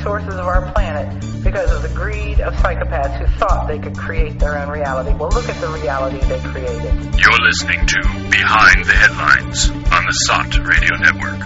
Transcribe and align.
resources 0.00 0.34
of 0.34 0.46
our 0.46 0.72
planet 0.72 1.12
because 1.44 1.70
of 1.70 1.82
the 1.82 1.94
greed 1.94 2.40
of 2.40 2.54
psychopaths 2.54 3.18
who 3.18 3.26
thought 3.36 3.68
they 3.68 3.78
could 3.78 3.94
create 3.94 4.38
their 4.38 4.56
own 4.56 4.70
reality. 4.70 5.14
Well, 5.14 5.28
look 5.28 5.46
at 5.46 5.60
the 5.60 5.68
reality 5.68 6.16
they 6.20 6.40
created. 6.40 6.94
You're 7.20 7.40
listening 7.42 7.86
to 7.86 8.00
Behind 8.30 8.86
the 8.86 8.94
Headlines 8.94 9.68
on 9.68 10.06
the 10.06 10.12
SOTT 10.24 10.56
Radio 10.66 10.96
Network. 10.96 11.40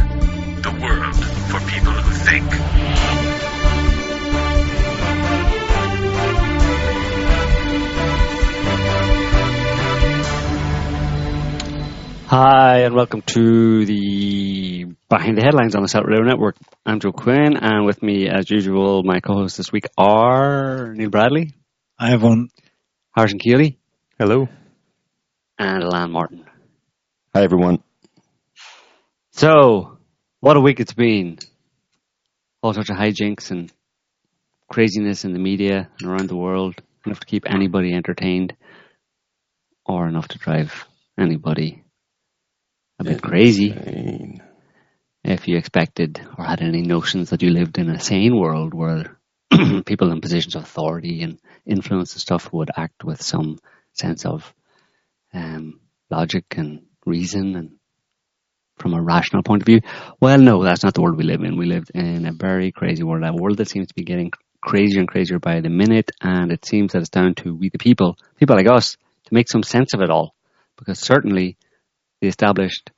The 0.62 0.70
world 0.80 1.16
for 1.50 1.58
people 1.68 1.94
who 1.94 2.12
think. 2.14 2.48
Hi, 12.28 12.78
and 12.84 12.94
welcome 12.94 13.22
to 13.22 13.84
the 13.84 14.94
Behind 15.16 15.38
the 15.38 15.44
Headlines 15.44 15.76
on 15.76 15.82
the 15.82 15.88
SOTT 15.88 16.06
Radio 16.08 16.24
Network. 16.24 16.56
I'm 16.84 16.98
Joe 16.98 17.12
Quinn, 17.12 17.56
and 17.56 17.86
with 17.86 18.02
me, 18.02 18.28
as 18.28 18.50
usual, 18.50 19.04
my 19.04 19.20
co-hosts 19.20 19.56
this 19.56 19.70
week 19.70 19.86
are 19.96 20.92
Niall 20.92 21.08
Bradley, 21.08 21.52
I 21.96 22.08
have 22.10 22.24
one. 22.24 22.48
Harrison 23.14 23.38
Koehli, 23.38 23.76
Hello. 24.18 24.48
and 25.56 25.84
Elan 25.84 26.10
Martin. 26.10 26.44
Hi, 27.32 27.44
everyone. 27.44 27.78
So, 29.30 29.98
what 30.40 30.56
a 30.56 30.60
week 30.60 30.80
it's 30.80 30.94
been. 30.94 31.38
All 32.60 32.74
sorts 32.74 32.90
of 32.90 32.96
hijinks 32.96 33.52
and 33.52 33.72
craziness 34.68 35.24
in 35.24 35.32
the 35.32 35.38
media 35.38 35.90
and 36.00 36.10
around 36.10 36.28
the 36.28 36.36
world. 36.36 36.74
Enough 37.06 37.20
to 37.20 37.26
keep 37.26 37.44
anybody 37.48 37.94
entertained, 37.94 38.56
or 39.86 40.08
enough 40.08 40.26
to 40.26 40.38
drive 40.38 40.88
anybody 41.16 41.84
a 42.98 43.04
bit 43.04 43.22
crazy. 43.22 44.40
If 45.24 45.48
you 45.48 45.56
expected 45.56 46.20
or 46.36 46.44
had 46.44 46.60
any 46.60 46.82
notions 46.82 47.30
that 47.30 47.42
you 47.42 47.50
lived 47.50 47.78
in 47.78 47.88
a 47.88 47.98
sane 47.98 48.38
world 48.38 48.74
where 48.74 49.18
people 49.86 50.12
in 50.12 50.20
positions 50.20 50.54
of 50.54 50.62
authority 50.62 51.22
and 51.22 51.38
influence 51.66 52.12
and 52.12 52.20
stuff 52.20 52.52
would 52.52 52.70
act 52.76 53.04
with 53.04 53.22
some 53.22 53.58
sense 53.92 54.26
of 54.26 54.52
um, 55.32 55.80
logic 56.10 56.44
and 56.56 56.82
reason 57.06 57.56
and 57.56 57.70
from 58.78 58.92
a 58.92 59.02
rational 59.02 59.42
point 59.42 59.62
of 59.62 59.66
view. 59.66 59.80
Well, 60.20 60.38
no, 60.38 60.62
that's 60.62 60.82
not 60.82 60.94
the 60.94 61.00
world 61.00 61.16
we 61.16 61.24
live 61.24 61.42
in. 61.42 61.56
We 61.56 61.66
live 61.66 61.90
in 61.94 62.26
a 62.26 62.32
very 62.32 62.72
crazy 62.72 63.02
world, 63.02 63.24
a 63.24 63.32
world 63.32 63.58
that 63.58 63.68
seems 63.68 63.88
to 63.88 63.94
be 63.94 64.04
getting 64.04 64.32
crazier 64.60 65.00
and 65.00 65.08
crazier 65.08 65.38
by 65.38 65.60
the 65.60 65.68
minute, 65.68 66.10
and 66.20 66.50
it 66.50 66.64
seems 66.64 66.92
that 66.92 67.00
it's 67.00 67.10
down 67.10 67.34
to 67.36 67.54
we 67.54 67.68
the 67.68 67.78
people, 67.78 68.16
people 68.36 68.56
like 68.56 68.70
us, 68.70 68.96
to 69.24 69.34
make 69.34 69.48
some 69.48 69.62
sense 69.62 69.94
of 69.94 70.00
it 70.00 70.10
all. 70.10 70.34
Because 70.76 70.98
certainly 70.98 71.56
the 72.20 72.28
established 72.28 72.90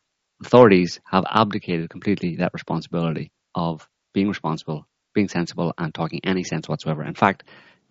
authorities 0.44 1.00
have 1.10 1.24
abdicated 1.30 1.90
completely 1.90 2.36
that 2.36 2.52
responsibility 2.54 3.30
of 3.54 3.88
being 4.12 4.28
responsible, 4.28 4.86
being 5.14 5.28
sensible, 5.28 5.72
and 5.78 5.94
talking 5.94 6.20
any 6.24 6.44
sense 6.44 6.68
whatsoever. 6.68 7.02
In 7.04 7.14
fact, 7.14 7.44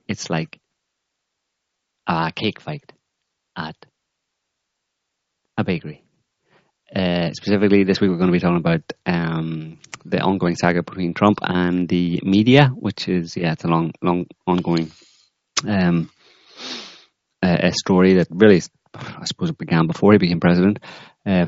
it's 0.07 0.29
like 0.29 0.59
a 2.07 2.31
cake 2.33 2.59
fight 2.59 2.91
at 3.57 3.75
a 5.57 5.63
bakery. 5.63 6.03
Uh, 6.95 7.31
specifically, 7.33 7.83
this 7.83 7.99
week 7.99 8.11
we're 8.11 8.17
going 8.17 8.31
to 8.31 8.33
be 8.33 8.39
talking 8.39 8.57
about 8.57 8.81
um, 9.05 9.79
the 10.05 10.19
ongoing 10.21 10.55
saga 10.55 10.83
between 10.83 11.13
Trump 11.13 11.39
and 11.41 11.89
the 11.89 12.21
media, 12.23 12.67
which 12.67 13.07
is 13.07 13.35
yeah, 13.35 13.53
it's 13.53 13.63
a 13.63 13.67
long, 13.67 13.91
long, 14.01 14.27
ongoing 14.45 14.91
um, 15.67 16.09
uh, 17.41 17.57
a 17.59 17.71
story 17.71 18.15
that 18.15 18.27
really, 18.29 18.61
I 18.93 19.25
suppose, 19.25 19.49
it 19.49 19.57
began 19.57 19.87
before 19.87 20.11
he 20.11 20.19
became 20.19 20.39
president. 20.39 20.79
Uh, 21.25 21.47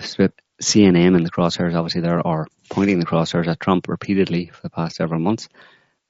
CNN 0.61 1.15
and 1.15 1.25
the 1.25 1.31
crosshairs, 1.31 1.75
obviously, 1.75 2.01
there 2.01 2.25
are 2.25 2.47
pointing 2.69 2.99
the 2.99 3.05
crosshairs 3.05 3.47
at 3.47 3.59
Trump 3.59 3.87
repeatedly 3.87 4.47
for 4.47 4.61
the 4.61 4.69
past 4.69 4.95
several 4.95 5.19
months. 5.19 5.49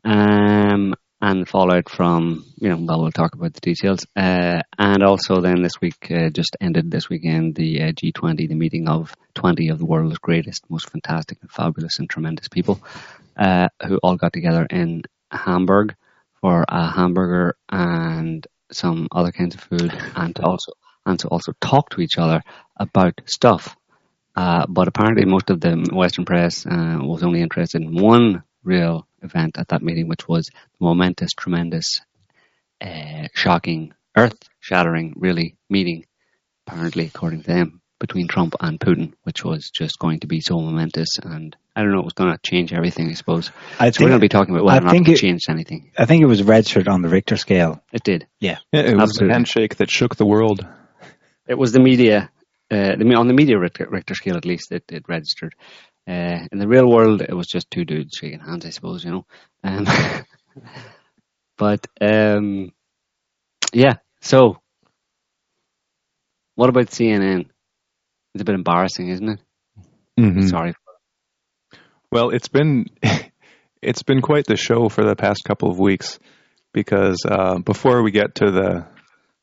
Um, 0.03 0.95
and 1.19 1.47
fallout 1.47 1.89
from, 1.89 2.45
you 2.57 2.69
know, 2.69 2.77
well, 2.77 3.01
we'll 3.01 3.11
talk 3.11 3.33
about 3.33 3.53
the 3.53 3.59
details. 3.59 4.05
Uh, 4.15 4.61
and 4.77 5.03
also 5.03 5.41
then 5.41 5.63
this 5.63 5.81
week, 5.81 6.11
uh, 6.11 6.29
just 6.29 6.55
ended 6.61 6.91
this 6.91 7.09
weekend, 7.09 7.55
the 7.55 7.81
uh, 7.81 7.91
G20, 7.91 8.47
the 8.47 8.55
meeting 8.55 8.87
of 8.87 9.15
20 9.33 9.69
of 9.69 9.79
the 9.79 9.85
world's 9.85 10.19
greatest, 10.19 10.69
most 10.69 10.89
fantastic 10.89 11.39
and 11.41 11.51
fabulous 11.51 11.99
and 11.99 12.09
tremendous 12.09 12.47
people, 12.47 12.79
uh, 13.35 13.69
who 13.85 13.97
all 14.03 14.15
got 14.15 14.33
together 14.33 14.67
in 14.69 15.03
Hamburg 15.31 15.95
for 16.41 16.65
a 16.67 16.89
hamburger 16.91 17.57
and 17.69 18.45
some 18.71 19.07
other 19.11 19.31
kinds 19.31 19.55
of 19.55 19.61
food 19.61 19.91
and 20.15 20.39
also, 20.39 20.73
and 21.05 21.19
to 21.19 21.27
also 21.29 21.53
talk 21.59 21.89
to 21.89 22.01
each 22.01 22.17
other 22.17 22.43
about 22.77 23.21
stuff. 23.25 23.76
Uh, 24.37 24.67
but 24.69 24.87
apparently 24.87 25.25
most 25.25 25.49
of 25.49 25.59
the 25.59 25.89
Western 25.91 26.23
press 26.23 26.63
uh, 26.67 26.99
was 27.01 27.23
only 27.23 27.41
interested 27.41 27.81
in 27.81 27.95
one 27.99 28.43
real 28.63 29.07
event 29.23 29.57
at 29.57 29.69
that 29.69 29.81
meeting, 29.81 30.07
which 30.07 30.27
was 30.27 30.45
the 30.45 30.85
momentous, 30.85 31.31
tremendous, 31.35 32.01
uh, 32.79 33.27
shocking, 33.33 33.93
earth-shattering, 34.15 35.15
really 35.17 35.55
meeting, 35.71 36.05
apparently 36.67 37.05
according 37.07 37.41
to 37.41 37.47
them, 37.47 37.81
between 37.99 38.27
Trump 38.27 38.53
and 38.59 38.79
Putin, 38.79 39.13
which 39.23 39.43
was 39.43 39.71
just 39.71 39.97
going 39.97 40.19
to 40.19 40.27
be 40.27 40.39
so 40.39 40.61
momentous, 40.61 41.17
and 41.23 41.55
I 41.75 41.81
don't 41.81 41.91
know, 41.91 41.99
it 42.01 42.05
was 42.05 42.13
going 42.13 42.31
to 42.31 42.39
change 42.47 42.71
everything, 42.73 43.09
I 43.09 43.13
suppose. 43.13 43.49
I 43.79 43.89
so 43.89 44.03
we're 44.03 44.09
going 44.09 44.19
to 44.19 44.23
be 44.23 44.29
talking 44.29 44.53
about 44.53 44.65
whether 44.65 44.77
I 44.77 44.81
or 44.81 44.85
not 44.85 44.91
think 44.91 45.07
it 45.07 45.13
it- 45.13 45.19
changed 45.19 45.49
anything. 45.49 45.91
I 45.97 46.05
think 46.05 46.21
it 46.21 46.27
was 46.27 46.43
registered 46.43 46.87
on 46.87 47.01
the 47.01 47.09
Richter 47.09 47.37
scale. 47.37 47.81
It 47.91 48.03
did. 48.03 48.27
Yeah. 48.39 48.59
Yeah, 48.71 48.81
it 48.81 48.93
was 48.93 49.09
Absolutely. 49.09 49.31
a 49.31 49.33
handshake 49.33 49.75
that 49.77 49.89
shook 49.89 50.15
the 50.15 50.27
world. 50.27 50.63
It 51.47 51.57
was 51.57 51.71
the 51.71 51.79
media, 51.79 52.29
uh, 52.69 52.95
the, 52.95 53.15
on 53.15 53.27
the 53.27 53.33
media 53.33 53.57
Richter, 53.57 54.15
scale 54.15 54.37
at 54.37 54.45
least, 54.45 54.71
it, 54.71 54.83
it 54.89 55.05
registered. 55.07 55.55
Uh, 56.07 56.47
in 56.51 56.59
the 56.59 56.67
real 56.67 56.89
world, 56.89 57.21
it 57.21 57.33
was 57.33 57.47
just 57.47 57.69
two 57.69 57.83
dudes 57.85 58.17
shaking 58.17 58.39
hands, 58.39 58.65
I 58.65 58.69
suppose, 58.69 59.03
you 59.03 59.11
know. 59.11 59.25
Um, 59.63 59.85
but 61.57 61.85
um, 61.99 62.71
yeah, 63.73 63.95
so 64.21 64.57
what 66.55 66.69
about 66.69 66.87
CNN? 66.87 67.47
It's 68.33 68.41
a 68.41 68.45
bit 68.45 68.55
embarrassing, 68.55 69.09
isn't 69.09 69.29
it? 69.29 69.39
Mhm. 70.19 70.49
Sorry. 70.49 70.73
Well, 72.11 72.29
it's 72.29 72.47
been 72.47 72.85
it's 73.81 74.03
been 74.03 74.21
quite 74.21 74.45
the 74.45 74.55
show 74.55 74.89
for 74.89 75.03
the 75.03 75.15
past 75.15 75.43
couple 75.43 75.69
of 75.69 75.79
weeks 75.79 76.19
because 76.73 77.23
uh, 77.29 77.59
before 77.59 78.01
we 78.01 78.11
get 78.11 78.35
to 78.35 78.51
the 78.51 78.87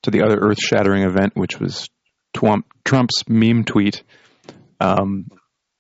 to 0.03 0.11
the 0.11 0.23
other 0.23 0.39
earth-shattering 0.39 1.03
event, 1.03 1.35
which 1.35 1.59
was 1.59 1.89
Twump, 2.35 2.65
Trump's 2.85 3.29
meme 3.29 3.65
tweet, 3.65 4.03
um, 4.81 5.29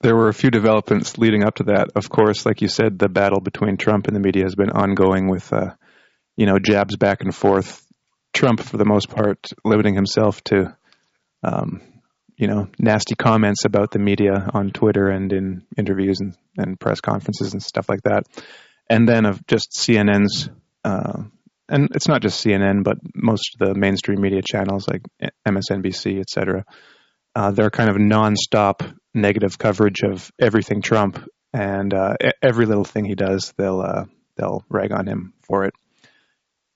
there 0.00 0.14
were 0.14 0.28
a 0.28 0.34
few 0.34 0.50
developments 0.50 1.18
leading 1.18 1.44
up 1.44 1.56
to 1.56 1.64
that. 1.64 1.88
Of 1.96 2.10
course, 2.10 2.44
like 2.44 2.62
you 2.62 2.68
said, 2.68 2.98
the 2.98 3.08
battle 3.08 3.40
between 3.40 3.76
Trump 3.76 4.06
and 4.06 4.14
the 4.14 4.20
media 4.20 4.44
has 4.44 4.54
been 4.54 4.70
ongoing 4.70 5.28
with 5.28 5.52
uh, 5.52 5.74
you 6.36 6.46
know 6.46 6.58
jabs 6.58 6.96
back 6.96 7.22
and 7.22 7.34
forth. 7.34 7.80
Trump, 8.32 8.60
for 8.60 8.76
the 8.76 8.84
most 8.84 9.08
part, 9.08 9.50
limiting 9.64 9.94
himself 9.94 10.42
to 10.44 10.76
um, 11.42 11.80
you 12.36 12.48
know, 12.48 12.68
nasty 12.78 13.14
comments 13.14 13.64
about 13.64 13.90
the 13.90 13.98
media 13.98 14.50
on 14.52 14.70
Twitter 14.70 15.08
and 15.08 15.32
in 15.32 15.62
interviews 15.76 16.20
and, 16.20 16.36
and 16.56 16.80
press 16.80 17.00
conferences 17.00 17.52
and 17.52 17.62
stuff 17.62 17.88
like 17.88 18.02
that. 18.02 18.26
And 18.90 19.08
then 19.08 19.24
of 19.24 19.46
just 19.46 19.72
CNN's, 19.72 20.48
uh, 20.84 21.22
and 21.68 21.88
it's 21.94 22.08
not 22.08 22.22
just 22.22 22.44
CNN, 22.44 22.84
but 22.84 22.98
most 23.14 23.56
of 23.58 23.68
the 23.68 23.74
mainstream 23.74 24.20
media 24.20 24.42
channels 24.42 24.86
like 24.88 25.02
MSNBC, 25.46 26.20
et 26.20 26.28
cetera, 26.28 26.64
uh, 27.34 27.50
they're 27.50 27.70
kind 27.70 27.90
of 27.90 27.96
nonstop 27.96 28.94
negative 29.14 29.58
coverage 29.58 30.02
of 30.02 30.30
everything 30.38 30.82
Trump 30.82 31.26
and 31.54 31.94
uh, 31.94 32.16
every 32.42 32.66
little 32.66 32.84
thing 32.84 33.04
he 33.04 33.14
does, 33.14 33.54
they'll 33.56 33.80
uh, 33.80 34.04
they'll 34.36 34.64
rag 34.68 34.92
on 34.92 35.06
him 35.06 35.34
for 35.42 35.64
it. 35.64 35.74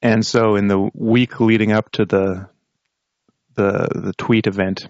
And 0.01 0.25
so, 0.25 0.55
in 0.55 0.69
the 0.69 0.89
week 0.95 1.41
leading 1.41 1.73
up 1.73 1.91
to 1.93 2.05
the 2.05 2.49
the 3.57 3.89
the 3.93 4.13
tweet 4.17 4.47
event, 4.47 4.87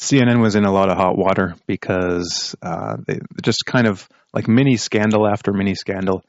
CNN 0.00 0.42
was 0.42 0.56
in 0.56 0.64
a 0.64 0.72
lot 0.72 0.90
of 0.90 0.96
hot 0.96 1.16
water 1.16 1.54
because 1.68 2.56
uh, 2.60 2.96
they 3.06 3.20
just 3.42 3.64
kind 3.64 3.86
of 3.86 4.08
like 4.34 4.48
mini 4.48 4.76
scandal 4.76 5.28
after 5.28 5.52
mini 5.52 5.76
scandal. 5.76 6.24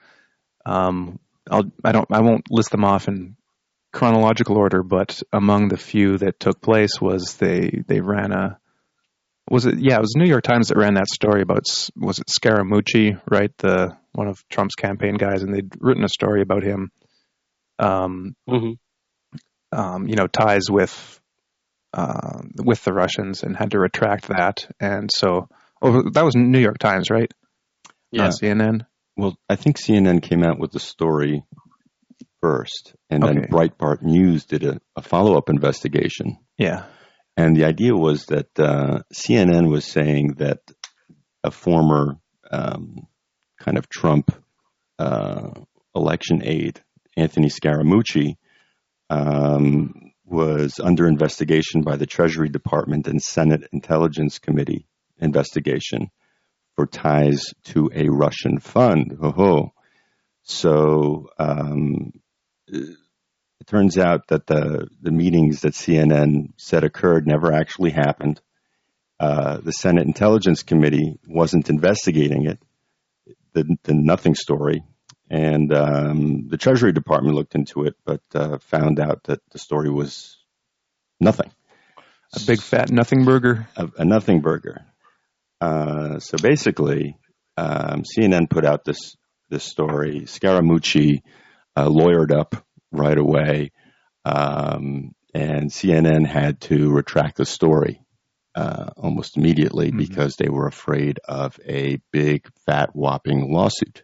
Um, 0.68 1.20
I'll, 1.50 1.72
I 1.84 1.92
don't, 1.92 2.08
I 2.12 2.22
won't 2.22 2.50
list 2.50 2.72
them 2.72 2.84
off 2.86 3.08
in 3.08 3.36
chronological 3.92 4.58
order, 4.58 4.82
but 4.84 5.22
among 5.32 5.68
the 5.68 5.78
few 5.78 6.18
that 6.18 6.40
took 6.40 6.62
place 6.62 7.00
was 7.00 7.36
they 7.38 7.84
they 7.88 8.00
ran 8.02 8.32
a 8.32 8.58
was 9.50 9.66
it 9.66 9.78
yeah 9.80 9.98
it 9.98 10.02
was 10.02 10.16
New 10.16 10.28
York 10.28 10.44
Times 10.44 10.70
that 10.70 10.78
ran 10.78 10.96
that 10.96 11.10
story 11.10 11.42
about 11.42 11.66
was 11.96 12.20
it 12.20 12.28
Scaramucci 12.28 13.20
right 13.30 13.52
the 13.58 13.96
one 14.14 14.28
of 14.28 14.44
Trump's 14.50 14.76
campaign 14.76 15.16
guys 15.16 15.44
and 15.44 15.54
they'd 15.54 15.72
written 15.80 16.04
a 16.04 16.10
story 16.10 16.42
about 16.42 16.64
him 16.64 16.92
um, 17.80 18.36
Mm-hmm. 18.50 19.78
um, 19.78 20.08
you 20.08 20.16
know, 20.16 20.28
ties 20.28 20.70
with 20.70 21.20
uh, 21.94 22.42
with 22.64 22.84
the 22.84 22.94
Russians 22.94 23.44
and 23.44 23.56
had 23.56 23.72
to 23.72 23.80
retract 23.80 24.28
that. 24.30 24.68
And 24.80 25.10
so, 25.14 25.48
oh, 25.82 26.10
that 26.14 26.26
was 26.26 26.36
New 26.36 26.60
York 26.60 26.80
Times, 26.80 27.10
right? 27.12 27.32
Yeah. 28.12 28.24
Not 28.24 28.32
CNN. 28.32 28.86
Well, 29.16 29.38
I 29.50 29.56
think 29.56 29.78
CNN 29.78 30.22
came 30.22 30.44
out 30.44 30.60
with 30.60 30.72
the 30.72 30.80
story 30.80 31.44
first, 32.42 32.94
and 33.10 33.24
then 33.24 33.48
Breitbart 33.48 34.02
News 34.02 34.46
did 34.46 34.64
a, 34.64 34.80
a 34.96 35.02
follow 35.02 35.38
up 35.38 35.50
investigation. 35.50 36.38
Yeah. 36.58 36.86
And 37.38 37.56
the 37.56 37.66
idea 37.66 37.94
was 37.94 38.26
that 38.26 38.48
uh, 38.60 39.00
CNN 39.14 39.70
was 39.70 39.86
saying 39.86 40.36
that 40.38 40.60
a 41.44 41.52
former 41.52 42.18
um, 42.52 43.08
kind 43.60 43.78
of 43.78 43.90
Trump 43.90 44.32
uh, 45.00 45.52
election 45.96 46.42
aide, 46.44 46.82
Anthony 47.16 47.50
Scaramucci, 47.50 48.36
um, 49.10 50.12
was 50.26 50.80
under 50.80 51.08
investigation 51.08 51.82
by 51.82 51.98
the 51.98 52.06
Treasury 52.06 52.50
Department 52.50 53.08
and 53.08 53.22
Senate 53.22 53.68
Intelligence 53.72 54.40
Committee 54.40 54.88
investigation 55.20 56.10
for 56.76 56.86
ties 56.86 57.44
to 57.66 57.90
a 57.94 58.10
Russian 58.10 58.60
fund. 58.60 59.18
So 60.44 61.30
um, 61.40 62.12
it 62.68 63.68
turns 63.68 63.98
out 63.98 64.28
that 64.28 64.48
the, 64.48 64.88
the 65.02 65.12
meetings 65.12 65.62
that 65.62 65.74
CNN 65.74 66.54
said 66.58 66.84
occurred 66.84 67.28
never 67.28 67.54
actually 67.54 67.92
happened. 67.92 68.42
Uh, 69.20 69.58
the 69.58 69.72
Senate 69.72 70.06
Intelligence 70.06 70.64
Committee 70.64 71.18
wasn't 71.28 71.70
investigating 71.70 72.46
it, 72.46 72.60
the, 73.54 73.78
the 73.84 73.94
nothing 73.94 74.36
story. 74.36 74.84
And 75.30 75.74
um, 75.74 76.48
the 76.50 76.58
Treasury 76.58 76.92
Department 76.92 77.36
looked 77.36 77.56
into 77.56 77.84
it, 77.84 77.96
but 78.04 78.22
uh, 78.36 78.58
found 78.58 79.00
out 79.00 79.24
that 79.24 79.40
the 79.52 79.60
story 79.60 79.90
was 79.90 80.38
nothing. 81.20 81.50
A 82.36 82.40
big 82.46 82.62
fat 82.62 82.90
nothing 82.90 83.26
burger. 83.26 83.68
A, 83.78 83.90
a 84.00 84.06
nothing 84.06 84.42
burger. 84.42 84.86
Uh, 85.64 86.20
so 86.20 86.38
basically, 86.42 87.18
um, 87.56 88.04
CNN 88.04 88.50
put 88.50 88.66
out 88.66 88.84
this 88.84 89.16
this 89.50 89.64
story. 89.64 90.22
Scaramucci 90.22 91.22
uh, 91.76 91.88
lawyered 91.88 92.38
up 92.38 92.66
right 92.92 93.18
away, 93.18 93.72
um, 94.26 95.16
and 95.34 95.72
CNN 95.72 96.26
had 96.26 96.60
to 96.62 96.92
retract 96.92 97.38
the 97.38 97.46
story 97.46 98.02
uh, 98.56 98.90
almost 98.98 99.38
immediately 99.38 99.88
mm-hmm. 99.88 100.00
because 100.00 100.36
they 100.36 100.50
were 100.50 100.68
afraid 100.68 101.20
of 101.24 101.58
a 101.66 102.02
big, 102.12 102.46
fat, 102.66 102.94
whopping 102.94 103.50
lawsuit. 103.50 104.04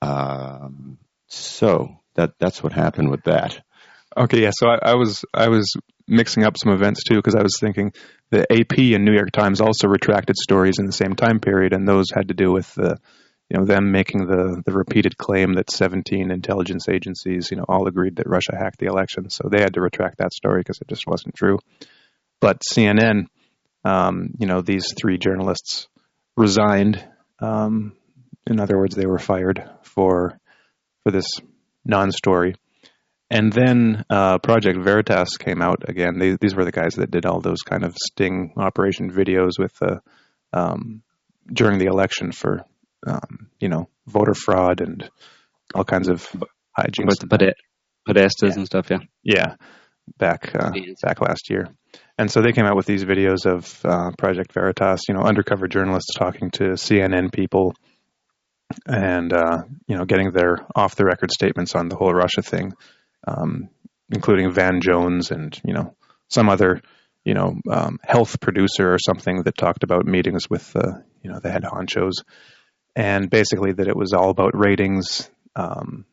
Um, 0.00 0.98
so 1.28 1.96
that 2.14 2.32
that's 2.40 2.60
what 2.60 2.72
happened 2.72 3.10
with 3.10 3.22
that. 3.24 3.62
Okay, 4.16 4.42
yeah. 4.42 4.50
So 4.52 4.66
I, 4.66 4.90
I 4.90 4.94
was 4.94 5.24
I 5.32 5.48
was 5.48 5.72
mixing 6.08 6.42
up 6.42 6.56
some 6.58 6.72
events 6.72 7.04
too 7.04 7.16
because 7.16 7.36
I 7.36 7.42
was 7.42 7.56
thinking 7.60 7.92
the 8.32 8.50
AP 8.50 8.78
and 8.94 9.04
New 9.04 9.12
York 9.12 9.30
Times 9.30 9.60
also 9.60 9.86
retracted 9.88 10.36
stories 10.38 10.78
in 10.78 10.86
the 10.86 10.92
same 10.92 11.14
time 11.14 11.38
period, 11.38 11.74
and 11.74 11.86
those 11.86 12.06
had 12.10 12.28
to 12.28 12.34
do 12.34 12.50
with 12.50 12.74
the 12.74 12.98
you 13.50 13.58
know 13.58 13.66
them 13.66 13.92
making 13.92 14.26
the 14.26 14.62
the 14.64 14.72
repeated 14.72 15.18
claim 15.18 15.52
that 15.54 15.70
17 15.70 16.30
intelligence 16.30 16.88
agencies 16.88 17.50
you 17.50 17.58
know 17.58 17.66
all 17.68 17.86
agreed 17.86 18.16
that 18.16 18.26
Russia 18.26 18.56
hacked 18.58 18.78
the 18.78 18.86
election, 18.86 19.28
so 19.28 19.48
they 19.50 19.60
had 19.60 19.74
to 19.74 19.82
retract 19.82 20.18
that 20.18 20.32
story 20.32 20.60
because 20.60 20.80
it 20.80 20.88
just 20.88 21.06
wasn't 21.06 21.34
true. 21.34 21.58
But 22.40 22.62
CNN, 22.72 23.26
um, 23.84 24.30
you 24.38 24.46
know, 24.46 24.62
these 24.62 24.86
three 24.98 25.18
journalists 25.18 25.88
resigned. 26.34 27.06
Um, 27.38 27.92
in 28.46 28.60
other 28.60 28.78
words, 28.78 28.96
they 28.96 29.06
were 29.06 29.18
fired 29.18 29.62
for 29.82 30.40
for 31.04 31.10
this 31.10 31.26
non-story. 31.84 32.54
And 33.32 33.50
then 33.50 34.04
uh, 34.10 34.38
Project 34.40 34.78
Veritas 34.78 35.38
came 35.38 35.62
out 35.62 35.88
again. 35.88 36.18
They, 36.18 36.36
these 36.38 36.54
were 36.54 36.66
the 36.66 36.70
guys 36.70 36.96
that 36.96 37.10
did 37.10 37.24
all 37.24 37.40
those 37.40 37.62
kind 37.62 37.82
of 37.82 37.96
sting 37.96 38.52
operation 38.58 39.10
videos 39.10 39.52
with 39.58 39.72
uh, 39.80 40.00
um, 40.52 41.02
during 41.50 41.78
the 41.78 41.86
election 41.86 42.30
for 42.30 42.66
um, 43.06 43.48
you 43.58 43.70
know, 43.70 43.88
voter 44.06 44.34
fraud 44.34 44.82
and 44.82 45.08
all 45.74 45.82
kinds 45.82 46.10
of 46.10 46.28
hijinks. 46.78 47.06
With 47.06 47.20
the 47.20 47.54
Podestas 48.06 48.50
yeah. 48.50 48.54
and 48.54 48.66
stuff, 48.66 48.90
yeah. 48.90 48.98
Yeah, 49.22 49.54
back 50.18 50.54
uh, 50.54 50.72
back 51.02 51.22
last 51.22 51.48
year. 51.48 51.68
And 52.18 52.30
so 52.30 52.42
they 52.42 52.52
came 52.52 52.66
out 52.66 52.76
with 52.76 52.84
these 52.84 53.04
videos 53.04 53.46
of 53.46 53.80
uh, 53.82 54.10
Project 54.18 54.52
Veritas, 54.52 55.08
you 55.08 55.14
know, 55.14 55.22
undercover 55.22 55.68
journalists 55.68 56.14
talking 56.14 56.50
to 56.52 56.72
CNN 56.72 57.32
people 57.32 57.74
and, 58.86 59.32
uh, 59.32 59.62
you 59.86 59.96
know, 59.96 60.04
getting 60.04 60.32
their 60.32 60.58
off 60.74 60.96
the 60.96 61.06
record 61.06 61.30
statements 61.30 61.74
on 61.74 61.88
the 61.88 61.96
whole 61.96 62.12
Russia 62.12 62.42
thing, 62.42 62.74
um, 63.26 63.68
including 64.10 64.52
Van 64.52 64.80
Jones 64.80 65.30
and, 65.30 65.58
you 65.64 65.74
know, 65.74 65.94
some 66.28 66.48
other, 66.48 66.80
you 67.24 67.34
know, 67.34 67.54
um, 67.70 67.98
health 68.02 68.40
producer 68.40 68.92
or 68.92 68.98
something 68.98 69.42
that 69.44 69.56
talked 69.56 69.84
about 69.84 70.06
meetings 70.06 70.48
with, 70.48 70.74
uh, 70.76 70.98
you 71.22 71.30
know, 71.30 71.38
the 71.40 71.50
head 71.50 71.64
honchos 71.64 72.22
and 72.94 73.30
basically 73.30 73.72
that 73.72 73.88
it 73.88 73.96
was 73.96 74.12
all 74.12 74.30
about 74.30 74.58
ratings. 74.58 75.30
Um, 75.56 76.04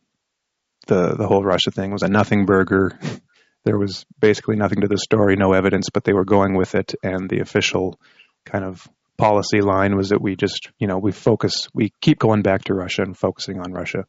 the 0.88 1.16
the 1.16 1.28
whole 1.28 1.44
Russia 1.44 1.72
thing 1.72 1.92
was 1.92 2.04
a 2.04 2.08
nothing 2.08 2.46
burger. 2.46 2.98
there 3.66 3.78
was 3.78 4.06
basically 4.20 4.56
nothing 4.56 4.82
to 4.82 4.88
the 4.88 4.98
story, 4.98 5.36
no 5.36 5.54
evidence, 5.54 5.90
but 5.94 6.04
they 6.04 6.14
were 6.14 6.26
going 6.26 6.56
with 6.56 6.76
it, 6.76 6.96
and 7.04 7.30
the 7.30 7.40
official 7.40 8.00
kind 8.46 8.64
of 8.64 8.88
policy 9.18 9.60
line 9.60 9.98
was 9.98 10.10
that 10.10 10.22
we 10.22 10.36
just 10.36 10.72
you 10.80 10.88
know 10.88 10.98
we 10.98 11.12
focus 11.12 11.68
we 11.74 11.94
keep 12.02 12.20
going 12.20 12.42
back 12.42 12.64
to 12.64 12.74
Russia 12.74 13.04
and 13.04 13.18
focusing 13.18 13.60
on 13.60 13.74
Russia, 13.74 14.06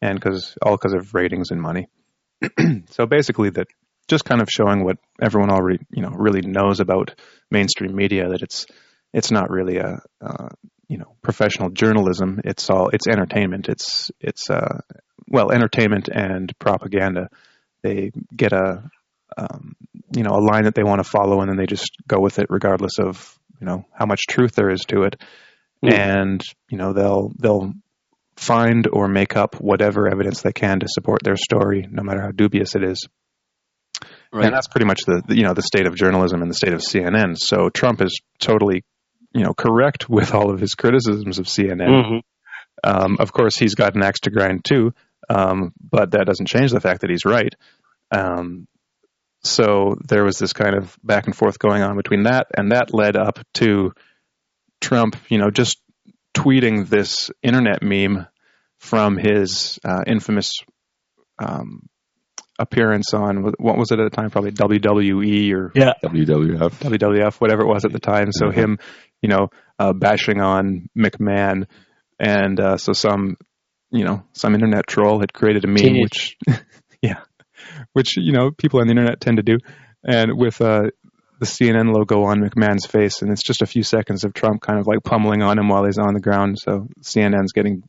and 0.00 0.18
because 0.18 0.56
all 0.62 0.76
because 0.76 0.94
of 0.94 1.14
ratings 1.14 1.50
and 1.50 1.60
money. 1.60 1.88
so 2.90 3.06
basically 3.06 3.50
that 3.50 3.68
just 4.08 4.24
kind 4.24 4.42
of 4.42 4.48
showing 4.50 4.84
what 4.84 4.98
everyone 5.20 5.50
already 5.50 5.78
you 5.90 6.02
know 6.02 6.10
really 6.10 6.42
knows 6.42 6.80
about 6.80 7.14
mainstream 7.50 7.94
media 7.94 8.28
that 8.28 8.42
it's 8.42 8.66
it's 9.12 9.30
not 9.30 9.50
really 9.50 9.78
a 9.78 10.00
uh, 10.20 10.48
you 10.88 10.98
know 10.98 11.16
professional 11.22 11.70
journalism. 11.70 12.40
It's 12.44 12.68
all 12.70 12.90
it's 12.90 13.06
entertainment. 13.06 13.68
It's 13.68 14.10
it's 14.20 14.50
uh, 14.50 14.80
well 15.28 15.50
entertainment 15.50 16.08
and 16.08 16.52
propaganda. 16.58 17.28
They 17.82 18.10
get 18.34 18.52
a 18.52 18.90
um, 19.36 19.76
you 20.14 20.22
know 20.22 20.32
a 20.32 20.42
line 20.42 20.64
that 20.64 20.74
they 20.74 20.82
want 20.82 21.02
to 21.02 21.08
follow, 21.08 21.40
and 21.40 21.50
then 21.50 21.56
they 21.56 21.66
just 21.66 21.90
go 22.06 22.20
with 22.20 22.38
it 22.38 22.46
regardless 22.50 22.98
of 22.98 23.38
you 23.60 23.66
know 23.66 23.86
how 23.92 24.06
much 24.06 24.26
truth 24.28 24.54
there 24.54 24.70
is 24.70 24.84
to 24.88 25.02
it. 25.02 25.20
Mm. 25.84 25.92
And 25.92 26.42
you 26.68 26.78
know 26.78 26.92
they'll 26.92 27.32
they'll 27.38 27.72
find 28.36 28.86
or 28.86 29.08
make 29.08 29.36
up 29.36 29.60
whatever 29.60 30.08
evidence 30.08 30.42
they 30.42 30.52
can 30.52 30.80
to 30.80 30.86
support 30.88 31.22
their 31.22 31.36
story, 31.36 31.86
no 31.90 32.02
matter 32.02 32.20
how 32.20 32.30
dubious 32.30 32.74
it 32.74 32.82
is. 32.82 33.06
Right. 34.32 34.46
And 34.46 34.54
that's 34.54 34.66
pretty 34.66 34.86
much 34.86 35.02
the, 35.06 35.22
you 35.28 35.44
know 35.44 35.54
the 35.54 35.62
state 35.62 35.86
of 35.86 35.94
journalism 35.94 36.42
and 36.42 36.50
the 36.50 36.56
state 36.56 36.72
of 36.72 36.80
CNN. 36.80 37.38
So 37.38 37.70
Trump 37.70 38.02
is 38.02 38.20
totally 38.40 38.84
you 39.32 39.44
know 39.44 39.54
correct 39.54 40.08
with 40.10 40.34
all 40.34 40.50
of 40.50 40.60
his 40.60 40.74
criticisms 40.74 41.38
of 41.38 41.46
CNN. 41.46 41.88
Mm-hmm. 41.88 42.18
Um, 42.82 43.16
of 43.20 43.32
course, 43.32 43.56
he's 43.56 43.74
got 43.74 43.94
an 43.94 44.02
axe 44.02 44.20
to 44.20 44.30
grind 44.30 44.64
too, 44.64 44.92
um, 45.30 45.72
but 45.80 46.10
that 46.10 46.26
doesn't 46.26 46.46
change 46.46 46.72
the 46.72 46.80
fact 46.80 47.02
that 47.02 47.10
he's 47.10 47.24
right. 47.24 47.54
Um, 48.10 48.66
so 49.42 49.96
there 50.06 50.24
was 50.24 50.38
this 50.38 50.52
kind 50.52 50.74
of 50.74 50.96
back 51.02 51.26
and 51.26 51.36
forth 51.36 51.58
going 51.58 51.82
on 51.82 51.96
between 51.96 52.24
that, 52.24 52.48
and 52.56 52.72
that 52.72 52.92
led 52.92 53.16
up 53.16 53.38
to 53.54 53.92
Trump, 54.80 55.16
you 55.28 55.38
know, 55.38 55.50
just 55.50 55.80
tweeting 56.34 56.88
this 56.88 57.30
internet 57.42 57.82
meme 57.82 58.26
from 58.78 59.16
his 59.16 59.78
uh, 59.84 60.02
infamous 60.06 60.52
um, 61.38 61.88
appearance 62.58 63.14
on 63.14 63.52
what 63.58 63.78
was 63.78 63.90
it 63.90 63.98
at 63.98 64.10
the 64.10 64.14
time? 64.14 64.30
Probably 64.30 64.52
WWE 64.52 65.52
or 65.54 65.72
yeah. 65.74 65.94
WWF, 66.02 66.70
WWF, 66.70 67.40
whatever 67.40 67.62
it 67.62 67.68
was 67.68 67.84
at 67.84 67.92
the 67.92 68.00
time. 68.00 68.30
So 68.32 68.46
mm-hmm. 68.46 68.60
him, 68.60 68.78
you 69.22 69.28
know, 69.28 69.48
uh, 69.78 69.92
bashing 69.92 70.40
on 70.40 70.88
McMahon, 70.96 71.66
and 72.18 72.60
uh, 72.60 72.76
so 72.76 72.92
some, 72.92 73.36
you 73.90 74.04
know, 74.04 74.24
some 74.32 74.54
internet 74.54 74.86
troll 74.86 75.20
had 75.20 75.32
created 75.32 75.64
a 75.64 75.68
meme, 75.68 75.76
Teenage. 75.76 76.36
which, 76.46 76.60
yeah, 77.02 77.20
which 77.92 78.16
you 78.16 78.32
know 78.32 78.50
people 78.50 78.80
on 78.80 78.86
the 78.86 78.92
internet 78.92 79.20
tend 79.20 79.38
to 79.38 79.42
do, 79.42 79.58
and 80.04 80.36
with 80.36 80.60
uh, 80.60 80.90
the 81.44 81.64
CNN 81.70 81.94
logo 81.94 82.24
on 82.24 82.40
McMahon's 82.40 82.86
face, 82.86 83.22
and 83.22 83.30
it's 83.30 83.42
just 83.42 83.62
a 83.62 83.66
few 83.66 83.82
seconds 83.82 84.24
of 84.24 84.34
Trump 84.34 84.62
kind 84.62 84.78
of 84.78 84.86
like 84.86 85.02
pummeling 85.02 85.42
on 85.42 85.58
him 85.58 85.68
while 85.68 85.84
he's 85.84 85.98
on 85.98 86.14
the 86.14 86.20
ground. 86.20 86.58
So 86.58 86.88
CNN's 87.02 87.52
getting 87.52 87.82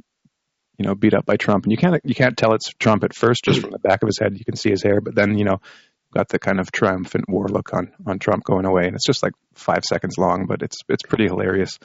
you 0.78 0.86
know, 0.86 0.96
beat 0.96 1.14
up 1.14 1.26
by 1.26 1.38
Trump. 1.38 1.66
And 1.66 1.72
you 1.72 1.78
can't 1.78 2.02
you 2.04 2.16
can't 2.16 2.38
tell 2.38 2.54
it's 2.54 2.70
Trump 2.80 3.04
at 3.04 3.16
first 3.16 3.44
just 3.46 3.62
from 3.62 3.72
the 3.72 3.80
back 3.80 4.04
of 4.04 4.08
his 4.08 4.20
head. 4.20 4.38
You 4.38 4.46
can 4.46 4.56
see 4.56 4.70
his 4.70 4.84
hair, 4.84 5.02
but 5.02 5.16
then 5.16 5.38
you 5.38 5.46
know, 5.46 5.62
got 6.14 6.30
the 6.30 6.40
kind 6.40 6.60
of 6.60 6.72
triumphant 6.72 7.26
war 7.28 7.48
look 7.48 7.74
on 7.74 7.92
on 8.06 8.20
Trump 8.20 8.44
going 8.44 8.66
away, 8.66 8.86
and 8.86 8.96
it's 8.96 9.06
just 9.06 9.24
like 9.24 9.34
five 9.54 9.84
seconds 9.84 10.18
long, 10.18 10.46
but 10.48 10.62
it's 10.62 10.80
it's 10.90 11.04
pretty 11.04 11.26
hilarious. 11.26 11.80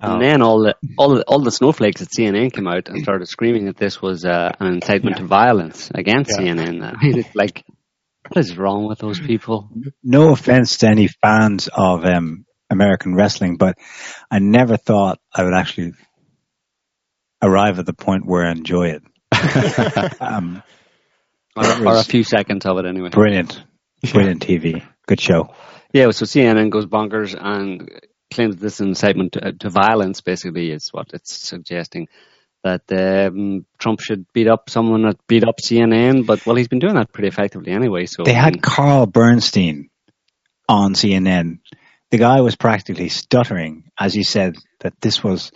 Um, 0.00 0.14
and 0.14 0.22
then 0.22 0.42
all 0.42 0.62
the 0.62 0.76
all 0.96 1.10
the 1.10 1.22
all 1.24 1.40
the 1.40 1.50
snowflakes 1.50 2.02
at 2.02 2.08
CNN 2.08 2.52
came 2.52 2.68
out 2.68 2.88
and 2.88 3.02
started 3.02 3.26
screaming 3.26 3.66
that 3.66 3.76
this 3.76 4.00
was 4.00 4.24
uh, 4.24 4.52
an 4.60 4.74
incitement 4.74 5.16
yeah. 5.16 5.22
to 5.22 5.28
violence 5.28 5.90
against 5.94 6.30
yeah. 6.38 6.54
CNN. 6.54 6.82
I 6.82 7.02
mean, 7.02 7.18
it's 7.18 7.34
like, 7.34 7.64
what 8.28 8.36
is 8.38 8.56
wrong 8.56 8.86
with 8.86 8.98
those 8.98 9.18
people? 9.18 9.70
No 10.02 10.32
offense 10.32 10.78
to 10.78 10.88
any 10.88 11.08
fans 11.08 11.68
of 11.72 12.04
um, 12.04 12.44
American 12.70 13.14
wrestling, 13.14 13.56
but 13.56 13.78
I 14.30 14.38
never 14.38 14.76
thought 14.76 15.18
I 15.34 15.44
would 15.44 15.54
actually 15.54 15.92
arrive 17.42 17.78
at 17.78 17.86
the 17.86 17.94
point 17.94 18.26
where 18.26 18.46
I 18.46 18.52
enjoy 18.52 18.98
it. 18.98 19.02
um, 20.20 20.62
or, 21.56 21.86
or, 21.86 21.96
a 21.96 22.04
few 22.04 22.24
seconds 22.24 22.66
of 22.66 22.78
it 22.78 22.86
anyway. 22.86 23.10
Brilliant. 23.10 23.62
Brilliant 24.12 24.44
TV. 24.46 24.84
Good 25.06 25.20
show. 25.20 25.54
Yeah, 25.92 26.10
so 26.10 26.24
CNN 26.24 26.70
goes 26.70 26.86
bonkers 26.86 27.36
and 27.38 27.90
claims 28.30 28.56
this 28.56 28.80
incitement 28.80 29.32
to, 29.32 29.52
to 29.52 29.70
violence 29.70 30.20
basically 30.20 30.70
is 30.70 30.88
what 30.92 31.10
it's 31.14 31.32
suggesting. 31.32 32.08
That 32.64 32.82
um, 32.90 33.64
Trump 33.78 34.00
should 34.00 34.26
beat 34.32 34.48
up 34.48 34.68
someone 34.68 35.02
that 35.02 35.24
beat 35.28 35.44
up 35.44 35.60
CNN, 35.60 36.26
but 36.26 36.44
well, 36.44 36.56
he's 36.56 36.68
been 36.68 36.80
doing 36.80 36.94
that 36.94 37.12
pretty 37.12 37.28
effectively 37.28 37.72
anyway. 37.72 38.06
So 38.06 38.24
they 38.24 38.32
had 38.32 38.60
Carl 38.60 39.06
Bernstein 39.06 39.90
on 40.68 40.94
CNN, 40.94 41.60
the 42.10 42.18
guy 42.18 42.40
was 42.40 42.56
practically 42.56 43.08
stuttering 43.08 43.84
as 43.98 44.14
he 44.14 44.22
said 44.22 44.56
that 44.80 45.00
this 45.00 45.24
was 45.24 45.50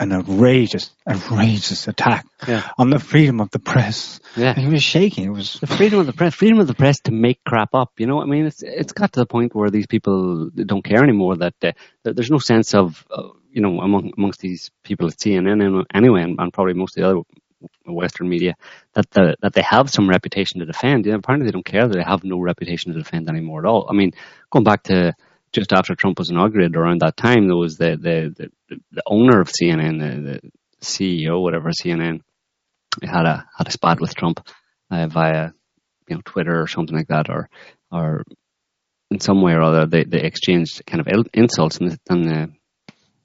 an 0.00 0.12
outrageous, 0.12 0.90
outrageous 1.08 1.86
attack 1.86 2.26
Yeah. 2.48 2.66
on 2.78 2.90
the 2.90 2.98
freedom 2.98 3.40
of 3.40 3.50
the 3.50 3.58
press. 3.58 4.18
Yeah. 4.36 4.54
He 4.54 4.66
was 4.66 4.82
shaking. 4.82 5.24
It 5.26 5.32
was 5.32 5.58
the 5.60 5.66
freedom 5.66 6.00
of 6.00 6.06
the 6.06 6.12
press, 6.14 6.34
freedom 6.34 6.58
of 6.58 6.66
the 6.66 6.74
press 6.74 7.00
to 7.04 7.12
make 7.12 7.38
crap 7.44 7.74
up. 7.74 7.92
You 7.98 8.06
know, 8.06 8.20
I 8.22 8.24
mean, 8.24 8.46
it's 8.46 8.62
it's 8.62 8.92
got 8.92 9.12
to 9.12 9.20
the 9.20 9.26
point 9.26 9.54
where 9.54 9.70
these 9.70 9.86
people 9.86 10.50
don't 10.54 10.82
care 10.84 11.02
anymore. 11.04 11.36
That 11.36 11.54
uh, 11.62 11.72
that 12.04 12.16
there's 12.16 12.30
no 12.30 12.38
sense 12.38 12.74
of, 12.74 13.06
uh, 13.10 13.28
you 13.52 13.60
know, 13.62 13.78
among 13.80 14.12
amongst 14.16 14.40
these 14.40 14.70
people 14.82 15.06
at 15.08 15.18
CNN 15.18 15.62
and- 15.64 15.86
anyway, 15.94 16.22
and, 16.22 16.36
and 16.40 16.52
probably 16.52 16.74
most 16.74 16.96
of 16.96 17.02
the 17.02 17.08
other 17.10 17.20
Western 17.86 18.28
media, 18.28 18.54
that 18.94 19.10
the 19.10 19.36
that 19.42 19.52
they 19.52 19.62
have 19.62 19.90
some 19.90 20.08
reputation 20.08 20.60
to 20.60 20.66
defend. 20.66 21.04
You 21.04 21.12
know, 21.12 21.18
apparently 21.18 21.46
they 21.46 21.52
don't 21.52 21.64
care 21.74 21.86
that 21.86 21.94
they 21.94 22.02
have 22.02 22.24
no 22.24 22.38
reputation 22.40 22.92
to 22.92 22.98
defend 22.98 23.28
anymore 23.28 23.60
at 23.60 23.66
all. 23.68 23.86
I 23.90 23.92
mean, 23.92 24.12
going 24.50 24.64
back 24.64 24.84
to 24.84 25.14
just 25.52 25.72
after 25.72 25.94
Trump 25.94 26.18
was 26.18 26.30
inaugurated, 26.30 26.76
around 26.76 27.00
that 27.00 27.16
time, 27.16 27.46
there 27.46 27.56
was 27.56 27.76
the 27.76 27.96
the 27.96 28.50
the, 28.68 28.80
the 28.92 29.02
owner 29.06 29.40
of 29.40 29.48
CNN, 29.48 29.98
the, 29.98 30.40
the 30.40 30.50
CEO, 30.80 31.42
whatever 31.42 31.70
CNN, 31.70 32.20
had 33.02 33.26
a 33.26 33.46
had 33.56 33.68
a 33.68 33.70
spat 33.70 34.00
with 34.00 34.14
Trump 34.14 34.46
uh, 34.90 35.06
via 35.08 35.50
you 36.08 36.16
know 36.16 36.22
Twitter 36.24 36.60
or 36.60 36.66
something 36.66 36.96
like 36.96 37.08
that, 37.08 37.28
or 37.28 37.48
or 37.90 38.24
in 39.10 39.20
some 39.20 39.42
way 39.42 39.52
or 39.52 39.62
other 39.62 39.86
they, 39.86 40.04
they 40.04 40.20
exchanged 40.20 40.86
kind 40.86 41.00
of 41.00 41.26
insults, 41.34 41.78
and, 41.78 41.90
the, 41.90 41.98
and 42.08 42.24
the 42.24 42.52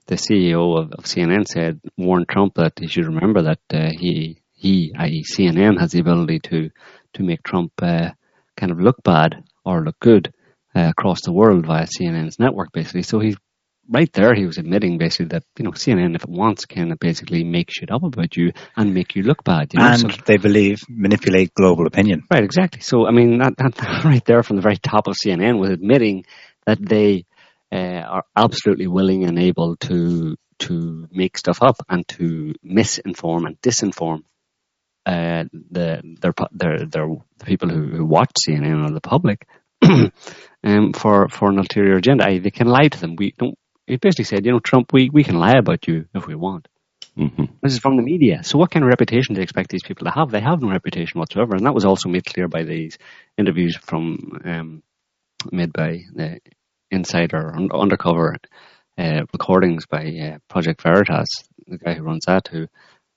the 0.08 0.15
CEO 0.15 0.79
of, 0.79 0.91
of 0.91 1.05
CNN 1.05 1.48
said 1.48 1.79
warned 1.98 2.27
Trump 2.27 2.55
that 2.55 2.74
he 2.79 2.88
should 2.88 3.05
remember 3.05 3.44
that 3.44 3.60
uh, 3.74 3.89
he 3.91 4.41
he 4.53 4.94
i.e. 4.98 5.24
CNN 5.24 5.79
has 5.79 5.91
the 5.91 6.00
ability 6.00 6.39
to 6.39 6.70
to 7.13 7.24
make 7.24 7.44
Trump 7.44 7.72
uh, 7.82 8.12
kind 8.58 8.72
of 8.72 8.79
look 8.79 9.01
bad 9.03 9.44
or 9.63 9.84
look 9.84 10.00
good 10.00 10.34
uh, 10.75 10.89
across 10.89 11.22
the 11.22 11.32
world 11.32 11.65
via 11.65 11.86
CNN's 11.88 12.39
network, 12.39 12.72
basically. 12.72 13.03
So 13.03 13.20
he's 13.20 13.38
right 13.89 14.12
there 14.13 14.34
he 14.34 14.46
was 14.46 14.58
admitting 14.58 14.98
basically 14.98 15.27
that 15.27 15.44
you 15.58 15.63
know 15.63 15.72
CNN 15.72 16.15
if 16.15 16.24
it 16.24 16.29
wants 16.29 16.65
can 16.65 16.96
basically 17.00 17.44
make 17.44 17.70
shit 17.70 17.91
up 17.91 18.03
about 18.03 18.36
you 18.36 18.51
and 18.75 18.94
make 18.94 19.15
you 19.15 19.24
look 19.24 19.44
bad. 19.44 19.74
You 19.74 19.79
know? 19.79 19.88
and 19.88 20.00
So- 20.00 20.22
they 20.25 20.38
believe 20.38 20.82
manipulate 20.89 21.53
global 21.53 21.88
opinion. 21.88 22.24
Right, 22.32 22.44
exactly. 22.44 22.82
So, 22.82 23.05
I 23.08 23.12
mean, 23.12 23.39
that, 23.39 23.58
that 23.58 24.03
right 24.05 24.25
there 24.25 24.44
from 24.44 24.55
the 24.58 24.62
very 24.62 24.77
top 24.77 25.08
of 25.08 25.15
CNN 25.15 25.60
was 25.60 25.70
admitting 25.70 26.25
that 26.65 26.79
they 26.82 27.25
uh, 27.72 27.75
are 28.15 28.24
absolutely 28.36 28.88
willing 28.88 29.24
and 29.24 29.39
able 29.39 29.75
to 29.77 30.36
to 30.58 31.08
make 31.12 31.38
stuff 31.38 31.60
up 31.62 31.75
and 31.89 32.08
to 32.08 32.53
misinform 32.65 33.46
and 33.46 33.60
disinform 33.62 34.24
uh, 35.05 35.44
the 35.72 36.01
their 36.22 36.34
their 36.51 36.86
their 36.86 37.08
the 37.38 37.46
people 37.46 37.70
who, 37.70 37.88
who 37.88 38.05
watch 38.05 38.32
CNN 38.48 38.88
or 38.88 38.91
the 38.91 39.01
public 39.01 39.48
um, 40.66 40.94
for 40.94 41.30
for 41.30 41.50
an 41.50 41.60
ulterior 41.60 41.96
agenda. 41.98 42.26
I, 42.28 42.40
they 42.40 42.52
can 42.52 42.68
lie 42.68 42.88
to 42.90 43.00
them. 43.00 43.16
We 43.16 43.34
don't. 43.38 43.58
He 43.88 43.98
basically 43.98 44.26
said, 44.26 44.46
you 44.46 44.52
know, 44.52 44.60
Trump, 44.60 44.92
we, 44.94 45.10
we 45.12 45.24
can 45.24 45.38
lie 45.40 45.58
about 45.60 45.88
you 45.88 46.08
if 46.16 46.26
we 46.26 46.34
want. 46.36 46.68
hmm 47.16 47.46
This 47.62 47.74
is 47.74 47.80
from 47.80 47.98
the 47.98 48.04
media. 48.04 48.44
So 48.44 48.58
what 48.58 48.72
kind 48.72 48.84
of 48.84 48.90
reputation 48.90 49.36
do 49.36 49.40
you 49.40 49.44
expect 49.44 49.70
these 49.70 49.84
people 49.84 50.06
to 50.06 50.12
have? 50.12 50.32
They 50.32 50.42
have 50.42 50.62
no 50.62 50.72
reputation 50.72 51.20
whatsoever. 51.20 51.56
And 51.56 51.66
that 51.66 51.76
was 51.76 51.86
also 51.86 52.10
made 52.10 52.26
clear 52.26 52.48
by 52.48 52.64
these 52.64 52.98
interviews 53.38 53.78
from 53.78 54.40
um, 54.44 54.84
made 55.52 55.72
by 55.72 56.02
the 56.14 56.40
insider 56.92 57.54
un- 57.56 57.72
undercover 57.72 58.38
uh, 58.98 59.22
recordings 59.34 59.86
by 59.86 60.06
uh, 60.08 60.38
Project 60.50 60.82
Veritas, 60.82 61.28
the 61.68 61.78
guy 61.78 61.94
who 61.94 62.04
runs 62.04 62.26
that, 62.26 62.48
who 62.48 62.68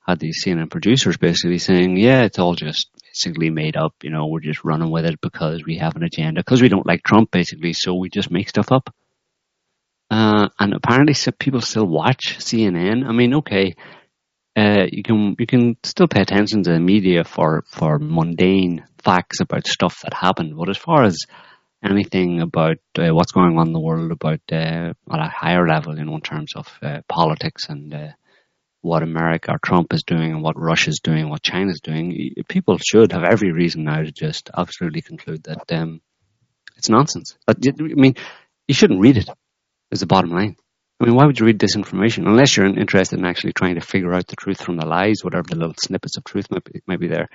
had 0.07 0.19
these 0.19 0.43
CNN 0.45 0.71
producers 0.71 1.17
basically 1.17 1.59
saying, 1.59 1.97
"Yeah, 1.97 2.23
it's 2.25 2.39
all 2.39 2.55
just 2.55 2.91
basically 3.19 3.51
made 3.51 3.77
up. 3.77 3.95
You 4.03 4.11
know, 4.11 4.27
we're 4.27 4.41
just 4.41 4.65
running 4.65 4.91
with 4.91 5.05
it 5.05 5.21
because 5.21 5.65
we 5.65 5.79
have 5.79 5.97
an 5.97 6.05
agenda, 6.05 6.41
because 6.41 6.63
we 6.63 6.69
don't 6.69 6.87
like 6.87 7.03
Trump, 7.03 7.31
basically. 7.31 7.73
So 7.73 7.95
we 7.95 8.09
just 8.09 8.31
make 8.31 8.49
stuff 8.49 8.71
up." 8.73 8.95
Uh, 10.11 10.49
and 10.59 10.75
apparently, 10.75 11.15
so 11.15 11.33
people 11.33 11.61
still 11.61 11.87
watch 11.87 12.39
CNN. 12.39 13.07
I 13.07 13.13
mean, 13.13 13.35
okay, 13.35 13.75
uh, 14.57 14.87
you 14.91 15.03
can 15.03 15.37
you 15.39 15.47
can 15.47 15.77
still 15.83 16.09
pay 16.09 16.23
attention 16.23 16.63
to 16.63 16.71
the 16.71 16.81
media 16.81 17.25
for 17.25 17.65
for 17.67 17.99
mundane 17.99 18.85
facts 19.03 19.41
about 19.41 19.67
stuff 19.67 20.01
that 20.03 20.15
happened, 20.15 20.57
but 20.57 20.71
as 20.71 20.79
far 20.79 21.05
as 21.05 21.19
anything 21.83 22.41
about 22.41 22.79
uh, 22.99 23.15
what's 23.15 23.33
going 23.33 23.59
on 23.59 23.69
in 23.69 23.73
the 23.73 23.81
world 23.81 24.11
about 24.11 24.41
uh, 24.51 24.93
at 25.13 25.21
a 25.27 25.29
higher 25.29 25.67
level, 25.67 25.97
you 25.97 26.05
know, 26.05 26.15
in 26.15 26.21
terms 26.21 26.53
of 26.57 26.67
uh, 26.83 27.01
politics 27.09 27.69
and 27.69 27.95
uh, 27.95 28.09
what 28.81 29.03
America 29.03 29.53
or 29.53 29.59
Trump 29.59 29.93
is 29.93 30.05
doing 30.07 30.31
and 30.31 30.43
what 30.43 30.59
Russia's 30.59 31.01
doing, 31.03 31.29
what 31.29 31.43
China's 31.43 31.81
doing, 31.81 32.35
people 32.49 32.79
should 32.79 33.13
have 33.13 33.25
every 33.25 33.53
reason 33.53 33.85
now 33.85 34.03
to 34.03 34.13
just 34.13 34.51
absolutely 34.57 35.03
conclude 35.03 35.43
that 35.45 35.71
um, 35.73 36.01
it's 36.77 36.89
nonsense. 36.89 37.37
Y- 37.49 37.73
I 37.79 37.83
mean, 37.83 38.15
you 38.67 38.75
shouldn't 38.75 39.01
read 39.01 39.17
it. 39.17 39.29
Is 39.91 40.01
the 40.01 40.07
bottom 40.07 40.31
line. 40.31 40.57
I 41.01 41.07
mean, 41.07 41.15
why 41.15 41.25
would 41.25 41.39
you 41.39 41.47
read 41.47 41.59
disinformation 41.59 42.27
unless 42.27 42.57
you're 42.57 42.67
interested 42.67 43.19
in 43.19 43.25
actually 43.25 43.53
trying 43.53 43.77
to 43.77 43.81
figure 43.81 44.13
out 44.13 44.27
the 44.27 44.37
truth 44.37 44.61
from 44.61 44.77
the 44.77 44.87
lies, 44.87 45.23
whatever 45.23 45.45
the 45.49 45.57
little 45.57 45.75
snippets 45.81 46.17
of 46.17 46.25
truth 46.25 46.51
might 46.51 46.65
be, 46.65 46.83
might 46.87 47.01
be 47.01 47.09
there? 47.09 47.29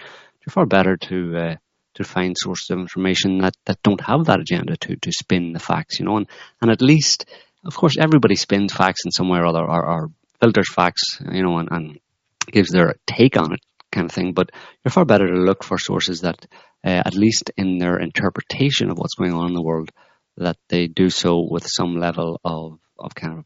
You're 0.46 0.52
far 0.52 0.66
better 0.66 0.98
to 0.98 1.38
uh, 1.38 1.56
to 1.96 2.04
find 2.04 2.36
sources 2.38 2.70
of 2.70 2.80
information 2.80 3.40
that, 3.40 3.56
that 3.66 3.82
don't 3.84 4.02
have 4.02 4.26
that 4.26 4.40
agenda 4.40 4.76
to 4.78 4.98
to 4.98 5.12
spin 5.12 5.54
the 5.54 5.60
facts, 5.60 6.00
you 6.00 6.06
know, 6.06 6.18
and, 6.18 6.28
and 6.62 6.70
at 6.70 6.82
least, 6.82 7.26
of 7.66 7.76
course, 7.76 7.98
everybody 7.98 8.36
spins 8.36 8.74
facts 8.74 9.02
in 9.06 9.12
some 9.12 9.30
way 9.30 9.40
or 9.40 9.46
other, 9.46 9.64
or, 9.64 9.86
or 9.86 10.12
filters 10.44 10.72
facts, 10.74 11.20
you 11.32 11.42
know, 11.42 11.58
and, 11.58 11.70
and 11.72 12.00
gives 12.52 12.70
their 12.72 12.96
take 13.08 13.38
on 13.38 13.54
it, 13.54 13.62
kind 13.92 14.06
of 14.06 14.12
thing. 14.12 14.34
But 14.34 14.50
you're 14.84 14.92
far 14.92 15.06
better 15.06 15.28
to 15.28 15.40
look 15.40 15.64
for 15.64 15.78
sources 15.78 16.22
that, 16.22 16.46
uh, 16.86 17.02
at 17.06 17.16
least 17.16 17.52
in 17.56 17.78
their 17.78 17.98
interpretation 17.98 18.90
of 18.90 18.98
what's 18.98 19.16
going 19.16 19.34
on 19.34 19.48
in 19.48 19.54
the 19.54 19.64
world, 19.64 19.92
that 20.38 20.58
they 20.68 20.88
do 20.88 21.10
so 21.10 21.48
with 21.50 21.66
some 21.68 21.96
level 21.96 22.42
of, 22.44 22.80
of 23.00 23.16
kind 23.16 23.40
of 23.40 23.46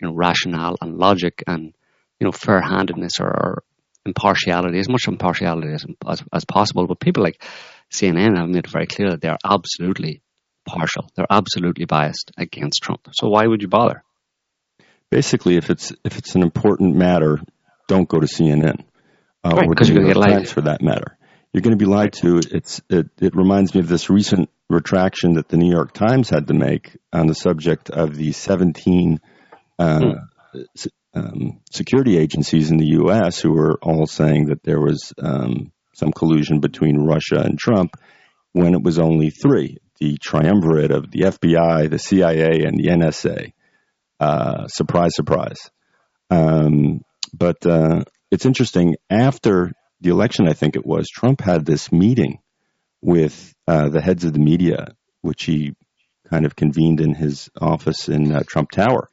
you 0.00 0.06
know 0.06 0.14
rationale 0.14 0.76
and 0.80 0.98
logic 0.98 1.42
and 1.46 1.74
you 2.20 2.26
know 2.26 2.32
fair-handedness 2.32 3.18
or, 3.18 3.28
or 3.28 3.62
impartiality, 4.04 4.78
as 4.78 4.88
much 4.88 5.08
impartiality 5.08 5.72
as, 5.72 5.84
as 6.06 6.22
as 6.32 6.44
possible. 6.44 6.86
But 6.86 7.00
people 7.00 7.24
like 7.24 7.42
CNN 7.90 8.36
have 8.36 8.48
made 8.48 8.66
it 8.66 8.70
very 8.70 8.86
clear 8.86 9.10
that 9.10 9.22
they 9.22 9.28
are 9.28 9.38
absolutely 9.44 10.22
partial. 10.66 11.08
They're 11.16 11.26
absolutely 11.30 11.86
biased 11.86 12.30
against 12.36 12.82
Trump. 12.82 13.08
So 13.12 13.28
why 13.28 13.46
would 13.46 13.62
you 13.62 13.68
bother? 13.68 14.04
Basically, 15.10 15.56
if 15.56 15.70
it's 15.70 15.92
if 16.04 16.18
it's 16.18 16.34
an 16.34 16.42
important 16.42 16.96
matter, 16.96 17.38
don't 17.88 18.08
go 18.08 18.18
to 18.18 18.26
CNN. 18.26 18.80
Uh, 19.44 19.50
Right, 19.56 19.68
or 19.68 19.74
the 19.86 19.92
New 20.00 20.06
York 20.14 20.16
Times 20.38 20.52
for 20.52 20.60
that 20.62 20.82
matter. 20.82 21.16
You're 21.52 21.62
going 21.62 21.78
to 21.78 21.82
be 21.84 21.90
lied 21.90 22.12
to. 22.14 22.40
It's 22.50 22.80
it, 22.90 23.06
it 23.20 23.34
reminds 23.36 23.74
me 23.74 23.80
of 23.80 23.88
this 23.88 24.10
recent 24.10 24.50
retraction 24.68 25.34
that 25.34 25.48
the 25.48 25.56
New 25.56 25.70
York 25.70 25.92
Times 25.92 26.28
had 26.28 26.48
to 26.48 26.54
make 26.54 26.96
on 27.12 27.28
the 27.28 27.34
subject 27.34 27.88
of 27.88 28.16
the 28.16 28.32
17 28.32 29.20
uh, 29.78 30.00
s- 30.76 30.88
um, 31.14 31.60
security 31.70 32.18
agencies 32.18 32.70
in 32.70 32.76
the 32.78 32.88
U.S. 33.00 33.40
who 33.40 33.52
were 33.52 33.78
all 33.80 34.06
saying 34.06 34.46
that 34.46 34.62
there 34.64 34.80
was 34.80 35.12
um, 35.22 35.72
some 35.94 36.10
collusion 36.12 36.60
between 36.60 36.98
Russia 37.06 37.40
and 37.40 37.58
Trump, 37.58 37.92
when 38.52 38.74
it 38.74 38.82
was 38.82 38.98
only 38.98 39.30
three: 39.30 39.78
the 40.00 40.18
triumvirate 40.20 40.90
of 40.90 41.10
the 41.10 41.20
FBI, 41.20 41.88
the 41.88 41.98
CIA, 41.98 42.64
and 42.66 42.76
the 42.76 42.88
NSA. 42.90 43.52
Uh, 44.18 44.66
surprise, 44.68 45.14
surprise. 45.14 45.70
Um, 46.30 47.02
but 47.32 47.64
uh, 47.66 48.04
it's 48.30 48.46
interesting. 48.46 48.96
After 49.10 49.72
the 50.00 50.10
election, 50.10 50.48
I 50.48 50.52
think 50.52 50.76
it 50.76 50.86
was, 50.86 51.08
Trump 51.08 51.40
had 51.40 51.64
this 51.64 51.92
meeting 51.92 52.38
with 53.00 53.54
uh, 53.68 53.88
the 53.88 54.00
heads 54.00 54.24
of 54.24 54.32
the 54.32 54.38
media, 54.38 54.88
which 55.20 55.44
he 55.44 55.74
kind 56.30 56.44
of 56.44 56.56
convened 56.56 57.00
in 57.00 57.14
his 57.14 57.48
office 57.60 58.08
in 58.08 58.32
uh, 58.32 58.42
Trump 58.46 58.70
Tower. 58.70 59.10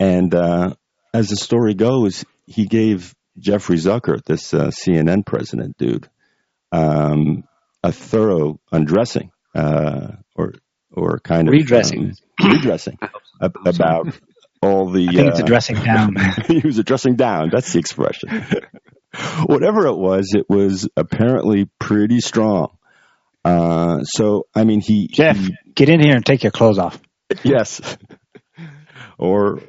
And 0.00 0.34
uh, 0.34 0.74
as 1.14 1.28
the 1.28 1.36
story 1.36 1.74
goes, 1.74 2.24
he 2.46 2.66
gave 2.66 3.14
Jeffrey 3.38 3.76
Zucker, 3.76 4.22
this 4.24 4.52
uh, 4.52 4.68
CNN 4.68 5.24
president 5.24 5.76
dude, 5.78 6.08
um, 6.72 7.44
a 7.82 7.92
thorough 7.92 8.58
undressing 8.70 9.30
or 9.54 10.54
or 10.92 11.18
kind 11.20 11.48
of 11.48 11.52
Redressing. 11.52 12.12
um, 12.40 12.50
redressing 12.52 12.98
ab- 13.40 13.56
about 13.66 14.08
all 14.62 14.90
the. 14.90 15.08
I 15.08 15.12
think 15.12 15.28
it's 15.28 15.40
uh, 15.40 15.42
a 15.44 15.46
dressing 15.46 15.76
down. 15.76 16.14
he 16.48 16.60
was 16.64 16.78
addressing 16.78 17.16
down. 17.16 17.50
That's 17.50 17.72
the 17.72 17.78
expression. 17.78 18.44
Whatever 19.46 19.86
it 19.86 19.96
was, 19.96 20.32
it 20.34 20.46
was 20.48 20.88
apparently 20.96 21.68
pretty 21.78 22.20
strong. 22.20 22.76
Uh, 23.44 24.02
so, 24.04 24.46
I 24.54 24.64
mean, 24.64 24.80
he, 24.80 25.08
Jeff, 25.08 25.36
he- 25.36 25.54
get 25.74 25.88
in 25.88 26.00
here 26.00 26.14
and 26.14 26.24
take 26.24 26.42
your 26.44 26.52
clothes 26.52 26.78
off. 26.78 27.00
yes, 27.42 27.80
or 29.18 29.60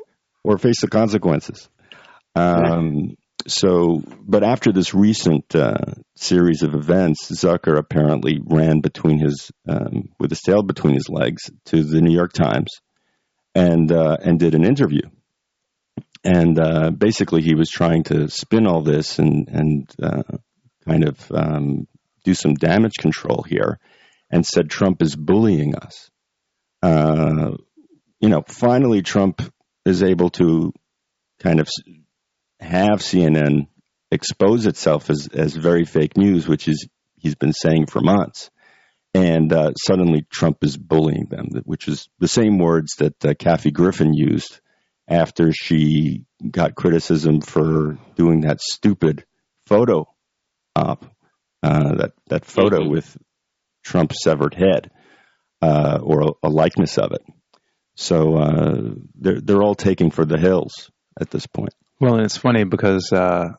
or 0.44 0.58
face 0.58 0.82
the 0.82 0.88
consequences. 0.88 1.70
Um, 2.36 3.16
so, 3.48 4.02
but 4.22 4.44
after 4.44 4.72
this 4.72 4.94
recent 4.94 5.56
uh, 5.56 5.76
series 6.16 6.64
of 6.64 6.74
events, 6.76 7.30
Zucker 7.32 7.78
apparently 7.78 8.40
ran 8.44 8.80
between 8.82 9.20
his 9.20 9.52
um, 9.68 10.10
with 10.20 10.32
his 10.32 10.42
tail 10.42 10.64
between 10.64 10.96
his 10.96 11.10
legs 11.10 11.52
to 11.66 11.84
the 11.84 12.02
New 12.02 12.14
York 12.14 12.34
Times 12.34 12.70
and 13.56 13.92
uh, 13.92 14.18
and 14.22 14.40
did 14.40 14.56
an 14.56 14.64
interview. 14.66 15.02
And 16.24 16.60
uh, 16.60 16.92
basically, 16.92 17.42
he 17.42 17.56
was 17.56 17.70
trying 17.70 18.04
to 18.04 18.30
spin 18.30 18.68
all 18.68 18.82
this 18.82 19.20
and 19.20 19.48
and 19.50 19.92
uh, 20.02 20.24
kind 20.88 21.08
of 21.08 21.32
um, 21.32 21.88
do 22.24 22.34
some 22.34 22.54
damage 22.54 22.96
control 23.00 23.44
here, 23.48 23.80
and 24.30 24.46
said 24.46 24.70
Trump 24.70 25.02
is 25.02 25.16
bullying 25.16 25.76
us. 25.76 26.10
uh, 26.82 27.52
you 28.20 28.30
know, 28.30 28.44
finally 28.48 29.02
Trump 29.02 29.42
is 29.86 30.02
able 30.02 30.30
to 30.30 30.72
kind 31.40 31.60
of 31.60 31.68
have 32.64 33.00
CNN 33.00 33.68
expose 34.12 34.66
itself 34.66 35.10
as, 35.10 35.28
as 35.28 35.56
very 35.56 35.86
fake 35.86 36.18
news, 36.18 36.48
which 36.48 36.68
is 36.68 36.88
he's 37.18 37.36
been 37.36 37.54
saying 37.54 37.88
for 37.88 38.02
months. 38.02 38.50
And 39.14 39.54
uh, 39.54 39.74
suddenly 39.76 40.26
Trump 40.32 40.64
is 40.64 40.76
bullying 40.76 41.28
them, 41.30 41.50
which 41.66 41.88
is 41.88 42.10
the 42.20 42.28
same 42.28 42.58
words 42.58 42.96
that 42.98 43.24
uh, 43.24 43.34
Kathy 43.38 43.70
Griffin 43.70 44.14
used 44.14 44.60
after 45.08 45.52
she 45.52 46.24
got 46.50 46.76
criticism 46.76 47.42
for 47.42 47.98
doing 48.16 48.42
that 48.42 48.62
stupid 48.62 49.26
photo 49.68 50.08
op, 50.76 51.06
uh, 51.62 51.96
that 51.96 52.14
that 52.28 52.46
photo 52.46 52.80
mm-hmm. 52.80 52.92
with 52.92 53.18
Trump's 53.84 54.24
severed 54.24 54.56
head 54.56 54.90
uh, 55.62 56.00
or 56.02 56.22
a, 56.22 56.48
a, 56.48 56.50
likeness 56.50 56.98
of 56.98 57.12
it. 57.12 57.22
So 57.96 58.38
uh, 58.38 58.82
they're 59.16 59.42
they're 59.42 59.62
all 59.62 59.76
taking 59.76 60.10
for 60.10 60.26
the 60.26 60.40
hills 60.40 60.90
at 61.20 61.30
this 61.30 61.46
point. 61.46 61.74
Well, 62.04 62.16
and 62.16 62.26
it's 62.26 62.36
funny 62.36 62.66
because 62.66 63.14
uh, 63.14 63.54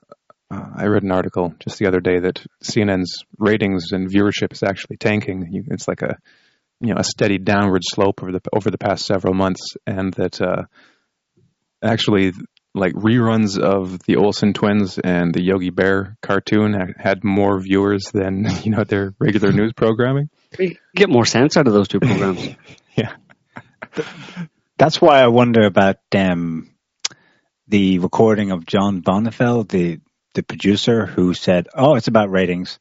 uh, 0.51 0.67
I 0.77 0.85
read 0.85 1.03
an 1.03 1.13
article 1.13 1.55
just 1.61 1.79
the 1.79 1.87
other 1.87 2.01
day 2.01 2.21
that 2.21 2.45
CNN's 2.63 3.25
ratings 3.39 3.93
and 3.93 4.07
viewership 4.07 4.53
is 4.53 4.63
actually 4.63 4.99
tanking. 4.99 5.65
It's 5.71 5.89
like 5.89 6.03
a 6.03 6.19
you 6.79 6.93
know 6.93 7.01
a 7.01 7.05
steady 7.05 7.39
downward 7.39 7.81
slope 7.87 8.23
over 8.23 8.33
the 8.33 8.41
over 8.53 8.71
the 8.71 8.77
past 8.77 9.07
several 9.07 9.33
months, 9.33 9.79
and 9.87 10.13
that 10.15 10.43
uh, 10.43 10.65
actually 11.83 12.35
like 12.75 12.93
reruns 12.93 13.59
of 13.59 14.01
the 14.01 14.17
Olsen 14.17 14.53
twins 14.53 14.99
and 14.99 15.33
the 15.33 15.43
Yogi 15.43 15.71
Bear 15.71 16.19
cartoon 16.21 16.75
had 16.99 17.25
more 17.25 17.59
viewers 17.59 18.11
than 18.13 18.47
you 18.63 18.73
know 18.73 18.85
their 18.85 19.15
regular 19.19 19.53
news 19.53 19.73
programming. 19.73 20.29
We 20.59 20.77
get 20.95 21.09
more 21.09 21.25
sense 21.25 21.57
out 21.57 21.67
of 21.67 21.73
those 21.73 21.89
two 21.89 22.01
programs. 22.01 22.47
yeah, 22.95 23.15
that's 24.77 25.01
why 25.01 25.23
I 25.23 25.29
wonder 25.29 25.63
about 25.63 25.97
um, 26.15 26.74
the 27.69 27.99
recording 27.99 28.51
of 28.51 28.67
John 28.67 29.03
Bonifield, 29.03 29.69
the 29.69 30.01
the 30.35 30.43
producer, 30.43 31.07
who 31.07 31.35
said, 31.35 31.69
"Oh, 31.75 31.95
it's 31.95 32.09
about 32.09 32.31
ratings," 32.31 32.79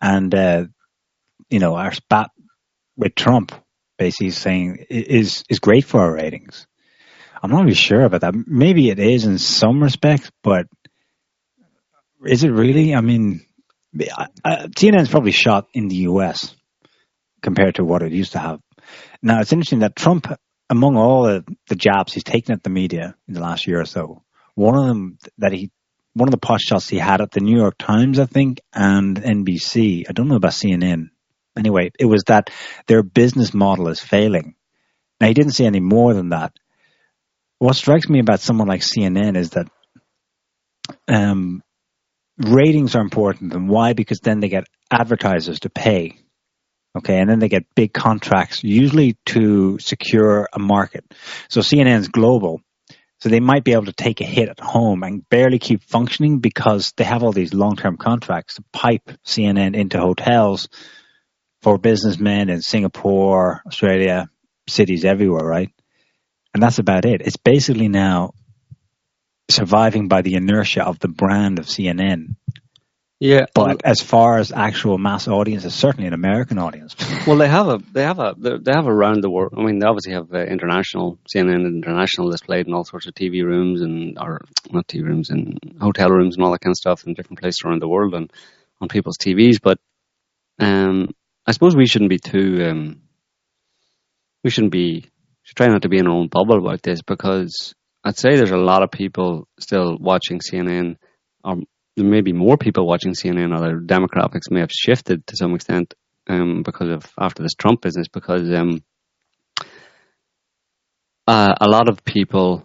and 0.00 0.34
uh, 0.34 0.64
you 1.50 1.58
know 1.58 1.74
our 1.76 1.92
spat 1.92 2.30
with 2.96 3.14
Trump, 3.14 3.52
basically 3.98 4.30
saying 4.30 4.86
is 4.90 5.44
is 5.48 5.58
great 5.58 5.84
for 5.84 6.00
our 6.00 6.12
ratings. 6.12 6.66
I'm 7.42 7.50
not 7.50 7.62
really 7.62 7.74
sure 7.74 8.02
about 8.02 8.22
that. 8.22 8.34
Maybe 8.46 8.88
it 8.88 8.98
is 8.98 9.26
in 9.26 9.38
some 9.38 9.82
respects, 9.82 10.30
but 10.42 10.66
is 12.24 12.42
it 12.42 12.50
really? 12.50 12.94
I 12.94 13.02
mean, 13.02 13.44
CNN 13.94 15.02
is 15.02 15.08
probably 15.08 15.32
shot 15.32 15.68
in 15.74 15.88
the 15.88 15.96
US 16.08 16.54
compared 17.42 17.74
to 17.76 17.84
what 17.84 18.02
it 18.02 18.12
used 18.12 18.32
to 18.32 18.38
have. 18.38 18.60
Now, 19.22 19.40
it's 19.40 19.52
interesting 19.52 19.80
that 19.80 19.94
Trump, 19.94 20.26
among 20.70 20.96
all 20.96 21.24
the, 21.24 21.44
the 21.68 21.76
jabs 21.76 22.12
he's 22.12 22.24
taken 22.24 22.54
at 22.54 22.62
the 22.62 22.70
media 22.70 23.14
in 23.28 23.34
the 23.34 23.40
last 23.40 23.66
year 23.66 23.80
or 23.80 23.84
so, 23.84 24.22
one 24.54 24.76
of 24.76 24.86
them 24.86 25.18
that 25.38 25.52
he, 25.52 25.70
one 26.14 26.28
of 26.28 26.32
the 26.32 26.38
pot 26.38 26.60
shots 26.60 26.88
he 26.88 26.98
had 26.98 27.20
at 27.20 27.30
the 27.32 27.40
New 27.40 27.56
York 27.56 27.76
Times, 27.78 28.18
I 28.18 28.26
think, 28.26 28.60
and 28.72 29.16
NBC, 29.20 30.04
I 30.08 30.12
don't 30.12 30.28
know 30.28 30.36
about 30.36 30.52
CNN. 30.52 31.10
Anyway, 31.56 31.90
it 31.98 32.06
was 32.06 32.24
that 32.26 32.50
their 32.86 33.02
business 33.02 33.52
model 33.52 33.88
is 33.88 34.00
failing. 34.00 34.54
Now, 35.20 35.28
he 35.28 35.34
didn't 35.34 35.52
say 35.52 35.66
any 35.66 35.80
more 35.80 36.14
than 36.14 36.30
that 36.30 36.52
what 37.64 37.76
strikes 37.76 38.08
me 38.08 38.18
about 38.18 38.40
someone 38.40 38.68
like 38.68 38.82
CNN 38.82 39.36
is 39.36 39.50
that 39.50 39.68
um, 41.08 41.62
ratings 42.38 42.94
are 42.94 43.00
important. 43.00 43.54
And 43.54 43.68
why? 43.68 43.94
Because 43.94 44.20
then 44.20 44.40
they 44.40 44.48
get 44.48 44.64
advertisers 44.90 45.60
to 45.60 45.70
pay. 45.70 46.18
Okay, 46.96 47.18
and 47.18 47.28
then 47.28 47.40
they 47.40 47.48
get 47.48 47.74
big 47.74 47.92
contracts, 47.92 48.62
usually 48.62 49.16
to 49.26 49.78
secure 49.80 50.48
a 50.52 50.58
market. 50.60 51.04
So 51.48 51.60
CNN's 51.60 52.08
global. 52.08 52.60
So 53.18 53.28
they 53.28 53.40
might 53.40 53.64
be 53.64 53.72
able 53.72 53.86
to 53.86 53.92
take 53.92 54.20
a 54.20 54.24
hit 54.24 54.48
at 54.48 54.60
home 54.60 55.02
and 55.02 55.28
barely 55.28 55.58
keep 55.58 55.82
functioning 55.82 56.38
because 56.38 56.92
they 56.96 57.04
have 57.04 57.22
all 57.22 57.32
these 57.32 57.54
long-term 57.54 57.96
contracts 57.96 58.56
to 58.56 58.64
pipe 58.72 59.10
CNN 59.26 59.74
into 59.74 59.98
hotels 59.98 60.68
for 61.62 61.78
businessmen 61.78 62.50
in 62.50 62.60
Singapore, 62.60 63.62
Australia, 63.66 64.28
cities 64.68 65.04
everywhere, 65.04 65.44
right? 65.44 65.70
And 66.52 66.62
that's 66.62 66.78
about 66.78 67.06
it. 67.06 67.22
It's 67.22 67.38
basically 67.38 67.88
now 67.88 68.34
surviving 69.50 70.08
by 70.08 70.22
the 70.22 70.34
inertia 70.34 70.84
of 70.84 70.98
the 70.98 71.08
brand 71.08 71.58
of 71.58 71.66
CNN. 71.66 72.36
Yeah, 73.24 73.46
but 73.54 73.80
as 73.86 74.02
far 74.02 74.36
as 74.36 74.52
actual 74.52 74.98
mass 74.98 75.28
audience, 75.28 75.64
it's 75.64 75.74
certainly 75.74 76.06
an 76.06 76.12
American 76.12 76.58
audience. 76.58 76.94
well, 77.26 77.38
they 77.38 77.48
have 77.48 77.68
a 77.68 77.78
they 77.90 78.02
have 78.02 78.18
a 78.18 78.34
they 78.38 78.70
have 78.70 78.86
around 78.86 79.22
the 79.22 79.30
world. 79.30 79.54
I 79.56 79.62
mean, 79.62 79.78
they 79.78 79.86
obviously 79.86 80.12
have 80.12 80.30
uh, 80.30 80.44
international 80.44 81.18
CNN 81.34 81.64
international 81.64 82.28
displayed 82.28 82.66
in 82.66 82.74
all 82.74 82.84
sorts 82.84 83.06
of 83.06 83.14
TV 83.14 83.42
rooms 83.42 83.80
and 83.80 84.18
or 84.18 84.42
not 84.70 84.86
TV 84.88 85.04
rooms 85.04 85.30
and 85.30 85.58
hotel 85.80 86.10
rooms 86.10 86.36
and 86.36 86.44
all 86.44 86.52
that 86.52 86.60
kind 86.60 86.72
of 86.72 86.76
stuff 86.76 87.06
in 87.06 87.14
different 87.14 87.40
places 87.40 87.62
around 87.64 87.80
the 87.80 87.88
world 87.88 88.12
and 88.12 88.30
on 88.82 88.88
people's 88.88 89.16
TVs. 89.16 89.56
But 89.62 89.78
um, 90.58 91.08
I 91.46 91.52
suppose 91.52 91.74
we 91.74 91.86
shouldn't 91.86 92.10
be 92.10 92.18
too 92.18 92.62
um, 92.68 93.00
we 94.42 94.50
shouldn't 94.50 94.72
be 94.72 95.06
should 95.44 95.56
try 95.56 95.68
not 95.68 95.80
to 95.80 95.88
be 95.88 95.96
in 95.96 96.06
our 96.06 96.14
own 96.14 96.28
bubble 96.28 96.58
about 96.58 96.82
this 96.82 97.00
because 97.00 97.74
I'd 98.04 98.18
say 98.18 98.36
there's 98.36 98.50
a 98.50 98.58
lot 98.58 98.82
of 98.82 98.90
people 98.90 99.48
still 99.58 99.96
watching 99.98 100.40
CNN, 100.40 100.98
or 101.42 101.62
there 101.96 102.04
may 102.04 102.20
be 102.20 102.32
more 102.32 102.56
people 102.56 102.86
watching 102.86 103.12
CNN, 103.12 103.56
or 103.56 103.60
their 103.60 103.80
demographics 103.80 104.50
may 104.50 104.60
have 104.60 104.72
shifted 104.72 105.26
to 105.26 105.36
some 105.36 105.54
extent 105.54 105.94
um, 106.28 106.62
because 106.62 106.88
of 106.88 107.12
after 107.18 107.42
this 107.42 107.54
Trump 107.54 107.82
business. 107.82 108.08
Because 108.08 108.50
um, 108.52 108.82
uh, 111.26 111.54
a 111.60 111.68
lot 111.68 111.88
of 111.88 112.04
people, 112.04 112.64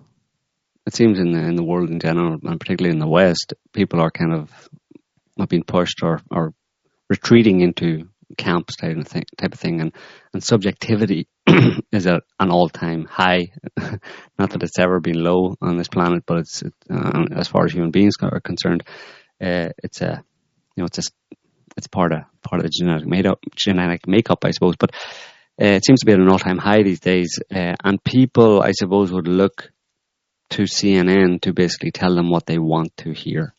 it 0.86 0.96
seems 0.96 1.20
in 1.20 1.32
the 1.32 1.40
in 1.40 1.56
the 1.56 1.64
world 1.64 1.90
in 1.90 2.00
general, 2.00 2.38
and 2.42 2.60
particularly 2.60 2.94
in 2.94 3.00
the 3.00 3.08
West, 3.08 3.54
people 3.74 4.02
are 4.02 4.12
kind 4.12 4.34
of 4.34 4.70
not 5.38 5.50
being 5.50 5.64
pushed 5.64 6.02
or 6.02 6.22
or 6.32 6.54
retreating 7.10 7.62
into 7.62 8.10
camps 8.38 8.76
type 8.76 8.98
of 8.98 9.08
thing, 9.08 9.24
type 9.38 9.54
of 9.54 9.60
thing, 9.60 9.82
and 9.82 9.94
and 10.34 10.44
subjectivity 10.44 11.28
is 11.92 12.08
at 12.08 12.24
an 12.40 12.52
all 12.52 12.70
time 12.70 13.06
high. 13.06 13.52
Not 14.38 14.52
that 14.52 14.64
it's 14.64 14.80
ever 14.80 15.00
been 15.00 15.24
low 15.24 15.56
on 15.62 15.78
this 15.78 15.88
planet, 15.88 16.24
but 16.26 16.40
it's 16.40 16.64
uh, 16.64 17.26
as 17.36 17.48
far 17.48 17.66
as 17.66 17.74
human 17.74 17.92
beings 17.92 18.16
are 18.22 18.40
concerned, 18.40 18.84
uh, 19.42 19.70
it's 19.84 20.02
a 20.02 20.24
you 20.76 20.82
know 20.82 20.86
it's 20.86 21.00
a 21.00 21.36
it's 21.78 21.88
part 21.88 22.12
of 22.12 22.24
part 22.42 22.60
of 22.60 22.64
the 22.64 22.70
genetic 22.70 23.08
makeup, 23.08 23.40
genetic 23.56 24.08
makeup, 24.08 24.44
I 24.46 24.52
suppose. 24.52 24.76
But 24.78 24.92
uh, 25.62 25.76
it 25.78 25.86
seems 25.86 26.02
to 26.02 26.06
be 26.06 26.14
at 26.14 26.20
an 26.20 26.30
all 26.30 26.40
time 26.40 26.58
high 26.58 26.84
these 26.84 27.00
days, 27.00 27.40
uh, 27.54 27.76
and 27.84 28.04
people, 28.04 28.62
I 28.62 28.72
suppose, 28.72 29.12
would 29.12 29.28
look 29.28 29.72
to 30.52 30.64
CNN 30.64 31.42
to 31.42 31.54
basically 31.54 31.92
tell 31.92 32.16
them 32.16 32.30
what 32.30 32.46
they 32.46 32.58
want 32.58 32.96
to 32.98 33.12
hear. 33.12 33.54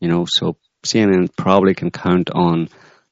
You 0.00 0.08
know, 0.08 0.24
so 0.28 0.56
CNN 0.84 1.28
probably 1.36 1.74
can 1.74 1.90
count 1.90 2.30
on 2.30 2.68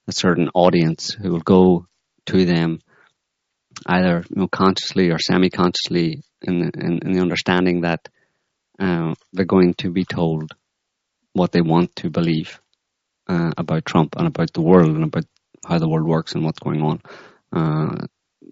a 0.07 0.13
certain 0.13 0.49
audience 0.55 1.13
who 1.13 1.33
will 1.33 1.41
go 1.41 1.87
to 2.27 2.45
them 2.45 2.81
either 3.87 4.25
you 4.31 4.43
know, 4.43 4.49
consciously 4.49 5.11
or 5.11 5.19
semi-consciously 5.19 6.23
in, 6.43 6.71
in, 6.75 7.01
in 7.05 7.13
the 7.13 7.21
understanding 7.21 7.83
that 7.83 8.09
uh, 8.79 9.15
they're 9.33 9.45
going 9.45 9.75
to 9.75 9.91
be 9.91 10.05
told 10.05 10.53
what 11.37 11.53
they 11.53 11.61
want 11.61 11.95
to 11.97 12.11
believe 12.11 12.61
uh, 13.29 13.53
about 13.57 13.85
Trump 13.85 14.15
and 14.17 14.27
about 14.27 14.53
the 14.53 14.63
world 14.63 14.95
and 14.95 15.05
about 15.05 15.25
how 15.67 15.79
the 15.79 15.89
world 15.89 16.07
works 16.07 16.35
and 16.35 16.45
what's 16.45 16.59
going 16.59 16.83
on. 16.83 17.01
Uh, 17.53 18.07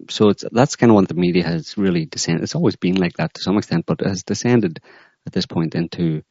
so 0.09 0.33
that's 0.51 0.75
kind 0.75 0.91
of 0.91 0.95
what 0.95 1.07
the 1.07 1.13
media 1.13 1.43
has 1.43 1.77
really 1.77 2.05
descended. 2.05 2.43
It's 2.43 2.55
always 2.55 2.75
been 2.75 2.95
like 2.95 3.13
that 3.17 3.33
to 3.33 3.41
some 3.41 3.57
extent, 3.57 3.85
but 3.85 4.01
it 4.01 4.07
has 4.07 4.23
descended 4.23 4.79
at 5.25 5.33
this 5.33 5.45
point 5.45 5.75
into 5.75 6.23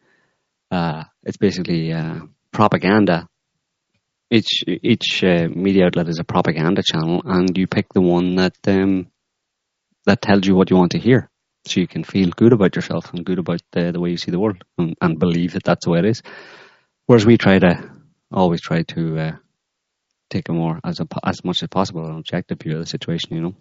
uh, 0.70 1.04
it's 1.22 1.36
basically 1.36 1.92
uh, 1.92 2.20
propaganda 2.52 3.28
each 4.30 4.64
each 4.66 5.22
uh, 5.22 5.48
media 5.54 5.86
outlet 5.86 6.08
is 6.08 6.18
a 6.18 6.24
propaganda 6.24 6.82
channel, 6.82 7.22
and 7.24 7.56
you 7.56 7.66
pick 7.66 7.92
the 7.92 8.00
one 8.00 8.36
that 8.36 8.56
um, 8.66 9.06
that 10.06 10.22
tells 10.22 10.46
you 10.46 10.54
what 10.54 10.70
you 10.70 10.76
want 10.76 10.92
to 10.92 10.98
hear, 10.98 11.30
so 11.66 11.80
you 11.80 11.86
can 11.86 12.04
feel 12.04 12.30
good 12.30 12.52
about 12.52 12.76
yourself 12.76 13.12
and 13.12 13.24
good 13.24 13.38
about 13.38 13.62
the, 13.72 13.92
the 13.92 14.00
way 14.00 14.10
you 14.10 14.16
see 14.16 14.30
the 14.30 14.38
world, 14.38 14.62
and, 14.78 14.96
and 15.00 15.18
believe 15.18 15.52
that 15.54 15.64
that's 15.64 15.84
the 15.84 15.90
way 15.90 16.00
it 16.00 16.04
is. 16.04 16.22
Whereas 17.06 17.26
we 17.26 17.36
try 17.36 17.58
to 17.58 17.90
always 18.30 18.60
try 18.60 18.82
to 18.82 19.18
uh, 19.18 19.32
take 20.30 20.48
a 20.48 20.52
more 20.52 20.80
as 20.84 21.00
a, 21.00 21.06
as 21.24 21.44
much 21.44 21.62
as 21.62 21.68
possible 21.68 22.04
an 22.06 22.16
objective 22.16 22.60
view 22.60 22.74
of 22.74 22.80
the 22.80 22.86
situation. 22.86 23.34
You 23.34 23.40
know. 23.40 23.54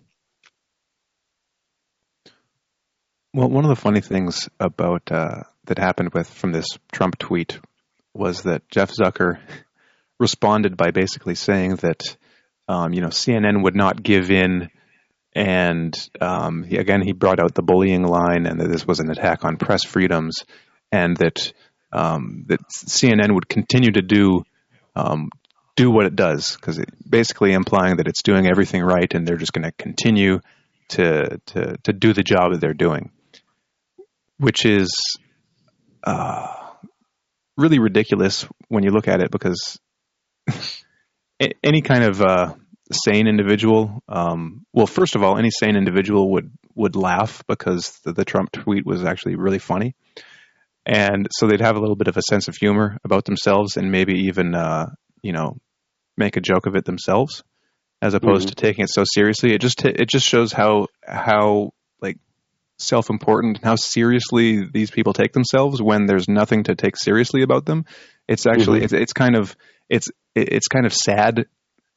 Well, 3.33 3.49
one 3.49 3.65
of 3.65 3.69
the 3.69 3.75
funny 3.75 4.01
things 4.01 4.47
about 4.59 5.11
uh, 5.11 5.43
that 5.65 5.79
happened 5.79 6.13
with 6.13 6.29
from 6.29 6.51
this 6.51 6.67
Trump 6.91 7.17
tweet 7.17 7.59
was 8.13 8.43
that 8.43 8.69
Jeff 8.69 8.91
Zucker 8.91 9.39
responded 10.19 10.77
by 10.77 10.91
basically 10.91 11.35
saying 11.35 11.77
that 11.77 12.01
um, 12.67 12.93
you 12.93 13.01
know 13.01 13.07
CNN 13.07 13.63
would 13.63 13.75
not 13.75 14.03
give 14.03 14.29
in, 14.29 14.69
and 15.35 15.95
um, 16.21 16.63
he, 16.63 16.77
again 16.77 17.01
he 17.01 17.11
brought 17.11 17.39
out 17.39 17.55
the 17.55 17.63
bullying 17.63 18.03
line, 18.03 18.45
and 18.45 18.59
that 18.59 18.69
this 18.69 18.85
was 18.85 18.99
an 18.99 19.09
attack 19.09 19.45
on 19.45 19.57
press 19.57 19.83
freedoms, 19.83 20.43
and 20.91 21.17
that 21.17 21.53
um, 21.91 22.45
that 22.47 22.59
CNN 22.69 23.33
would 23.33 23.49
continue 23.49 23.91
to 23.91 24.01
do 24.01 24.43
um, 24.95 25.29
do 25.75 25.89
what 25.89 26.05
it 26.05 26.15
does, 26.15 26.55
because 26.55 26.79
basically 27.09 27.53
implying 27.53 27.97
that 27.97 28.07
it's 28.07 28.21
doing 28.21 28.47
everything 28.47 28.83
right, 28.83 29.13
and 29.13 29.27
they're 29.27 29.37
just 29.37 29.53
going 29.53 29.65
to 29.65 29.71
continue 29.71 30.39
to 30.89 31.39
to 31.47 31.77
to 31.83 31.93
do 31.93 32.13
the 32.13 32.23
job 32.23 32.51
that 32.51 32.61
they're 32.61 32.73
doing, 32.73 33.11
which 34.37 34.65
is 34.65 34.89
uh, 36.03 36.47
really 37.57 37.79
ridiculous 37.79 38.47
when 38.67 38.83
you 38.83 38.91
look 38.91 39.07
at 39.07 39.21
it 39.21 39.31
because 39.31 39.79
any 41.63 41.81
kind 41.81 42.03
of 42.03 42.21
uh, 42.21 42.53
sane 42.93 43.27
individual, 43.27 44.01
um, 44.07 44.65
well, 44.73 44.87
first 44.87 45.15
of 45.15 45.23
all, 45.23 45.37
any 45.37 45.49
sane 45.51 45.75
individual 45.75 46.31
would 46.31 46.51
would 46.75 46.95
laugh 46.95 47.43
because 47.47 47.99
the, 48.03 48.13
the 48.13 48.25
Trump 48.25 48.51
tweet 48.51 48.85
was 48.85 49.03
actually 49.03 49.35
really 49.35 49.59
funny, 49.59 49.95
and 50.85 51.27
so 51.31 51.47
they'd 51.47 51.61
have 51.61 51.75
a 51.75 51.79
little 51.79 51.95
bit 51.95 52.07
of 52.07 52.17
a 52.17 52.21
sense 52.21 52.47
of 52.47 52.55
humor 52.55 52.97
about 53.03 53.25
themselves 53.25 53.77
and 53.77 53.91
maybe 53.91 54.25
even 54.27 54.55
uh, 54.55 54.87
you 55.21 55.33
know 55.33 55.57
make 56.17 56.37
a 56.37 56.41
joke 56.41 56.65
of 56.65 56.75
it 56.75 56.85
themselves 56.85 57.43
as 58.03 58.13
opposed 58.13 58.47
mm-hmm. 58.47 58.49
to 58.49 58.55
taking 58.55 58.83
it 58.83 58.89
so 58.89 59.05
seriously. 59.05 59.53
It 59.53 59.61
just 59.61 59.79
t- 59.79 59.89
it 59.89 60.09
just 60.09 60.27
shows 60.27 60.51
how 60.51 60.87
how 61.01 61.71
like 62.01 62.17
self-important 62.77 63.57
and 63.57 63.65
how 63.65 63.75
seriously 63.77 64.67
these 64.67 64.91
people 64.91 65.13
take 65.13 65.31
themselves 65.31 65.81
when 65.81 66.05
there's 66.05 66.27
nothing 66.27 66.65
to 66.65 66.75
take 66.75 66.97
seriously 66.97 67.43
about 67.43 67.65
them. 67.65 67.85
It's 68.27 68.45
actually 68.45 68.79
mm-hmm. 68.79 68.85
it's, 68.85 68.93
it's 68.93 69.13
kind 69.13 69.37
of 69.37 69.55
it's 69.89 70.09
it's 70.35 70.67
kind 70.67 70.85
of 70.85 70.93
sad. 70.93 71.45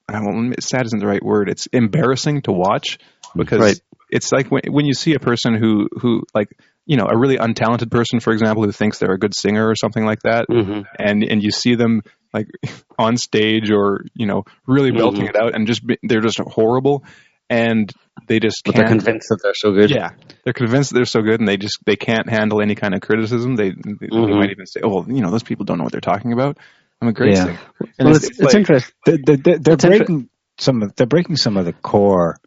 I 0.09 0.21
don't, 0.21 0.55
sad 0.63 0.87
isn't 0.87 0.99
the 0.99 1.07
right 1.07 1.23
word. 1.23 1.49
It's 1.49 1.67
embarrassing 1.67 2.43
to 2.43 2.53
watch 2.53 2.99
because 3.35 3.61
right. 3.61 3.81
it's 4.11 4.31
like 4.33 4.51
when 4.51 4.63
when 4.69 4.87
you 4.87 4.95
see 4.95 5.15
a 5.15 5.19
person 5.19 5.55
who 5.55 5.89
who 6.01 6.23
like 6.35 6.49
you 6.85 6.97
know 6.97 7.07
a 7.11 7.19
really 7.19 7.39
untalented 7.39 7.91
person, 7.91 8.21
for 8.21 8.33
example, 8.33 8.65
who 8.65 8.73
thinks 8.73 8.99
they're 8.99 9.13
a 9.13 9.19
good 9.19 9.35
singer 9.35 9.69
or 9.69 9.75
something 9.75 10.05
like 10.05 10.23
that, 10.23 10.47
mm-hmm. 10.49 10.83
and 10.99 11.25
and 11.25 11.43
you 11.43 11.51
see 11.51 11.75
them 11.75 12.03
like 12.33 12.49
on 12.99 13.17
stage 13.17 13.71
or 13.71 14.05
you 14.15 14.27
know 14.27 14.45
really 14.67 14.91
mm-hmm. 14.91 14.99
belting 14.99 15.27
it 15.27 15.37
out 15.37 15.55
and 15.55 15.67
just 15.67 15.85
be, 15.85 15.99
they're 16.03 16.21
just 16.21 16.39
horrible 16.39 17.05
and 17.49 17.93
they 18.27 18.41
just 18.41 18.63
but 18.65 18.75
they're 18.75 18.89
convinced 18.89 19.29
that 19.29 19.41
they're 19.43 19.55
so 19.55 19.73
good. 19.73 19.91
Yeah, 19.91 20.11
they're 20.45 20.53
convinced 20.53 20.91
that 20.91 20.97
they're 20.97 21.05
so 21.05 21.23
good, 21.23 21.41
and 21.41 21.49
they 21.49 21.57
just 21.57 21.79
they 21.85 21.97
can't 21.97 22.29
handle 22.29 22.61
any 22.61 22.75
kind 22.75 22.95
of 22.95 23.01
criticism. 23.01 23.57
They, 23.57 23.71
they, 23.71 23.77
mm-hmm. 23.77 24.27
they 24.27 24.37
might 24.37 24.51
even 24.51 24.67
say, 24.67 24.81
"Oh, 24.83 24.89
well, 24.89 25.07
you 25.09 25.21
know, 25.21 25.31
those 25.31 25.43
people 25.43 25.65
don't 25.65 25.79
know 25.79 25.85
what 25.85 25.93
they're 25.93 26.01
talking 26.01 26.33
about." 26.33 26.59
I'm 27.01 27.09
a 27.09 27.13
great 27.13 27.35
yeah. 27.35 27.45
singer. 27.45 27.61
And 27.99 28.09
well, 28.09 28.17
it's, 28.17 28.29
it's, 28.29 28.39
it's 28.39 28.41
like, 28.41 28.55
interesting. 28.55 28.95
They're, 29.05 29.37
they're, 29.37 29.59
they're 29.59 29.77
breaking 29.77 30.15
inter- 30.15 30.29
some 30.59 30.83
of 30.83 30.97
they're 30.97 31.07
breaking 31.07 31.37
some 31.37 31.57
of 31.57 31.65
the 31.65 31.73
core 31.73 32.39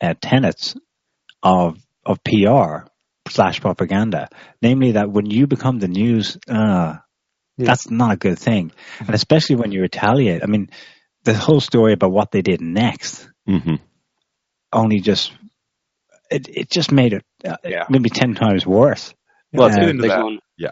uh, 0.00 0.14
tenets 0.20 0.76
of 1.42 1.78
of 2.06 2.18
PR 2.24 2.88
slash 3.28 3.60
propaganda, 3.60 4.28
namely 4.62 4.92
that 4.92 5.10
when 5.10 5.26
you 5.26 5.46
become 5.46 5.78
the 5.78 5.88
news, 5.88 6.38
uh, 6.48 6.96
yeah. 7.58 7.66
That's 7.66 7.90
not 7.90 8.12
a 8.12 8.16
good 8.16 8.38
thing. 8.38 8.70
And 9.00 9.14
especially 9.14 9.56
when 9.56 9.72
you 9.72 9.80
retaliate. 9.80 10.44
I 10.44 10.46
mean, 10.46 10.70
the 11.24 11.34
whole 11.34 11.60
story 11.60 11.92
about 11.92 12.12
what 12.12 12.30
they 12.30 12.40
did 12.40 12.60
next 12.60 13.28
mm-hmm. 13.48 13.74
only 14.72 15.00
just, 15.00 15.32
it, 16.30 16.48
it 16.48 16.70
just 16.70 16.92
made 16.92 17.14
it 17.14 17.24
uh, 17.44 17.56
yeah. 17.64 17.84
maybe 17.90 18.10
10 18.10 18.36
times 18.36 18.64
worse. 18.64 19.12
Well, 19.52 19.72
uh, 19.72 19.88
into 19.88 20.06
that. 20.06 20.38
yeah. 20.56 20.70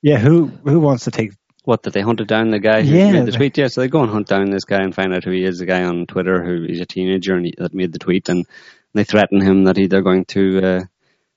yeah, 0.00 0.18
who 0.18 0.46
who 0.46 0.78
wants 0.78 1.04
to 1.04 1.10
take 1.10 1.32
what 1.64 1.84
that 1.84 1.92
they 1.92 2.00
hunted 2.00 2.26
down 2.26 2.50
the 2.50 2.58
guy 2.58 2.82
who 2.82 2.94
yeah, 2.94 3.12
made 3.12 3.26
the 3.26 3.32
tweet? 3.32 3.56
Yeah, 3.56 3.68
so 3.68 3.80
they 3.80 3.88
go 3.88 4.02
and 4.02 4.10
hunt 4.10 4.26
down 4.26 4.50
this 4.50 4.64
guy 4.64 4.78
and 4.78 4.94
find 4.94 5.14
out 5.14 5.24
who 5.24 5.30
he 5.30 5.44
is. 5.44 5.58
The 5.58 5.66
guy 5.66 5.84
on 5.84 6.06
Twitter 6.06 6.44
who 6.44 6.64
is 6.64 6.80
a 6.80 6.86
teenager 6.86 7.34
and 7.34 7.46
he, 7.46 7.54
that 7.58 7.74
made 7.74 7.92
the 7.92 7.98
tweet, 7.98 8.28
and 8.28 8.46
they 8.94 9.04
threaten 9.04 9.40
him 9.40 9.64
that 9.64 9.76
he, 9.76 9.86
they're 9.86 10.02
going 10.02 10.24
to 10.26 10.60
uh, 10.62 10.80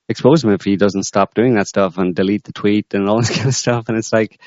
expose 0.08 0.44
him 0.44 0.50
if 0.50 0.62
he 0.62 0.76
doesn't 0.76 1.04
stop 1.04 1.34
doing 1.34 1.54
that 1.54 1.68
stuff 1.68 1.98
and 1.98 2.14
delete 2.14 2.44
the 2.44 2.52
tweet 2.52 2.94
and 2.94 3.08
all 3.08 3.18
this 3.20 3.34
kind 3.34 3.48
of 3.48 3.54
stuff. 3.54 3.88
And 3.88 3.98
it's 3.98 4.12
like, 4.12 4.40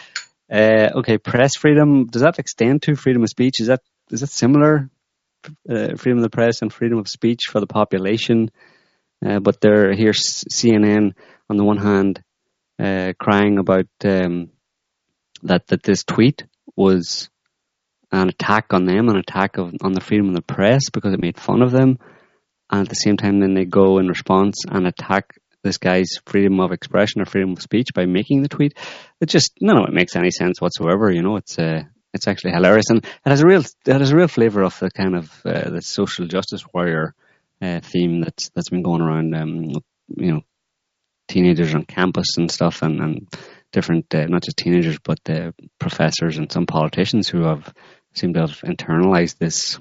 uh, 0.51 0.89
okay, 0.97 1.17
press 1.17 1.55
freedom 1.55 2.07
does 2.07 2.23
that 2.23 2.39
extend 2.39 2.83
to 2.83 2.95
freedom 2.95 3.23
of 3.23 3.29
speech? 3.29 3.59
Is 3.59 3.67
that 3.67 3.81
is 4.11 4.21
that 4.21 4.29
similar? 4.29 4.89
Uh, 5.69 5.95
freedom 5.95 6.17
of 6.17 6.23
the 6.23 6.29
press 6.29 6.61
and 6.61 6.73
freedom 6.73 6.97
of 6.97 7.07
speech 7.07 7.43
for 7.49 7.61
the 7.61 7.67
population, 7.67 8.51
uh, 9.25 9.39
but 9.39 9.61
they're 9.61 9.93
here 9.93 10.11
CNN 10.11 11.13
on 11.49 11.55
the 11.55 11.63
one 11.63 11.77
hand 11.77 12.21
uh, 12.77 13.13
crying 13.17 13.57
about 13.57 13.87
um, 14.03 14.49
that 15.43 15.67
that 15.67 15.84
this 15.84 16.04
tweet 16.04 16.45
was 16.75 17.30
an 18.12 18.30
attack 18.30 18.73
on 18.73 18.86
them, 18.86 19.10
an 19.10 19.17
attack 19.17 19.58
of, 19.58 19.73
on 19.82 19.93
the 19.93 20.02
freedom 20.02 20.30
of 20.30 20.36
the 20.36 20.41
press 20.41 20.89
because 20.91 21.13
it 21.13 21.21
made 21.21 21.39
fun 21.39 21.62
of 21.62 21.71
them, 21.71 21.99
and 22.69 22.82
at 22.82 22.89
the 22.89 22.95
same 22.95 23.17
time, 23.17 23.39
then 23.39 23.54
they 23.54 23.65
go 23.65 23.99
in 23.99 24.08
response 24.08 24.63
and 24.67 24.88
attack 24.88 25.36
this 25.63 25.78
guy's 25.78 26.10
freedom 26.25 26.60
of 26.60 26.71
expression 26.71 27.21
or 27.21 27.25
freedom 27.25 27.52
of 27.52 27.62
speech 27.62 27.89
by 27.93 28.06
making 28.06 28.41
the 28.41 28.49
tweet. 28.49 28.78
It 29.19 29.28
just 29.28 29.54
none 29.62 29.78
of 29.78 29.89
it 29.89 29.93
makes 29.93 30.15
any 30.15 30.32
sense 30.32 30.62
whatsoever. 30.62 31.12
You 31.12 31.21
know, 31.21 31.36
it's 31.36 31.58
uh, 31.60 31.84
it's 32.13 32.28
actually 32.28 32.52
hilarious 32.52 32.89
and 32.89 33.04
it 33.04 33.30
has 33.30 33.41
a 33.41 33.47
real 33.47 33.62
it 33.62 33.99
has 33.99 34.12
a 34.12 34.15
real 34.15 34.28
flavor 34.28 34.63
of 34.63 34.78
the 34.80 34.89
kind 34.91 35.15
of 35.15 35.32
uh, 35.45 35.69
the 35.69 35.82
social 35.82 36.28
justice 36.28 36.63
warrior 36.73 37.13
uh, 37.62 37.80
theme 37.82 38.21
that's 38.21 38.49
that's 38.49 38.69
been 38.69 38.84
going 38.84 39.02
around. 39.02 39.36
Um, 39.36 39.73
you 40.15 40.34
know, 40.34 40.41
teenagers 41.28 41.75
on 41.75 41.86
campus 41.86 42.38
and 42.38 42.49
stuff, 42.49 42.82
and 42.82 42.99
and 42.99 43.28
different 43.71 44.13
uh, 44.13 44.25
not 44.25 44.43
just 44.43 44.58
teenagers 44.58 44.97
but 45.03 45.19
the 45.25 45.53
professors 45.79 46.38
and 46.38 46.51
some 46.51 46.65
politicians 46.65 47.27
who 47.29 47.43
have 47.43 47.73
seem 48.13 48.34
to 48.34 48.41
have 48.41 48.62
internalized 48.62 49.38
this 49.38 49.79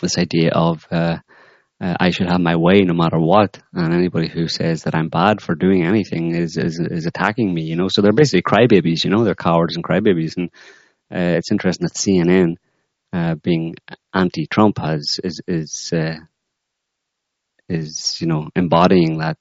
this 0.00 0.18
idea 0.18 0.50
of 0.52 0.86
uh, 0.90 1.18
uh, 1.82 1.96
I 1.98 2.10
should 2.10 2.28
have 2.28 2.40
my 2.40 2.54
way 2.54 2.82
no 2.82 2.94
matter 2.94 3.18
what. 3.18 3.60
And 3.74 3.92
anybody 3.92 4.28
who 4.28 4.46
says 4.46 4.84
that 4.84 4.94
I'm 4.94 5.08
bad 5.08 5.40
for 5.40 5.56
doing 5.56 5.84
anything 5.84 6.32
is, 6.32 6.56
is, 6.56 6.78
is 6.78 7.06
attacking 7.06 7.52
me, 7.52 7.62
you 7.62 7.74
know. 7.74 7.88
So 7.88 8.02
they're 8.02 8.12
basically 8.12 8.42
crybabies, 8.42 9.02
you 9.02 9.10
know, 9.10 9.24
they're 9.24 9.34
cowards 9.34 9.74
and 9.74 9.84
crybabies. 9.84 10.36
And 10.36 10.50
uh, 11.12 11.38
it's 11.38 11.50
interesting 11.50 11.88
that 11.88 11.94
CNN, 11.94 12.54
uh, 13.12 13.34
being 13.34 13.74
anti-Trump, 14.14 14.78
has 14.78 15.18
is 15.24 15.40
is 15.48 15.92
uh, 15.92 16.16
is 17.68 18.20
you 18.20 18.28
know 18.28 18.48
embodying 18.54 19.18
that 19.18 19.38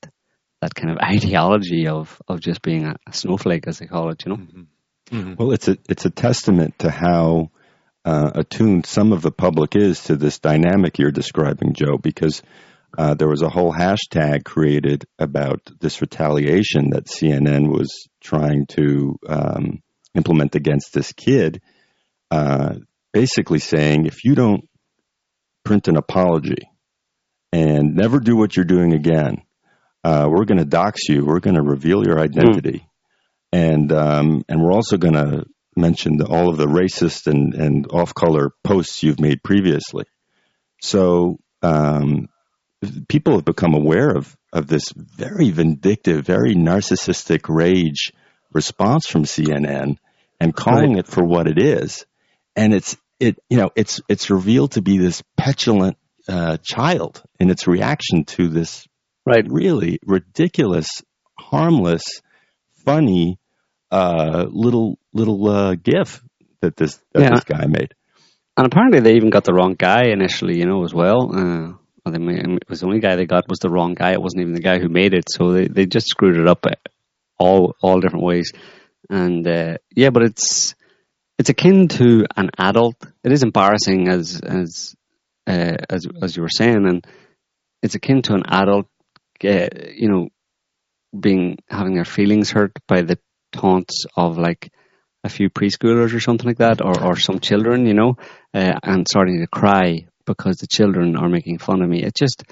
that 0.61 0.75
kind 0.75 0.91
of 0.91 0.97
ideology 1.01 1.87
of 1.87 2.21
of 2.27 2.39
just 2.39 2.61
being 2.61 2.85
a, 2.85 2.95
a 3.07 3.13
snowflake, 3.13 3.67
as 3.67 3.79
they 3.79 3.87
call 3.87 4.09
it, 4.11 4.23
you 4.25 4.31
know. 4.31 4.37
Mm-hmm. 4.37 4.61
Mm-hmm. 5.11 5.33
Well, 5.37 5.51
it's 5.51 5.67
a 5.67 5.77
it's 5.89 6.05
a 6.05 6.09
testament 6.09 6.79
to 6.79 6.89
how 6.89 7.51
uh, 8.05 8.31
attuned 8.35 8.85
some 8.85 9.11
of 9.11 9.21
the 9.21 9.31
public 9.31 9.75
is 9.75 10.03
to 10.05 10.15
this 10.15 10.39
dynamic 10.39 10.97
you're 10.97 11.11
describing, 11.11 11.73
Joe, 11.73 11.97
because 11.97 12.41
uh, 12.97 13.13
there 13.13 13.27
was 13.27 13.41
a 13.41 13.49
whole 13.49 13.73
hashtag 13.73 14.43
created 14.43 15.05
about 15.19 15.61
this 15.79 16.01
retaliation 16.01 16.91
that 16.91 17.05
CNN 17.05 17.69
was 17.69 18.07
trying 18.21 18.65
to 18.67 19.17
um, 19.27 19.81
implement 20.15 20.55
against 20.55 20.93
this 20.93 21.13
kid, 21.13 21.61
uh, 22.31 22.75
basically 23.13 23.59
saying 23.59 24.05
if 24.05 24.23
you 24.23 24.35
don't 24.35 24.67
print 25.63 25.87
an 25.87 25.97
apology 25.97 26.69
and 27.53 27.95
never 27.95 28.19
do 28.19 28.35
what 28.35 28.55
you're 28.55 28.65
doing 28.65 28.93
again, 28.93 29.41
uh, 30.03 30.27
we're 30.29 30.45
going 30.45 30.57
to 30.57 30.65
dox 30.65 31.07
you. 31.07 31.25
We're 31.25 31.39
going 31.39 31.55
to 31.55 31.61
reveal 31.61 32.05
your 32.05 32.19
identity. 32.19 32.79
Mm. 32.79 32.87
And 33.53 33.91
um, 33.91 34.45
and 34.47 34.63
we're 34.63 34.71
also 34.71 34.97
going 34.97 35.13
to 35.13 35.45
mentioned 35.75 36.21
all 36.21 36.49
of 36.49 36.57
the 36.57 36.67
racist 36.67 37.27
and, 37.27 37.53
and 37.53 37.87
off 37.91 38.13
color 38.13 38.51
posts 38.63 39.03
you've 39.03 39.19
made 39.19 39.43
previously. 39.43 40.05
So 40.81 41.39
um, 41.61 42.27
people 43.07 43.35
have 43.35 43.45
become 43.45 43.73
aware 43.73 44.09
of, 44.09 44.35
of 44.51 44.67
this 44.67 44.91
very 44.95 45.49
vindictive, 45.51 46.25
very 46.25 46.55
narcissistic 46.55 47.47
rage 47.47 48.11
response 48.53 49.07
from 49.07 49.23
CNN 49.23 49.97
and 50.39 50.55
calling 50.55 50.93
right. 50.93 50.99
it 50.99 51.07
for 51.07 51.23
what 51.23 51.47
it 51.47 51.61
is. 51.61 52.05
And 52.55 52.73
it's 52.73 52.97
it 53.19 53.37
you 53.49 53.57
know 53.57 53.69
it's 53.75 54.01
it's 54.09 54.29
revealed 54.29 54.73
to 54.73 54.81
be 54.81 54.97
this 54.97 55.23
petulant 55.37 55.95
uh, 56.27 56.57
child 56.61 57.23
in 57.39 57.49
its 57.49 57.67
reaction 57.67 58.25
to 58.25 58.49
this 58.49 58.85
right 59.25 59.45
really 59.47 59.99
ridiculous, 60.05 61.03
harmless, 61.37 62.03
funny 62.85 63.39
uh, 63.91 64.45
little 64.49 64.97
little 65.13 65.47
uh, 65.47 65.75
GIF 65.75 66.23
that 66.61 66.75
this 66.75 66.99
that 67.13 67.23
yeah. 67.23 67.29
this 67.31 67.43
guy 67.43 67.65
made. 67.67 67.93
And 68.57 68.67
apparently, 68.67 68.99
they 68.99 69.15
even 69.15 69.29
got 69.29 69.43
the 69.43 69.53
wrong 69.53 69.75
guy 69.75 70.07
initially, 70.11 70.57
you 70.57 70.65
know, 70.65 70.83
as 70.83 70.93
well. 70.93 71.31
Uh, 71.33 71.73
it 72.05 72.69
was 72.69 72.79
the 72.79 72.87
only 72.87 72.99
guy 72.99 73.15
they 73.15 73.25
got 73.25 73.47
was 73.47 73.59
the 73.59 73.69
wrong 73.69 73.93
guy. 73.93 74.11
It 74.11 74.21
wasn't 74.21 74.41
even 74.41 74.53
the 74.53 74.61
guy 74.61 74.79
who 74.79 74.89
made 74.89 75.13
it, 75.13 75.25
so 75.29 75.51
they, 75.51 75.67
they 75.67 75.85
just 75.85 76.07
screwed 76.07 76.37
it 76.37 76.47
up 76.47 76.65
all 77.37 77.75
all 77.81 77.99
different 77.99 78.25
ways. 78.25 78.51
And 79.09 79.47
uh, 79.47 79.77
yeah, 79.95 80.09
but 80.09 80.23
it's 80.23 80.75
it's 81.37 81.49
akin 81.49 81.87
to 81.89 82.25
an 82.35 82.49
adult. 82.57 82.95
It 83.23 83.31
is 83.31 83.43
embarrassing, 83.43 84.07
as 84.07 84.41
as 84.41 84.95
uh, 85.47 85.77
as 85.89 86.07
as 86.21 86.35
you 86.35 86.43
were 86.43 86.49
saying, 86.49 86.85
and 86.87 87.05
it's 87.81 87.95
akin 87.95 88.21
to 88.23 88.33
an 88.33 88.43
adult, 88.47 88.87
you 89.43 90.09
know, 90.09 90.29
being 91.17 91.57
having 91.69 91.95
their 91.95 92.05
feelings 92.05 92.51
hurt 92.51 92.71
by 92.87 93.01
the 93.01 93.17
taunts 93.51 94.05
of 94.15 94.37
like 94.37 94.71
a 95.23 95.29
few 95.29 95.49
preschoolers 95.49 96.15
or 96.15 96.19
something 96.19 96.47
like 96.47 96.57
that, 96.57 96.81
or, 96.81 97.03
or 97.03 97.15
some 97.15 97.39
children, 97.39 97.85
you 97.85 97.93
know, 97.93 98.15
uh, 98.53 98.73
and 98.83 99.07
starting 99.07 99.39
to 99.39 99.47
cry 99.47 100.05
because 100.25 100.57
the 100.57 100.67
children 100.67 101.15
are 101.15 101.29
making 101.29 101.59
fun 101.59 101.81
of 101.81 101.89
me. 101.89 102.03
It 102.03 102.15
just, 102.15 102.43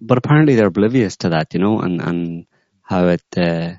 but 0.00 0.18
apparently 0.18 0.54
they're 0.54 0.68
oblivious 0.68 1.16
to 1.18 1.30
that, 1.30 1.54
you 1.54 1.60
know, 1.60 1.80
and, 1.80 2.00
and 2.00 2.46
how 2.82 3.08
it, 3.08 3.24
uh, 3.36 3.72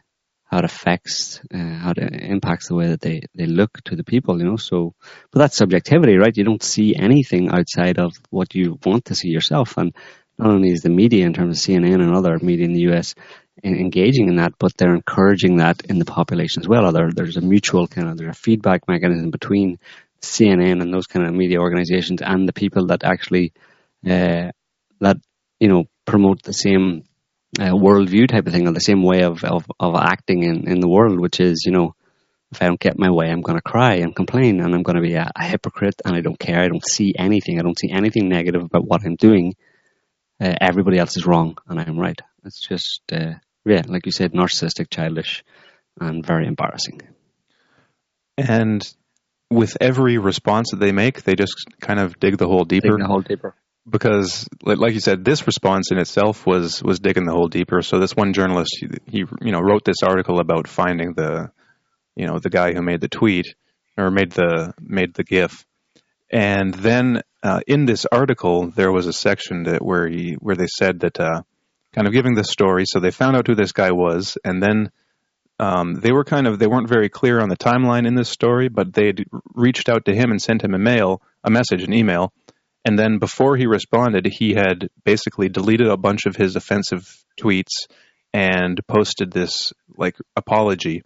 how 0.46 0.60
it 0.60 0.66
affects, 0.66 1.42
uh, 1.54 1.58
how 1.58 1.92
it 1.92 1.98
impacts 1.98 2.68
the 2.68 2.76
way 2.76 2.88
that 2.88 3.02
they, 3.02 3.22
they 3.36 3.46
look 3.46 3.82
to 3.86 3.96
the 3.96 4.04
people, 4.04 4.38
you 4.40 4.46
know. 4.46 4.58
So, 4.58 4.94
but 5.32 5.40
that's 5.40 5.58
subjectivity, 5.58 6.18
right? 6.18 6.36
You 6.36 6.44
don't 6.44 6.64
see 6.64 6.96
anything 6.96 7.50
outside 7.50 8.00
of 8.00 8.14
what 8.30 8.54
you 8.54 8.80
want 8.86 9.06
to 9.06 9.16
see 9.16 9.30
yourself. 9.30 9.78
And 9.78 9.96
not 10.38 10.52
only 10.52 10.70
is 10.70 10.82
the 10.82 10.90
media 10.90 11.26
in 11.26 11.34
terms 11.34 11.58
of 11.58 11.64
CNN 11.64 12.02
and 12.02 12.14
other 12.14 12.38
media 12.40 12.66
in 12.66 12.74
the 12.74 12.92
US 12.92 13.16
engaging 13.64 14.28
in 14.28 14.36
that, 14.36 14.54
but 14.60 14.76
they're 14.78 14.94
encouraging 14.94 15.58
that 15.58 15.82
in 15.86 16.00
the 16.00 16.06
population 16.06 16.62
as 16.62 16.68
well. 16.68 16.92
There, 16.92 17.12
there's 17.12 17.38
a 17.38 17.42
mutual 17.42 17.88
kind 17.88 18.10
of 18.10 18.18
there's 18.18 18.36
a 18.36 18.40
feedback 18.40 18.88
mechanism 18.88 19.32
between 19.32 19.80
CNN 20.22 20.82
and 20.82 20.94
those 20.94 21.08
kind 21.08 21.26
of 21.26 21.34
media 21.34 21.60
organizations 21.60 22.22
and 22.22 22.48
the 22.48 22.54
people 22.54 22.88
that 22.88 23.04
actually 23.04 23.54
uh, 24.06 24.52
that 25.00 25.18
you 25.60 25.68
know 25.68 25.86
promote 26.06 26.44
the 26.44 26.54
same 26.54 27.04
uh, 27.60 27.72
worldview 27.72 28.28
type 28.28 28.46
of 28.46 28.54
thing 28.54 28.68
or 28.68 28.74
the 28.74 28.80
same 28.80 29.04
way 29.04 29.24
of, 29.24 29.44
of, 29.44 29.66
of 29.80 29.96
acting 29.96 30.44
in, 30.44 30.68
in 30.68 30.80
the 30.80 30.90
world, 30.90 31.20
which 31.20 31.40
is 31.40 31.64
you 31.66 31.72
know 31.72 31.96
if 32.52 32.62
I 32.62 32.66
don't 32.68 32.80
get 32.80 33.00
my 33.00 33.10
way, 33.10 33.30
I'm 33.30 33.42
going 33.42 33.58
to 33.58 33.62
cry 33.62 33.96
and 33.96 34.16
complain, 34.16 34.62
and 34.62 34.74
I'm 34.74 34.84
going 34.84 34.96
to 34.96 35.02
be 35.02 35.16
a, 35.16 35.30
a, 35.36 35.44
hypocrite, 35.44 35.96
and 36.06 36.16
I 36.16 36.22
don't 36.22 36.40
care. 36.40 36.62
I 36.62 36.68
don't 36.68 36.88
see 36.88 37.14
anything. 37.18 37.60
I 37.60 37.64
don't 37.64 37.78
see 37.78 37.92
anything 37.92 38.30
negative 38.30 38.64
about 38.64 38.86
what 38.86 39.02
I'm 39.04 39.16
doing. 39.16 39.56
Uh, 40.40 40.54
everybody 40.60 40.98
else 40.98 41.16
is 41.16 41.26
wrong, 41.26 41.58
and 41.68 41.80
I'm 41.80 41.98
right. 41.98 42.20
It's 42.44 42.60
just, 42.60 43.02
uh, 43.12 43.36
yeah, 43.66 43.84
like 43.88 44.06
you 44.06 44.12
said, 44.12 44.34
narcissistic, 44.34 44.90
childish, 44.90 45.44
and 46.00 46.26
very 46.26 46.46
embarrassing. 46.46 47.02
And 48.38 48.84
with 49.50 49.78
every 49.80 50.18
response 50.18 50.72
that 50.72 50.80
they 50.80 50.92
make, 50.92 51.24
they 51.24 51.36
just 51.36 51.66
kind 51.80 52.00
of 52.00 52.20
dig 52.20 52.38
the 52.38 52.48
hole 52.48 52.66
deeper. 52.66 52.90
Dig 52.90 53.00
the 53.00 53.08
hole 53.08 53.22
deeper. 53.22 53.56
Because, 53.88 54.48
like 54.64 54.94
you 54.94 55.00
said, 55.00 55.24
this 55.24 55.46
response 55.46 55.92
in 55.92 56.00
itself 56.00 56.46
was 56.46 56.82
was 56.82 57.00
digging 57.00 57.26
the 57.26 57.32
hole 57.32 57.48
deeper. 57.48 57.84
So 57.84 58.00
this 58.00 58.16
one 58.16 58.34
journalist, 58.34 58.76
he, 58.80 58.88
he 59.06 59.18
you 59.42 59.52
know 59.52 59.60
wrote 59.60 59.86
this 59.86 60.02
article 60.04 60.40
about 60.40 60.68
finding 60.68 61.14
the 61.14 61.52
you 62.16 62.26
know 62.26 62.40
the 62.40 62.50
guy 62.50 62.74
who 62.74 62.82
made 62.82 63.02
the 63.02 63.08
tweet 63.08 63.54
or 63.96 64.10
made 64.10 64.32
the 64.32 64.74
made 64.80 65.14
the 65.14 65.24
GIF. 65.24 65.66
And 66.32 66.74
then 66.74 67.22
uh, 67.46 67.60
in 67.68 67.86
this 67.86 68.08
article, 68.12 68.72
there 68.72 68.92
was 68.92 69.06
a 69.06 69.14
section 69.14 69.64
that 69.64 69.86
where 69.86 70.08
he 70.08 70.34
where 70.34 70.56
they 70.56 70.66
said 70.68 71.02
that 71.02 71.20
uh, 71.20 71.44
kind 71.94 72.08
of 72.08 72.14
giving 72.14 72.34
the 72.34 72.44
story. 72.44 72.86
So 72.88 73.00
they 73.00 73.12
found 73.12 73.38
out 73.38 73.46
who 73.46 73.54
this 73.54 73.72
guy 73.72 73.92
was, 73.92 74.38
and 74.44 74.64
then 74.64 74.90
um, 75.60 75.94
they 75.94 76.12
were 76.12 76.24
kind 76.24 76.48
of 76.48 76.58
they 76.58 76.66
weren't 76.66 76.90
very 76.90 77.08
clear 77.08 77.40
on 77.40 77.50
the 77.50 77.56
timeline 77.56 78.08
in 78.08 78.16
this 78.16 78.30
story, 78.30 78.68
but 78.68 78.94
they 78.94 79.06
had 79.06 79.26
reached 79.54 79.90
out 79.90 80.06
to 80.06 80.16
him 80.16 80.32
and 80.32 80.42
sent 80.42 80.64
him 80.64 80.74
a 80.74 80.80
mail, 80.80 81.22
a 81.44 81.52
message, 81.52 81.84
an 81.84 81.94
email, 81.94 82.34
and 82.84 82.98
then 82.98 83.20
before 83.20 83.56
he 83.56 83.68
responded, 83.68 84.26
he 84.26 84.56
had 84.56 84.90
basically 85.04 85.48
deleted 85.48 85.88
a 85.88 85.98
bunch 85.98 86.26
of 86.26 86.36
his 86.36 86.56
offensive 86.56 87.24
tweets 87.40 87.86
and 88.34 88.80
posted 88.88 89.32
this 89.32 89.72
like 89.96 90.18
apology 90.36 91.04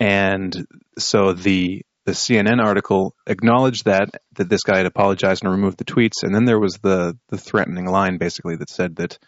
and 0.00 0.66
so 0.98 1.32
the 1.32 1.82
the 2.08 2.14
CNN 2.14 2.58
article 2.64 3.14
acknowledged 3.26 3.84
that 3.84 4.08
that 4.32 4.48
this 4.48 4.62
guy 4.62 4.78
had 4.78 4.86
apologized 4.86 5.44
and 5.44 5.52
removed 5.52 5.76
the 5.76 5.84
tweets, 5.84 6.22
and 6.22 6.34
then 6.34 6.46
there 6.46 6.58
was 6.58 6.78
the 6.82 7.18
the 7.28 7.36
threatening 7.36 7.84
line 7.84 8.16
basically 8.16 8.56
that 8.56 8.70
said 8.70 8.96
that, 8.96 9.18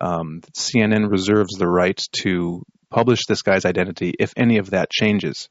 um, 0.00 0.38
that 0.42 0.54
CNN 0.54 1.10
reserves 1.10 1.54
the 1.58 1.66
right 1.66 2.00
to 2.22 2.62
publish 2.90 3.26
this 3.26 3.42
guy's 3.42 3.64
identity 3.64 4.14
if 4.20 4.32
any 4.36 4.58
of 4.58 4.70
that 4.70 4.88
changes. 4.88 5.48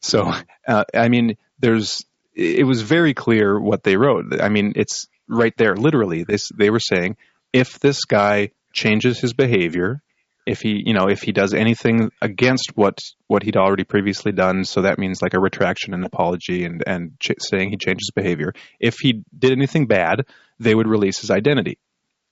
So, 0.00 0.32
uh, 0.66 0.84
I 0.92 1.08
mean, 1.08 1.36
there's 1.60 2.04
it 2.34 2.66
was 2.66 2.82
very 2.82 3.14
clear 3.14 3.60
what 3.60 3.84
they 3.84 3.96
wrote. 3.96 4.40
I 4.42 4.48
mean, 4.48 4.72
it's 4.74 5.06
right 5.28 5.56
there, 5.56 5.76
literally. 5.76 6.24
They 6.24 6.38
they 6.58 6.70
were 6.70 6.80
saying 6.80 7.18
if 7.52 7.78
this 7.78 8.04
guy 8.04 8.50
changes 8.72 9.20
his 9.20 9.32
behavior 9.32 10.02
if 10.50 10.60
he 10.60 10.82
you 10.84 10.92
know 10.92 11.08
if 11.08 11.22
he 11.22 11.32
does 11.32 11.54
anything 11.54 12.10
against 12.20 12.72
what 12.74 12.98
what 13.28 13.42
he'd 13.42 13.56
already 13.56 13.84
previously 13.84 14.32
done 14.32 14.64
so 14.64 14.82
that 14.82 14.98
means 14.98 15.22
like 15.22 15.34
a 15.34 15.40
retraction 15.40 15.94
and 15.94 16.04
apology 16.04 16.64
and 16.64 16.82
and 16.86 17.12
ch- 17.20 17.32
saying 17.38 17.70
he 17.70 17.76
changes 17.76 18.08
his 18.08 18.12
behavior 18.14 18.52
if 18.80 18.96
he 19.00 19.22
did 19.36 19.52
anything 19.52 19.86
bad 19.86 20.26
they 20.58 20.74
would 20.74 20.88
release 20.88 21.20
his 21.20 21.30
identity 21.30 21.78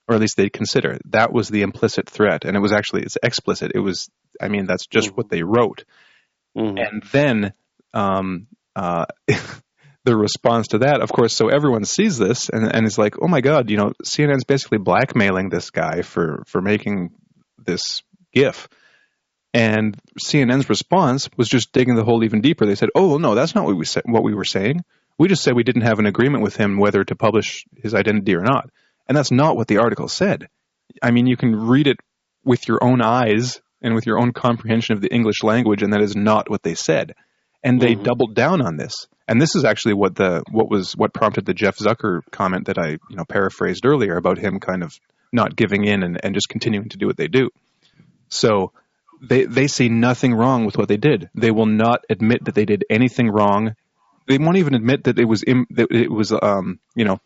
or 0.07 0.15
at 0.15 0.21
least 0.21 0.37
they'd 0.37 0.51
consider 0.51 0.91
it. 0.91 1.01
that 1.05 1.31
was 1.31 1.47
the 1.49 1.61
implicit 1.61 2.09
threat 2.09 2.43
and 2.43 2.57
it 2.57 2.59
was 2.59 2.73
actually 2.73 3.01
it's 3.03 3.17
explicit 3.23 3.71
it 3.73 3.79
was 3.79 4.09
i 4.41 4.49
mean 4.49 4.65
that's 4.65 4.85
just 4.85 5.07
mm-hmm. 5.07 5.15
what 5.15 5.29
they 5.29 5.43
wrote 5.43 5.85
mm-hmm. 6.57 6.77
and 6.77 7.03
then 7.11 7.53
um 7.93 8.47
uh 8.75 9.05
the 10.05 10.15
response 10.15 10.69
to 10.69 10.79
that, 10.79 11.01
of 11.01 11.11
course, 11.11 11.35
so 11.35 11.49
everyone 11.49 11.83
sees 11.83 12.17
this 12.17 12.49
and, 12.49 12.73
and 12.73 12.87
is 12.87 12.97
like, 12.97 13.15
oh 13.21 13.27
my 13.27 13.41
God, 13.41 13.69
you 13.69 13.75
know, 13.75 13.91
CNN's 14.03 14.45
basically 14.45 14.77
blackmailing 14.77 15.49
this 15.49 15.69
guy 15.71 16.01
for, 16.01 16.41
for 16.47 16.61
making 16.61 17.11
this 17.65 18.01
GIF. 18.33 18.67
And 19.53 19.97
CNN's 20.23 20.69
response 20.69 21.29
was 21.35 21.49
just 21.49 21.71
digging 21.71 21.95
the 21.95 22.03
hole 22.03 22.23
even 22.23 22.41
deeper. 22.41 22.65
They 22.65 22.75
said, 22.75 22.89
"Oh 22.93 23.17
no, 23.17 23.33
that's 23.33 23.55
not 23.55 23.65
what 23.65 23.75
we 23.75 23.85
said. 23.85 24.03
What 24.05 24.23
we 24.23 24.35
were 24.35 24.45
saying. 24.45 24.83
We 25.17 25.27
just 25.27 25.43
said 25.43 25.55
we 25.55 25.63
didn't 25.63 25.81
have 25.81 25.99
an 25.99 26.05
agreement 26.05 26.43
with 26.43 26.55
him 26.55 26.77
whether 26.77 27.03
to 27.03 27.15
publish 27.15 27.65
his 27.75 27.95
identity 27.95 28.35
or 28.35 28.41
not." 28.41 28.69
And 29.07 29.17
that's 29.17 29.31
not 29.31 29.57
what 29.57 29.67
the 29.67 29.79
article 29.79 30.07
said. 30.07 30.47
I 31.01 31.11
mean, 31.11 31.25
you 31.25 31.35
can 31.35 31.55
read 31.55 31.87
it 31.87 31.97
with 32.43 32.67
your 32.67 32.83
own 32.83 33.01
eyes 33.01 33.59
and 33.81 33.95
with 33.95 34.05
your 34.05 34.19
own 34.19 34.33
comprehension 34.33 34.93
of 34.93 35.01
the 35.01 35.13
English 35.13 35.41
language, 35.43 35.81
and 35.81 35.93
that 35.93 36.01
is 36.01 36.15
not 36.15 36.49
what 36.49 36.61
they 36.61 36.75
said. 36.75 37.15
And 37.63 37.81
they 37.81 37.93
mm-hmm. 37.93 38.03
doubled 38.03 38.35
down 38.35 38.61
on 38.61 38.77
this. 38.77 39.07
And 39.27 39.41
this 39.41 39.55
is 39.55 39.65
actually 39.65 39.93
what 39.95 40.15
the 40.15 40.43
what 40.51 40.69
was 40.69 40.93
what 40.93 41.13
prompted 41.13 41.45
the 41.45 41.53
Jeff 41.53 41.77
Zucker 41.77 42.21
comment 42.31 42.67
that 42.67 42.77
I 42.77 42.91
you 43.09 43.15
know 43.15 43.25
paraphrased 43.25 43.85
earlier 43.85 44.15
about 44.15 44.37
him 44.37 44.59
kind 44.59 44.83
of 44.83 44.97
not 45.31 45.55
giving 45.55 45.85
in 45.85 46.03
and, 46.03 46.19
and 46.23 46.33
just 46.33 46.49
continuing 46.49 46.89
to 46.89 46.97
do 46.97 47.07
what 47.07 47.17
they 47.17 47.27
do. 47.27 47.49
So 48.29 48.71
they 49.21 49.45
they 49.45 49.67
see 49.67 49.89
nothing 49.89 50.33
wrong 50.33 50.65
with 50.65 50.77
what 50.77 50.87
they 50.87 50.97
did. 50.97 51.29
They 51.35 51.51
will 51.51 51.65
not 51.65 52.05
admit 52.09 52.45
that 52.45 52.55
they 52.55 52.65
did 52.65 52.85
anything 52.89 53.29
wrong. 53.29 53.75
They 54.27 54.37
won't 54.37 54.57
even 54.57 54.75
admit 54.75 55.05
that 55.05 55.19
it 55.19 55.25
was 55.25 55.43
Im, 55.45 55.65
that 55.71 55.91
it 55.91 56.11
was 56.11 56.31
um, 56.31 56.79
you 56.95 57.05
know 57.05 57.19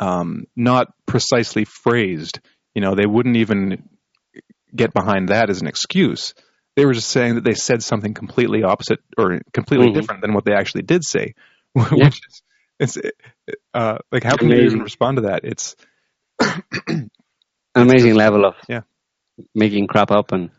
um, 0.00 0.46
not 0.56 0.92
precisely 1.06 1.64
phrased. 1.64 2.40
You 2.74 2.82
know, 2.82 2.94
they 2.94 3.06
wouldn't 3.06 3.36
even 3.36 3.88
get 4.74 4.92
behind 4.92 5.30
that 5.30 5.50
as 5.50 5.60
an 5.60 5.66
excuse. 5.66 6.34
They 6.76 6.84
were 6.84 6.94
just 6.94 7.08
saying 7.08 7.34
that 7.34 7.44
they 7.44 7.54
said 7.54 7.82
something 7.82 8.14
completely 8.14 8.62
opposite 8.62 9.00
or 9.16 9.40
completely 9.52 9.88
mm-hmm. 9.88 9.98
different 9.98 10.22
than 10.22 10.32
what 10.32 10.44
they 10.44 10.52
actually 10.52 10.82
did 10.82 11.04
say. 11.04 11.34
Which 11.72 11.92
yeah. 11.92 12.08
is, 12.08 12.42
it's 12.80 12.98
uh, 13.74 13.98
like 14.12 14.22
how 14.22 14.36
can 14.36 14.50
you 14.50 14.62
even 14.62 14.80
respond 14.80 15.16
to 15.16 15.22
that? 15.22 15.44
It's 15.44 15.76
an 16.40 17.10
amazing 17.74 18.14
level 18.14 18.44
of 18.46 18.54
yeah 18.68 18.82
making 19.54 19.86
crap 19.86 20.10
up 20.10 20.32
and, 20.32 20.50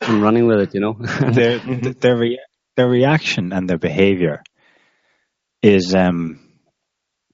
and 0.00 0.22
running 0.22 0.46
with 0.46 0.60
it, 0.60 0.74
you 0.74 0.80
know. 0.80 0.94
their 1.32 1.58
their 1.58 2.16
re- 2.16 2.40
their 2.76 2.88
reaction 2.88 3.52
and 3.52 3.68
their 3.68 3.78
behavior 3.78 4.42
is 5.62 5.94
um 5.94 6.40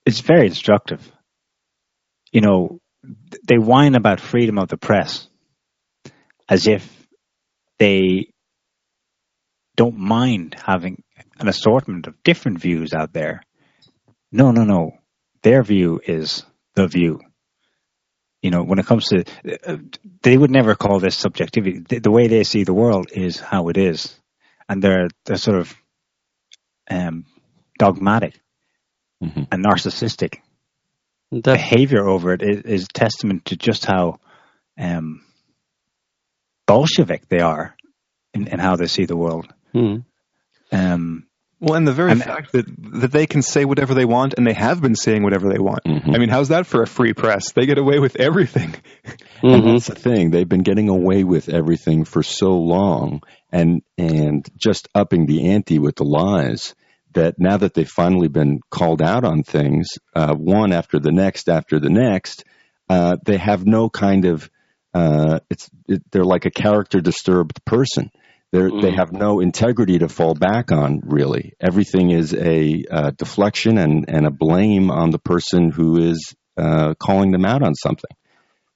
it's 0.07 0.21
very 0.21 0.47
instructive. 0.47 1.11
You 2.33 2.41
know, 2.41 2.79
they 3.47 3.59
whine 3.59 3.95
about 3.95 4.21
freedom 4.21 4.59
of 4.59 4.69
the 4.69 4.77
press 4.77 5.29
as 6.49 6.67
if 6.67 7.07
they 7.79 8.29
don't 9.77 9.99
mind 9.99 10.57
having 10.65 11.03
an 11.39 11.49
assortment 11.49 12.07
of 12.07 12.23
different 12.23 12.59
views 12.61 12.93
out 12.93 13.13
there. 13.13 13.43
No, 14.31 14.51
no, 14.51 14.65
no. 14.65 14.93
Their 15.43 15.63
view 15.63 16.01
is 16.05 16.45
the 16.75 16.87
view 16.87 17.21
you 18.45 18.51
know, 18.51 18.63
when 18.63 18.79
it 18.79 18.85
comes 18.85 19.07
to, 19.07 19.25
they 20.23 20.37
would 20.37 20.51
never 20.51 20.75
call 20.75 21.01
this 21.01 21.17
subjectivity. 21.17 21.79
The, 21.79 22.01
the 22.01 22.11
way 22.11 22.29
they 22.29 22.45
see 22.45 22.65
the 22.65 22.75
world 22.75 23.07
is 23.11 23.41
how 23.41 23.69
it 23.69 23.79
is, 23.79 24.15
and 24.69 24.83
they're 24.83 25.09
they're 25.25 25.39
sort 25.39 25.61
of 25.61 25.75
um, 26.91 27.25
dogmatic 27.79 28.39
mm-hmm. 29.23 29.45
and 29.51 29.65
narcissistic. 29.65 30.41
The 31.33 31.41
behavior 31.41 32.07
over 32.07 32.35
it 32.35 32.43
is, 32.43 32.61
is 32.61 32.89
testament 32.89 33.47
to 33.47 33.57
just 33.57 33.87
how 33.87 34.21
um, 34.79 35.25
Bolshevik 36.67 37.27
they 37.31 37.41
are 37.41 37.75
in, 38.35 38.47
in, 38.49 38.59
how 38.59 38.77
they 38.77 38.89
see 38.89 39.07
the 39.07 39.17
world. 39.17 39.47
Mm. 39.75 40.05
Um, 40.71 41.24
well, 41.65 41.75
and 41.75 41.89
the 41.89 41.93
very 41.93 42.13
and, 42.13 42.23
fact 42.23 42.53
that 42.53 42.67
that 43.01 43.11
they 43.11 43.27
can 43.27 43.41
say 43.43 43.65
whatever 43.65 43.95
they 43.95 44.05
want, 44.05 44.35
and 44.35 44.47
they 44.47 44.53
have 44.53 44.83
been 44.83 44.95
saying 44.95 45.23
whatever 45.23 45.49
they 45.49 45.59
want. 45.59 45.85
Mm-hmm. 45.85 46.15
I 46.15 46.19
mean, 46.19 46.29
how's 46.29 46.49
that 46.49 46.67
for 46.67 46.83
a 46.83 46.87
free 46.87 47.15
press? 47.15 47.53
They 47.53 47.67
get 47.67 47.79
away 47.79 47.99
with 47.99 48.17
everything. 48.17 48.75
Mm-hmm. 49.43 49.47
And 49.47 49.75
that's 49.75 49.89
the 49.89 49.95
thing; 49.95 50.31
they've 50.31 50.49
been 50.49 50.63
getting 50.63 50.89
away 50.89 51.25
with 51.25 51.49
everything 51.49 52.05
for 52.05 52.23
so 52.23 52.53
long, 52.53 53.23
and 53.51 53.83
and 53.99 54.49
just 54.57 54.89
upping 54.95 55.27
the 55.27 55.51
ante 55.51 55.79
with 55.79 55.97
the 55.97 56.05
lies. 56.05 56.75
That 57.13 57.35
now 57.39 57.57
that 57.59 57.75
they've 57.75 57.89
finally 57.89 58.29
been 58.29 58.61
called 58.71 59.01
out 59.03 59.25
on 59.25 59.43
things, 59.43 59.87
uh, 60.17 60.35
one 60.35 60.73
after 60.73 60.99
the 60.99 61.13
next 61.13 61.49
after 61.49 61.79
the 61.79 61.91
next, 61.91 62.45
uh, 62.89 63.17
they 63.25 63.37
have 63.37 63.67
no 63.67 63.89
kind 63.89 64.25
of. 64.25 64.51
Uh, 64.93 65.41
it's 65.51 65.69
it, 65.89 66.03
they're 66.11 66.25
like 66.25 66.45
a 66.45 66.51
character 66.51 67.01
disturbed 67.01 67.65
person 67.65 68.11
mm. 68.61 68.83
They 68.83 68.93
have 68.93 69.13
no 69.13 69.41
integrity 69.41 69.99
to 69.99 70.09
fall 70.09 70.35
back 70.35 70.73
on, 70.73 71.01
really. 71.05 71.55
Everything 71.61 72.11
is 72.11 72.35
a 72.35 72.85
uh, 72.91 73.11
deflection 73.11 73.79
and, 73.79 74.05
and 74.09 74.27
a 74.27 74.31
blame 74.31 74.91
on 74.91 75.11
the 75.11 75.19
person 75.19 75.71
who 75.71 75.99
is 75.99 76.35
uh, 76.57 76.95
calling 76.95 77.31
them 77.33 77.45
out 77.45 77.63
on 77.63 77.75
something. 77.75 78.11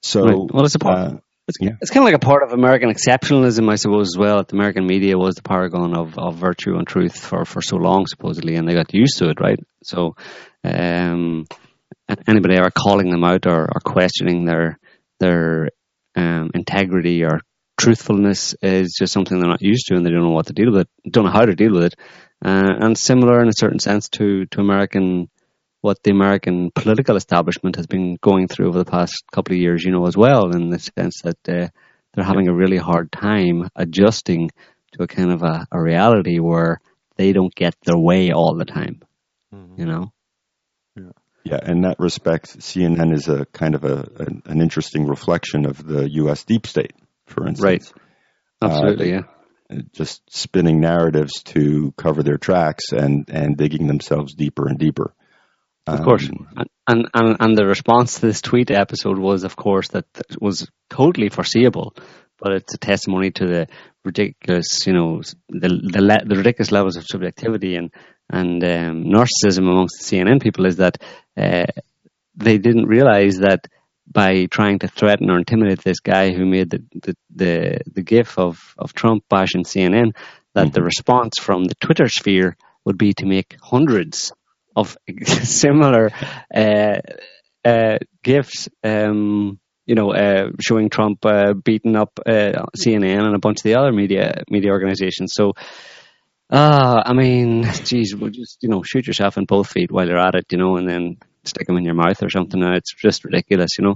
So, 0.01 0.23
right. 0.23 0.53
well, 0.53 0.65
it's 0.65 0.75
a 0.75 0.79
part. 0.79 0.97
Uh, 0.97 1.17
it's, 1.47 1.57
yeah. 1.59 1.71
it's 1.81 1.89
kind 1.89 2.03
of 2.03 2.05
like 2.05 2.21
a 2.21 2.25
part 2.25 2.43
of 2.43 2.51
American 2.51 2.89
exceptionalism, 2.89 3.71
I 3.71 3.75
suppose, 3.75 4.09
as 4.13 4.17
well. 4.17 4.43
The 4.43 4.55
American 4.55 4.85
media 4.85 5.17
was 5.17 5.35
the 5.35 5.41
paragon 5.41 5.95
of, 5.97 6.17
of 6.17 6.35
virtue 6.35 6.75
and 6.75 6.87
truth 6.87 7.17
for, 7.17 7.43
for 7.43 7.61
so 7.61 7.77
long, 7.77 8.05
supposedly, 8.05 8.55
and 8.55 8.67
they 8.67 8.75
got 8.75 8.93
used 8.93 9.17
to 9.17 9.29
it, 9.29 9.41
right? 9.41 9.59
So, 9.83 10.15
um, 10.63 11.45
anybody 12.27 12.55
ever 12.55 12.69
calling 12.69 13.09
them 13.09 13.23
out 13.23 13.47
or, 13.47 13.63
or 13.63 13.81
questioning 13.83 14.45
their 14.45 14.79
their 15.19 15.69
um, 16.15 16.51
integrity 16.53 17.23
or 17.23 17.41
truthfulness 17.79 18.55
is 18.61 18.95
just 18.97 19.13
something 19.13 19.39
they're 19.39 19.49
not 19.49 19.61
used 19.61 19.87
to, 19.87 19.95
and 19.95 20.05
they 20.05 20.11
don't 20.11 20.23
know 20.23 20.31
what 20.31 20.47
to 20.47 20.53
deal 20.53 20.71
with 20.71 20.81
it, 20.81 21.11
don't 21.11 21.25
know 21.25 21.31
how 21.31 21.45
to 21.45 21.55
deal 21.55 21.73
with 21.73 21.83
it. 21.83 21.95
Uh, 22.43 22.73
and 22.79 22.97
similar 22.97 23.41
in 23.41 23.49
a 23.49 23.53
certain 23.53 23.79
sense 23.79 24.09
to 24.09 24.45
to 24.47 24.61
American 24.61 25.29
what 25.81 26.03
the 26.03 26.11
American 26.11 26.71
political 26.71 27.15
establishment 27.15 27.77
has 27.77 27.87
been 27.87 28.17
going 28.21 28.47
through 28.47 28.67
over 28.67 28.77
the 28.77 28.91
past 28.91 29.23
couple 29.31 29.53
of 29.53 29.61
years, 29.61 29.83
you 29.83 29.91
know, 29.91 30.05
as 30.05 30.17
well, 30.17 30.51
in 30.51 30.69
the 30.69 30.79
sense 30.79 31.21
that 31.23 31.37
uh, 31.47 31.67
they're 32.13 32.25
having 32.25 32.49
a 32.49 32.53
really 32.53 32.77
hard 32.77 33.11
time 33.11 33.69
adjusting 33.75 34.49
to 34.93 35.03
a 35.03 35.07
kind 35.07 35.31
of 35.31 35.41
a, 35.43 35.67
a 35.71 35.81
reality 35.81 36.39
where 36.39 36.81
they 37.15 37.31
don't 37.31 37.53
get 37.55 37.75
their 37.85 37.97
way 37.97 38.31
all 38.31 38.55
the 38.55 38.65
time, 38.65 39.01
mm-hmm. 39.53 39.79
you 39.79 39.85
know. 39.85 40.11
Yeah, 41.43 41.59
in 41.65 41.81
that 41.81 41.99
respect, 41.99 42.59
CNN 42.59 43.13
is 43.13 43.27
a 43.29 43.45
kind 43.45 43.73
of 43.73 43.83
a 43.85 44.09
an, 44.19 44.43
an 44.45 44.61
interesting 44.61 45.07
reflection 45.07 45.65
of 45.65 45.85
the 45.85 46.09
U.S. 46.11 46.43
deep 46.43 46.67
state, 46.67 46.93
for 47.29 47.47
instance. 47.47 47.63
Right. 47.63 47.93
Absolutely. 48.61 49.13
Uh, 49.13 49.21
yeah. 49.71 49.81
Just 49.93 50.21
spinning 50.35 50.79
narratives 50.81 51.43
to 51.43 51.93
cover 51.95 52.23
their 52.23 52.37
tracks 52.37 52.91
and 52.91 53.29
and 53.29 53.55
digging 53.55 53.87
themselves 53.87 54.33
deeper 54.33 54.67
and 54.67 54.79
deeper. 54.79 55.13
Of 55.85 56.03
course, 56.03 56.29
um, 56.29 56.67
and, 56.87 57.07
and 57.13 57.37
and 57.39 57.57
the 57.57 57.65
response 57.65 58.15
to 58.15 58.21
this 58.21 58.41
tweet 58.41 58.69
episode 58.69 59.17
was, 59.17 59.43
of 59.43 59.55
course, 59.55 59.89
that 59.89 60.05
was 60.39 60.69
totally 60.89 61.29
foreseeable, 61.29 61.95
but 62.37 62.53
it's 62.53 62.73
a 62.73 62.77
testimony 62.77 63.31
to 63.31 63.45
the 63.45 63.67
ridiculous, 64.05 64.85
you 64.85 64.93
know, 64.93 65.21
the 65.49 65.69
the, 65.69 66.23
the 66.25 66.35
ridiculous 66.35 66.71
levels 66.71 66.95
of 66.95 67.05
subjectivity 67.07 67.75
and 67.75 67.91
and 68.29 68.63
um, 68.63 69.05
narcissism 69.05 69.69
amongst 69.69 69.99
the 69.99 70.17
CNN 70.17 70.41
people 70.41 70.65
is 70.65 70.77
that 70.77 71.01
uh, 71.37 71.65
they 72.35 72.57
didn't 72.57 72.85
realize 72.85 73.37
that 73.37 73.67
by 74.11 74.45
trying 74.45 74.79
to 74.79 74.87
threaten 74.87 75.29
or 75.29 75.37
intimidate 75.37 75.81
this 75.81 75.99
guy 75.99 76.31
who 76.31 76.45
made 76.45 76.69
the 76.69 76.83
the 76.93 77.15
the, 77.35 77.79
the 77.93 78.01
gif 78.01 78.37
of 78.37 78.75
of 78.77 78.93
Trump 78.93 79.23
bashing 79.29 79.63
CNN, 79.63 80.13
that 80.53 80.67
mm-hmm. 80.67 80.73
the 80.73 80.83
response 80.83 81.39
from 81.39 81.65
the 81.65 81.75
Twitter 81.75 82.09
sphere 82.09 82.57
would 82.85 82.97
be 82.97 83.13
to 83.13 83.25
make 83.25 83.57
hundreds 83.61 84.33
of 84.75 84.97
similar 85.25 86.11
uh, 86.53 86.99
uh, 87.63 87.97
gifs. 88.23 88.69
Um, 88.83 89.59
you 89.85 89.95
know, 89.95 90.13
uh, 90.13 90.51
showing 90.59 90.89
Trump 90.89 91.25
uh, 91.25 91.53
beating 91.53 91.95
up 91.95 92.19
uh, 92.23 92.65
CNN 92.77 93.25
and 93.25 93.35
a 93.35 93.39
bunch 93.39 93.59
of 93.59 93.63
the 93.63 93.75
other 93.75 93.91
media 93.91 94.43
media 94.47 94.69
organizations. 94.69 95.33
So, 95.33 95.53
uh, 96.51 97.01
I 97.03 97.13
mean, 97.13 97.63
geez, 97.85 98.15
we'll 98.15 98.29
just 98.29 98.59
you 98.61 98.69
know 98.69 98.83
shoot 98.83 99.07
yourself 99.07 99.37
in 99.37 99.45
both 99.45 99.67
feet 99.67 99.91
while 99.91 100.07
you're 100.07 100.19
at 100.19 100.35
it, 100.35 100.45
you 100.51 100.59
know, 100.59 100.77
and 100.77 100.87
then 100.87 101.17
stick 101.49 101.67
them 101.67 101.77
in 101.77 101.85
your 101.85 101.93
mouth 101.93 102.21
or 102.23 102.29
something. 102.29 102.61
It's 102.63 102.93
just 102.93 103.25
ridiculous, 103.25 103.77
you 103.77 103.85
know. 103.85 103.95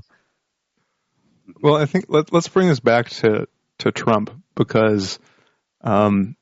Well, 1.62 1.76
I 1.76 1.86
think 1.86 2.06
let, 2.08 2.34
us 2.34 2.48
bring 2.48 2.68
this 2.68 2.80
back 2.80 3.10
to 3.10 3.48
to 3.80 3.92
Trump 3.92 4.32
because, 4.56 5.20
um, 5.82 6.36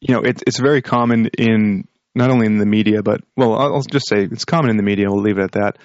you 0.00 0.14
know, 0.14 0.22
it's 0.22 0.42
it's 0.46 0.58
very 0.58 0.82
common 0.82 1.26
in 1.38 1.86
not 2.14 2.30
only 2.30 2.46
in 2.46 2.58
the 2.58 2.66
media, 2.66 3.02
but 3.02 3.20
well, 3.36 3.54
I'll 3.54 3.82
just 3.82 4.08
say 4.08 4.22
it's 4.22 4.44
common 4.44 4.70
in 4.70 4.76
the 4.76 4.82
media. 4.82 5.06
We'll 5.08 5.22
leave 5.22 5.38
it 5.38 5.44
at 5.44 5.52
that 5.52 5.78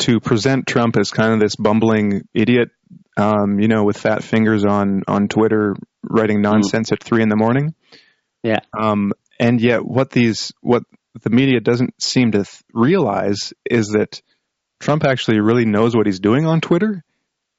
to 0.00 0.20
present 0.20 0.66
Trump 0.66 0.96
as 0.96 1.10
kind 1.10 1.34
of 1.34 1.40
this 1.40 1.56
bumbling 1.56 2.26
idiot, 2.32 2.70
um, 3.16 3.58
you 3.58 3.68
know, 3.68 3.84
with 3.84 3.96
fat 3.96 4.22
fingers 4.22 4.64
on 4.64 5.02
on 5.06 5.28
Twitter, 5.28 5.74
writing 6.02 6.36
mm-hmm. 6.36 6.52
nonsense 6.52 6.90
mm. 6.90 6.92
at 6.92 7.02
three 7.02 7.22
in 7.22 7.28
the 7.28 7.36
morning. 7.36 7.74
Yeah. 8.42 8.60
Um, 8.78 9.12
and 9.38 9.60
yet, 9.60 9.84
what 9.84 10.10
these 10.10 10.52
what 10.60 10.84
the 11.22 11.30
media 11.30 11.60
doesn't 11.60 12.00
seem 12.02 12.32
to 12.32 12.44
th- 12.44 12.62
realize 12.72 13.52
is 13.68 13.88
that 13.88 14.22
Trump 14.78 15.04
actually 15.04 15.40
really 15.40 15.64
knows 15.64 15.94
what 15.94 16.06
he's 16.06 16.20
doing 16.20 16.46
on 16.46 16.60
Twitter. 16.60 17.04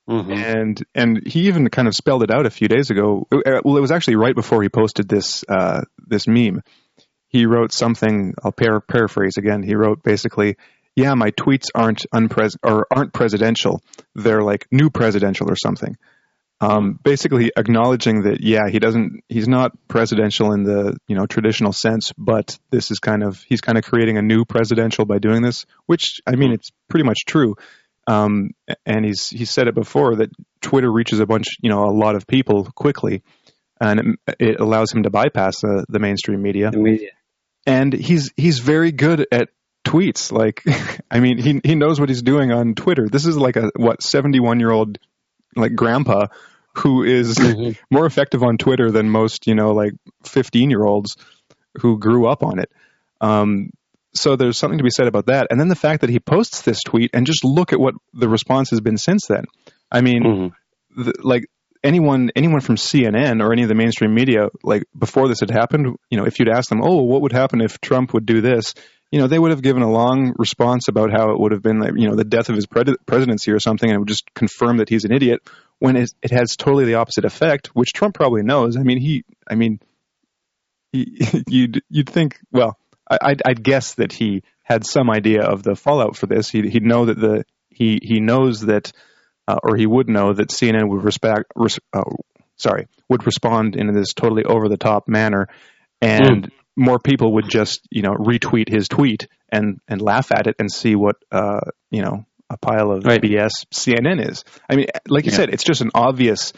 Mm-hmm. 0.10 0.32
And 0.32 0.84
and 0.96 1.22
he 1.26 1.48
even 1.48 1.70
kind 1.70 1.88
of 1.88 1.96
spelled 1.96 2.24
it 2.24 2.32
out 2.32 2.46
a 2.46 2.50
few 2.50 2.68
days 2.68 2.90
ago. 2.90 3.28
Well, 3.32 3.78
it 3.78 3.82
was 3.82 3.92
actually 3.92 4.16
right 4.16 4.36
before 4.36 4.62
he 4.64 4.70
posted 4.70 5.08
this 5.08 5.46
uh, 5.48 5.82
this 6.00 6.28
meme. 6.28 6.64
He 7.28 7.46
wrote 7.46 7.72
something. 7.72 8.34
I'll 8.44 8.52
par- 8.52 8.82
paraphrase 8.82 9.38
again. 9.38 9.64
He 9.64 9.76
wrote 9.76 10.04
basically, 10.04 10.58
yeah, 10.96 11.14
my 11.14 11.32
tweets 11.32 11.68
aren't 11.74 12.06
unpres 12.14 12.58
or 12.64 12.88
aren't 12.92 13.14
presidential. 13.14 13.82
They're 14.16 14.42
like 14.42 14.68
new 14.72 14.90
presidential 14.90 15.50
or 15.50 15.56
something. 15.56 15.96
Um, 16.62 17.00
basically 17.04 17.52
acknowledging 17.58 18.22
that 18.24 18.42
yeah, 18.42 18.70
he 18.70 18.78
doesn't, 18.78 19.24
he's 19.28 19.48
not 19.48 19.72
presidential 19.88 20.54
in 20.54 20.64
the 20.64 20.96
you 21.08 21.16
know 21.16 21.26
traditional 21.26 21.74
sense, 21.74 22.14
but 22.16 22.58
this 22.70 22.92
is 22.92 23.00
kind 23.00 23.24
of 23.24 23.42
he's 23.42 23.62
kind 23.62 23.80
of 23.80 23.84
creating 23.84 24.20
a 24.20 24.22
new 24.22 24.46
presidential 24.46 25.06
by 25.06 25.18
doing 25.18 25.42
this, 25.42 25.66
which 25.88 26.22
I 26.28 26.36
mean 26.36 26.52
it's 26.52 26.70
pretty 26.88 27.04
much 27.04 27.26
true. 27.26 27.56
Um, 28.06 28.52
and 28.86 29.04
he's 29.06 29.30
he 29.30 29.46
said 29.46 29.68
it 29.68 29.76
before 29.76 30.18
that 30.18 30.30
Twitter 30.62 30.92
reaches 30.92 31.20
a 31.20 31.26
bunch, 31.26 31.48
you 31.62 31.70
know, 31.70 31.84
a 31.84 31.98
lot 31.98 32.16
of 32.16 32.28
people 32.28 32.66
quickly, 32.76 33.24
and 33.80 34.18
it, 34.28 34.36
it 34.40 34.60
allows 34.60 34.92
him 34.92 35.04
to 35.04 35.10
bypass 35.10 35.62
the, 35.62 35.86
the 35.90 36.00
mainstream 36.00 36.42
media. 36.42 36.70
The 36.70 36.78
media. 36.78 37.10
And 37.66 37.92
he's 37.92 38.32
he's 38.38 38.60
very 38.60 38.92
good 38.92 39.28
at 39.32 39.50
tweets. 39.84 40.32
Like, 40.32 40.64
I 41.12 41.20
mean, 41.20 41.40
he 41.40 41.60
he 41.64 41.76
knows 41.76 42.00
what 42.00 42.10
he's 42.10 42.22
doing 42.22 42.52
on 42.52 42.76
Twitter. 42.76 43.08
This 43.08 43.26
is 43.26 43.36
like 43.38 43.56
a 43.56 43.72
what 43.76 44.04
seventy 44.04 44.40
one 44.40 44.60
year 44.60 44.72
old 44.72 45.00
like 45.56 45.76
grandpa 45.76 46.28
who 46.76 47.04
is 47.04 47.36
mm-hmm. 47.36 47.72
more 47.94 48.06
effective 48.06 48.44
on 48.44 48.58
Twitter 48.58 48.92
than 48.92 49.10
most 49.10 49.48
you 49.48 49.56
know 49.56 49.72
like 49.72 49.94
fifteen 50.24 50.70
year 50.70 50.84
olds 50.84 51.16
who 51.80 51.98
grew 52.00 52.28
up 52.28 52.44
on 52.44 52.60
it. 52.60 52.72
Um, 53.22 53.72
so 54.14 54.36
there's 54.36 54.58
something 54.58 54.78
to 54.78 54.84
be 54.84 54.90
said 54.90 55.08
about 55.08 55.28
that. 55.28 55.48
And 55.50 55.60
then 55.60 55.70
the 55.70 55.76
fact 55.76 56.02
that 56.02 56.10
he 56.10 56.20
posts 56.20 56.64
this 56.64 56.82
tweet 56.84 57.12
and 57.14 57.26
just 57.26 57.46
look 57.46 57.72
at 57.72 57.80
what 57.80 57.94
the 58.14 58.28
response 58.28 58.72
has 58.72 58.82
been 58.82 58.98
since 58.98 59.28
then. 59.28 59.46
I 59.90 60.02
mean, 60.02 60.24
mm-hmm. 60.24 61.04
the, 61.04 61.14
like 61.24 61.46
anyone 61.84 62.32
anyone 62.36 62.62
from 62.62 62.76
CNN 62.76 63.42
or 63.42 63.54
any 63.54 63.64
of 63.64 63.70
the 63.70 63.76
mainstream 63.76 64.14
media, 64.14 64.50
like 64.64 64.84
before 64.98 65.28
this 65.28 65.40
had 65.40 65.50
happened, 65.50 65.96
you 66.10 66.18
know, 66.18 66.26
if 66.26 66.40
you'd 66.40 66.50
asked 66.50 66.70
them, 66.70 66.82
oh, 66.84 67.04
what 67.04 67.22
would 67.22 67.32
happen 67.32 67.62
if 67.62 67.80
Trump 67.80 68.14
would 68.14 68.26
do 68.26 68.42
this? 68.42 68.74
You 69.12 69.20
know, 69.20 69.28
they 69.28 69.38
would 69.38 69.52
have 69.52 69.62
given 69.62 69.84
a 69.84 69.92
long 69.92 70.34
response 70.38 70.88
about 70.88 71.12
how 71.12 71.32
it 71.32 71.40
would 71.40 71.52
have 71.52 71.62
been, 71.62 71.82
you 71.98 72.10
know, 72.10 72.16
the 72.16 72.24
death 72.24 72.50
of 72.50 72.56
his 72.56 72.66
presidency 72.66 73.52
or 73.52 73.60
something, 73.60 73.90
and 73.90 73.96
it 73.96 74.00
would 74.00 74.08
just 74.08 74.34
confirm 74.34 74.78
that 74.78 74.88
he's 74.88 75.04
an 75.04 75.12
idiot. 75.12 75.42
When 75.80 75.98
it, 75.98 76.12
it 76.22 76.32
has 76.32 76.56
totally 76.56 76.86
the 76.86 76.96
opposite 76.96 77.26
effect, 77.26 77.68
which 77.74 77.92
Trump 77.92 78.16
probably 78.16 78.44
knows. 78.44 78.78
I 78.78 78.84
mean, 78.84 79.00
he, 79.00 79.24
I 79.50 79.56
mean, 79.56 79.80
he, 80.94 81.44
you'd 81.48 81.82
you'd 81.90 82.10
think, 82.10 82.40
well, 82.52 82.78
I, 83.10 83.18
I'd, 83.22 83.42
I'd 83.46 83.64
guess 83.64 83.96
that 83.96 84.14
he 84.14 84.44
had 84.64 84.86
some 84.86 85.10
idea 85.10 85.44
of 85.44 85.64
the 85.64 85.76
fallout 85.76 86.16
for 86.16 86.28
this. 86.28 86.50
He 86.50 86.70
he'd 86.70 86.86
know 86.86 87.06
that 87.06 87.20
the 87.20 87.44
he 87.70 88.00
he 88.02 88.22
knows 88.22 88.62
that, 88.62 88.94
uh, 89.48 89.60
or 89.62 89.76
he 89.76 89.88
would 89.88 90.08
know 90.08 90.32
that 90.34 90.50
CNN 90.50 90.88
would 90.88 91.04
respect, 91.04 91.52
res, 91.56 91.80
uh, 91.92 92.04
sorry, 92.56 92.88
would 93.10 93.26
respond 93.26 93.76
in 93.76 93.92
this 93.94 94.14
totally 94.14 94.46
over 94.46 94.70
the 94.70 94.78
top 94.78 95.10
manner, 95.10 95.50
and. 96.02 96.46
Mm 96.46 96.52
more 96.76 97.00
people 97.00 97.34
would 97.34 97.50
just 97.50 97.82
you 97.90 98.02
know 98.02 98.14
retweet 98.14 98.70
his 98.70 98.88
tweet 98.88 99.28
and 99.50 99.80
and 99.88 100.02
laugh 100.02 100.32
at 100.32 100.48
it 100.48 100.56
and 100.60 100.72
see 100.72 100.96
what 100.96 101.18
uh, 101.32 101.62
you 101.90 102.02
know 102.02 102.26
a 102.50 102.58
pile 102.58 102.92
of 102.92 103.06
right. 103.06 103.22
BS 103.22 103.52
CNN 103.74 104.28
is. 104.28 104.44
I 104.70 104.76
mean, 104.76 104.88
like 105.08 105.26
you 105.26 105.32
yeah. 105.32 105.38
said, 105.38 105.50
it's 105.50 105.64
just 105.64 105.82
an 105.82 105.92
obvious 105.94 106.54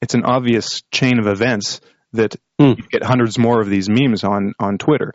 it's 0.00 0.14
an 0.14 0.24
obvious 0.24 0.82
chain 0.92 1.18
of 1.18 1.26
events 1.26 1.80
that 2.12 2.36
mm. 2.60 2.76
you 2.76 2.84
get 2.90 3.02
hundreds 3.02 3.38
more 3.38 3.60
of 3.60 3.68
these 3.68 3.88
memes 3.88 4.24
on 4.24 4.54
on 4.58 4.78
Twitter. 4.78 5.12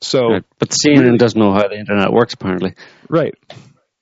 So, 0.00 0.20
right. 0.32 0.44
but 0.58 0.70
CNN 0.70 1.16
doesn't 1.16 1.38
know 1.38 1.52
how 1.52 1.68
the 1.68 1.78
internet 1.78 2.12
works, 2.12 2.34
apparently. 2.34 2.74
Right 3.08 3.34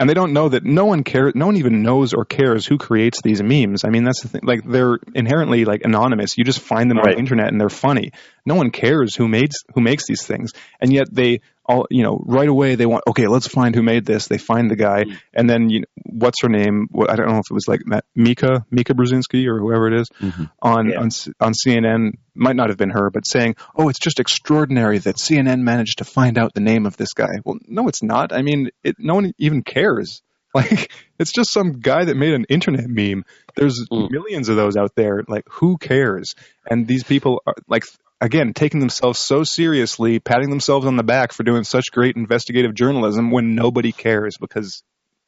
and 0.01 0.09
they 0.09 0.15
don't 0.15 0.33
know 0.33 0.49
that 0.49 0.65
no 0.65 0.87
one 0.87 1.05
cares 1.05 1.35
no 1.35 1.47
one 1.47 1.59
even 1.59 1.83
knows 1.83 2.15
or 2.15 2.25
cares 2.25 2.67
who 2.67 2.79
creates 2.79 3.21
these 3.23 3.43
memes. 3.43 3.85
I 3.85 3.91
mean 3.91 4.03
that's 4.03 4.23
the 4.23 4.29
thing 4.29 4.41
like 4.43 4.65
they're 4.65 4.99
inherently 5.15 5.67
like 5.67 5.83
anonymous. 5.85 6.39
You 6.39 6.45
just 6.45 6.61
find 6.61 6.91
them 6.91 6.97
right. 6.97 7.09
on 7.09 7.13
the 7.13 7.19
internet 7.19 7.49
and 7.49 7.61
they're 7.61 7.69
funny. 7.69 8.13
No 8.47 8.55
one 8.55 8.71
cares 8.71 9.15
who 9.15 9.29
makes 9.29 9.57
who 9.75 9.83
makes 9.83 10.07
these 10.07 10.27
things. 10.27 10.53
And 10.81 10.91
yet 10.91 11.15
they 11.15 11.43
all 11.71 11.87
you 11.89 12.03
know 12.03 12.21
right 12.27 12.49
away 12.49 12.75
they 12.75 12.87
want 12.87 13.05
okay 13.07 13.29
let's 13.29 13.47
find 13.47 13.75
who 13.75 13.83
made 13.83 14.05
this. 14.05 14.27
They 14.27 14.39
find 14.39 14.71
the 14.71 14.77
guy. 14.77 15.05
Mm-hmm. 15.05 15.17
and 15.33 15.49
then 15.49 15.71
you 15.71 15.81
know, 15.81 15.87
what's 16.05 16.43
her 16.43 16.49
name? 16.49 16.89
I 17.09 17.15
don't 17.15 17.29
know 17.29 17.39
if 17.39 17.51
it 17.51 17.55
was 17.55 17.69
like 17.69 17.81
mika 18.15 18.67
mika 18.71 18.95
brzezinski 18.95 19.47
or 19.47 19.61
whoever 19.61 19.87
it 19.87 20.01
is, 20.01 20.09
mm-hmm. 20.21 20.45
on 20.61 20.91
yeah. 20.91 20.99
on 20.99 21.09
on 21.41 21.53
cnn 21.53 22.13
might 22.35 22.57
not 22.57 22.71
have 22.71 22.79
been 22.79 22.91
her 22.91 23.11
but 23.11 23.27
saying 23.27 23.55
oh 23.77 23.89
it's 23.89 23.99
just 23.99 24.19
extraordinary 24.19 24.99
that 24.99 25.17
cnn 25.17 25.61
managed 25.61 25.99
to 25.99 26.05
find 26.05 26.39
out 26.39 26.55
the 26.55 26.61
name 26.61 26.87
of 26.87 26.97
this 26.97 27.13
guy. 27.13 27.39
Well 27.45 27.59
no 27.67 27.89
it's 27.89 28.03
not. 28.03 28.33
I 28.33 28.43
mean 28.43 28.71
it, 28.83 28.97
no 28.99 29.15
one 29.15 29.33
even 29.39 29.63
cares. 29.63 30.23
Like 30.53 30.91
it's 31.17 31.31
just 31.31 31.53
some 31.53 31.79
guy 31.79 32.07
that 32.07 32.17
made 32.17 32.35
an 32.35 32.45
internet 32.49 32.89
meme. 32.89 33.25
There's 33.55 33.87
mm. 33.89 34.11
millions 34.11 34.49
of 34.49 34.57
those 34.57 34.77
out 34.77 34.97
there. 34.97 35.23
Like 35.29 35.45
who 35.49 35.79
cares? 35.79 36.35
And 36.69 36.89
these 36.89 37.05
people 37.05 37.41
are 37.47 37.55
like 37.69 37.85
again, 38.21 38.53
taking 38.53 38.81
themselves 38.81 39.19
so 39.19 39.45
seriously, 39.45 40.19
patting 40.19 40.51
themselves 40.51 40.87
on 40.87 40.97
the 40.97 41.03
back 41.03 41.33
for 41.33 41.43
doing 41.43 41.65
such 41.65 41.91
great 41.91 42.17
investigative 42.17 42.75
journalism 42.75 43.31
when 43.31 43.55
nobody 43.55 43.93
cares 43.93 44.37
because 44.39 44.83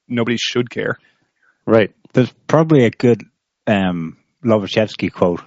nobody 0.08 0.36
should 0.36 0.70
care. 0.70 0.98
Right. 1.66 1.92
There's 2.12 2.32
probably 2.46 2.84
a 2.84 2.90
good 2.90 3.22
um, 3.66 4.18
Lobaczewski 4.44 5.12
quote 5.12 5.42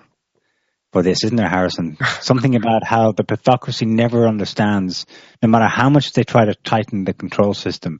for 0.91 1.04
this, 1.04 1.24
isn't 1.24 1.36
there, 1.36 1.50
Harrison? 1.50 1.98
Something 2.22 2.56
about 2.56 2.84
how 2.84 3.12
the 3.12 3.24
pathocracy 3.24 3.86
never 3.86 4.28
understands, 4.28 5.06
no 5.43 5.50
matter 5.50 5.68
how 5.68 5.89
much 5.89 6.14
they 6.14 6.24
try 6.24 6.46
to 6.46 6.56
tighten 6.56 7.04
the 7.04 7.14
control 7.14 7.54
system, 7.54 8.00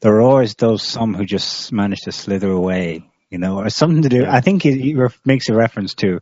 there 0.00 0.16
are 0.16 0.22
always 0.22 0.54
those 0.56 0.82
some 0.82 1.14
who 1.14 1.24
just 1.24 1.72
manage 1.72 2.00
to 2.00 2.12
slither 2.12 2.50
away 2.50 3.08
you 3.32 3.38
know, 3.38 3.58
or 3.58 3.70
something 3.70 4.02
to 4.02 4.10
do. 4.10 4.26
I 4.26 4.42
think 4.42 4.62
he, 4.62 4.78
he 4.78 4.94
makes 5.24 5.48
a 5.48 5.54
reference 5.54 5.94
to 5.94 6.20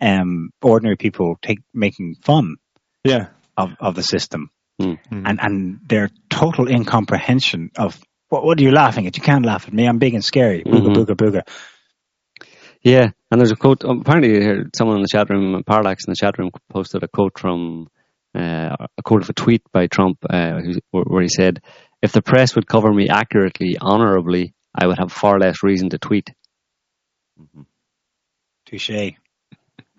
um, 0.00 0.50
ordinary 0.62 0.96
people 0.96 1.36
take 1.42 1.60
making 1.72 2.16
fun 2.22 2.56
Yeah. 3.04 3.28
of, 3.56 3.70
of 3.80 3.94
the 3.94 4.02
system 4.02 4.50
Mm. 4.78 4.98
and, 5.10 5.38
and 5.40 5.80
their 5.88 6.10
total 6.28 6.68
incomprehension 6.68 7.70
of 7.78 7.98
what, 8.28 8.44
what 8.44 8.60
are 8.60 8.62
you 8.62 8.72
laughing 8.72 9.06
at? 9.06 9.16
You 9.16 9.22
can't 9.22 9.46
laugh 9.46 9.66
at 9.66 9.72
me. 9.72 9.86
I'm 9.88 9.98
big 9.98 10.12
and 10.12 10.22
scary. 10.22 10.64
Booga, 10.64 10.88
Mhm. 10.88 10.96
booga, 10.96 11.16
booga. 11.16 11.42
Yeah, 12.82 13.06
and 13.30 13.40
there's 13.40 13.52
a 13.52 13.56
quote. 13.56 13.84
um, 13.86 14.00
Apparently, 14.02 14.64
someone 14.76 14.96
in 14.96 15.02
the 15.02 15.08
chat 15.08 15.30
room, 15.30 15.62
Parallax 15.64 16.04
in 16.06 16.10
the 16.12 16.16
chat 16.16 16.38
room, 16.38 16.50
posted 16.68 17.02
a 17.02 17.08
quote 17.08 17.38
from 17.38 17.88
uh, 18.34 18.76
a 18.98 19.02
quote 19.02 19.22
of 19.22 19.30
a 19.30 19.32
tweet 19.32 19.62
by 19.72 19.86
Trump, 19.86 20.18
uh, 20.28 20.60
where 20.90 21.04
where 21.04 21.22
he 21.22 21.28
said, 21.28 21.62
"If 22.02 22.12
the 22.12 22.20
press 22.20 22.54
would 22.54 22.66
cover 22.66 22.92
me 22.92 23.08
accurately, 23.08 23.78
honorably, 23.80 24.52
I 24.74 24.86
would 24.86 24.98
have 24.98 25.10
far 25.10 25.38
less 25.40 25.62
reason 25.62 25.88
to 25.90 25.98
tweet." 25.98 26.34
Mm-hmm. 27.40 27.62
Touche. 28.66 29.16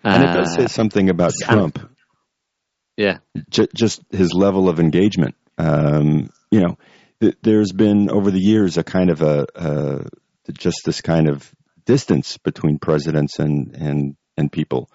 And 0.04 0.24
it 0.24 0.28
does 0.28 0.50
Uh, 0.58 0.62
say 0.62 0.68
something 0.68 1.10
about 1.10 1.32
and- 1.48 1.50
Trump, 1.74 1.90
yeah, 2.96 3.18
j- 3.50 3.68
just 3.76 4.02
his 4.12 4.32
level 4.34 4.70
of 4.70 4.80
engagement. 4.80 5.36
Um, 5.58 6.30
you 6.52 6.62
know, 6.62 6.78
th- 7.22 7.36
there's 7.42 7.72
been 7.72 8.10
over 8.10 8.32
the 8.32 8.40
years 8.40 8.78
a 8.78 8.84
kind 8.84 9.10
of 9.10 9.22
a, 9.22 9.46
uh, 9.56 10.04
just 10.54 10.82
this 10.86 11.02
kind 11.02 11.30
of 11.30 11.52
distance 11.86 12.38
between 12.38 12.80
presidents 12.80 13.40
and 13.40 13.76
and 13.76 14.16
and 14.38 14.52
people, 14.52 14.90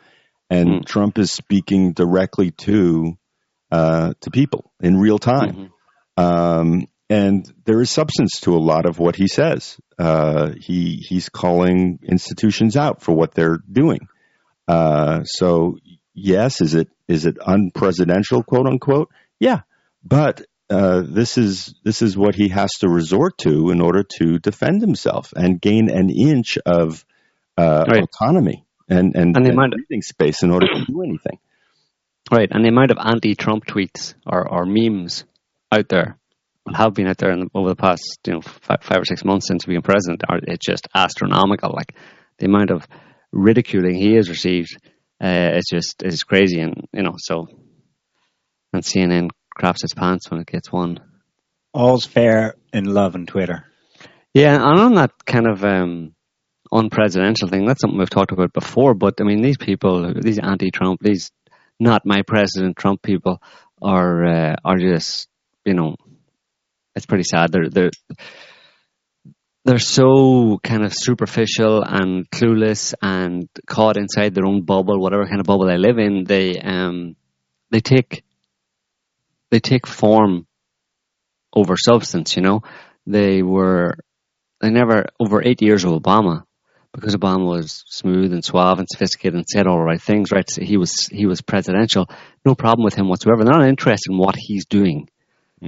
and 0.51 0.69
Mm. 0.69 0.85
Trump 0.87 1.19
is 1.19 1.33
speaking 1.33 1.93
directly 1.93 2.51
to 2.67 3.15
uh, 3.71 4.13
to 4.21 4.31
people 4.31 4.71
in 4.81 4.97
real 4.99 5.19
time. 5.19 5.55
Mhm. 5.55 6.23
um, 6.23 6.87
and 7.09 7.45
there 7.65 7.81
is 7.81 7.91
substance 7.91 8.41
to 8.41 8.55
a 8.55 8.61
lot 8.61 8.85
of 8.87 8.99
what 8.99 9.17
he 9.17 9.27
says. 9.29 9.79
Uh, 9.99 10.53
he 10.61 10.97
he's 11.09 11.29
calling 11.29 11.99
institutions 12.03 12.77
out 12.77 13.03
for 13.03 13.15
what 13.15 13.33
they're 13.35 13.59
doing. 13.71 14.01
Uh, 14.69 15.25
so 15.25 15.79
yes, 16.15 16.61
is 16.61 16.75
it 16.75 16.89
is 17.09 17.27
it 17.27 17.39
unpresidential, 17.39 18.45
quote 18.45 18.67
unquote? 18.67 19.11
Yeah, 19.39 19.61
but 20.05 20.43
uh, 20.71 21.03
this 21.05 21.37
is 21.37 21.75
this 21.85 22.03
is 22.03 22.17
what 22.17 22.35
he 22.35 22.49
has 22.49 22.71
to 22.81 22.89
resort 22.89 23.37
to 23.39 23.71
in 23.71 23.81
order 23.81 24.05
to 24.19 24.39
defend 24.39 24.81
himself 24.81 25.33
and 25.37 25.61
gain 25.61 25.91
an 25.91 26.09
inch 26.11 26.59
of 26.65 27.05
uh, 27.59 27.85
Right. 27.89 28.05
autonomy 28.05 28.65
and 28.89 29.15
and, 29.15 29.37
And 29.37 29.47
and 29.47 29.73
breathing 29.73 30.03
space 30.03 30.43
in 30.43 30.51
order 30.51 30.67
to 30.69 30.85
do 30.87 31.03
anything. 31.03 31.39
right. 32.31 32.49
And 32.51 32.65
the 32.65 32.71
amount 32.71 32.91
of 32.91 32.99
anti-Trump 32.99 33.67
tweets 33.67 34.15
or, 34.27 34.49
or 34.49 34.65
memes 34.65 35.25
out 35.71 35.89
there 35.89 36.17
have 36.73 36.95
been 36.95 37.09
out 37.09 37.19
there 37.19 37.33
in, 37.33 37.51
over 37.55 37.69
the 37.71 37.77
past, 37.77 38.19
you 38.27 38.35
know, 38.35 38.41
five, 38.41 38.79
five 38.83 39.01
or 39.01 39.05
six 39.05 39.25
months 39.25 39.49
since 39.49 39.67
being 39.67 39.83
president 39.83 40.23
are 40.29 40.39
it's 40.43 40.65
just 40.65 40.89
astronomical. 40.95 41.73
Like 41.75 41.95
the 42.39 42.47
amount 42.47 42.71
of 42.71 42.87
ridiculing 43.33 43.95
he 43.95 44.15
has 44.15 44.29
received 44.29 44.77
uh, 45.23 45.53
is 45.55 45.67
just 45.71 46.03
is 46.03 46.23
crazy, 46.23 46.61
and 46.61 46.87
you 46.93 47.03
know, 47.03 47.15
so 47.17 47.47
and 48.73 48.83
CNN 48.83 49.31
craps 49.55 49.85
its 49.85 49.95
pants 49.95 50.31
when 50.31 50.41
it 50.41 50.47
gets 50.47 50.73
one. 50.73 50.99
All's 51.73 52.07
fair 52.07 52.55
in 52.73 52.85
love 52.85 53.15
and 53.15 53.27
Twitter. 53.27 53.67
Yeah, 54.35 54.55
and 54.55 54.81
on 54.81 54.95
that 54.95 55.13
kind 55.25 55.47
of 55.47 55.65
um, 55.65 56.15
unpresidential 56.73 57.51
thing, 57.51 57.67
that's 57.67 57.81
something 57.81 57.99
we've 57.99 58.11
talked 58.11 58.33
about 58.33 58.53
before. 58.53 58.95
But 58.95 59.21
I 59.21 59.25
mean, 59.25 59.43
these 59.43 59.59
people, 59.59 60.15
these 60.21 60.39
anti-Trump, 60.39 61.01
these 61.03 61.31
not 61.79 62.07
my 62.07 62.23
president 62.23 62.77
Trump 62.77 63.03
people, 63.03 63.43
are 63.81 64.25
uh, 64.25 64.57
are 64.65 64.79
just 64.79 65.29
you 65.65 65.75
know, 65.75 65.97
it's 66.95 67.07
pretty 67.07 67.25
sad. 67.25 67.53
They're 67.53 67.69
they're 67.69 67.91
they're 69.65 69.79
so 69.79 70.59
kind 70.63 70.85
of 70.85 70.93
superficial 70.95 71.83
and 71.83 72.29
clueless 72.31 72.95
and 73.01 73.49
caught 73.67 73.97
inside 73.97 74.35
their 74.35 74.47
own 74.47 74.63
bubble, 74.65 75.01
whatever 75.01 75.27
kind 75.27 75.41
of 75.41 75.47
bubble 75.47 75.67
they 75.67 75.79
live 75.79 75.99
in. 75.99 76.25
They 76.25 76.59
um 76.61 77.17
they 77.71 77.81
take 77.81 78.25
they 79.51 79.61
take 79.61 79.87
form 79.87 80.47
over 81.55 81.77
substance. 81.77 82.37
You 82.37 82.43
know, 82.43 82.63
they 83.07 83.43
were 83.43 83.97
they 84.61 84.71
never 84.71 85.07
over 85.21 85.43
eight 85.43 85.63
years 85.63 85.85
of 85.85 85.93
Obama 85.93 86.43
because 86.93 87.15
Obama 87.15 87.47
was 87.47 87.85
smooth 87.87 88.33
and 88.33 88.45
suave 88.45 88.79
and 88.79 88.89
sophisticated 88.91 89.35
and 89.35 89.47
said 89.49 89.67
all 89.67 89.79
the 89.79 89.85
right 89.85 90.03
things. 90.03 90.33
Right, 90.33 90.49
so 90.51 90.63
he 90.63 90.77
was 90.77 91.07
he 91.07 91.27
was 91.27 91.41
presidential. 91.41 92.09
No 92.45 92.57
problem 92.57 92.85
with 92.85 92.95
him 92.95 93.09
whatsoever. 93.09 93.45
They're 93.45 93.53
not 93.53 93.69
interested 93.69 94.11
in 94.11 94.19
what 94.19 94.35
he's 94.37 94.67
doing 94.67 95.09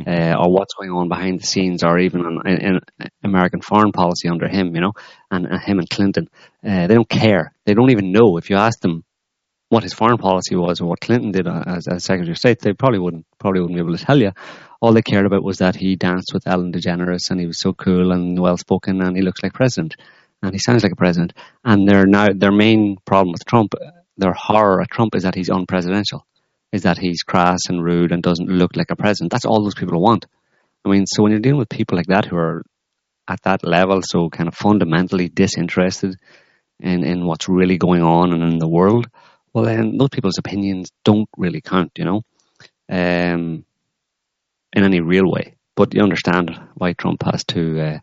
uh, 0.06 0.34
or 0.38 0.52
what's 0.52 0.74
going 0.74 0.90
on 0.90 1.08
behind 1.08 1.40
the 1.40 1.46
scenes, 1.46 1.84
or 1.84 1.98
even 1.98 2.24
on, 2.24 2.46
in, 2.46 2.60
in 2.60 2.80
American 3.22 3.60
foreign 3.60 3.92
policy 3.92 4.28
under 4.28 4.48
him, 4.48 4.74
you 4.74 4.80
know, 4.80 4.92
and, 5.30 5.46
and 5.46 5.60
him 5.62 5.78
and 5.78 5.88
Clinton. 5.88 6.28
Uh, 6.66 6.86
they 6.86 6.94
don't 6.94 7.08
care. 7.08 7.52
They 7.64 7.74
don't 7.74 7.90
even 7.90 8.12
know. 8.12 8.36
If 8.36 8.50
you 8.50 8.56
ask 8.56 8.80
them 8.80 9.04
what 9.68 9.82
his 9.82 9.94
foreign 9.94 10.18
policy 10.18 10.56
was 10.56 10.80
or 10.80 10.88
what 10.88 11.00
Clinton 11.00 11.32
did 11.32 11.46
uh, 11.46 11.62
as, 11.66 11.86
as 11.88 12.04
Secretary 12.04 12.32
of 12.32 12.38
State, 12.38 12.60
they 12.60 12.72
probably 12.72 12.98
wouldn't 12.98 13.26
probably 13.38 13.60
wouldn't 13.60 13.76
be 13.76 13.82
able 13.82 13.96
to 13.96 14.04
tell 14.04 14.20
you. 14.20 14.32
All 14.80 14.92
they 14.92 15.02
cared 15.02 15.26
about 15.26 15.42
was 15.42 15.58
that 15.58 15.76
he 15.76 15.96
danced 15.96 16.32
with 16.34 16.46
Ellen 16.46 16.72
DeGeneres 16.72 17.30
and 17.30 17.40
he 17.40 17.46
was 17.46 17.58
so 17.58 17.72
cool 17.72 18.12
and 18.12 18.38
well 18.38 18.56
spoken 18.56 19.00
and 19.00 19.16
he 19.16 19.22
looks 19.22 19.42
like 19.42 19.54
president 19.54 19.96
and 20.42 20.52
he 20.52 20.58
sounds 20.58 20.82
like 20.82 20.92
a 20.92 20.96
president. 20.96 21.32
And 21.64 21.88
their 21.88 22.04
now 22.04 22.28
their 22.34 22.52
main 22.52 22.98
problem 23.04 23.32
with 23.32 23.46
Trump, 23.46 23.74
their 24.16 24.34
horror 24.34 24.82
at 24.82 24.90
Trump 24.90 25.14
is 25.14 25.22
that 25.22 25.34
he's 25.34 25.48
unpresidential 25.48 26.22
is 26.74 26.82
that 26.82 26.98
he's 26.98 27.22
crass 27.22 27.60
and 27.68 27.84
rude 27.84 28.10
and 28.10 28.20
doesn't 28.20 28.48
look 28.48 28.74
like 28.74 28.90
a 28.90 28.96
president. 28.96 29.30
That's 29.30 29.44
all 29.44 29.62
those 29.62 29.76
people 29.76 30.02
want. 30.02 30.26
I 30.84 30.88
mean, 30.88 31.06
so 31.06 31.22
when 31.22 31.30
you're 31.30 31.40
dealing 31.40 31.60
with 31.60 31.68
people 31.68 31.96
like 31.96 32.08
that 32.08 32.24
who 32.24 32.36
are 32.36 32.64
at 33.28 33.40
that 33.42 33.62
level, 33.62 34.00
so 34.02 34.28
kind 34.28 34.48
of 34.48 34.56
fundamentally 34.56 35.28
disinterested 35.28 36.16
in, 36.80 37.04
in 37.04 37.26
what's 37.26 37.48
really 37.48 37.78
going 37.78 38.02
on 38.02 38.32
and 38.32 38.42
in 38.42 38.58
the 38.58 38.68
world, 38.68 39.06
well, 39.52 39.64
then 39.64 39.98
those 39.98 40.08
people's 40.08 40.38
opinions 40.38 40.90
don't 41.04 41.28
really 41.36 41.60
count, 41.60 41.92
you 41.96 42.06
know, 42.06 42.22
um, 42.90 43.64
in 44.72 44.84
any 44.84 45.00
real 45.00 45.30
way. 45.30 45.54
But 45.76 45.94
you 45.94 46.02
understand 46.02 46.58
why 46.74 46.94
Trump 46.94 47.22
has 47.22 47.44
to 47.44 47.80
uh, 47.80 47.98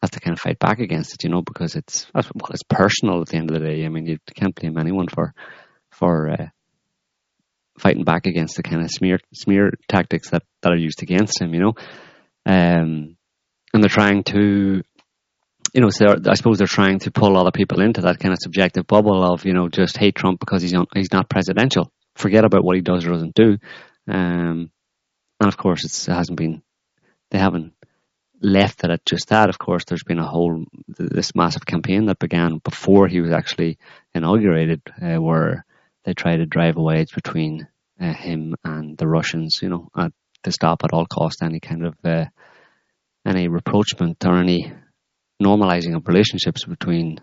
has 0.00 0.10
to 0.12 0.20
kind 0.20 0.32
of 0.32 0.40
fight 0.40 0.58
back 0.58 0.78
against 0.78 1.12
it, 1.12 1.24
you 1.24 1.30
know, 1.30 1.42
because 1.42 1.74
it's 1.74 2.06
well, 2.14 2.24
it's 2.50 2.62
personal 2.62 3.20
at 3.20 3.28
the 3.28 3.36
end 3.36 3.50
of 3.50 3.60
the 3.60 3.66
day. 3.66 3.84
I 3.84 3.90
mean, 3.90 4.06
you 4.06 4.16
can't 4.34 4.54
blame 4.54 4.78
anyone 4.78 5.08
for 5.08 5.34
for 5.90 6.30
uh, 6.30 6.46
fighting 7.78 8.04
back 8.04 8.26
against 8.26 8.56
the 8.56 8.62
kind 8.62 8.82
of 8.82 8.90
smear 8.90 9.18
smear 9.32 9.72
tactics 9.88 10.30
that, 10.30 10.42
that 10.62 10.72
are 10.72 10.76
used 10.76 11.02
against 11.02 11.40
him, 11.40 11.54
you 11.54 11.60
know. 11.60 11.74
Um, 12.46 13.16
and 13.72 13.82
they're 13.82 13.88
trying 13.88 14.24
to, 14.24 14.82
you 15.74 15.80
know, 15.80 15.90
so 15.90 16.16
I 16.26 16.34
suppose 16.34 16.58
they're 16.58 16.66
trying 16.66 17.00
to 17.00 17.10
pull 17.10 17.36
other 17.36 17.50
people 17.50 17.80
into 17.80 18.02
that 18.02 18.18
kind 18.18 18.32
of 18.32 18.38
subjective 18.40 18.86
bubble 18.86 19.22
of, 19.24 19.44
you 19.44 19.52
know, 19.52 19.68
just 19.68 19.96
hate 19.96 20.14
Trump 20.14 20.40
because 20.40 20.62
he's 20.62 20.74
on, 20.74 20.86
he's 20.94 21.12
not 21.12 21.28
presidential. 21.28 21.92
Forget 22.16 22.44
about 22.44 22.64
what 22.64 22.76
he 22.76 22.82
does 22.82 23.04
or 23.06 23.10
doesn't 23.10 23.34
do. 23.34 23.58
Um, 24.08 24.70
and 25.40 25.48
of 25.48 25.56
course, 25.56 25.84
it 25.84 26.12
hasn't 26.12 26.38
been, 26.38 26.62
they 27.30 27.38
haven't 27.38 27.74
left 28.40 28.84
it 28.84 28.90
at 28.90 29.04
just 29.04 29.28
that. 29.28 29.50
Of 29.50 29.58
course, 29.58 29.84
there's 29.84 30.04
been 30.04 30.18
a 30.18 30.26
whole 30.26 30.64
this 30.86 31.34
massive 31.34 31.66
campaign 31.66 32.06
that 32.06 32.18
began 32.18 32.58
before 32.58 33.06
he 33.06 33.20
was 33.20 33.30
actually 33.30 33.78
inaugurated, 34.14 34.80
uh, 35.00 35.16
where 35.16 35.64
they 36.08 36.14
try 36.14 36.36
to 36.36 36.46
drive 36.46 36.78
a 36.78 36.82
wedge 36.82 37.14
between 37.14 37.68
uh, 38.00 38.14
him 38.14 38.54
and 38.64 38.96
the 38.96 39.06
Russians. 39.06 39.60
You 39.60 39.68
know, 39.68 39.88
uh, 39.94 40.08
to 40.44 40.52
stop 40.52 40.82
at 40.82 40.92
all 40.94 41.04
cost 41.04 41.42
any 41.42 41.60
kind 41.60 41.84
of 41.84 41.94
uh, 42.02 42.24
any 43.26 43.48
rapprochement 43.48 44.24
or 44.24 44.38
any 44.38 44.72
normalizing 45.42 45.94
of 45.94 46.08
relationships 46.08 46.64
between 46.64 47.20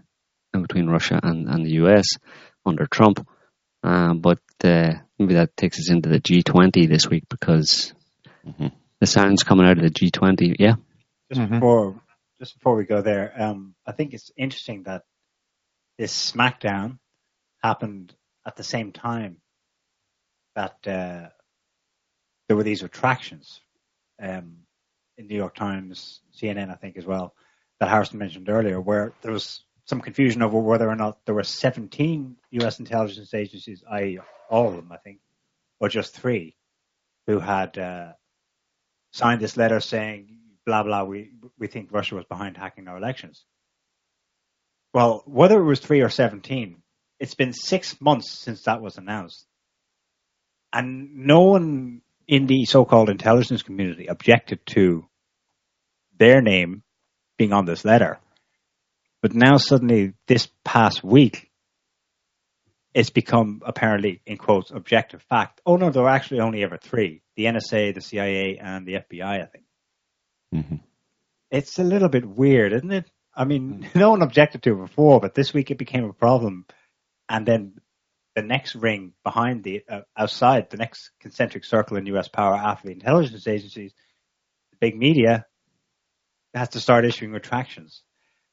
uh, 0.53 0.59
between 0.59 0.85
Russia 0.87 1.19
and, 1.23 1.49
and 1.49 1.65
the 1.65 1.73
US 1.83 2.05
under 2.63 2.85
Trump. 2.85 3.27
Um, 3.81 4.19
but 4.19 4.39
uh, 4.63 4.93
maybe 5.17 5.33
that 5.33 5.57
takes 5.57 5.79
us 5.79 5.89
into 5.89 6.09
the 6.09 6.19
G20 6.19 6.87
this 6.87 7.09
week 7.09 7.23
because 7.27 7.91
Mhm. 8.45 8.71
the 8.99 9.07
sounds 9.07 9.41
coming 9.43 9.65
out 9.65 9.79
of 9.79 9.83
the 9.83 9.89
G20. 9.89 10.57
Yeah, 10.59 10.75
Just 11.31 11.41
Mhm. 11.41 11.49
before 11.53 12.01
just 12.39 12.53
before 12.53 12.75
we 12.75 12.85
go 12.85 13.01
there, 13.01 13.33
um, 13.41 13.73
I 13.87 13.93
think 13.93 14.13
it's 14.13 14.29
interesting 14.37 14.83
that 14.83 15.03
this 15.97 16.31
SmackDown 16.31 16.99
happened 17.63 18.13
at 18.45 18.55
the 18.55 18.63
same 18.63 18.91
time 18.91 19.37
that 20.55 20.75
uh, 20.87 21.29
there 22.47 22.55
were 22.57 22.63
these 22.63 22.83
retractions 22.83 23.59
um, 24.21 24.57
in 25.17 25.27
New 25.27 25.35
York 25.35 25.55
Times, 25.55 26.21
CNN, 26.39 26.71
I 26.71 26.75
think 26.75 26.97
as 26.97 27.05
well, 27.05 27.33
that 27.79 27.89
Harrison 27.89 28.19
mentioned 28.19 28.49
earlier, 28.49 28.79
where 28.79 29.13
there 29.21 29.31
was 29.31 29.63
some 29.85 30.01
confusion 30.01 30.41
over 30.41 30.57
whether 30.59 30.89
or 30.89 30.95
not 30.95 31.25
there 31.25 31.35
were 31.35 31.43
17 31.43 32.35
U.S. 32.51 32.79
intelligence 32.79 33.33
agencies, 33.33 33.83
i.e., 33.91 34.19
all 34.49 34.69
of 34.69 34.75
them, 34.75 34.91
I 34.91 34.97
think, 34.97 35.19
or 35.79 35.89
just 35.89 36.15
three, 36.15 36.55
who 37.27 37.39
had 37.39 37.77
uh, 37.77 38.13
signed 39.11 39.41
this 39.41 39.57
letter 39.57 39.79
saying, 39.79 40.37
blah, 40.65 40.83
blah, 40.83 41.03
we, 41.03 41.31
we 41.59 41.67
think 41.67 41.91
Russia 41.91 42.15
was 42.15 42.25
behind 42.25 42.57
hacking 42.57 42.87
our 42.87 42.97
elections. 42.97 43.45
Well, 44.93 45.23
whether 45.25 45.59
it 45.59 45.65
was 45.65 45.79
three 45.79 46.01
or 46.01 46.09
17, 46.09 46.81
it's 47.19 47.35
been 47.35 47.53
six 47.53 47.99
months 48.01 48.31
since 48.31 48.63
that 48.63 48.81
was 48.81 48.97
announced. 48.97 49.45
And 50.73 51.15
no 51.15 51.41
one 51.43 52.01
in 52.27 52.47
the 52.47 52.65
so-called 52.65 53.09
intelligence 53.09 53.63
community 53.63 54.07
objected 54.07 54.65
to 54.67 55.05
their 56.17 56.41
name 56.41 56.83
being 57.37 57.53
on 57.53 57.65
this 57.65 57.85
letter. 57.85 58.19
But 59.21 59.33
now 59.33 59.57
suddenly, 59.57 60.13
this 60.27 60.49
past 60.63 61.03
week, 61.03 61.49
it's 62.93 63.09
become 63.09 63.61
apparently, 63.65 64.21
in 64.25 64.37
quotes, 64.37 64.71
objective 64.71 65.21
fact. 65.23 65.61
Oh 65.65 65.75
no, 65.77 65.89
there 65.89 66.03
were 66.03 66.09
actually 66.09 66.41
only 66.41 66.63
ever 66.63 66.77
three: 66.77 67.21
the 67.35 67.45
NSA, 67.45 67.93
the 67.95 68.01
CIA, 68.01 68.57
and 68.57 68.85
the 68.85 68.93
FBI. 68.95 69.43
I 69.43 69.45
think 69.45 69.65
hmm 70.51 70.75
it's 71.51 71.79
a 71.79 71.83
little 71.83 72.09
bit 72.09 72.25
weird, 72.25 72.73
isn't 72.73 72.91
it? 72.91 73.09
I 73.33 73.45
mean, 73.45 73.89
no 73.95 74.11
one 74.11 74.21
objected 74.21 74.63
to 74.63 74.73
it 74.73 74.87
before, 74.87 75.19
but 75.19 75.35
this 75.35 75.53
week 75.53 75.71
it 75.71 75.77
became 75.77 76.05
a 76.05 76.13
problem, 76.13 76.65
and 77.29 77.45
then 77.45 77.73
the 78.35 78.41
next 78.41 78.75
ring 78.75 79.13
behind 79.23 79.63
the 79.63 79.83
uh, 79.89 80.01
outside 80.17 80.69
the 80.69 80.77
next 80.77 81.11
concentric 81.19 81.63
circle 81.63 81.97
in 81.97 82.05
U.S. 82.07 82.27
power 82.27 82.55
after 82.55 82.87
the 82.87 82.93
intelligence 82.93 83.47
agencies, 83.47 83.93
the 84.71 84.77
big 84.79 84.97
media, 84.97 85.45
has 86.53 86.69
to 86.69 86.79
start 86.79 87.05
issuing 87.05 87.31
retractions. 87.31 88.03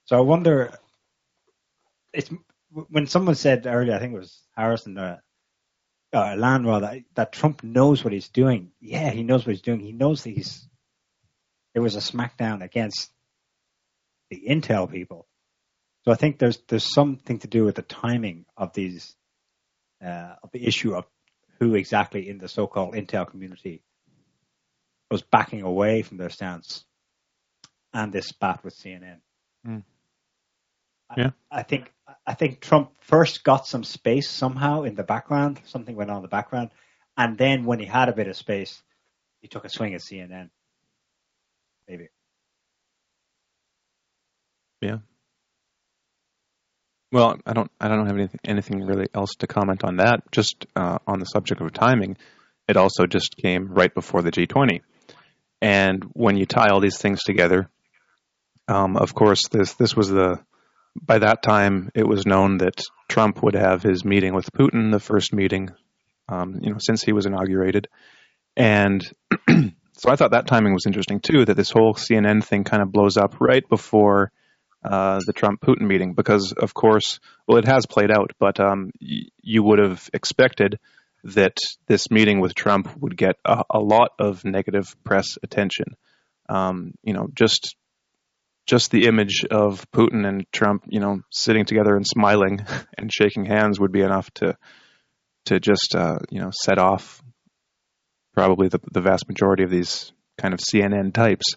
So 0.05 0.17
I 0.17 0.21
wonder, 0.21 0.77
it's 2.13 2.31
when 2.71 3.07
someone 3.07 3.35
said 3.35 3.67
earlier, 3.67 3.95
I 3.95 3.99
think 3.99 4.15
it 4.15 4.19
was 4.19 4.41
Harrison, 4.57 4.99
uh, 4.99 5.19
uh, 6.13 6.33
Elan 6.33 6.67
rather, 6.67 7.01
that 7.15 7.33
Trump 7.33 7.63
knows 7.63 8.05
what 8.05 8.13
he's 8.13 8.29
doing. 8.29 8.71
Yeah, 8.81 9.11
he 9.11 9.23
knows 9.23 9.47
what 9.47 9.53
he's 9.53 9.63
doing. 9.63 9.81
He 9.81 9.93
knows 9.93 10.23
that 10.25 10.31
he's 10.31 10.69
there 11.75 11.83
was 11.83 11.97
a 11.97 12.01
smackdown 12.01 12.63
against 12.63 13.11
the 14.31 14.45
intel 14.49 14.91
people. 14.91 15.27
So 16.05 16.13
I 16.13 16.17
think 16.17 16.39
there's 16.39 16.59
there's 16.69 16.93
something 16.93 17.39
to 17.41 17.49
do 17.49 17.65
with 17.65 17.77
the 17.77 17.83
timing 17.83 18.45
of 18.57 18.73
these 18.73 19.15
uh, 20.05 20.35
of 20.43 20.51
the 20.53 20.67
issue 20.67 20.95
of 20.95 21.07
who 21.61 21.75
exactly 21.75 22.29
in 22.29 22.39
the 22.39 22.49
so-called 22.49 22.95
intel 22.95 23.29
community 23.29 23.83
was 25.11 25.23
backing 25.23 25.63
away 25.63 26.03
from 26.03 26.17
their 26.17 26.31
stance 26.31 26.85
and 27.93 28.13
this 28.13 28.27
spat 28.27 28.65
with 28.65 28.75
CNN. 28.75 29.19
Mm. 29.67 29.85
Yeah. 31.17 31.31
I 31.51 31.63
think 31.63 31.93
I 32.27 32.35
think 32.35 32.61
Trump 32.61 32.93
first 33.01 33.45
got 33.45 33.67
some 33.67 33.85
space 33.85 34.29
somehow 34.29 34.83
in 34.83 34.95
the 34.95 35.05
background. 35.05 35.61
Something 35.67 35.95
went 35.95 36.11
on 36.11 36.17
in 36.17 36.23
the 36.23 36.29
background, 36.29 36.71
and 37.17 37.39
then 37.39 37.65
when 37.65 37.79
he 37.79 37.87
had 37.87 38.09
a 38.09 38.13
bit 38.13 38.29
of 38.29 38.37
space, 38.37 38.83
he 39.41 39.49
took 39.49 39.65
a 39.65 39.69
swing 39.69 39.95
at 39.95 40.01
CNN. 40.01 40.51
Maybe. 41.89 42.09
Well, 47.13 47.37
I 47.45 47.53
don't. 47.53 47.71
I 47.79 47.89
don't 47.89 48.07
have 48.07 48.17
anything, 48.17 48.41
anything 48.43 48.87
really 48.87 49.07
else 49.15 49.35
to 49.41 49.47
comment 49.47 49.85
on 49.85 49.97
that. 49.97 50.23
Just 50.33 50.67
uh, 50.75 50.99
on 51.07 51.19
the 51.21 51.27
subject 51.27 51.61
of 51.61 51.71
timing, 51.71 52.17
it 52.67 52.79
also 52.79 53.05
just 53.07 53.37
came 53.37 53.69
right 53.69 53.95
before 53.95 54.23
the 54.23 54.33
G20, 54.33 54.81
and 55.61 56.03
when 56.15 56.39
you 56.39 56.47
tie 56.47 56.69
all 56.71 56.81
these 56.81 56.97
things 56.97 57.23
together, 57.23 57.69
um, 58.67 58.97
of 58.97 59.15
course, 59.15 59.47
this 59.49 59.75
this 59.75 59.95
was 59.95 60.09
the. 60.09 60.41
By 61.01 61.19
that 61.19 61.43
time, 61.43 61.91
it 61.95 62.07
was 62.07 62.27
known 62.27 62.59
that 62.59 62.83
Trump 63.09 63.43
would 63.43 63.55
have 63.55 63.83
his 63.83 64.05
meeting 64.05 64.35
with 64.35 64.53
Putin, 64.53 64.91
the 64.91 65.01
first 65.01 65.33
meeting, 65.33 65.71
um, 66.29 66.61
you 66.63 66.71
know, 66.71 66.79
since 66.79 67.03
he 67.03 67.13
was 67.13 67.27
inaugurated, 67.27 67.89
and 68.57 69.03
so 69.49 70.11
I 70.11 70.17
thought 70.17 70.31
that 70.31 70.47
timing 70.47 70.73
was 70.73 70.87
interesting 70.87 71.21
too. 71.21 71.45
That 71.45 71.59
this 71.59 71.71
whole 71.71 71.93
CNN 71.93 72.43
thing 72.43 72.65
kind 72.65 72.83
of 72.83 72.91
blows 72.91 73.19
up 73.19 73.39
right 73.39 73.67
before 73.69 74.33
uh, 74.85 75.21
the 75.27 75.33
Trump 75.33 75.61
Putin 75.61 75.83
meeting 75.87 76.15
because, 76.15 76.53
of 76.53 76.75
course, 76.75 77.21
well, 77.47 77.59
it 77.59 77.67
has 77.67 77.87
played 77.87 78.11
out, 78.11 78.33
but 78.39 78.59
um, 78.61 78.91
y- 79.01 79.27
you 79.41 79.63
would 79.63 79.79
have 79.79 80.09
expected 80.13 80.79
that 81.25 81.57
this 81.87 82.11
meeting 82.11 82.41
with 82.41 82.55
Trump 82.55 82.89
would 82.99 83.17
get 83.17 83.37
a, 83.45 83.63
a 83.71 83.79
lot 83.79 84.11
of 84.19 84.45
negative 84.45 84.97
press 85.05 85.39
attention. 85.43 85.97
Um, 86.49 86.95
you 87.03 87.13
know, 87.13 87.29
just 87.33 87.77
just 88.67 88.91
the 88.91 89.07
image 89.07 89.45
of 89.51 89.91
Putin 89.91 90.27
and 90.27 90.47
Trump, 90.53 90.85
you 90.89 91.01
know, 91.01 91.21
sitting 91.31 91.65
together 91.65 91.97
and 91.97 92.07
smiling 92.07 92.65
and 92.99 93.13
shaking 93.13 93.45
hands 93.45 93.79
would 93.79 93.93
be 93.93 94.03
enough 94.03 94.31
to 94.35 94.57
to 95.47 95.61
just 95.61 95.95
uh, 95.95 96.19
you 96.31 96.41
know 96.41 96.51
set 96.53 96.79
off 96.79 97.23
probably 98.35 98.69
the 98.69 98.81
the 98.91 99.01
vast 99.01 99.29
majority 99.29 99.63
of 99.63 99.71
these 99.71 100.13
kind 100.39 100.55
of 100.55 100.61
CNN 100.61 101.13
types 101.13 101.55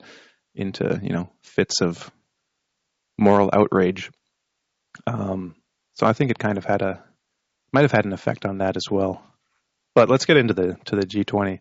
into 0.53 0.99
you 1.01 1.09
know 1.09 1.30
fits 1.41 1.82
of 1.82 2.11
moral 3.18 3.49
outrage. 3.53 4.11
Um, 5.07 5.55
so 5.93 6.05
I 6.05 6.13
think 6.13 6.32
it 6.32 6.39
kind 6.39 6.57
of 6.57 6.66
had 6.66 6.82
a 6.82 7.03
might 7.72 7.84
have 7.84 7.91
had 7.91 8.05
an 8.05 8.13
effect 8.13 8.45
on 8.45 8.59
that 8.59 8.78
as 8.78 8.86
well. 8.89 9.24
But 9.93 10.09
let's 10.09 10.26
get 10.26 10.38
into 10.38 10.53
the 10.53 10.78
to 10.86 10.95
the 10.95 11.05
G20. 11.05 11.59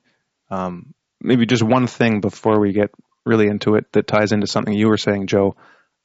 Um, 0.50 0.94
maybe 1.20 1.46
just 1.46 1.62
one 1.62 1.86
thing 1.86 2.20
before 2.20 2.60
we 2.60 2.72
get 2.72 2.90
really 3.24 3.48
into 3.48 3.74
it 3.76 3.90
that 3.92 4.06
ties 4.06 4.32
into 4.32 4.46
something 4.46 4.74
you 4.74 4.88
were 4.88 4.98
saying, 4.98 5.26
Joe, 5.26 5.56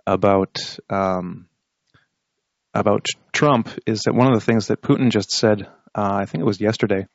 about 0.05 0.77
um, 0.89 1.47
about 2.73 3.05
Trump 3.33 3.69
is 3.85 4.01
that 4.01 4.15
one 4.15 4.27
of 4.27 4.33
the 4.33 4.45
things 4.45 4.67
that 4.67 4.81
Putin 4.81 5.11
just 5.11 5.31
said. 5.31 5.67
Uh, 5.95 6.13
I 6.21 6.25
think 6.25 6.41
it 6.41 6.45
was 6.45 6.61
yesterday. 6.61 7.07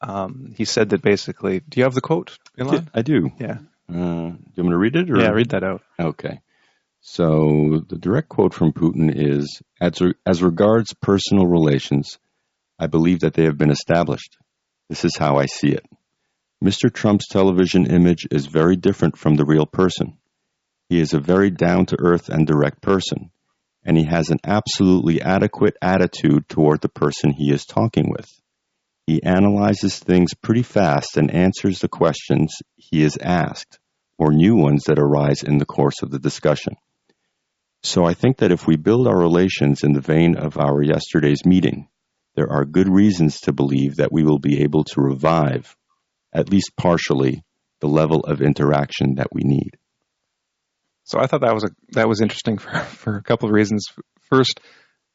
Um, 0.00 0.52
he 0.56 0.64
said 0.64 0.90
that 0.90 1.02
basically. 1.02 1.60
Do 1.60 1.78
you 1.78 1.84
have 1.84 1.94
the 1.94 2.00
quote, 2.00 2.36
Elan? 2.58 2.90
I 2.92 3.02
do. 3.02 3.30
Yeah. 3.38 3.58
Uh, 3.88 3.94
do 3.94 4.38
you 4.54 4.64
want 4.64 4.68
me 4.68 4.70
to 4.70 4.78
read 4.78 4.96
it? 4.96 5.10
Or? 5.10 5.18
Yeah, 5.18 5.30
read 5.30 5.50
that 5.50 5.62
out. 5.62 5.82
Okay. 5.98 6.40
So 7.04 7.82
the 7.88 7.98
direct 7.98 8.28
quote 8.28 8.54
from 8.54 8.72
Putin 8.72 9.12
is 9.12 9.60
as, 9.80 10.00
re- 10.00 10.14
as 10.24 10.40
regards 10.40 10.94
personal 10.94 11.48
relations, 11.48 12.16
I 12.78 12.86
believe 12.86 13.20
that 13.20 13.34
they 13.34 13.42
have 13.42 13.58
been 13.58 13.72
established. 13.72 14.38
This 14.88 15.04
is 15.04 15.16
how 15.16 15.36
I 15.36 15.46
see 15.46 15.70
it. 15.70 15.84
Mr. 16.62 16.92
Trump's 16.92 17.26
television 17.26 17.86
image 17.86 18.28
is 18.30 18.46
very 18.46 18.76
different 18.76 19.18
from 19.18 19.34
the 19.34 19.44
real 19.44 19.66
person. 19.66 20.16
He 20.88 21.00
is 21.00 21.12
a 21.12 21.18
very 21.18 21.50
down 21.50 21.86
to 21.86 21.96
earth 21.98 22.28
and 22.28 22.46
direct 22.46 22.80
person, 22.80 23.32
and 23.84 23.98
he 23.98 24.04
has 24.04 24.30
an 24.30 24.38
absolutely 24.44 25.20
adequate 25.20 25.76
attitude 25.82 26.48
toward 26.48 26.82
the 26.82 26.88
person 26.88 27.32
he 27.32 27.50
is 27.50 27.66
talking 27.66 28.10
with. 28.10 28.30
He 29.08 29.24
analyzes 29.24 29.98
things 29.98 30.34
pretty 30.34 30.62
fast 30.62 31.16
and 31.16 31.32
answers 31.32 31.80
the 31.80 31.88
questions 31.88 32.54
he 32.76 33.02
is 33.02 33.18
asked, 33.20 33.80
or 34.18 34.30
new 34.30 34.54
ones 34.54 34.84
that 34.84 35.00
arise 35.00 35.42
in 35.42 35.58
the 35.58 35.66
course 35.66 36.00
of 36.02 36.12
the 36.12 36.20
discussion. 36.20 36.76
So 37.82 38.04
I 38.04 38.14
think 38.14 38.38
that 38.38 38.52
if 38.52 38.66
we 38.66 38.76
build 38.76 39.08
our 39.08 39.18
relations 39.18 39.82
in 39.82 39.92
the 39.92 40.00
vein 40.00 40.36
of 40.36 40.56
our 40.56 40.82
yesterday's 40.82 41.44
meeting, 41.44 41.88
there 42.34 42.50
are 42.50 42.64
good 42.64 42.88
reasons 42.88 43.40
to 43.40 43.52
believe 43.52 43.96
that 43.96 44.12
we 44.12 44.22
will 44.22 44.38
be 44.38 44.62
able 44.62 44.84
to 44.84 45.00
revive, 45.00 45.76
at 46.32 46.48
least 46.48 46.76
partially, 46.76 47.42
the 47.80 47.88
level 47.88 48.20
of 48.20 48.40
interaction 48.40 49.16
that 49.16 49.28
we 49.32 49.42
need. 49.44 49.76
So 51.04 51.18
I 51.18 51.26
thought 51.26 51.40
that 51.40 51.54
was 51.54 51.64
a 51.64 51.70
that 51.94 52.08
was 52.08 52.20
interesting 52.20 52.58
for 52.58 52.70
for 52.78 53.16
a 53.16 53.22
couple 53.22 53.48
of 53.48 53.54
reasons. 53.54 53.92
First, 54.30 54.60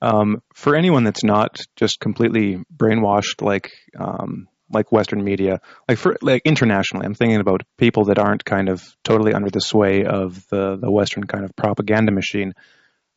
um, 0.01 0.41
for 0.53 0.75
anyone 0.75 1.05
that's 1.05 1.23
not 1.23 1.59
just 1.75 1.99
completely 1.99 2.61
brainwashed 2.75 3.41
like 3.41 3.71
um, 3.97 4.47
like 4.69 4.91
Western 4.91 5.23
media, 5.23 5.61
like 5.87 5.97
for 5.97 6.17
like 6.21 6.41
internationally, 6.45 7.05
I'm 7.05 7.13
thinking 7.13 7.39
about 7.39 7.61
people 7.77 8.05
that 8.05 8.19
aren't 8.19 8.43
kind 8.43 8.69
of 8.69 8.83
totally 9.03 9.33
under 9.33 9.49
the 9.49 9.61
sway 9.61 10.03
of 10.03 10.45
the 10.49 10.77
the 10.77 10.91
Western 10.91 11.23
kind 11.25 11.45
of 11.45 11.55
propaganda 11.55 12.11
machine. 12.11 12.53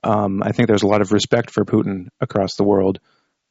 Um, 0.03 0.42
I 0.42 0.53
think 0.53 0.68
there's 0.68 0.82
a 0.84 0.86
lot 0.88 1.03
of 1.03 1.12
respect 1.12 1.51
for 1.51 1.64
Putin 1.64 2.09
across 2.20 2.55
the 2.57 2.64
world, 2.64 3.01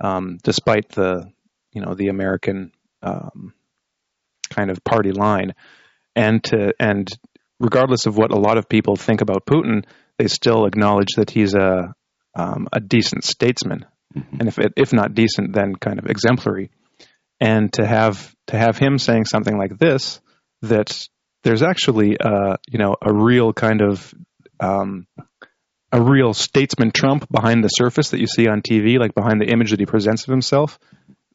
um, 0.02 0.38
despite 0.44 0.90
the 0.90 1.32
you 1.74 1.82
know 1.82 1.94
the 1.94 2.08
American 2.08 2.72
um, 3.04 3.54
kind 4.50 4.72
of 4.72 4.84
party 4.84 5.12
line, 5.12 5.54
and 6.16 6.44
to 6.46 6.74
and 6.80 7.08
regardless 7.60 8.06
of 8.06 8.18
what 8.18 8.32
a 8.32 8.40
lot 8.40 8.58
of 8.58 8.70
people 8.70 8.96
think 8.96 9.22
about 9.22 9.46
Putin, 9.46 9.84
they 10.18 10.28
still 10.28 10.66
acknowledge 10.66 11.14
that 11.18 11.30
he's 11.30 11.54
a 11.54 11.94
um, 12.36 12.68
a 12.72 12.80
decent 12.80 13.24
statesman, 13.24 13.86
Mhm. 14.16 14.40
and 14.40 14.48
if 14.48 14.58
it, 14.58 14.74
if 14.78 14.94
not 14.94 15.14
decent, 15.14 15.54
then 15.54 15.76
kind 15.76 16.00
of 16.00 16.06
exemplary. 16.08 16.72
And 17.40 17.72
to 17.74 17.86
have 17.86 18.36
to 18.48 18.58
have 18.58 18.78
him 18.78 18.98
saying 18.98 19.26
something 19.26 19.58
like 19.58 19.78
this, 19.78 20.20
that 20.62 21.08
there's 21.44 21.64
actually 21.64 22.18
uh, 22.18 22.58
you 22.68 22.80
know 22.80 22.96
a 23.02 23.14
real 23.14 23.54
kind 23.54 23.82
of 23.82 24.14
um, 24.60 25.08
a 25.92 26.02
real 26.02 26.34
statesman 26.34 26.92
Trump 26.92 27.30
behind 27.32 27.64
the 27.64 27.70
surface 27.70 28.10
that 28.10 28.20
you 28.20 28.28
see 28.28 28.48
on 28.48 28.62
TV, 28.62 29.00
like 29.00 29.16
behind 29.16 29.42
the 29.42 29.50
image 29.52 29.72
that 29.72 29.80
he 29.80 29.86
presents 29.86 30.24
of 30.24 30.32
himself, 30.32 30.80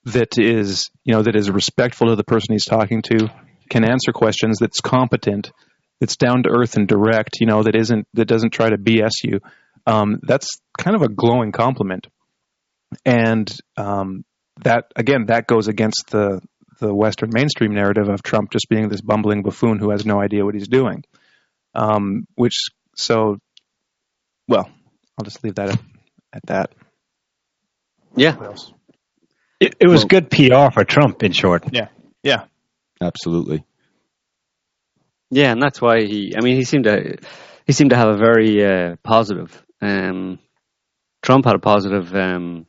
that 0.04 0.38
is 0.38 0.90
you 1.04 1.14
know 1.14 1.22
that 1.22 1.36
is 1.36 1.50
respectful 1.50 2.08
to 2.08 2.16
the 2.16 2.24
person 2.24 2.52
he's 2.52 2.66
talking 2.66 3.02
to, 3.02 3.30
can 3.70 3.84
answer 3.84 4.12
questions, 4.12 4.58
that's 4.60 4.80
competent, 4.80 5.52
that's 6.00 6.16
down 6.16 6.42
to 6.42 6.50
earth 6.50 6.76
and 6.76 6.86
direct, 6.86 7.40
you 7.40 7.46
know, 7.46 7.62
that 7.62 7.74
isn't 7.74 8.06
that 8.14 8.26
doesn't 8.26 8.52
try 8.52 8.68
to 8.68 8.76
BS 8.76 9.24
you. 9.24 9.40
Um, 9.86 10.20
that's 10.22 10.60
kind 10.78 10.96
of 10.96 11.02
a 11.02 11.08
glowing 11.08 11.52
compliment, 11.52 12.06
and 13.04 13.50
um, 13.76 14.24
that 14.62 14.92
again 14.96 15.26
that 15.26 15.46
goes 15.46 15.68
against 15.68 16.10
the 16.10 16.40
the 16.80 16.94
Western 16.94 17.30
mainstream 17.32 17.74
narrative 17.74 18.08
of 18.08 18.22
Trump 18.22 18.50
just 18.50 18.68
being 18.68 18.88
this 18.88 19.00
bumbling 19.00 19.42
buffoon 19.42 19.78
who 19.78 19.90
has 19.90 20.04
no 20.04 20.20
idea 20.20 20.44
what 20.44 20.54
he's 20.54 20.68
doing. 20.68 21.04
Um, 21.74 22.26
which 22.34 22.56
so, 22.96 23.38
well, 24.48 24.68
I'll 25.18 25.24
just 25.24 25.42
leave 25.44 25.54
that 25.56 25.70
at, 25.70 25.80
at 26.32 26.46
that. 26.46 26.72
Yeah. 28.16 28.36
It, 29.60 29.76
it 29.80 29.88
was 29.88 30.00
Well- 30.00 30.08
good 30.08 30.30
PR 30.30 30.72
for 30.72 30.84
Trump, 30.84 31.22
in 31.22 31.32
short. 31.32 31.64
Yeah. 31.72 31.88
Yeah, 32.22 32.44
Absolutely. 33.00 33.64
Yeah, 35.30 35.52
and 35.52 35.62
that's 35.62 35.80
why 35.80 36.04
he. 36.04 36.34
I 36.36 36.40
mean, 36.40 36.56
he 36.56 36.64
seemed 36.64 36.84
to 36.84 37.18
he 37.66 37.72
seemed 37.72 37.90
to 37.90 37.96
have 37.96 38.08
a 38.08 38.16
very 38.16 38.64
uh, 38.64 38.96
positive 39.02 39.64
um, 39.84 40.38
Trump 41.22 41.44
had 41.44 41.54
a 41.54 41.58
positive, 41.58 42.14
um, 42.14 42.66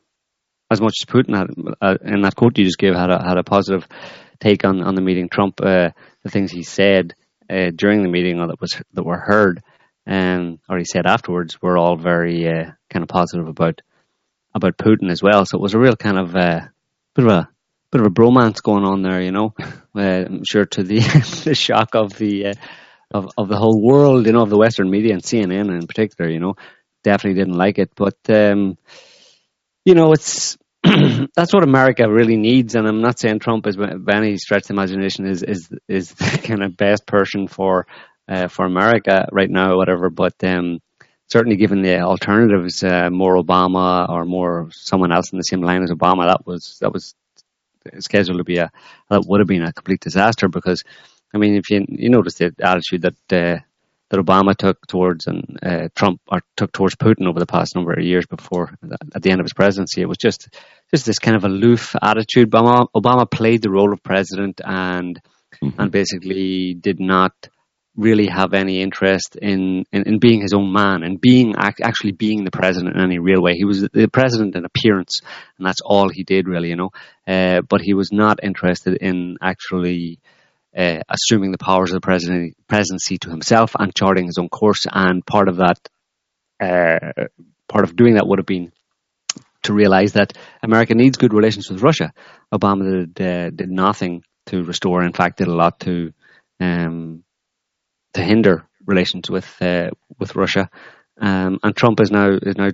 as 0.70 0.80
much 0.80 0.94
as 1.00 1.06
Putin 1.06 1.36
had 1.36 1.50
uh, 1.80 1.98
in 2.02 2.22
that 2.22 2.36
quote 2.36 2.58
you 2.58 2.64
just 2.64 2.78
gave 2.78 2.94
had 2.94 3.10
a, 3.10 3.22
had 3.22 3.38
a 3.38 3.44
positive 3.44 3.86
take 4.40 4.64
on, 4.64 4.82
on 4.82 4.94
the 4.94 5.00
meeting. 5.00 5.28
Trump, 5.28 5.60
uh, 5.60 5.90
the 6.22 6.30
things 6.30 6.50
he 6.50 6.62
said 6.62 7.14
uh, 7.48 7.70
during 7.74 8.02
the 8.02 8.08
meeting 8.08 8.38
that 8.38 8.60
was 8.60 8.80
that 8.92 9.04
were 9.04 9.18
heard, 9.18 9.62
um, 10.06 10.58
or 10.68 10.78
he 10.78 10.84
said 10.84 11.06
afterwards, 11.06 11.60
were 11.62 11.78
all 11.78 11.96
very 11.96 12.46
uh, 12.48 12.70
kind 12.90 13.02
of 13.02 13.08
positive 13.08 13.48
about 13.48 13.80
about 14.54 14.76
Putin 14.76 15.10
as 15.10 15.22
well. 15.22 15.44
So 15.44 15.58
it 15.58 15.62
was 15.62 15.74
a 15.74 15.78
real 15.78 15.96
kind 15.96 16.18
of 16.18 16.34
uh, 16.34 16.60
bit 17.14 17.24
of 17.24 17.30
a 17.30 17.48
bit 17.90 18.00
of 18.00 18.06
a 18.06 18.10
bromance 18.10 18.62
going 18.62 18.84
on 18.84 19.02
there, 19.02 19.20
you 19.20 19.32
know. 19.32 19.54
Uh, 19.96 20.26
I'm 20.26 20.42
sure 20.44 20.66
to 20.66 20.82
the 20.82 20.98
the 21.46 21.54
shock 21.54 21.94
of 21.94 22.12
the 22.18 22.54
of 23.10 23.30
of 23.38 23.48
the 23.48 23.56
whole 23.56 23.80
world, 23.82 24.26
you 24.26 24.32
know, 24.32 24.42
of 24.42 24.50
the 24.50 24.58
Western 24.58 24.90
media 24.90 25.14
and 25.14 25.22
CNN 25.22 25.70
in 25.70 25.86
particular, 25.86 26.30
you 26.30 26.38
know, 26.38 26.56
definitely 27.02 27.40
didn't 27.40 27.56
like 27.56 27.78
it. 27.78 27.92
But 27.96 28.18
um, 28.28 28.76
you 29.86 29.94
know, 29.94 30.12
it's 30.12 30.58
that's 30.82 31.54
what 31.54 31.62
America 31.62 32.10
really 32.10 32.36
needs. 32.36 32.74
And 32.74 32.86
I'm 32.86 33.00
not 33.00 33.18
saying 33.18 33.38
Trump 33.38 33.66
is 33.66 33.76
by 33.76 34.14
any 34.14 34.36
stretch 34.36 34.64
of 34.64 34.70
imagination 34.70 35.26
is 35.26 35.42
is 35.42 35.70
is 35.88 36.10
the 36.14 36.40
kind 36.44 36.62
of 36.62 36.76
best 36.76 37.06
person 37.06 37.46
for 37.46 37.86
uh, 38.28 38.48
for 38.48 38.66
America 38.66 39.28
right 39.32 39.48
now 39.48 39.72
or 39.72 39.76
whatever. 39.76 40.10
But 40.10 40.34
um, 40.42 40.80
certainly, 41.28 41.56
given 41.56 41.82
the 41.82 42.00
alternatives, 42.00 42.82
uh, 42.82 43.10
more 43.10 43.36
Obama 43.36 44.08
or 44.08 44.24
more 44.24 44.68
someone 44.72 45.12
else 45.12 45.32
in 45.32 45.38
the 45.38 45.44
same 45.44 45.62
line 45.62 45.84
as 45.84 45.92
Obama, 45.92 46.26
that 46.26 46.44
was 46.44 46.78
that 46.80 46.92
was 46.92 47.14
scheduled 48.00 48.38
to 48.38 48.44
be 48.44 48.58
a 48.58 48.70
that 49.08 49.24
would 49.24 49.40
have 49.40 49.48
been 49.48 49.62
a 49.62 49.72
complete 49.72 50.00
disaster 50.00 50.48
because 50.48 50.82
I 51.32 51.38
mean, 51.38 51.54
if 51.54 51.70
you 51.70 51.84
you 51.88 52.10
notice 52.10 52.34
the 52.34 52.52
attitude 52.60 53.02
that 53.02 53.32
uh, 53.32 53.60
that 54.10 54.20
Obama 54.20 54.56
took 54.56 54.86
towards 54.86 55.26
and 55.26 55.58
uh, 55.62 55.88
Trump 55.94 56.20
or 56.28 56.40
took 56.56 56.72
towards 56.72 56.94
Putin 56.96 57.26
over 57.26 57.40
the 57.40 57.46
past 57.46 57.74
number 57.74 57.92
of 57.92 58.04
years 58.04 58.26
before 58.26 58.76
at 59.14 59.22
the 59.22 59.30
end 59.30 59.40
of 59.40 59.44
his 59.44 59.52
presidency, 59.52 60.00
it 60.00 60.08
was 60.08 60.18
just 60.18 60.48
just 60.90 61.06
this 61.06 61.18
kind 61.18 61.36
of 61.36 61.44
aloof 61.44 61.96
attitude. 62.00 62.50
Obama, 62.50 62.86
Obama 62.94 63.30
played 63.30 63.62
the 63.62 63.70
role 63.70 63.92
of 63.92 64.02
president 64.02 64.60
and 64.64 65.20
mm-hmm. 65.62 65.80
and 65.80 65.90
basically 65.90 66.74
did 66.74 67.00
not 67.00 67.32
really 67.96 68.26
have 68.26 68.52
any 68.52 68.82
interest 68.82 69.36
in, 69.40 69.84
in, 69.90 70.02
in, 70.02 70.18
being 70.18 70.42
his 70.42 70.52
own 70.52 70.70
man 70.70 71.02
and 71.02 71.18
being 71.18 71.54
actually 71.56 72.12
being 72.12 72.44
the 72.44 72.50
president 72.50 72.94
in 72.94 73.02
any 73.02 73.18
real 73.18 73.40
way. 73.40 73.54
He 73.54 73.64
was 73.64 73.80
the 73.80 74.08
president 74.12 74.54
in 74.54 74.66
appearance, 74.66 75.22
and 75.56 75.66
that's 75.66 75.80
all 75.80 76.10
he 76.10 76.22
did 76.22 76.46
really, 76.46 76.68
you 76.68 76.76
know. 76.76 76.90
Uh, 77.26 77.62
but 77.62 77.80
he 77.80 77.94
was 77.94 78.12
not 78.12 78.40
interested 78.42 78.98
in 79.00 79.38
actually 79.40 80.20
uh, 80.76 81.00
assuming 81.08 81.52
the 81.52 81.58
powers 81.58 81.92
of 81.92 82.00
the 82.00 82.52
presidency 82.68 83.18
to 83.18 83.30
himself 83.30 83.74
and 83.78 83.94
charting 83.94 84.26
his 84.26 84.38
own 84.38 84.48
course. 84.48 84.86
And 84.90 85.24
part 85.24 85.48
of 85.48 85.56
that, 85.56 85.78
uh, 86.60 87.26
part 87.68 87.84
of 87.84 87.96
doing 87.96 88.14
that 88.14 88.26
would 88.26 88.38
have 88.38 88.46
been 88.46 88.72
to 89.62 89.72
realize 89.72 90.12
that 90.12 90.36
America 90.62 90.94
needs 90.94 91.16
good 91.16 91.32
relations 91.32 91.70
with 91.70 91.82
Russia. 91.82 92.12
Obama 92.52 93.12
did, 93.14 93.26
uh, 93.26 93.50
did 93.50 93.70
nothing 93.70 94.22
to 94.46 94.62
restore. 94.62 95.02
In 95.02 95.12
fact, 95.12 95.38
did 95.38 95.48
a 95.48 95.54
lot 95.54 95.80
to 95.80 96.12
um, 96.60 97.24
to 98.14 98.22
hinder 98.22 98.66
relations 98.86 99.30
with 99.30 99.50
uh, 99.60 99.90
with 100.18 100.36
Russia. 100.36 100.70
Um, 101.20 101.58
and 101.62 101.74
Trump 101.74 102.00
is 102.00 102.10
now 102.10 102.30
is 102.30 102.56
now 102.56 102.70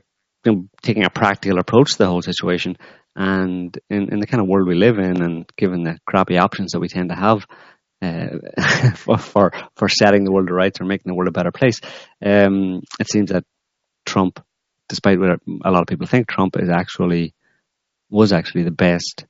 taking 0.83 1.05
a 1.05 1.11
practical 1.11 1.59
approach 1.59 1.93
to 1.93 1.99
the 1.99 2.07
whole 2.07 2.23
situation. 2.23 2.77
And 3.15 3.77
in, 3.91 4.13
in 4.13 4.21
the 4.21 4.27
kind 4.27 4.41
of 4.41 4.49
world 4.49 4.67
we 4.67 4.75
live 4.75 4.99
in, 4.99 5.23
and 5.23 5.47
given 5.57 5.85
the 5.85 5.99
crappy 6.07 6.39
options 6.39 6.73
that 6.73 6.81
we 6.81 6.89
tend 6.89 7.11
to 7.11 7.15
have, 7.15 7.47
for, 8.97 9.17
for 9.17 9.53
for 9.77 9.89
setting 9.89 10.25
the 10.25 10.33
world 10.33 10.49
to 10.49 10.55
rights 10.55 10.81
or 10.81 10.85
making 10.85 11.09
the 11.09 11.15
world 11.15 11.29
a 11.29 11.33
better 11.33 11.53
place. 11.53 11.81
Um, 12.25 12.83
it 12.99 13.09
seems 13.09 13.31
that 13.31 13.45
Trump, 14.05 14.45
despite 14.89 15.21
what 15.21 15.41
a 15.65 15.71
lot 15.71 15.83
of 15.83 15.87
people 15.87 16.09
think, 16.09 16.27
Trump 16.27 16.57
is 16.59 16.69
actually 16.69 17.35
was 18.11 18.33
actually 18.33 18.65
the 18.65 18.73
best 18.73 19.25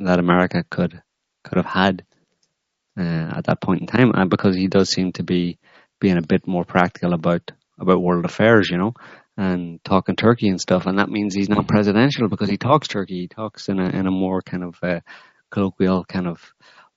that 0.00 0.18
America 0.18 0.64
could 0.68 1.02
could 1.44 1.56
have 1.56 1.66
had 1.66 2.04
uh, 2.98 3.32
at 3.36 3.44
that 3.46 3.62
point 3.62 3.80
in 3.80 3.86
time, 3.86 4.12
and 4.14 4.28
because 4.28 4.54
he 4.54 4.68
does 4.68 4.90
seem 4.90 5.12
to 5.12 5.22
be 5.22 5.58
being 5.98 6.18
a 6.18 6.22
bit 6.22 6.46
more 6.46 6.64
practical 6.64 7.14
about 7.14 7.52
about 7.78 8.02
world 8.02 8.26
affairs, 8.26 8.68
you 8.70 8.76
know, 8.76 8.92
and 9.38 9.82
talking 9.82 10.14
Turkey 10.14 10.48
and 10.48 10.60
stuff, 10.60 10.84
and 10.84 10.98
that 10.98 11.08
means 11.08 11.34
he's 11.34 11.48
not 11.48 11.68
presidential 11.68 12.28
because 12.28 12.50
he 12.50 12.58
talks 12.58 12.88
Turkey. 12.88 13.22
He 13.22 13.28
talks 13.28 13.70
in 13.70 13.80
a 13.80 13.88
in 13.88 14.06
a 14.06 14.10
more 14.10 14.42
kind 14.42 14.62
of 14.62 14.76
uh, 14.82 15.00
colloquial 15.50 16.04
kind 16.04 16.26
of 16.26 16.42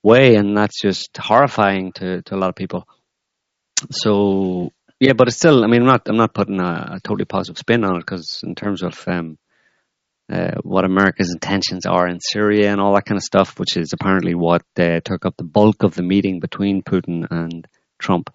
way, 0.02 0.36
and 0.36 0.56
that's 0.56 0.80
just 0.80 1.16
horrifying 1.16 1.92
to, 1.92 2.22
to 2.22 2.34
a 2.34 2.38
lot 2.38 2.48
of 2.48 2.54
people. 2.56 2.86
So 3.90 4.72
yeah, 5.00 5.12
but 5.12 5.28
it's 5.28 5.36
still. 5.36 5.64
I 5.64 5.68
mean, 5.68 5.82
I'm 5.82 5.86
not. 5.86 6.08
I'm 6.08 6.16
not 6.16 6.34
putting 6.34 6.60
a, 6.60 6.94
a 6.96 7.00
totally 7.02 7.24
positive 7.24 7.58
spin 7.58 7.84
on 7.84 7.96
it 7.96 8.00
because 8.00 8.40
in 8.42 8.54
terms 8.54 8.82
of 8.82 9.02
um, 9.06 9.38
uh, 10.30 10.56
what 10.62 10.84
America's 10.84 11.30
intentions 11.32 11.86
are 11.86 12.08
in 12.08 12.18
Syria 12.20 12.72
and 12.72 12.80
all 12.80 12.94
that 12.94 13.06
kind 13.06 13.16
of 13.16 13.22
stuff, 13.22 13.58
which 13.58 13.76
is 13.76 13.92
apparently 13.92 14.34
what 14.34 14.62
uh, 14.78 15.00
took 15.04 15.24
up 15.24 15.36
the 15.36 15.44
bulk 15.44 15.84
of 15.84 15.94
the 15.94 16.02
meeting 16.02 16.40
between 16.40 16.82
Putin 16.82 17.26
and 17.30 17.66
Trump. 17.98 18.30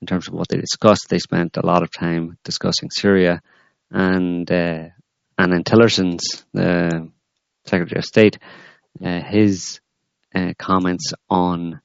In 0.00 0.06
terms 0.06 0.28
of 0.28 0.34
what 0.34 0.48
they 0.48 0.58
discussed, 0.58 1.06
they 1.08 1.18
spent 1.18 1.56
a 1.56 1.66
lot 1.66 1.82
of 1.82 1.90
time 1.90 2.38
discussing 2.44 2.90
Syria, 2.90 3.40
and 3.90 4.50
uh, 4.50 4.88
and 5.38 5.52
then 5.52 5.62
Tillerson's 5.64 6.44
the 6.52 7.10
Secretary 7.64 7.98
of 7.98 8.04
State, 8.04 8.38
uh, 9.04 9.20
his 9.22 9.80
uh, 10.34 10.52
comments 10.58 11.12
on 11.28 11.80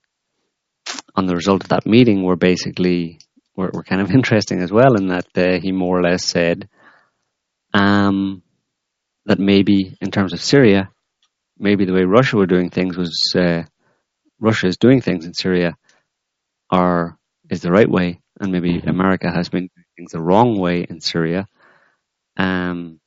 on 1.16 1.26
the 1.26 1.36
result 1.36 1.64
of 1.64 1.70
that 1.70 1.86
meeting 1.86 2.24
were 2.24 2.36
basically 2.36 3.20
were, 3.56 3.72
were 3.74 3.84
kind 3.84 4.02
of 4.02 4.12
interesting 4.18 4.62
as 4.62 4.72
well, 4.72 4.96
in 4.96 5.08
that 5.08 5.28
uh, 5.36 5.60
he 5.62 5.72
more 5.72 6.00
or 6.00 6.04
less 6.04 6.26
said 6.26 6.68
um, 7.74 8.44
that 9.26 9.40
maybe 9.40 9.98
in 10.02 10.12
terms 10.12 10.34
of 10.34 10.42
Syria, 10.42 10.90
maybe 11.58 11.86
the 11.86 11.94
way 11.94 12.04
Russia 12.04 12.38
were 12.38 12.46
doing 12.46 12.70
things 12.70 12.98
was 12.98 13.34
uh, 13.36 13.64
Russia 14.40 14.68
is 14.68 14.78
doing 14.78 15.02
things 15.02 15.26
in 15.26 15.34
Syria 15.34 15.78
are 16.70 17.18
is 17.50 17.62
the 17.62 17.72
right 17.72 17.90
way, 17.90 18.20
and 18.40 18.52
maybe 18.52 18.74
mm-hmm. 18.74 18.90
America 18.90 19.32
has 19.32 19.50
been 19.50 19.70
doing 19.76 19.86
things 19.98 20.12
the 20.12 20.22
wrong 20.22 20.60
way 20.60 20.86
in 20.88 21.02
Syria. 21.02 21.48
Um, 22.38 23.00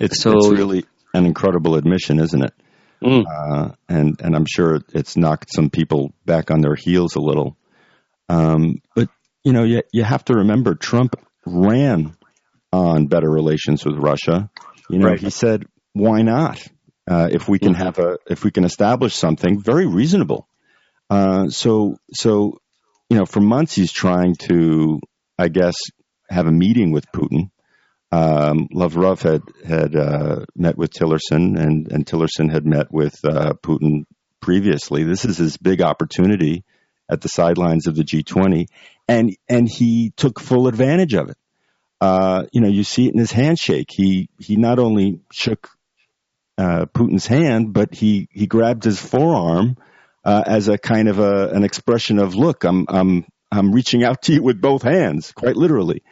it's, 0.00 0.20
so, 0.20 0.32
it's 0.36 0.48
really 0.48 0.84
an 1.12 1.24
incredible 1.26 1.76
admission, 1.76 2.18
isn't 2.18 2.42
it? 2.42 2.52
Mm. 3.04 3.24
Uh, 3.28 3.72
and 3.88 4.20
and 4.20 4.34
I'm 4.34 4.46
sure 4.46 4.80
it's 4.94 5.16
knocked 5.16 5.52
some 5.54 5.68
people 5.68 6.14
back 6.24 6.50
on 6.50 6.60
their 6.60 6.74
heels 6.74 7.16
a 7.16 7.20
little. 7.20 7.56
Um, 8.28 8.80
but 8.96 9.08
you 9.42 9.52
know, 9.52 9.64
you 9.64 9.82
you 9.92 10.02
have 10.02 10.24
to 10.26 10.34
remember 10.34 10.74
Trump 10.74 11.14
ran 11.44 12.16
on 12.72 13.06
better 13.06 13.30
relations 13.30 13.84
with 13.84 13.96
Russia. 13.96 14.50
You 14.88 14.98
know, 14.98 15.08
right. 15.08 15.20
he 15.20 15.30
said, 15.30 15.64
"Why 15.92 16.22
not? 16.22 16.66
Uh, 17.06 17.28
if 17.30 17.48
we 17.48 17.58
can 17.58 17.74
mm-hmm. 17.74 17.82
have 17.82 17.98
a 17.98 18.18
if 18.28 18.44
we 18.44 18.50
can 18.50 18.64
establish 18.64 19.14
something 19.14 19.60
very 19.62 19.86
reasonable." 19.86 20.48
Uh, 21.10 21.48
so 21.48 21.98
so 22.12 22.58
you 23.10 23.18
know, 23.18 23.26
for 23.26 23.40
months 23.40 23.74
he's 23.74 23.92
trying 23.92 24.34
to, 24.48 25.00
I 25.38 25.48
guess, 25.48 25.74
have 26.30 26.46
a 26.46 26.52
meeting 26.52 26.90
with 26.90 27.04
Putin 27.12 27.50
um, 28.14 28.68
Lavrov 28.70 29.22
had 29.22 29.42
had 29.66 29.96
uh, 29.96 30.44
met 30.54 30.78
with 30.78 30.92
Tillerson, 30.92 31.58
and, 31.58 31.90
and 31.90 32.06
Tillerson 32.06 32.50
had 32.50 32.64
met 32.64 32.92
with 32.92 33.18
uh, 33.24 33.54
Putin 33.54 34.04
previously. 34.40 35.02
This 35.02 35.24
is 35.24 35.36
his 35.36 35.56
big 35.56 35.82
opportunity 35.82 36.64
at 37.10 37.22
the 37.22 37.28
sidelines 37.28 37.88
of 37.88 37.96
the 37.96 38.04
G20, 38.04 38.66
and 39.08 39.36
and 39.48 39.68
he 39.68 40.12
took 40.16 40.38
full 40.38 40.68
advantage 40.68 41.14
of 41.14 41.30
it. 41.30 41.36
Uh, 42.00 42.44
you 42.52 42.60
know, 42.60 42.68
you 42.68 42.84
see 42.84 43.08
it 43.08 43.14
in 43.14 43.18
his 43.18 43.32
handshake. 43.32 43.88
He 43.90 44.28
he 44.38 44.56
not 44.56 44.78
only 44.78 45.20
shook 45.32 45.70
uh, 46.56 46.86
Putin's 46.86 47.26
hand, 47.26 47.72
but 47.72 47.94
he 47.94 48.28
he 48.30 48.46
grabbed 48.46 48.84
his 48.84 49.00
forearm 49.00 49.76
uh, 50.24 50.44
as 50.46 50.68
a 50.68 50.78
kind 50.78 51.08
of 51.08 51.18
a, 51.18 51.48
an 51.48 51.64
expression 51.64 52.20
of, 52.20 52.36
"Look, 52.36 52.62
I'm 52.62 52.86
I'm 52.88 53.24
I'm 53.50 53.72
reaching 53.72 54.04
out 54.04 54.22
to 54.22 54.34
you 54.34 54.42
with 54.42 54.60
both 54.60 54.82
hands," 54.82 55.32
quite 55.32 55.56
literally. 55.56 56.04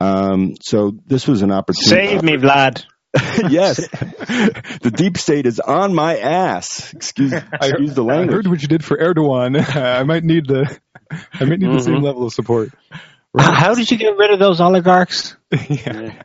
Um, 0.00 0.54
so 0.60 0.92
this 1.06 1.26
was 1.26 1.42
an 1.42 1.50
opportunity. 1.50 2.08
Save 2.08 2.22
me, 2.22 2.36
Vlad. 2.36 2.84
yes, 3.48 3.76
the 3.88 4.92
deep 4.94 5.16
state 5.16 5.46
is 5.46 5.60
on 5.60 5.94
my 5.94 6.18
ass. 6.18 6.92
Excuse, 6.92 7.32
excuse 7.32 7.94
the 7.94 8.04
language. 8.04 8.30
I 8.30 8.32
heard 8.34 8.46
what 8.46 8.62
you 8.62 8.68
did 8.68 8.84
for 8.84 8.96
Erdogan. 8.96 9.58
I 9.76 10.02
might 10.02 10.24
need 10.24 10.46
the, 10.46 10.78
I 11.10 11.44
might 11.44 11.58
need 11.58 11.62
mm-hmm. 11.62 11.76
the 11.76 11.82
same 11.82 11.94
mm-hmm. 11.94 12.04
level 12.04 12.26
of 12.26 12.32
support. 12.32 12.70
Right. 13.32 13.54
How 13.54 13.74
did 13.74 13.90
you 13.90 13.96
get 13.96 14.16
rid 14.16 14.30
of 14.30 14.38
those 14.38 14.60
oligarchs? 14.60 15.36
yeah. 15.68 16.22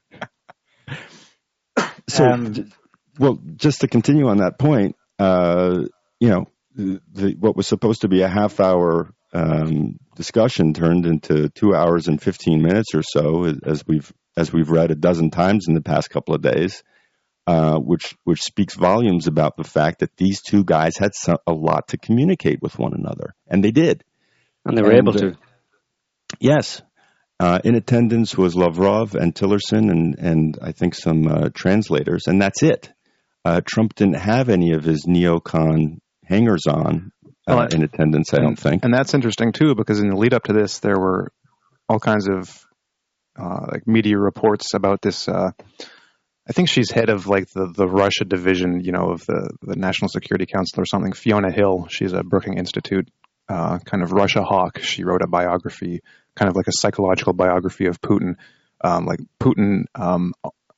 So, 2.10 2.26
um, 2.26 2.72
well, 3.18 3.40
just 3.56 3.82
to 3.82 3.88
continue 3.88 4.28
on 4.28 4.38
that 4.38 4.60
point, 4.60 4.96
uh, 5.20 5.84
you 6.20 6.30
know, 6.30 6.48
the, 6.76 7.02
the, 7.14 7.36
what 7.40 7.56
was 7.56 7.66
supposed 7.66 8.02
to 8.02 8.08
be 8.08 8.22
a 8.22 8.28
half 8.28 8.60
hour 8.60 9.14
um, 9.34 9.98
discussion 10.16 10.74
turned 10.74 11.06
into 11.06 11.50
two 11.50 11.74
hours 11.74 12.08
and 12.08 12.22
15 12.22 12.62
minutes 12.62 12.94
or 12.94 13.02
so, 13.04 13.46
as 13.66 13.84
we've 13.88 14.12
as 14.36 14.52
we've 14.52 14.70
read 14.70 14.92
a 14.92 14.96
dozen 14.96 15.30
times 15.30 15.66
in 15.68 15.74
the 15.74 15.82
past 15.82 16.10
couple 16.10 16.34
of 16.36 16.42
days, 16.42 16.84
uh, 17.48 17.78
which 17.78 18.16
which 18.24 18.42
speaks 18.42 18.76
volumes 18.76 19.28
about 19.28 19.58
the 19.58 19.64
fact 19.64 20.00
that 20.00 20.16
these 20.18 20.42
two 20.42 20.64
guys 20.64 20.98
had 20.98 21.14
some, 21.14 21.38
a 21.48 21.54
lot 21.54 21.88
to 21.90 21.98
communicate 21.98 22.62
with 22.62 22.78
one 22.78 22.94
another, 22.94 23.34
and 23.48 23.64
they 23.64 23.72
did, 23.72 24.04
and 24.66 24.78
they 24.78 24.82
were 24.82 24.92
and, 24.92 25.00
able 25.00 25.14
to. 25.14 25.36
yes, 26.40 26.82
Uh, 27.40 27.60
in 27.64 27.76
attendance 27.76 28.38
was 28.38 28.56
Lavrov 28.56 29.16
and 29.16 29.34
Tillerson 29.34 29.90
and, 29.92 30.16
and 30.20 30.58
I 30.62 30.72
think 30.72 30.94
some 30.94 31.28
uh, 31.28 31.50
translators, 31.54 32.28
and 32.28 32.42
that's 32.42 32.62
it. 32.62 32.92
Uh, 33.44 33.62
Trump 33.66 33.96
didn't 33.96 34.20
have 34.20 34.48
any 34.48 34.72
of 34.74 34.84
his 34.84 35.06
neocon 35.06 35.98
hangers 36.24 36.66
on 36.68 37.12
uh, 37.48 37.56
Well, 37.56 37.68
in 37.68 37.84
attendance, 37.84 38.34
I 38.34 38.40
don't 38.40 38.58
think. 38.58 38.84
And 38.86 38.94
that's 38.94 39.14
interesting 39.14 39.52
too, 39.52 39.76
because 39.76 40.00
in 40.00 40.10
the 40.10 40.16
lead 40.16 40.34
up 40.34 40.44
to 40.44 40.54
this, 40.54 40.80
there 40.80 41.00
were 41.00 41.32
all 41.90 42.00
kinds 42.00 42.28
of 42.28 42.66
uh, 43.40 43.68
like 43.72 43.88
media 43.88 44.18
reports 44.18 44.74
about 44.74 45.02
this. 45.02 45.28
Uh, 45.28 45.52
I 46.48 46.54
think 46.54 46.70
she's 46.70 46.92
head 46.92 47.10
of 47.10 47.28
like 47.28 47.50
the, 47.50 47.72
the 47.76 47.88
Russia 47.88 48.26
division, 48.26 48.82
you 48.82 48.92
know, 48.92 49.12
of 49.12 49.26
the, 49.26 49.50
the 49.62 49.76
National 49.76 50.10
Security 50.10 50.46
Council 50.46 50.82
or 50.82 50.86
something. 50.86 51.14
Fiona 51.14 51.52
Hill, 51.52 51.88
she's 51.90 52.14
a 52.14 52.24
Brookings 52.24 52.60
Institute 52.60 53.10
uh, 53.50 53.80
kind 53.80 54.04
of 54.04 54.12
Russia 54.12 54.44
hawk. 54.44 54.80
She 54.80 55.04
wrote 55.04 55.22
a 55.22 55.28
biography, 55.28 56.02
kind 56.36 56.50
of 56.50 56.56
like 56.56 56.68
a 56.68 56.72
psychological 56.74 57.34
biography 57.34 57.88
of 57.88 58.02
Putin, 58.02 58.36
um, 58.84 59.06
like 59.06 59.20
Putin 59.40 59.86
um, 59.96 60.34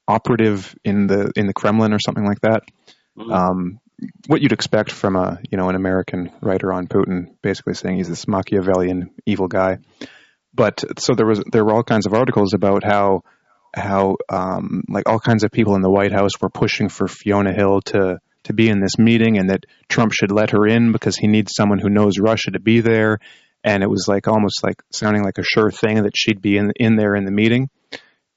operative 0.07 0.75
in 0.83 1.07
the 1.07 1.31
in 1.35 1.47
the 1.47 1.53
Kremlin 1.53 1.93
or 1.93 1.99
something 1.99 2.25
like 2.25 2.41
that. 2.41 2.63
Um, 3.31 3.79
what 4.27 4.41
you'd 4.41 4.51
expect 4.51 4.91
from 4.91 5.15
a 5.15 5.39
you 5.49 5.57
know 5.57 5.69
an 5.69 5.75
American 5.75 6.31
writer 6.41 6.73
on 6.73 6.87
Putin, 6.87 7.35
basically 7.41 7.73
saying 7.73 7.97
he's 7.97 8.09
this 8.09 8.27
Machiavellian 8.27 9.11
evil 9.25 9.47
guy. 9.47 9.77
But 10.53 10.83
so 10.99 11.15
there 11.15 11.25
was 11.25 11.43
there 11.51 11.65
were 11.65 11.73
all 11.73 11.83
kinds 11.83 12.05
of 12.05 12.13
articles 12.13 12.53
about 12.53 12.83
how 12.83 13.23
how 13.73 14.17
um, 14.29 14.83
like 14.87 15.07
all 15.07 15.19
kinds 15.19 15.43
of 15.43 15.51
people 15.51 15.75
in 15.75 15.81
the 15.81 15.89
White 15.89 16.11
House 16.11 16.31
were 16.41 16.49
pushing 16.49 16.89
for 16.89 17.07
Fiona 17.07 17.53
Hill 17.53 17.81
to 17.87 18.19
to 18.43 18.53
be 18.53 18.69
in 18.69 18.79
this 18.79 18.97
meeting 18.97 19.37
and 19.37 19.49
that 19.49 19.65
Trump 19.89 20.13
should 20.13 20.31
let 20.31 20.51
her 20.51 20.67
in 20.67 20.91
because 20.91 21.17
he 21.17 21.27
needs 21.27 21.53
someone 21.55 21.79
who 21.79 21.89
knows 21.89 22.19
Russia 22.19 22.51
to 22.51 22.59
be 22.59 22.79
there. 22.79 23.19
And 23.63 23.81
it 23.81 23.89
was 23.89 24.05
like 24.07 24.27
almost 24.27 24.63
like 24.63 24.81
sounding 24.91 25.23
like 25.23 25.39
a 25.39 25.43
sure 25.43 25.71
thing 25.71 26.03
that 26.03 26.15
she'd 26.15 26.41
be 26.41 26.57
in 26.57 26.71
in 26.75 26.95
there 26.95 27.15
in 27.15 27.25
the 27.25 27.31
meeting. 27.31 27.69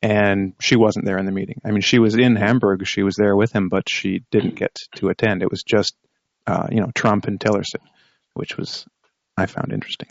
And 0.00 0.54
she 0.60 0.76
wasn't 0.76 1.06
there 1.06 1.18
in 1.18 1.26
the 1.26 1.32
meeting. 1.32 1.60
I 1.64 1.72
mean, 1.72 1.80
she 1.80 1.98
was 1.98 2.14
in 2.14 2.36
Hamburg. 2.36 2.86
She 2.86 3.02
was 3.02 3.16
there 3.16 3.34
with 3.34 3.52
him, 3.52 3.68
but 3.68 3.88
she 3.90 4.22
didn't 4.30 4.54
get 4.54 4.76
to 4.96 5.08
attend. 5.08 5.42
It 5.42 5.50
was 5.50 5.64
just, 5.64 5.96
uh, 6.46 6.68
you 6.70 6.80
know, 6.80 6.90
Trump 6.94 7.26
and 7.26 7.40
Tillerson, 7.40 7.82
which 8.34 8.56
was 8.56 8.86
I 9.36 9.46
found 9.46 9.72
interesting. 9.72 10.08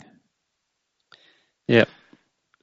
Yeah. 1.66 1.84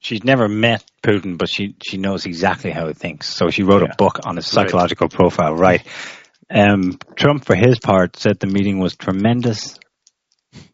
She's 0.00 0.22
never 0.24 0.48
met 0.48 0.84
Putin, 1.02 1.36
but 1.38 1.48
she, 1.48 1.74
she 1.84 1.96
knows 1.96 2.26
exactly 2.26 2.70
how 2.70 2.86
he 2.86 2.92
thinks. 2.94 3.26
So 3.26 3.50
she 3.50 3.62
wrote 3.62 3.82
Yeah. 3.82 3.92
a 3.92 3.96
book 3.96 4.20
on 4.24 4.36
his 4.36 4.46
psychological 4.46 5.08
profile, 5.08 5.54
right? 5.54 5.82
Um, 6.48 6.98
Trump, 7.16 7.44
for 7.44 7.56
his 7.56 7.78
part, 7.80 8.16
said 8.16 8.38
the 8.38 8.46
meeting 8.46 8.78
was 8.78 8.94
tremendous 8.94 9.78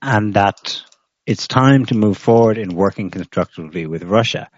and 0.02 0.34
that 0.34 0.82
it's 1.26 1.46
time 1.46 1.86
to 1.86 1.94
move 1.94 2.18
forward 2.18 2.58
in 2.58 2.74
working 2.74 3.10
constructively 3.10 3.86
with 3.86 4.02
Russia, 4.02 4.50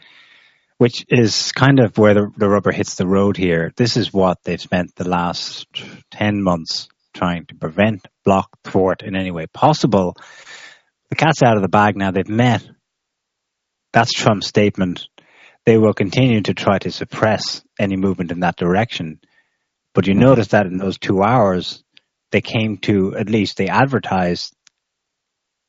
which 0.85 1.07
is 1.09 1.51
kind 1.53 1.81
of 1.81 1.97
where 1.97 2.13
the, 2.13 2.31
the 2.37 2.47
rubber 2.47 2.71
hits 2.71 2.97
the 2.97 3.07
road 3.07 3.39
here. 3.39 3.73
This 3.75 3.97
is 3.97 4.13
what 4.13 4.37
they've 4.45 4.61
spent 4.61 4.95
the 4.95 5.09
last 5.09 5.67
10 6.11 6.43
months 6.43 6.89
trying 7.15 7.47
to 7.47 7.55
prevent, 7.55 8.07
block, 8.23 8.51
thwart 8.65 9.01
in 9.01 9.17
any 9.17 9.31
way 9.31 9.47
possible. 9.47 10.15
The 11.09 11.17
cat's 11.17 11.43
out 11.43 11.57
of 11.57 11.63
the 11.63 11.71
bag 11.71 11.97
now. 11.97 12.11
They've 12.11 12.29
met. 12.29 12.69
That's 13.95 14.13
Trump's 14.13 14.47
statement. 14.47 15.09
They 15.65 15.79
will 15.79 15.95
continue 15.95 16.43
to 16.43 16.53
try 16.53 16.79
to 16.81 16.93
suppress 16.93 17.65
any 17.81 17.97
movement 17.97 18.31
in 18.31 18.41
that 18.41 18.57
direction. 18.57 19.21
But 19.95 20.07
you 20.07 20.13
mm-hmm. 20.13 20.21
notice 20.21 20.49
that 20.49 20.67
in 20.67 20.77
those 20.77 20.99
two 20.99 21.23
hours, 21.23 21.83
they 22.31 22.43
came 22.43 22.77
to 22.83 23.17
at 23.17 23.31
least 23.31 23.57
they 23.57 23.69
advertised 23.69 24.55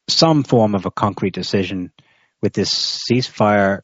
some 0.09 0.43
form 0.43 0.75
of 0.75 0.85
a 0.85 0.91
concrete 0.91 1.33
decision 1.33 1.93
with 2.41 2.51
this 2.51 2.99
ceasefire, 3.09 3.79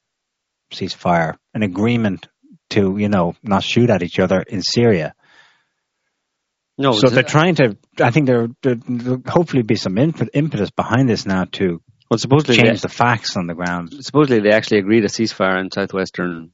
ceasefire, 0.71 1.35
an 1.53 1.63
agreement 1.63 2.27
to 2.71 2.97
you 2.97 3.09
know 3.09 3.35
not 3.43 3.63
shoot 3.63 3.89
at 3.89 4.03
each 4.03 4.19
other 4.19 4.41
in 4.41 4.61
Syria. 4.61 5.13
No, 6.77 6.93
so 6.93 7.09
they're 7.09 7.23
trying 7.23 7.55
to. 7.55 7.77
I 7.99 8.11
think 8.11 8.25
there 8.27 8.47
there'll 8.63 9.21
hopefully 9.27 9.63
be 9.63 9.75
some 9.75 9.97
imp- 9.97 10.29
impetus 10.33 10.71
behind 10.71 11.07
this 11.09 11.25
now 11.25 11.45
to 11.53 11.81
well, 12.09 12.17
supposedly 12.17 12.55
change 12.55 12.81
they, 12.81 12.87
the 12.87 12.93
facts 12.93 13.37
on 13.37 13.47
the 13.47 13.53
ground. 13.53 13.93
supposedly 14.03 14.39
they 14.41 14.55
actually 14.55 14.79
agreed 14.79 15.03
a 15.03 15.07
ceasefire 15.09 15.59
in 15.61 15.69
southwestern 15.71 16.51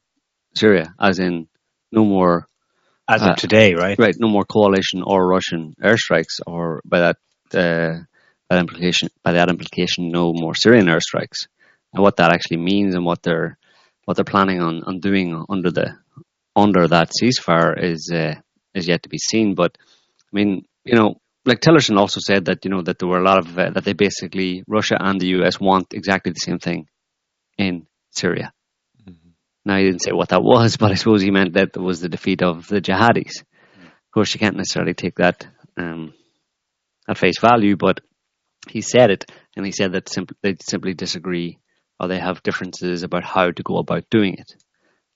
Syria, 0.56 0.94
as 1.00 1.20
in 1.20 1.48
no 1.92 2.04
more 2.04 2.48
As 3.08 3.22
Uh, 3.22 3.30
of 3.32 3.38
today, 3.38 3.74
right? 3.74 3.98
right, 3.98 4.16
no 4.20 4.28
more 4.28 4.44
coalition 4.44 5.02
or 5.06 5.26
Russian 5.26 5.74
airstrikes, 5.82 6.42
or 6.46 6.82
by 6.84 7.00
that 7.00 7.18
uh, 7.54 8.04
by 8.50 8.56
that 8.56 8.62
implication, 8.62 9.10
by 9.24 9.34
that 9.34 9.50
implication, 9.50 10.10
no 10.12 10.34
more 10.34 10.56
Syrian 10.56 10.88
airstrikes. 10.88 11.48
And 11.94 12.04
what 12.04 12.18
that 12.18 12.34
actually 12.34 12.58
means 12.58 12.96
and 12.96 13.06
what 13.06 13.24
they're 13.24 13.58
what 14.08 14.16
they're 14.16 14.24
planning 14.24 14.62
on, 14.62 14.84
on 14.86 15.02
doing 15.02 15.44
under 15.50 15.70
the 15.70 15.98
under 16.56 16.88
that 16.88 17.12
ceasefire 17.12 17.74
is 17.78 18.10
uh, 18.12 18.36
is 18.74 18.88
yet 18.88 19.04
to 19.04 19.10
be 19.10 19.18
seen. 19.18 19.54
But 19.54 19.78
I 19.78 20.32
mean, 20.32 20.64
you 20.86 20.96
know, 20.96 21.16
like 21.46 21.60
Tillerson 21.60 21.98
also 21.98 22.22
said 22.22 22.46
that 22.46 22.64
you 22.64 22.72
know 22.72 22.82
that 22.84 23.00
there 23.00 23.10
were 23.10 23.20
a 23.20 23.30
lot 23.30 23.40
of 23.40 23.60
uh, 23.60 23.70
that 23.72 23.84
they 23.84 23.92
basically 23.92 24.64
Russia 24.66 24.96
and 24.98 25.20
the 25.20 25.28
US 25.40 25.60
want 25.60 25.94
exactly 25.94 26.32
the 26.32 26.46
same 26.48 26.58
thing 26.58 26.88
in 27.58 27.86
Syria. 28.12 28.54
Now 29.66 29.76
he 29.76 29.84
didn't 29.84 30.04
say 30.04 30.14
what 30.14 30.30
that 30.30 30.42
was, 30.42 30.78
but 30.78 30.92
I 30.92 30.96
suppose 30.96 31.22
he 31.22 31.32
meant 31.32 31.56
that 31.56 31.76
it 31.76 31.82
was 31.82 32.00
the 32.00 32.08
defeat 32.08 32.42
of 32.42 32.66
the 32.68 32.80
jihadis. 32.80 33.42
Of 33.42 34.12
course, 34.14 34.34
you 34.34 34.40
can't 34.40 34.56
necessarily 34.56 34.94
take 34.94 35.16
that 35.16 35.46
um, 35.76 36.14
at 37.10 37.18
face 37.18 37.42
value, 37.42 37.76
but 37.76 38.00
he 38.70 38.80
said 38.80 39.12
it, 39.12 39.30
and 39.58 39.66
he 39.66 39.74
said 39.74 39.92
that 39.92 40.08
they 40.42 40.56
simply 40.62 40.94
disagree 40.94 41.58
or 42.00 42.08
they 42.08 42.20
have 42.20 42.44
differences 42.44 43.04
about 43.04 43.24
how 43.24 43.52
to 43.52 43.64
go 43.64 43.78
about 43.78 44.10
doing 44.10 44.36
it. 44.36 44.56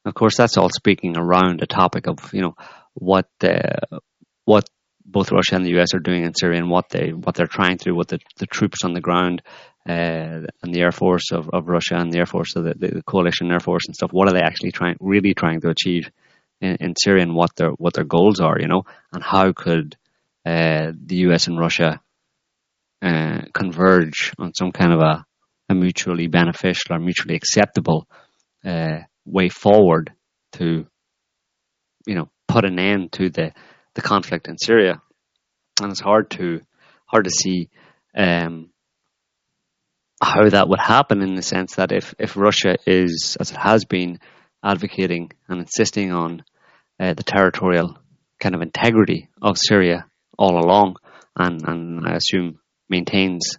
Of 0.05 0.13
course, 0.13 0.35
that's 0.35 0.57
all 0.57 0.69
speaking 0.69 1.15
around 1.17 1.61
a 1.61 1.67
topic 1.67 2.07
of 2.07 2.33
you 2.33 2.41
know 2.41 2.55
what 2.93 3.29
uh, 3.43 3.97
what 4.45 4.67
both 5.05 5.31
Russia 5.31 5.55
and 5.55 5.65
the 5.65 5.79
US 5.79 5.93
are 5.93 5.99
doing 5.99 6.23
in 6.23 6.33
Syria 6.33 6.59
and 6.59 6.69
what 6.69 6.89
they 6.89 7.09
what 7.13 7.35
they're 7.35 7.47
trying 7.47 7.77
to 7.77 7.85
do, 7.85 7.95
what 7.95 8.07
the, 8.07 8.19
the 8.37 8.47
troops 8.47 8.83
on 8.83 8.93
the 8.93 9.01
ground 9.01 9.41
uh, 9.87 10.47
and 10.61 10.73
the 10.73 10.81
air 10.81 10.91
force 10.91 11.31
of, 11.31 11.49
of 11.49 11.67
Russia 11.67 11.95
and 11.95 12.11
the 12.11 12.19
air 12.19 12.25
force 12.25 12.55
of 12.55 12.63
the, 12.63 12.73
the 12.73 13.03
coalition 13.03 13.51
air 13.51 13.59
force 13.59 13.83
and 13.87 13.95
stuff. 13.95 14.11
What 14.11 14.27
are 14.27 14.33
they 14.33 14.41
actually 14.41 14.71
trying 14.71 14.97
really 14.99 15.33
trying 15.33 15.61
to 15.61 15.69
achieve 15.69 16.09
in, 16.59 16.77
in 16.79 16.93
Syria 16.95 17.23
and 17.23 17.35
what 17.35 17.55
their 17.55 17.69
what 17.71 17.93
their 17.93 18.05
goals 18.05 18.39
are, 18.39 18.57
you 18.59 18.67
know, 18.67 18.83
and 19.13 19.23
how 19.23 19.51
could 19.53 19.97
uh, 20.45 20.91
the 20.93 21.17
US 21.27 21.47
and 21.47 21.59
Russia 21.59 22.01
uh, 23.01 23.41
converge 23.53 24.33
on 24.37 24.53
some 24.53 24.71
kind 24.71 24.93
of 24.93 24.99
a, 24.99 25.25
a 25.71 25.75
mutually 25.75 26.27
beneficial 26.27 26.95
or 26.95 26.99
mutually 26.99 27.35
acceptable 27.35 28.07
uh, 28.65 28.99
way 29.25 29.49
forward 29.49 30.11
to, 30.53 30.85
you 32.05 32.15
know, 32.15 32.29
put 32.47 32.65
an 32.65 32.79
end 32.79 33.11
to 33.13 33.29
the, 33.29 33.51
the 33.95 34.01
conflict 34.01 34.47
in 34.47 34.57
Syria. 34.57 35.01
And 35.81 35.91
it's 35.91 36.01
hard 36.01 36.29
to 36.31 36.61
hard 37.05 37.25
to 37.25 37.31
see 37.31 37.69
um, 38.15 38.69
how 40.21 40.47
that 40.47 40.69
would 40.69 40.79
happen 40.79 41.21
in 41.21 41.35
the 41.35 41.41
sense 41.41 41.75
that 41.75 41.91
if, 41.91 42.13
if 42.19 42.37
Russia 42.37 42.77
is, 42.85 43.35
as 43.39 43.51
it 43.51 43.57
has 43.57 43.85
been, 43.85 44.19
advocating 44.63 45.31
and 45.49 45.59
insisting 45.59 46.11
on 46.11 46.43
uh, 46.99 47.13
the 47.13 47.23
territorial 47.23 47.97
kind 48.39 48.55
of 48.55 48.61
integrity 48.61 49.29
of 49.41 49.57
Syria 49.57 50.05
all 50.37 50.57
along, 50.57 50.97
and, 51.35 51.67
and 51.67 52.07
I 52.07 52.15
assume 52.15 52.59
maintains 52.87 53.57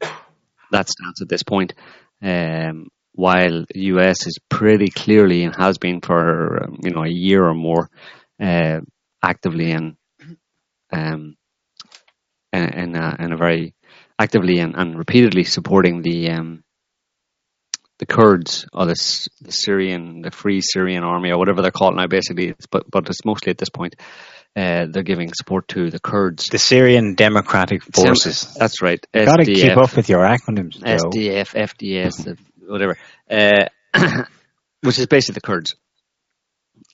that 0.71 0.89
stance 0.89 1.21
at 1.21 1.29
this 1.29 1.43
point, 1.43 1.75
um, 2.23 2.89
while 3.13 3.65
the 3.73 3.81
US 3.95 4.27
is 4.27 4.39
pretty 4.49 4.89
clearly 4.89 5.45
and 5.45 5.55
has 5.57 5.79
been 5.79 6.01
for 6.01 6.65
um, 6.65 6.79
you 6.83 6.91
know 6.91 7.05
a 7.05 7.11
year 7.11 7.45
or 7.45 7.55
more 7.55 7.91
uh, 8.41 8.81
actively 9.23 9.73
and 9.73 9.97
um, 10.93 11.37
in, 12.53 12.97
a, 12.97 13.17
in 13.19 13.33
a 13.33 13.37
very 13.37 13.75
actively 14.19 14.59
and, 14.59 14.75
and 14.77 14.99
repeatedly 14.99 15.45
supporting 15.45 16.03
the 16.03 16.31
um, 16.31 16.63
the 17.99 18.07
Kurds 18.07 18.67
or 18.73 18.87
the, 18.87 19.29
the 19.43 19.53
Syrian, 19.53 20.23
the 20.23 20.33
Free 20.33 20.61
Syrian 20.61 21.05
Army 21.05 21.31
or 21.31 21.39
whatever 21.39 21.63
they're 21.63 21.71
called 21.71 21.95
now. 21.95 22.09
Basically, 22.09 22.49
it's, 22.49 22.67
but 22.67 22.91
but 22.91 23.09
it's 23.09 23.25
mostly 23.25 23.51
at 23.51 23.59
this 23.59 23.71
point 23.71 23.95
uh, 24.55 24.87
they're 24.91 25.03
giving 25.03 25.33
support 25.33 25.69
to 25.69 25.91
the 25.91 25.99
Kurds. 25.99 26.49
The 26.49 26.59
Syrian 26.59 27.15
Democratic 27.15 27.83
Forces. 27.83 28.55
That's 28.55 28.83
right. 28.83 29.05
You've 29.15 29.27
got 29.27 29.37
to 29.37 29.45
keep 29.47 29.77
up 29.77 29.97
with 29.97 30.09
your 30.09 30.21
acronyms, 30.21 30.73
Joe. 30.73 31.09
SDF, 31.11 31.55
FDS, 31.55 32.29
uh, 32.29 32.35
whatever, 32.67 32.99
uh, 33.31 33.69
which 34.83 34.99
is 34.99 35.07
basically 35.07 35.35
the 35.35 35.41
Kurds, 35.41 35.75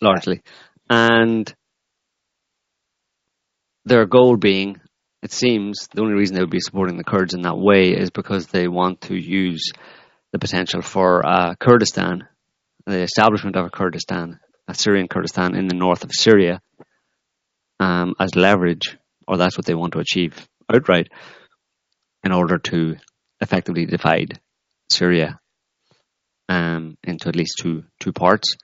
largely, 0.00 0.42
and 0.88 1.52
their 3.84 4.06
goal 4.06 4.36
being, 4.36 4.80
it 5.22 5.32
seems, 5.32 5.88
the 5.92 6.02
only 6.02 6.14
reason 6.14 6.36
they 6.36 6.42
would 6.42 6.50
be 6.50 6.60
supporting 6.60 6.96
the 6.96 7.04
Kurds 7.04 7.34
in 7.34 7.42
that 7.42 7.58
way 7.58 7.90
is 7.90 8.10
because 8.10 8.46
they 8.46 8.68
want 8.68 9.00
to 9.02 9.16
use 9.16 9.72
the 10.30 10.38
potential 10.38 10.82
for 10.82 11.26
uh, 11.26 11.54
Kurdistan, 11.58 12.28
the 12.86 13.00
establishment 13.00 13.56
of 13.56 13.66
a 13.66 13.70
Kurdistan, 13.70 14.38
a 14.68 14.74
Syrian 14.74 15.08
Kurdistan 15.08 15.56
in 15.56 15.66
the 15.66 15.74
north 15.74 16.04
of 16.04 16.10
Syria, 16.12 16.60
um, 17.80 18.14
as 18.18 18.34
leverage, 18.34 18.96
or 19.26 19.36
that's 19.36 19.56
what 19.56 19.66
they 19.66 19.74
want 19.74 19.92
to 19.92 20.00
achieve 20.00 20.48
outright, 20.72 21.08
in 22.24 22.32
order 22.32 22.58
to 22.58 22.96
effectively 23.40 23.86
divide 23.86 24.40
Syria 24.90 25.38
um, 26.48 26.96
into 27.04 27.28
at 27.28 27.36
least 27.36 27.58
two 27.60 27.84
two 28.00 28.12
parts, 28.12 28.56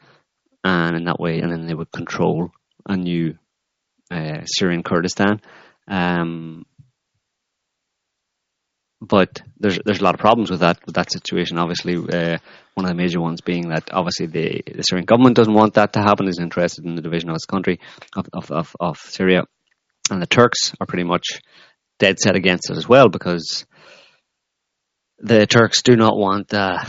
and 0.62 0.96
in 0.96 1.04
that 1.04 1.20
way, 1.20 1.40
and 1.40 1.52
then 1.52 1.66
they 1.66 1.74
would 1.74 1.92
control 1.92 2.50
a 2.88 2.96
new 2.96 3.36
uh, 4.10 4.44
Syrian 4.44 4.82
Kurdistan. 4.82 5.40
Um, 5.86 6.64
but 9.08 9.42
there's 9.58 9.78
there's 9.84 10.00
a 10.00 10.04
lot 10.04 10.14
of 10.14 10.20
problems 10.20 10.50
with 10.50 10.60
that 10.60 10.84
with 10.86 10.94
that 10.96 11.12
situation. 11.12 11.58
Obviously, 11.58 11.96
uh, 11.96 12.38
one 12.74 12.84
of 12.84 12.88
the 12.88 12.94
major 12.94 13.20
ones 13.20 13.40
being 13.40 13.68
that 13.68 13.92
obviously 13.92 14.26
the, 14.26 14.62
the 14.74 14.82
Syrian 14.82 15.06
government 15.06 15.36
doesn't 15.36 15.54
want 15.54 15.74
that 15.74 15.92
to 15.94 16.00
happen. 16.00 16.28
is 16.28 16.38
interested 16.38 16.84
in 16.84 16.94
the 16.94 17.02
division 17.02 17.30
of 17.30 17.36
its 17.36 17.46
country 17.46 17.80
of, 18.16 18.26
of, 18.32 18.50
of, 18.50 18.76
of 18.80 18.98
Syria, 18.98 19.44
and 20.10 20.20
the 20.20 20.26
Turks 20.26 20.72
are 20.80 20.86
pretty 20.86 21.04
much 21.04 21.40
dead 21.98 22.18
set 22.18 22.36
against 22.36 22.70
it 22.70 22.76
as 22.76 22.88
well 22.88 23.08
because 23.08 23.64
the 25.18 25.46
Turks 25.46 25.82
do 25.82 25.96
not 25.96 26.16
want 26.16 26.52
uh, 26.52 26.84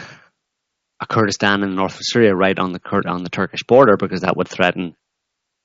a 1.00 1.08
Kurdistan 1.08 1.64
in 1.64 1.70
the 1.70 1.76
north 1.76 1.96
of 1.96 2.02
Syria 2.04 2.34
right 2.36 2.58
on 2.58 2.72
the 2.72 2.80
Kur- 2.80 3.08
on 3.08 3.24
the 3.24 3.30
Turkish 3.30 3.64
border 3.64 3.98
because 3.98 4.22
that 4.22 4.36
would 4.36 4.48
threaten, 4.48 4.96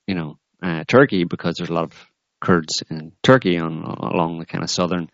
you 0.07 0.15
know, 0.15 0.39
uh, 0.63 0.85
Turkey 0.87 1.25
because 1.25 1.57
there's 1.57 1.71
a 1.71 1.75
lot 1.75 1.85
of 1.85 2.07
Kurds 2.41 2.83
in 2.91 3.13
Turkey 3.23 3.59
on 3.59 3.83
along 3.83 4.39
the 4.39 4.47
kind 4.47 4.65
of 4.65 4.71
southern, 4.71 5.11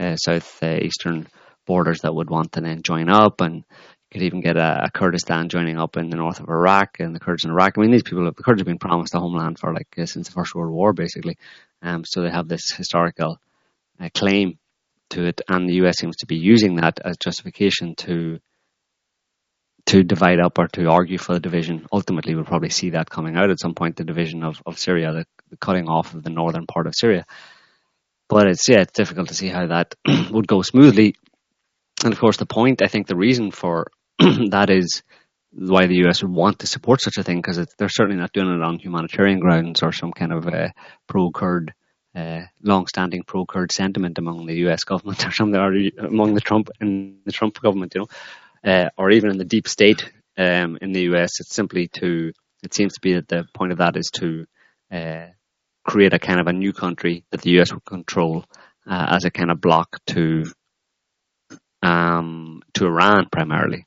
uh, 0.00 0.16
south 0.16 0.62
uh, 0.62 0.78
eastern 0.80 1.28
borders 1.66 2.00
that 2.00 2.14
would 2.14 2.30
want 2.30 2.52
to 2.52 2.60
then 2.60 2.82
join 2.82 3.08
up, 3.08 3.40
and 3.40 3.64
could 4.10 4.22
even 4.22 4.40
get 4.40 4.56
a, 4.56 4.86
a, 4.86 4.90
Kurdistan 4.90 5.48
joining 5.48 5.78
up 5.78 5.96
in 5.96 6.10
the 6.10 6.16
north 6.16 6.40
of 6.40 6.48
Iraq 6.48 6.96
and 6.98 7.14
the 7.14 7.20
Kurds 7.20 7.44
in 7.44 7.50
Iraq. 7.50 7.74
I 7.76 7.82
mean, 7.82 7.92
these 7.92 8.02
people, 8.02 8.24
have, 8.24 8.34
the 8.34 8.42
Kurds 8.42 8.60
have 8.60 8.66
been 8.66 8.78
promised 8.78 9.14
a 9.14 9.20
homeland 9.20 9.58
for 9.58 9.72
like 9.72 9.88
uh, 9.98 10.06
since 10.06 10.28
the 10.28 10.34
First 10.34 10.54
World 10.54 10.72
War, 10.72 10.92
basically. 10.92 11.36
Um, 11.82 12.04
so 12.04 12.22
they 12.22 12.30
have 12.30 12.48
this 12.48 12.72
historical 12.72 13.38
uh, 14.00 14.08
claim 14.14 14.58
to 15.10 15.26
it, 15.26 15.40
and 15.48 15.68
the 15.68 15.84
US 15.84 15.98
seems 15.98 16.16
to 16.16 16.26
be 16.26 16.36
using 16.36 16.76
that 16.76 17.00
as 17.04 17.16
justification 17.16 17.94
to 17.96 18.40
to 19.86 20.04
divide 20.04 20.40
up 20.40 20.58
or 20.58 20.68
to 20.68 20.88
argue 20.88 21.18
for 21.18 21.32
the 21.32 21.40
division. 21.40 21.86
Ultimately, 21.92 22.34
we'll 22.34 22.44
probably 22.44 22.68
see 22.68 22.90
that 22.90 23.08
coming 23.10 23.36
out 23.36 23.50
at 23.50 23.60
some 23.60 23.74
point, 23.74 23.96
the 23.96 24.04
division 24.04 24.44
of, 24.44 24.62
of 24.66 24.78
Syria, 24.78 25.12
the, 25.12 25.24
the 25.48 25.56
cutting 25.56 25.88
off 25.88 26.14
of 26.14 26.22
the 26.22 26.30
northern 26.30 26.66
part 26.66 26.86
of 26.86 26.94
Syria. 26.94 27.24
But 28.30 28.46
it's 28.46 28.66
yeah, 28.68 28.80
it's 28.80 28.92
difficult 28.92 29.28
to 29.28 29.34
see 29.34 29.48
how 29.48 29.66
that 29.66 29.94
would 30.30 30.46
go 30.46 30.62
smoothly. 30.62 31.16
And 32.02 32.12
of 32.14 32.18
course, 32.18 32.38
the 32.38 32.46
point, 32.46 32.80
I 32.80 32.86
think, 32.86 33.06
the 33.06 33.16
reason 33.16 33.50
for 33.50 33.88
that 34.18 34.70
is 34.70 35.02
why 35.52 35.86
the 35.86 36.06
US 36.06 36.22
would 36.22 36.32
want 36.32 36.60
to 36.60 36.66
support 36.66 37.02
such 37.02 37.18
a 37.18 37.22
thing 37.22 37.38
because 37.38 37.58
they're 37.76 37.88
certainly 37.90 38.20
not 38.20 38.32
doing 38.32 38.54
it 38.54 38.62
on 38.62 38.78
humanitarian 38.78 39.40
grounds 39.40 39.82
or 39.82 39.92
some 39.92 40.12
kind 40.12 40.32
of 40.32 40.46
uh, 40.46 40.68
pro-Kurd, 41.08 41.74
uh, 42.14 42.42
long-standing 42.62 43.24
pro-Kurd 43.24 43.72
sentiment 43.72 44.16
among 44.16 44.46
the 44.46 44.68
US 44.68 44.84
government 44.84 45.26
or 45.26 45.32
something, 45.32 45.60
or 45.60 45.74
among 46.06 46.34
the 46.34 46.40
Trump 46.40 46.70
and 46.80 47.18
the 47.26 47.32
Trump 47.32 47.60
government, 47.60 47.92
you 47.94 48.02
know 48.02 48.06
uh, 48.64 48.90
or 48.96 49.10
even 49.10 49.30
in 49.30 49.38
the 49.38 49.44
deep 49.44 49.68
state 49.68 50.10
um, 50.36 50.78
in 50.80 50.92
the 50.92 51.02
US. 51.12 51.40
It's 51.40 51.54
simply 51.54 51.88
to, 51.94 52.32
it 52.62 52.74
seems 52.74 52.94
to 52.94 53.00
be 53.00 53.14
that 53.14 53.28
the 53.28 53.46
point 53.54 53.72
of 53.72 53.78
that 53.78 53.96
is 53.96 54.10
to 54.14 54.46
uh, 54.90 55.26
create 55.84 56.12
a 56.12 56.18
kind 56.18 56.40
of 56.40 56.46
a 56.46 56.52
new 56.52 56.72
country 56.72 57.24
that 57.30 57.42
the 57.42 57.60
US 57.60 57.72
would 57.72 57.84
control 57.84 58.44
uh, 58.86 59.06
as 59.10 59.24
a 59.24 59.30
kind 59.30 59.50
of 59.50 59.60
block 59.60 59.98
to 60.06 60.44
um, 61.82 62.62
to 62.74 62.86
Iran 62.86 63.26
primarily, 63.32 63.86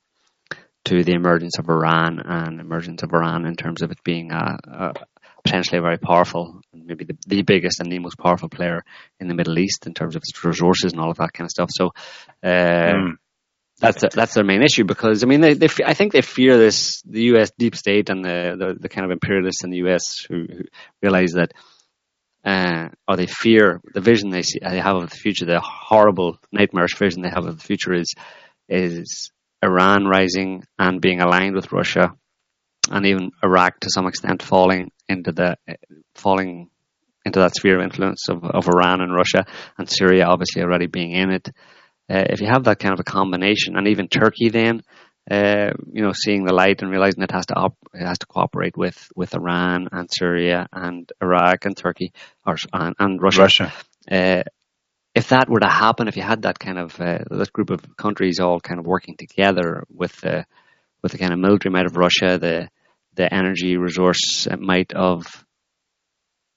to 0.86 1.04
the 1.04 1.14
emergence 1.14 1.60
of 1.60 1.70
Iran 1.70 2.20
and 2.20 2.60
emergence 2.60 3.04
of 3.04 3.14
Iran 3.14 3.46
in 3.46 3.56
terms 3.56 3.82
of 3.82 3.92
it 3.92 4.04
being 4.04 4.32
a, 4.32 4.58
a 4.68 4.94
potentially 5.44 5.80
a 5.80 5.82
very 5.82 5.98
powerful, 5.98 6.62
maybe 6.74 7.06
the, 7.06 7.18
the 7.28 7.42
biggest 7.42 7.80
and 7.80 7.92
the 7.92 8.00
most 8.00 8.18
powerful 8.18 8.50
player 8.50 8.84
in 9.20 9.28
the 9.28 9.36
Middle 9.36 9.60
East 9.60 9.86
in 9.86 9.94
terms 9.94 10.16
of 10.16 10.22
its 10.22 10.44
resources 10.44 10.94
and 10.94 11.02
all 11.02 11.12
of 11.12 11.18
that 11.18 11.34
kind 11.34 11.46
of 11.46 11.52
stuff. 11.52 11.70
So, 11.72 11.92
mm. 12.44 13.14
That's 13.80 14.04
a, 14.04 14.10
that's 14.14 14.36
their 14.36 14.46
main 14.46 14.62
issue 14.62 14.86
because 14.86 15.24
I 15.24 15.28
mean 15.28 15.42
they, 15.42 15.56
they 15.56 15.68
I 15.84 15.94
think 15.94 16.14
they 16.14 16.22
fear 16.22 16.58
this 16.58 17.02
the 17.02 17.24
U.S. 17.24 17.52
deep 17.58 17.76
state 17.76 18.10
and 18.10 18.24
the 18.24 18.56
the, 18.58 18.78
the 18.80 18.88
kind 18.88 19.04
of 19.04 19.12
imperialists 19.12 19.64
in 19.64 19.72
the 19.72 19.78
U.S. 19.78 20.20
who, 20.20 20.46
who 20.50 20.64
realize 21.02 21.34
that 21.34 21.54
uh, 22.46 22.90
or 23.08 23.16
they 23.16 23.28
fear 23.28 23.82
the 23.94 24.02
vision 24.02 24.30
they 24.30 24.42
see 24.42 24.60
they 24.60 24.80
have 24.80 24.98
of 24.98 25.10
the 25.10 25.16
future 25.16 25.46
the 25.46 25.62
horrible 25.62 26.38
nightmarish 26.52 26.98
vision 26.98 27.22
they 27.22 27.30
have 27.30 27.46
of 27.46 27.58
the 27.58 27.64
future 27.64 27.94
is 27.94 28.14
is 28.68 29.32
Iran 29.64 30.06
rising 30.06 30.64
and 30.78 31.02
being 31.02 31.22
aligned 31.22 31.56
with 31.56 31.72
Russia 31.72 32.14
and 32.90 33.06
even 33.06 33.32
Iraq 33.44 33.80
to 33.80 33.90
some 33.90 34.08
extent 34.08 34.44
falling 34.44 34.92
into 35.08 35.32
the 35.32 35.56
falling 36.16 36.70
into 37.26 37.40
that 37.40 37.56
sphere 37.56 37.80
of 37.80 37.84
influence 37.84 38.28
of, 38.30 38.44
of 38.44 38.68
Iran 38.68 39.02
and 39.02 39.16
Russia 39.16 39.46
and 39.78 39.90
Syria 39.90 40.26
obviously 40.26 40.62
already 40.62 40.88
being 40.88 41.12
in 41.12 41.32
it. 41.32 41.50
Uh, 42.10 42.26
if 42.30 42.42
you 42.42 42.48
have 42.48 42.66
that 42.66 42.80
kind 42.80 42.94
of 42.94 43.00
a 43.00 43.04
combination, 43.04 43.78
and 43.78 43.88
even 43.88 44.10
Turkey, 44.10 44.50
then 44.50 44.82
uh, 45.30 45.72
you 45.92 46.04
know, 46.04 46.12
seeing 46.14 46.44
the 46.44 46.54
light 46.54 46.82
and 46.82 46.92
realizing 46.92 47.24
it 47.24 47.32
has 47.32 47.46
to 47.48 47.56
op- 47.56 47.78
it 47.94 48.06
has 48.06 48.20
to 48.20 48.26
cooperate 48.26 48.76
with, 48.76 49.10
with 49.16 49.34
Iran 49.36 49.88
and 49.92 50.10
Syria 50.12 50.68
and 50.72 51.10
Iraq 51.22 51.66
and 51.66 51.78
Turkey 51.78 52.12
or 52.46 52.58
and, 52.74 52.96
and 53.00 53.22
Russia. 53.22 53.42
Russia. 53.42 53.74
Uh, 54.12 54.44
if 55.16 55.30
that 55.30 55.50
were 55.50 55.60
to 55.60 55.70
happen, 55.70 56.08
if 56.08 56.18
you 56.18 56.24
had 56.24 56.42
that 56.42 56.60
kind 56.60 56.78
of 56.78 57.00
uh, 57.00 57.20
that 57.30 57.54
group 57.54 57.70
of 57.70 57.96
countries 57.96 58.40
all 58.40 58.60
kind 58.60 58.80
of 58.80 58.86
working 58.86 59.16
together 59.16 59.86
with 59.90 60.20
the 60.22 60.46
with 61.02 61.12
the 61.12 61.18
kind 61.18 61.34
of 61.34 61.40
military 61.40 61.72
might 61.72 61.86
of 61.86 61.96
Russia, 61.96 62.38
the 62.38 62.70
the 63.16 63.32
energy 63.34 63.78
resource 63.78 64.48
might 64.60 64.92
of 64.94 65.26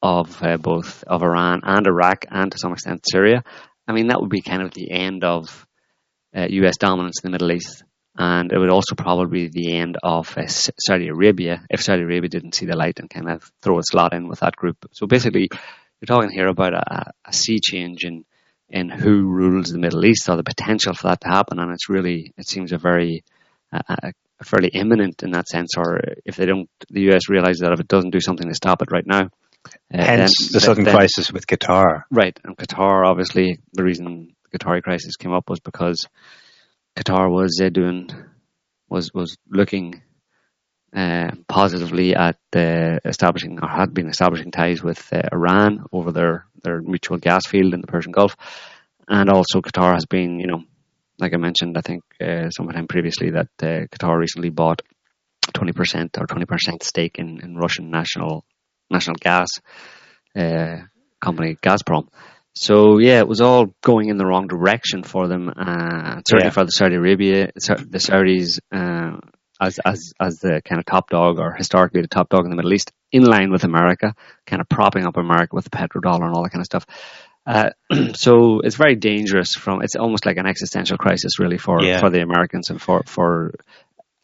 of 0.02 0.42
uh, 0.42 0.56
both 0.56 1.04
of 1.04 1.22
Iran 1.22 1.60
and 1.64 1.86
Iraq, 1.86 2.24
and 2.30 2.50
to 2.50 2.58
some 2.58 2.72
extent 2.72 3.04
Syria, 3.10 3.42
I 3.86 3.92
mean, 3.92 4.08
that 4.08 4.20
would 4.20 4.30
be 4.30 4.40
kind 4.40 4.62
of 4.62 4.72
the 4.72 4.90
end 4.90 5.24
of 5.24 5.66
uh, 6.36 6.46
US 6.48 6.76
dominance 6.78 7.20
in 7.22 7.30
the 7.30 7.32
Middle 7.32 7.52
East. 7.52 7.82
And 8.18 8.50
it 8.50 8.58
would 8.58 8.70
also 8.70 8.94
probably 8.94 9.48
be 9.48 9.48
the 9.48 9.76
end 9.76 9.98
of 10.02 10.36
uh, 10.38 10.46
Saudi 10.46 11.08
Arabia 11.08 11.64
if 11.68 11.82
Saudi 11.82 12.02
Arabia 12.02 12.30
didn't 12.30 12.54
see 12.54 12.66
the 12.66 12.76
light 12.76 12.98
and 12.98 13.10
kind 13.10 13.28
of 13.30 13.50
throw 13.60 13.78
its 13.78 13.92
lot 13.92 14.14
in 14.14 14.28
with 14.28 14.40
that 14.40 14.56
group. 14.56 14.86
So 14.92 15.06
basically, 15.06 15.50
you're 16.00 16.06
talking 16.06 16.30
here 16.30 16.48
about 16.48 16.72
a, 16.74 17.12
a 17.24 17.32
sea 17.32 17.58
change 17.62 18.04
in 18.04 18.24
in 18.68 18.88
who 18.88 19.26
rules 19.26 19.70
the 19.70 19.78
Middle 19.78 20.04
East 20.04 20.28
or 20.28 20.36
the 20.36 20.42
potential 20.42 20.92
for 20.92 21.08
that 21.08 21.20
to 21.20 21.28
happen. 21.28 21.58
And 21.58 21.72
it's 21.72 21.88
really, 21.88 22.32
it 22.36 22.48
seems 22.48 22.72
a 22.72 22.78
very, 22.78 23.22
uh, 23.72 24.10
fairly 24.42 24.68
imminent 24.68 25.22
in 25.22 25.30
that 25.32 25.46
sense. 25.46 25.76
Or 25.76 26.00
if 26.24 26.36
they 26.36 26.46
don't, 26.46 26.68
the 26.90 27.12
US 27.12 27.28
realizes 27.28 27.60
that 27.60 27.72
if 27.72 27.80
it 27.80 27.88
doesn't 27.88 28.10
do 28.10 28.20
something 28.20 28.48
to 28.48 28.54
stop 28.54 28.82
it 28.82 28.90
right 28.90 29.06
now, 29.06 29.30
uh, 29.92 30.04
Hence 30.04 30.38
then, 30.38 30.48
the 30.52 30.60
sudden 30.60 30.84
then, 30.84 30.94
crisis 30.94 31.32
with 31.32 31.46
Qatar. 31.46 32.02
Right, 32.10 32.38
and 32.44 32.56
Qatar, 32.56 33.06
obviously, 33.06 33.58
the 33.72 33.84
reason 33.84 34.34
the 34.50 34.58
Qatari 34.58 34.82
crisis 34.82 35.16
came 35.16 35.32
up 35.32 35.48
was 35.48 35.60
because 35.60 36.06
Qatar 36.96 37.30
was 37.30 37.60
uh, 37.62 37.68
doing 37.68 38.08
was 38.88 39.12
was 39.12 39.36
looking 39.50 40.02
uh, 40.96 41.30
positively 41.48 42.14
at 42.14 42.38
establishing 42.54 43.58
or 43.62 43.68
had 43.68 43.92
been 43.92 44.08
establishing 44.08 44.50
ties 44.50 44.82
with 44.82 45.12
uh, 45.12 45.22
Iran 45.32 45.84
over 45.92 46.10
their 46.12 46.46
their 46.62 46.80
mutual 46.80 47.18
gas 47.18 47.46
field 47.46 47.74
in 47.74 47.80
the 47.80 47.86
Persian 47.86 48.12
Gulf, 48.12 48.36
and 49.08 49.28
also 49.28 49.60
Qatar 49.60 49.92
has 49.92 50.06
been, 50.06 50.40
you 50.40 50.46
know, 50.46 50.64
like 51.18 51.34
I 51.34 51.36
mentioned, 51.36 51.76
I 51.76 51.82
think 51.82 52.02
uh, 52.20 52.50
sometime 52.50 52.86
previously 52.88 53.30
that 53.30 53.50
uh, 53.62 53.86
Qatar 53.92 54.18
recently 54.18 54.50
bought 54.50 54.82
twenty 55.52 55.72
percent 55.72 56.16
or 56.18 56.26
twenty 56.26 56.46
percent 56.46 56.82
stake 56.82 57.18
in, 57.18 57.40
in 57.42 57.56
Russian 57.56 57.90
national 57.90 58.44
national 58.90 59.16
gas 59.20 59.48
uh, 60.34 60.78
company 61.20 61.56
Gazprom. 61.62 62.08
So 62.58 62.98
yeah, 62.98 63.18
it 63.18 63.28
was 63.28 63.42
all 63.42 63.74
going 63.82 64.08
in 64.08 64.16
the 64.16 64.24
wrong 64.24 64.46
direction 64.46 65.02
for 65.02 65.28
them. 65.28 65.50
Uh, 65.54 66.22
certainly 66.26 66.46
yeah. 66.46 66.50
for 66.50 66.64
the 66.64 66.70
Saudi 66.70 66.94
Arabia, 66.94 67.50
the 67.54 67.98
Saudis, 67.98 68.60
uh, 68.72 69.18
as 69.60 69.78
as 69.84 70.14
as 70.18 70.38
the 70.38 70.62
kind 70.64 70.78
of 70.78 70.86
top 70.86 71.10
dog 71.10 71.38
or 71.38 71.52
historically 71.52 72.00
the 72.00 72.08
top 72.08 72.30
dog 72.30 72.44
in 72.44 72.50
the 72.50 72.56
Middle 72.56 72.72
East, 72.72 72.92
in 73.12 73.24
line 73.24 73.52
with 73.52 73.64
America, 73.64 74.14
kind 74.46 74.62
of 74.62 74.70
propping 74.70 75.04
up 75.04 75.18
America 75.18 75.54
with 75.54 75.64
the 75.64 75.70
petrodollar 75.70 76.24
and 76.24 76.34
all 76.34 76.42
that 76.44 76.50
kind 76.50 76.62
of 76.62 76.66
stuff. 76.66 76.86
Uh, 77.46 77.70
so 78.14 78.60
it's 78.60 78.76
very 78.76 78.96
dangerous. 78.96 79.52
From 79.52 79.82
it's 79.82 79.94
almost 79.94 80.24
like 80.24 80.38
an 80.38 80.46
existential 80.46 80.96
crisis, 80.96 81.38
really, 81.38 81.58
for 81.58 81.82
yeah. 81.82 82.00
for 82.00 82.08
the 82.08 82.22
Americans 82.22 82.70
and 82.70 82.80
for 82.80 83.02
for 83.06 83.52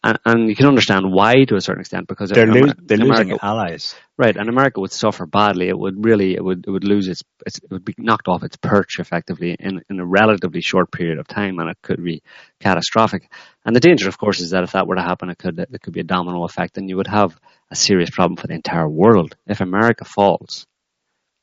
and, 0.03 0.19
and 0.25 0.49
you 0.49 0.55
can 0.55 0.67
understand 0.67 1.11
why 1.11 1.45
to 1.45 1.55
a 1.55 1.61
certain 1.61 1.81
extent 1.81 2.07
because 2.07 2.29
they're, 2.29 2.47
lo- 2.47 2.73
they're 2.77 2.97
America, 2.97 3.23
losing 3.23 3.39
allies, 3.41 3.95
right? 4.17 4.35
And 4.35 4.49
America 4.49 4.79
would 4.79 4.91
suffer 4.91 5.25
badly. 5.25 5.69
It 5.69 5.77
would 5.77 6.03
really, 6.03 6.35
it 6.35 6.43
would, 6.43 6.65
it 6.67 6.69
would 6.69 6.83
lose 6.83 7.07
its, 7.07 7.23
its, 7.45 7.57
it 7.57 7.71
would 7.71 7.85
be 7.85 7.95
knocked 7.97 8.27
off 8.27 8.43
its 8.43 8.57
perch 8.57 8.99
effectively 8.99 9.55
in 9.59 9.81
in 9.89 9.99
a 9.99 10.05
relatively 10.05 10.61
short 10.61 10.91
period 10.91 11.19
of 11.19 11.27
time, 11.27 11.59
and 11.59 11.69
it 11.69 11.77
could 11.81 12.03
be 12.03 12.21
catastrophic. 12.59 13.31
And 13.65 13.75
the 13.75 13.79
danger, 13.79 14.07
of 14.07 14.17
course, 14.17 14.39
is 14.39 14.51
that 14.51 14.63
if 14.63 14.73
that 14.73 14.87
were 14.87 14.95
to 14.95 15.01
happen, 15.01 15.29
it 15.29 15.37
could 15.37 15.59
it 15.59 15.81
could 15.81 15.93
be 15.93 16.01
a 16.01 16.05
domino 16.05 16.43
effect, 16.45 16.77
and 16.77 16.89
you 16.89 16.97
would 16.97 17.07
have 17.07 17.39
a 17.71 17.75
serious 17.75 18.09
problem 18.09 18.37
for 18.37 18.47
the 18.47 18.53
entire 18.53 18.89
world 18.89 19.35
if 19.47 19.61
America 19.61 20.05
falls 20.05 20.65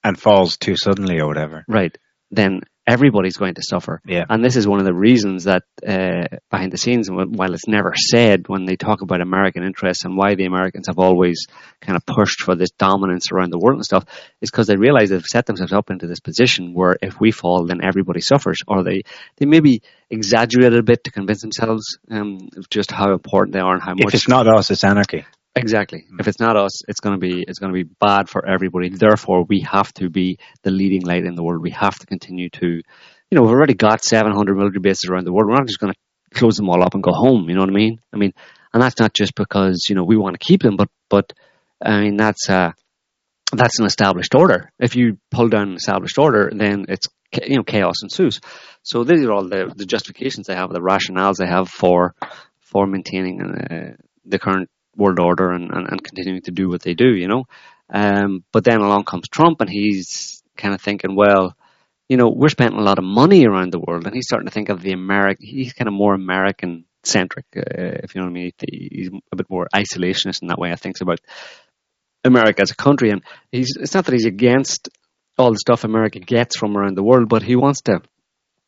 and 0.04 0.18
falls 0.18 0.56
too 0.56 0.76
suddenly 0.76 1.20
or 1.20 1.26
whatever. 1.26 1.64
Right. 1.68 1.96
Then 2.30 2.60
everybody's 2.87 3.37
going 3.37 3.55
to 3.55 3.62
suffer. 3.62 4.01
Yeah. 4.07 4.24
And 4.28 4.45
this 4.45 4.57
is 4.57 4.66
one 4.66 4.81
of 4.81 4.85
the 4.85 4.95
reasons 4.95 5.45
that 5.45 5.62
uh, 5.87 6.39
behind 6.51 6.72
the 6.72 6.78
scenes, 6.78 7.09
while 7.11 7.55
it's 7.55 7.68
never 7.68 7.95
said 7.95 8.49
when 8.49 8.64
they 8.64 8.76
talk 8.76 9.03
about 9.03 9.20
American 9.20 9.62
interests 9.62 10.05
and 10.05 10.16
why 10.16 10.35
the 10.35 10.45
Americans 10.45 10.87
have 10.89 10.99
always 10.99 11.47
kind 11.81 11.97
of 11.97 12.05
pushed 12.07 12.41
for 12.41 12.57
this 12.57 12.70
dominance 12.72 13.31
around 13.33 13.51
the 13.51 13.59
world 13.59 13.76
and 13.76 13.85
stuff, 13.85 14.05
is 14.41 14.51
because 14.51 14.66
they 14.66 14.76
realize 14.76 15.11
they've 15.11 15.22
set 15.24 15.47
themselves 15.47 15.72
up 15.72 15.91
into 15.91 16.07
this 16.07 16.20
position 16.20 16.74
where 16.74 16.97
if 17.01 17.20
we 17.20 17.31
fall, 17.31 17.66
then 17.66 17.81
everybody 17.85 18.20
suffers. 18.20 18.59
Or 18.66 18.83
they, 18.83 19.03
they 19.37 19.47
maybe 19.47 19.83
exaggerate 20.11 20.74
a 20.74 20.83
bit 20.83 21.05
to 21.05 21.11
convince 21.11 21.43
themselves 21.43 21.99
um, 22.11 22.49
of 22.57 22.68
just 22.70 22.91
how 22.91 23.12
important 23.12 23.55
they 23.55 23.61
are 23.61 23.74
and 23.74 23.83
how 23.83 23.93
much. 23.93 24.09
If 24.09 24.14
it's 24.14 24.28
not 24.28 24.49
us, 24.49 24.70
it's 24.70 24.85
anarchy. 24.85 25.24
Exactly. 25.57 26.07
If 26.18 26.28
it's 26.28 26.38
not 26.38 26.57
us, 26.57 26.82
it's 26.88 27.01
going 27.01 27.14
to 27.14 27.20
be 27.20 27.44
it's 27.46 27.59
going 27.59 27.72
to 27.72 27.84
be 27.84 27.88
bad 28.01 28.28
for 28.28 28.46
everybody. 28.46 28.88
Therefore, 28.88 29.44
we 29.44 29.61
have 29.61 29.92
to 29.94 30.09
be 30.09 30.38
the 30.62 30.70
leading 30.70 31.03
light 31.03 31.24
in 31.24 31.34
the 31.34 31.42
world. 31.42 31.62
We 31.62 31.70
have 31.72 31.98
to 31.98 32.07
continue 32.07 32.51
to, 32.51 32.66
you 32.66 32.82
know, 33.32 33.42
we've 33.42 33.51
already 33.51 33.74
got 33.74 34.05
700 34.05 34.57
military 34.57 34.80
bases 34.80 35.11
around 35.11 35.26
the 35.26 35.32
world. 35.32 35.51
We're 35.51 35.57
not 35.57 35.66
just 35.66 35.80
going 35.80 35.92
to 35.92 36.38
close 36.38 36.57
them 36.57 36.70
all 36.70 36.84
up 36.84 36.94
and 36.94 37.03
go 37.03 37.12
home. 37.12 37.48
You 37.48 37.57
know 37.57 37.62
what 37.62 37.70
I 37.70 37.74
mean? 37.74 37.98
I 38.12 38.16
mean, 38.16 38.32
and 38.72 38.80
that's 38.80 39.01
not 39.01 39.12
just 39.12 39.34
because 39.34 39.86
you 39.88 39.96
know 39.96 40.05
we 40.05 40.16
want 40.16 40.38
to 40.38 40.44
keep 40.44 40.62
them, 40.62 40.76
but 40.76 40.88
but 41.09 41.32
I 41.84 42.01
mean 42.01 42.16
that's 42.16 42.48
uh 42.48 42.70
that's 43.53 43.80
an 43.80 43.86
established 43.86 44.36
order. 44.36 44.70
If 44.78 44.94
you 44.94 45.18
pull 45.32 45.48
down 45.48 45.70
an 45.70 45.74
established 45.74 46.18
order, 46.18 46.53
then 46.55 46.86
it's 46.88 47.09
you 47.44 47.57
know 47.57 47.64
chaos 47.64 48.03
ensues. 48.05 48.40
So 48.84 49.03
these 49.03 49.24
are 49.24 49.32
all 49.32 49.48
the 49.48 49.72
the 49.74 49.86
justifications 49.86 50.46
they 50.46 50.55
have, 50.55 50.70
the 50.72 50.80
rationales 50.80 51.36
they 51.38 51.46
have 51.46 51.68
for 51.68 52.14
for 52.61 52.86
maintaining 52.86 53.42
uh, 53.42 53.96
the 54.24 54.38
current 54.38 54.68
world 54.97 55.18
order 55.18 55.51
and, 55.51 55.70
and, 55.70 55.88
and 55.88 56.03
continuing 56.05 56.43
to 56.43 56.51
do 56.51 56.68
what 56.68 56.82
they 56.82 56.95
do, 56.95 57.14
you 57.14 57.28
know. 57.28 57.45
Um, 57.93 58.45
but 58.53 58.64
then 58.64 58.80
along 58.80 59.05
comes 59.05 59.28
Trump, 59.28 59.61
and 59.61 59.70
he's 59.70 60.43
kind 60.57 60.74
of 60.74 60.80
thinking, 60.80 61.16
well, 61.16 61.57
you 62.09 62.16
know, 62.16 62.28
we're 62.28 62.49
spending 62.49 62.78
a 62.78 62.82
lot 62.82 62.99
of 62.99 63.05
money 63.05 63.47
around 63.47 63.72
the 63.72 63.80
world, 63.80 64.07
and 64.07 64.14
he's 64.14 64.26
starting 64.26 64.47
to 64.47 64.53
think 64.53 64.68
of 64.68 64.82
the 64.82 64.93
American. 64.93 65.47
He's 65.47 65.72
kind 65.72 65.88
of 65.88 65.95
more 65.95 66.14
American 66.14 66.84
centric, 67.05 67.47
uh, 67.57 68.03
if 68.03 68.14
you 68.14 68.20
know 68.20 68.26
what 68.26 68.32
I 68.32 68.34
mean. 68.34 68.53
He's 68.68 69.11
a 69.32 69.36
bit 69.36 69.49
more 69.49 69.68
isolationist 69.74 70.43
in 70.43 70.49
that 70.49 70.59
way. 70.59 70.72
I 70.72 70.76
think 70.76 71.01
about 71.01 71.20
America 72.24 72.62
as 72.62 72.70
a 72.70 72.76
country, 72.76 73.11
and 73.11 73.22
he's. 73.51 73.76
It's 73.78 73.95
not 73.95 74.07
that 74.07 74.12
he's 74.12 74.26
against 74.26 74.88
all 75.38 75.53
the 75.53 75.59
stuff 75.59 75.84
America 75.84 76.18
gets 76.20 76.57
from 76.57 76.76
around 76.76 76.97
the 76.97 77.03
world, 77.03 77.28
but 77.28 77.43
he 77.43 77.57
wants 77.57 77.82
to. 77.82 78.03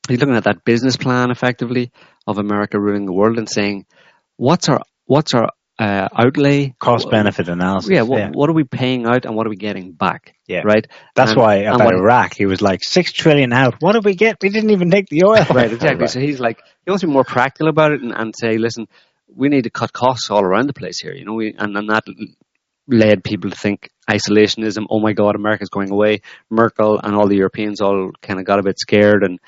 He's 0.08 0.18
looking 0.18 0.36
at 0.36 0.44
that 0.44 0.64
business 0.64 0.96
plan 0.96 1.30
effectively 1.30 1.92
of 2.26 2.38
America 2.38 2.80
ruling 2.80 3.06
the 3.06 3.12
world 3.12 3.38
and 3.38 3.48
saying, 3.48 3.86
what's 4.36 4.68
our 4.68 4.82
what's 5.06 5.34
our 5.34 5.50
uh, 5.78 6.08
outlay 6.16 6.74
Cost 6.78 7.10
benefit 7.10 7.48
analysis. 7.48 7.90
yeah, 7.90 8.02
what, 8.02 8.34
what 8.36 8.48
are 8.50 8.52
we 8.52 8.64
paying 8.64 9.06
out 9.06 9.24
and 9.24 9.34
what 9.34 9.46
are 9.46 9.50
we 9.50 9.56
getting 9.56 9.92
back? 9.92 10.34
Yeah. 10.46 10.62
Right? 10.64 10.86
That's 11.14 11.32
And- 11.32 11.40
why 11.40 11.54
about 11.56 11.94
Iraq, 11.94 12.34
he 12.34 12.46
was 12.46 12.60
like 12.60 12.84
six 12.84 13.12
trillion 13.12 13.52
out. 13.52 13.76
What 13.80 13.92
did 13.92 14.04
we 14.04 14.14
get? 14.14 14.36
We 14.42 14.50
didn't 14.50 14.70
even 14.70 14.90
take 14.90 15.08
the 15.08 15.24
oil. 15.24 15.44
Right, 15.50 15.72
exactly. 15.72 16.06
So 16.08 16.20
he's 16.20 16.40
like, 16.40 16.58
he 16.84 16.90
wants 16.90 17.00
to 17.00 17.06
be 17.06 17.12
more 17.12 17.24
practical 17.24 17.68
about 17.68 17.92
it 17.92 18.02
and, 18.02 18.12
and 18.12 18.34
say, 18.36 18.58
listen, 18.58 18.86
we 19.34 19.48
need 19.48 19.64
to 19.64 19.70
cut 19.70 19.92
costs 19.92 20.30
all 20.30 20.44
around 20.44 20.66
the 20.68 20.74
place 20.74 21.00
here, 21.00 21.14
you 21.14 21.24
know, 21.24 21.34
we, 21.34 21.54
and, 21.56 21.76
and 21.76 21.88
that 21.88 22.04
led 22.88 23.24
people 23.24 23.50
to 23.50 23.56
think 23.56 23.88
isolationism, 24.10 24.86
oh 24.90 25.00
my 25.00 25.12
God, 25.12 25.36
America's 25.36 25.68
going 25.70 25.90
away. 25.90 26.20
Merkel 26.50 27.00
and 27.02 27.14
all 27.14 27.28
the 27.28 27.36
Europeans 27.36 27.80
all 27.80 28.10
kind 28.20 28.38
of 28.40 28.44
got 28.44 28.58
a 28.58 28.62
bit 28.62 28.78
scared 28.78 29.22
and 29.24 29.38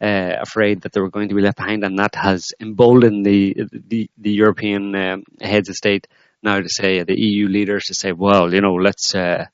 uh, 0.00 0.36
afraid 0.40 0.82
that 0.82 0.92
they 0.92 1.00
were 1.00 1.10
going 1.10 1.28
to 1.28 1.34
be 1.34 1.42
left 1.42 1.56
behind, 1.56 1.84
and 1.84 1.98
that 1.98 2.14
has 2.14 2.52
emboldened 2.60 3.24
the 3.24 3.54
the, 3.72 4.10
the 4.18 4.32
European 4.32 4.94
um, 4.94 5.24
heads 5.40 5.68
of 5.68 5.74
state 5.74 6.06
now 6.44 6.60
to 6.60 6.68
say, 6.68 7.02
the 7.02 7.18
EU 7.18 7.48
leaders 7.48 7.84
to 7.84 7.94
say, 7.94 8.12
well, 8.12 8.52
you 8.52 8.60
know, 8.60 8.74
let's. 8.74 9.14
Uh, 9.14 9.46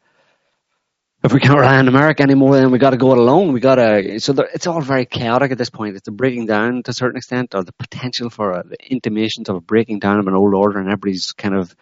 if 1.23 1.35
we 1.35 1.41
can't 1.41 1.59
rely 1.59 1.79
on 1.79 1.87
America 1.87 2.23
anymore, 2.23 2.57
then 2.57 2.71
we 2.71 2.79
got 2.79 2.91
to 2.91 2.97
go 2.97 3.13
it 3.13 3.19
alone. 3.19 3.53
We 3.53 3.61
got 3.61 3.75
to. 3.77 4.19
So 4.21 4.33
there, 4.33 4.49
it's 4.53 4.67
all 4.67 4.81
very 4.81 5.05
chaotic 5.07 5.53
at 5.53 5.59
this 5.59 5.71
point. 5.71 5.97
It's 5.97 6.09
a 6.09 6.13
breaking 6.13 6.47
down 6.47 6.83
to 6.83 6.91
a 6.91 6.95
certain 6.95 7.19
extent, 7.19 7.55
or 7.55 7.63
the 7.63 7.75
potential 7.75 8.31
for 8.31 8.53
a, 8.53 8.65
the 8.65 8.77
intimations 8.91 9.49
of 9.49 9.57
a 9.57 9.61
breaking 9.61 9.99
down 10.01 10.19
of 10.19 10.27
an 10.27 10.35
old 10.35 10.55
order, 10.55 10.79
and 10.79 10.89
everybody's 10.89 11.33
kind 11.33 11.55
of. 11.55 11.75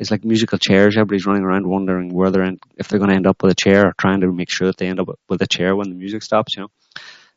It's 0.00 0.10
like 0.10 0.24
musical 0.24 0.58
chairs. 0.58 0.96
Everybody's 0.96 1.24
running 1.24 1.44
around 1.44 1.68
wondering 1.68 2.12
where 2.12 2.30
they're 2.30 2.52
if 2.76 2.88
they're 2.88 2.98
going 2.98 3.10
to 3.10 3.16
end 3.16 3.28
up 3.28 3.42
with 3.42 3.52
a 3.52 3.54
chair, 3.54 3.88
or 3.88 3.94
trying 3.98 4.22
to 4.22 4.32
make 4.32 4.50
sure 4.50 4.66
that 4.66 4.76
they 4.76 4.88
end 4.88 4.98
up 4.98 5.08
with 5.28 5.42
a 5.42 5.46
chair 5.46 5.76
when 5.76 5.88
the 5.88 5.94
music 5.94 6.22
stops. 6.22 6.56
You 6.56 6.62
know. 6.62 6.68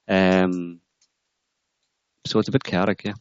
Um. 0.07 0.79
So 2.25 2.39
it's 2.39 2.49
a 2.49 2.51
bit 2.51 2.63
chaotic, 2.63 3.03
yeah. 3.05 3.13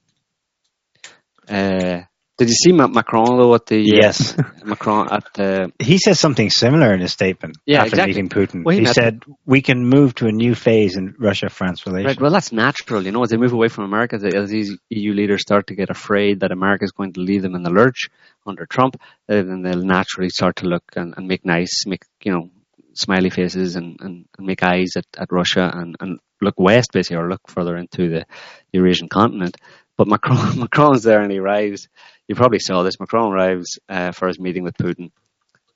Uh, 1.49 2.03
did 2.39 2.49
you 2.49 2.55
see 2.55 2.73
Ma- 2.73 2.89
Macron 2.89 3.39
though 3.39 3.55
at 3.55 3.67
the 3.67 3.79
uh, 3.81 3.97
Yes. 4.03 4.37
Macron 4.65 5.09
at 5.13 5.25
the 5.35 5.73
He 5.79 5.97
says 5.99 6.19
something 6.19 6.51
similar 6.51 6.93
in 6.93 7.01
his 7.01 7.13
statement 7.13 7.57
Yeah, 7.67 7.79
after 7.83 7.91
exactly. 7.91 8.15
meeting 8.15 8.29
Putin. 8.29 8.65
Well, 8.65 8.75
he 8.75 8.81
he 8.81 8.87
said, 8.93 9.23
we 9.47 9.63
can 9.63 9.85
move 9.87 10.17
to 10.17 10.27
a 10.27 10.33
new 10.33 10.55
phase 10.57 10.97
in 10.97 11.15
Russia-France 11.19 11.87
relations. 11.87 12.17
Right. 12.17 12.21
Well, 12.21 12.33
that's 12.33 12.51
natural. 12.53 13.05
You 13.05 13.13
know, 13.13 13.23
as 13.23 13.31
they 13.31 13.37
move 13.37 13.53
away 13.53 13.69
from 13.69 13.85
America, 13.85 14.17
as- 14.17 14.25
as 14.35 14.51
these 14.51 14.77
EU 14.91 15.13
leaders 15.15 15.41
start 15.43 15.69
to 15.69 15.77
get 15.77 15.89
afraid 15.89 16.41
that 16.41 16.51
America 16.51 16.85
is 16.85 16.91
going 16.93 17.13
to 17.15 17.21
leave 17.21 17.43
them 17.43 17.55
in 17.55 17.63
the 17.63 17.71
lurch 17.71 18.09
under 18.45 18.67
Trump, 18.67 18.97
uh, 19.29 19.35
then 19.43 19.63
they'll 19.63 19.85
naturally 19.85 20.29
start 20.31 20.57
to 20.57 20.67
look 20.67 20.83
and, 20.97 21.15
and 21.17 21.29
make 21.29 21.45
nice, 21.45 21.87
make 21.87 22.03
you 22.25 22.33
know, 22.33 22.51
smiley 22.99 23.31
faces 23.31 23.77
and, 23.77 23.97
and, 24.01 24.27
and 24.37 24.47
make 24.47 24.63
eyes 24.63 24.93
at, 24.97 25.07
at 25.19 25.33
Russia 25.33 25.71
and, 25.73 25.97
and 26.01 26.19
look 26.41 26.55
west, 26.59 26.93
basically, 26.93 27.17
or 27.17 27.29
look 27.29 27.49
further 27.49 27.77
into 27.77 28.09
the 28.09 28.27
Eurasian 28.73 29.09
continent. 29.09 29.57
But 29.97 30.09
Macron, 30.09 30.59
Macron's 30.59 31.03
there 31.03 31.23
and 31.23 31.33
he 31.33 31.39
arrives. 31.39 31.89
You 32.29 32.35
probably 32.35 32.59
saw 32.59 32.83
this. 32.83 33.01
Macron 33.01 33.33
arrives 33.33 33.79
uh, 33.89 34.13
for 34.13 34.29
his 34.29 34.39
meeting 34.39 34.63
with 34.63 34.77
Putin, 34.77 35.11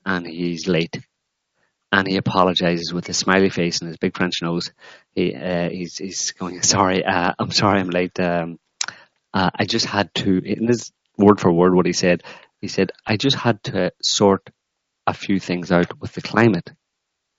and 0.04 0.26
he's 0.26 0.66
late 0.66 0.98
and 1.92 2.06
he 2.06 2.16
apologizes 2.16 2.92
with 2.92 3.06
his 3.06 3.16
smiley 3.16 3.50
face 3.50 3.80
and 3.80 3.88
his 3.88 3.96
big 3.96 4.16
French 4.16 4.42
nose. 4.42 4.70
He 5.14 5.34
uh, 5.34 5.68
he's 5.70 5.98
he's 5.98 6.32
going, 6.32 6.62
sorry, 6.62 7.04
uh, 7.04 7.32
I'm 7.38 7.50
sorry, 7.50 7.80
I'm 7.80 7.90
late. 7.90 8.18
Um, 8.20 8.58
uh, 9.32 9.50
I 9.54 9.64
just 9.64 9.86
had 9.86 10.14
to. 10.16 10.38
In 10.38 10.68
his 10.68 10.92
word 11.16 11.40
for 11.40 11.52
word, 11.52 11.74
what 11.74 11.86
he 11.86 11.92
said, 11.92 12.22
he 12.60 12.68
said, 12.68 12.92
I 13.06 13.16
just 13.16 13.36
had 13.36 13.62
to 13.64 13.92
sort 14.02 14.50
a 15.06 15.14
few 15.14 15.38
things 15.40 15.72
out 15.72 16.00
with 16.00 16.12
the 16.12 16.22
climate. 16.22 16.70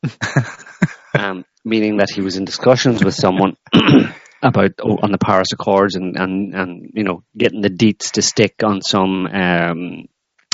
um, 1.18 1.46
meaning 1.64 1.98
that 1.98 2.10
he 2.10 2.22
was 2.22 2.38
in 2.38 2.46
discussions 2.46 3.04
with 3.04 3.16
someone 3.16 3.56
about 4.42 4.72
oh, 4.82 4.98
on 5.02 5.12
the 5.12 5.18
Paris 5.18 5.52
Accords 5.54 5.96
and, 5.96 6.16
and, 6.18 6.54
and 6.56 6.92
you 6.94 7.04
know 7.04 7.24
getting 7.38 7.62
the 7.62 7.70
deets 7.70 8.12
to 8.14 8.22
stick 8.22 8.56
on 8.64 8.82
some 8.82 9.28
um, 9.28 10.06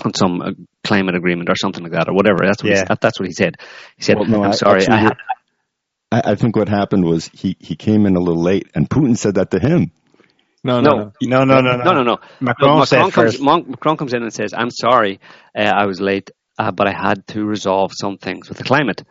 on 0.04 0.14
some 0.14 0.42
uh, 0.42 0.52
climate 0.84 1.16
agreement 1.16 1.50
or 1.50 1.56
something 1.56 1.84
like 1.84 1.94
that 1.94 2.08
or 2.10 2.14
whatever. 2.14 2.40
That's 2.46 2.62
what 2.64 2.72
Yeah. 2.72 2.80
he, 2.80 2.86
that, 2.86 3.02
that's 3.02 3.20
what 3.20 3.28
he 3.28 3.34
said. 3.34 3.58
He 3.98 4.04
said, 4.04 4.18
Well, 4.18 4.28
no, 4.28 4.44
"I'm 4.44 4.52
I- 4.52 4.56
sorry, 4.56 4.82
actually, 4.82 4.96
I 4.96 5.00
had, 5.00 5.18
I, 6.12 6.22
I 6.32 6.36
think 6.36 6.56
what 6.56 6.70
happened 6.70 7.06
was 7.06 7.28
he, 7.34 7.56
he 7.60 7.76
came 7.76 8.06
in 8.06 8.16
a 8.16 8.20
little 8.20 8.42
late, 8.42 8.68
and 8.76 8.90
Putin 8.90 9.18
said 9.18 9.36
that 9.36 9.52
to 9.52 9.60
him. 9.60 9.92
No, 10.64 10.82
no, 10.82 10.90
No. 10.90 10.98
no. 11.22 11.44
no, 11.44 11.44
no, 11.46 11.62
no, 11.62 11.78
no. 11.78 11.84
no, 11.84 11.94
no, 11.94 12.04
no." 12.04 12.18
Macron, 12.40 12.78
No, 12.80 12.86
said 12.86 12.98
Macron, 13.04 13.12
comes. 13.26 13.40
Mon- 13.42 13.66
Macron 13.70 13.98
comes 13.98 14.14
in 14.14 14.22
and 14.24 14.34
says, 14.34 14.54
"I'm 14.54 14.70
sorry, 14.70 15.20
uh, 15.58 15.62
I 15.64 15.86
was 15.86 16.00
late, 16.02 16.30
uh, 16.60 16.72
but 16.72 16.88
I 16.88 16.92
had 16.92 17.26
to 17.28 17.44
resolve 17.44 17.92
some 17.94 18.18
things 18.18 18.50
with 18.50 18.58
the 18.58 18.64
climate." 18.66 19.04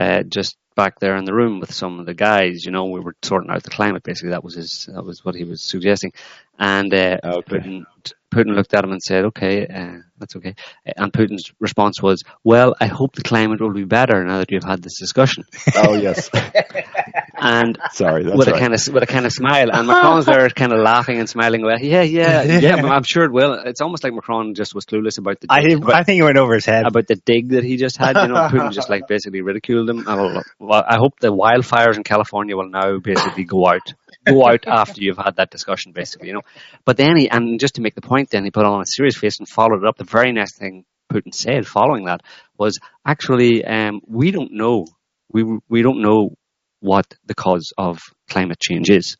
Uh, 0.00 0.22
just 0.22 0.56
back 0.74 0.98
there 1.00 1.16
in 1.16 1.24
the 1.24 1.34
room 1.34 1.60
with 1.60 1.72
some 1.72 2.00
of 2.00 2.06
the 2.06 2.14
guys, 2.14 2.64
you 2.64 2.70
know, 2.72 2.86
we 2.86 3.00
were 3.00 3.14
sorting 3.22 3.50
out 3.50 3.62
the 3.62 3.70
climate. 3.70 4.02
Basically, 4.02 4.30
that 4.30 4.44
was 4.44 4.54
his. 4.54 4.88
That 4.92 5.04
was 5.04 5.24
what 5.24 5.34
he 5.34 5.44
was 5.44 5.62
suggesting. 5.62 6.12
And 6.58 6.92
uh, 6.94 7.18
Okay. 7.24 7.56
Putin, 7.58 7.84
Putin 8.32 8.54
looked 8.54 8.74
at 8.74 8.84
him 8.84 8.92
and 8.92 9.02
said, 9.02 9.24
"Okay, 9.26 9.66
uh, 9.66 9.98
that's 10.18 10.36
okay." 10.36 10.54
And 10.96 11.12
Putin's 11.12 11.52
response 11.60 12.00
was, 12.02 12.22
"Well, 12.44 12.74
I 12.80 12.86
hope 12.86 13.14
the 13.14 13.22
climate 13.22 13.60
will 13.60 13.72
be 13.72 13.84
better 13.84 14.22
now 14.24 14.38
that 14.38 14.50
you've 14.50 14.64
had 14.64 14.82
this 14.82 14.98
discussion." 14.98 15.44
Oh 15.74 15.94
yes, 15.94 16.30
And 17.34 17.76
sorry, 17.92 18.22
that's 18.24 18.36
with 18.36 18.48
a 18.48 18.52
right. 18.52 18.60
kind 18.60 18.74
of 18.74 18.80
with 18.92 19.02
a 19.02 19.06
kind 19.06 19.26
of 19.26 19.32
smile, 19.32 19.68
and 19.72 19.86
Macron's 19.88 20.26
there, 20.26 20.48
kind 20.62 20.72
of 20.72 20.78
laughing 20.78 21.18
and 21.18 21.28
smiling. 21.28 21.62
Well, 21.62 21.80
yeah, 21.80 22.02
yeah, 22.02 22.42
yeah. 22.42 22.76
I'm 22.76 23.02
sure 23.02 23.24
it 23.24 23.32
will. 23.32 23.54
It's 23.54 23.80
almost 23.80 24.04
like 24.04 24.12
Macron 24.12 24.54
just 24.54 24.74
was 24.74 24.84
clueless 24.84 25.18
about 25.18 25.40
the 25.40 25.48
I, 25.50 25.58
I 25.98 26.04
think 26.04 26.20
it 26.20 26.22
went 26.22 26.38
over 26.38 26.54
his 26.54 26.64
head. 26.66 26.86
about 26.86 27.06
the 27.08 27.16
dig 27.16 27.48
that 27.50 27.64
he 27.64 27.76
just 27.76 27.96
had. 27.96 28.16
You 28.16 28.28
know, 28.28 28.34
Putin 28.48 28.72
just 28.72 28.88
like 28.90 29.08
basically 29.08 29.40
ridiculed 29.40 29.90
him. 29.90 30.06
I. 30.62 30.66
Well, 30.66 30.84
I 30.88 30.96
hope 30.96 31.18
the 31.20 31.32
wildfires 31.32 31.96
in 31.96 32.04
California 32.04 32.56
will 32.56 32.68
now 32.70 32.98
basically 32.98 33.44
go 33.44 33.66
out, 33.66 33.92
go 34.26 34.46
out 34.46 34.64
after 34.66 35.02
you've 35.02 35.18
had 35.18 35.36
that 35.36 35.50
discussion, 35.50 35.92
basically. 35.92 36.28
You 36.28 36.34
know, 36.34 36.42
but 36.84 36.96
then 36.96 37.16
he 37.16 37.28
and 37.30 37.58
just 37.60 37.74
to 37.76 37.80
make 37.82 37.94
the 37.94 38.02
point, 38.02 38.30
then 38.30 38.44
he 38.44 38.50
put 38.50 38.64
on 38.64 38.80
a 38.80 38.86
serious 38.86 39.16
face 39.16 39.38
and 39.38 39.48
followed 39.48 39.82
it 39.82 39.86
up. 39.86 39.96
The 39.96 40.04
very 40.04 40.32
next 40.32 40.58
thing 40.58 40.84
Putin 41.12 41.34
said 41.34 41.66
following 41.66 42.06
that 42.06 42.22
was 42.58 42.78
actually, 43.06 43.64
um, 43.64 44.00
we 44.06 44.30
don't 44.30 44.52
know, 44.52 44.86
we 45.30 45.44
we 45.68 45.82
don't 45.82 46.02
know 46.02 46.30
what 46.80 47.06
the 47.26 47.34
cause 47.34 47.72
of 47.78 48.00
climate 48.28 48.58
change 48.60 48.90
is. 48.90 49.16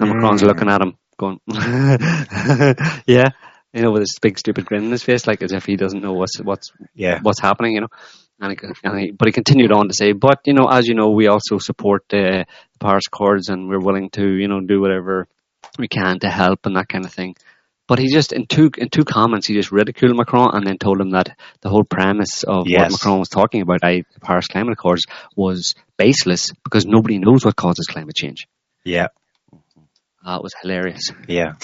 And 0.00 0.10
Macron's 0.10 0.42
Mm. 0.42 0.46
looking 0.48 0.68
at 0.68 0.80
him, 0.82 0.96
going, 1.18 1.40
"Yeah." 3.06 3.28
You 3.72 3.82
know, 3.82 3.90
with 3.90 4.02
this 4.02 4.18
big 4.22 4.38
stupid 4.38 4.66
grin 4.66 4.84
on 4.84 4.92
his 4.92 5.02
face, 5.02 5.26
like 5.26 5.42
as 5.42 5.52
if 5.52 5.64
he 5.66 5.76
doesn't 5.76 6.00
know 6.00 6.12
what's 6.12 6.38
what's 6.40 6.70
yeah. 6.94 7.18
what's 7.22 7.40
happening, 7.40 7.74
you 7.74 7.80
know. 7.80 7.88
And 8.44 8.52
he, 8.60 8.66
and 8.84 8.98
he, 9.00 9.10
but 9.10 9.26
he 9.28 9.32
continued 9.32 9.72
on 9.72 9.88
to 9.88 9.94
say, 9.94 10.12
but 10.12 10.40
you 10.44 10.52
know, 10.54 10.66
as 10.66 10.86
you 10.86 10.94
know, 10.94 11.10
we 11.10 11.26
also 11.28 11.58
support 11.58 12.02
uh, 12.12 12.16
the 12.18 12.46
Paris 12.80 13.04
Accords, 13.06 13.48
and 13.48 13.68
we're 13.68 13.78
willing 13.80 14.10
to, 14.10 14.26
you 14.26 14.48
know, 14.48 14.60
do 14.60 14.80
whatever 14.80 15.26
we 15.78 15.88
can 15.88 16.18
to 16.20 16.28
help 16.30 16.66
and 16.66 16.76
that 16.76 16.88
kind 16.88 17.04
of 17.04 17.12
thing. 17.12 17.34
But 17.86 17.98
he 17.98 18.08
just 18.12 18.32
in 18.32 18.46
two 18.46 18.70
in 18.78 18.88
two 18.88 19.04
comments 19.04 19.46
he 19.46 19.54
just 19.54 19.70
ridiculed 19.70 20.16
Macron 20.16 20.54
and 20.54 20.66
then 20.66 20.78
told 20.78 21.00
him 21.00 21.10
that 21.10 21.36
the 21.60 21.68
whole 21.68 21.84
premise 21.84 22.42
of 22.42 22.66
Yes. 22.66 22.80
what 22.80 22.92
Macron 22.92 23.18
was 23.18 23.28
talking 23.28 23.60
about, 23.60 23.80
i.e. 23.84 24.04
the 24.14 24.20
Paris 24.20 24.46
Climate 24.46 24.72
Accords, 24.72 25.02
was 25.36 25.74
baseless 25.98 26.50
because 26.64 26.86
nobody 26.86 27.18
knows 27.18 27.44
what 27.44 27.56
causes 27.56 27.86
climate 27.86 28.14
change. 28.16 28.46
Yeah, 28.84 29.08
That 30.24 30.42
was 30.42 30.54
hilarious. 30.62 31.10
yeah. 31.28 31.54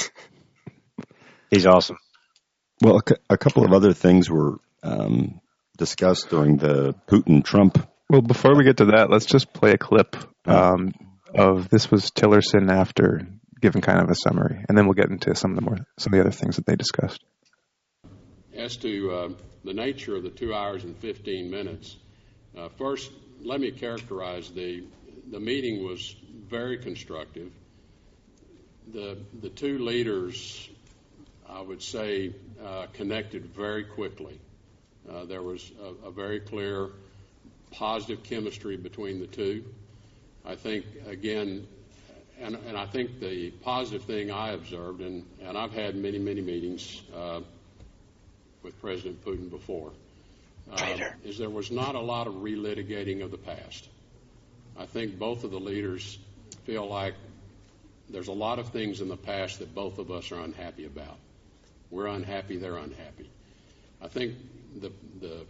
He's 1.51 1.67
awesome. 1.67 1.97
Well, 2.83 2.97
a, 2.99 3.03
cou- 3.03 3.17
a 3.29 3.37
couple 3.39 3.65
of 3.65 3.73
other 3.73 3.93
things 3.93 4.31
were 4.31 4.59
um, 4.83 5.40
discussed 5.81 6.29
during 6.29 6.59
the 6.59 6.95
Putin 7.09 7.43
Trump. 7.43 7.85
Well, 8.09 8.21
before 8.21 8.55
we 8.55 8.65
get 8.65 8.77
to 8.77 8.85
that, 8.97 9.11
let's 9.11 9.25
just 9.25 9.53
play 9.53 9.73
a 9.73 9.79
clip 9.79 10.15
um, 10.45 10.93
of 11.35 11.71
this 11.71 11.91
was 11.91 12.11
Tillerson 12.11 12.71
after 12.71 13.27
giving 13.61 13.81
kind 13.81 14.01
of 14.01 14.11
a 14.11 14.15
summary, 14.15 14.63
and 14.69 14.77
then 14.77 14.85
we'll 14.85 14.95
get 14.95 15.09
into 15.11 15.35
some 15.35 15.53
of 15.53 15.57
the 15.57 15.63
more 15.63 15.79
some 15.99 16.13
of 16.13 16.19
the 16.19 16.21
other 16.21 16.37
things 16.37 16.57
that 16.57 16.67
they 16.67 16.77
discussed. 16.77 17.25
As 18.55 18.77
to 18.79 19.11
uh, 19.11 19.29
the 19.65 19.73
nature 19.73 20.17
of 20.17 20.23
the 20.23 20.31
two 20.31 20.53
hours 20.53 20.85
and 20.85 20.97
15 20.99 21.51
minutes, 21.51 21.97
uh, 22.57 22.69
first, 22.77 23.11
let 23.43 23.59
me 23.59 23.71
characterize 23.71 24.51
the 24.51 24.85
the 25.31 25.41
meeting 25.41 25.85
was 25.85 26.15
very 26.47 26.79
constructive. 26.79 27.53
The 28.93 29.17
the 29.41 29.49
two 29.49 29.79
leaders, 29.79 30.69
I 31.49 31.63
would 31.63 31.83
say, 31.83 32.35
uh, 32.63 32.87
connected 32.93 33.47
very 33.55 33.85
quickly. 33.85 34.41
Uh, 35.11 35.25
there 35.25 35.43
was 35.43 35.73
a, 36.05 36.11
very 36.11 36.41
clear 36.41 36.91
positive 37.73 38.23
chemistry 38.23 38.77
between 38.77 39.19
the 39.19 39.27
two. 39.27 39.65
I 40.45 40.55
think 40.55 40.85
again, 41.07 41.67
and, 42.41 42.57
and 42.67 42.77
I 42.77 42.87
think 42.87 43.21
the 43.21 43.51
positive 43.51 44.05
thing 44.05 44.31
I 44.31 44.53
observed, 44.53 45.01
and, 45.01 45.25
and 45.43 45.59
I've 45.59 45.73
had 45.73 45.97
many 45.97 46.19
many 46.19 46.41
meetings. 46.41 47.03
Uh, 47.15 47.41
with 48.63 48.81
President 48.81 49.25
Putin 49.25 49.51
before, 49.51 49.91
uh, 50.73 50.99
is 51.25 51.39
there 51.39 51.51
was 51.51 51.71
not 51.71 51.95
a 51.95 52.01
lot 52.01 52.27
of 52.27 52.35
relitigating 52.35 53.23
of 53.23 53.31
the 53.31 53.39
past. 53.39 53.89
I 54.79 54.87
think 54.87 55.19
both 55.19 55.45
of 55.45 55.51
the 55.51 55.61
leaders 55.61 56.19
feel 56.65 56.87
like 56.87 57.15
there's 58.09 58.29
a 58.29 58.33
lot 58.33 58.59
of 58.59 58.69
things 58.69 59.01
in 59.01 59.09
the 59.09 59.17
past 59.17 59.61
that 59.61 59.75
both 59.75 59.99
of 59.99 60.11
us 60.11 60.31
are 60.33 60.41
unhappy 60.41 60.85
about. 60.85 61.17
We're 61.91 62.09
unhappy, 62.09 62.57
they're 62.57 62.77
unhappy. 62.77 63.31
I 64.03 64.09
think 64.09 64.35
the, 64.79 64.93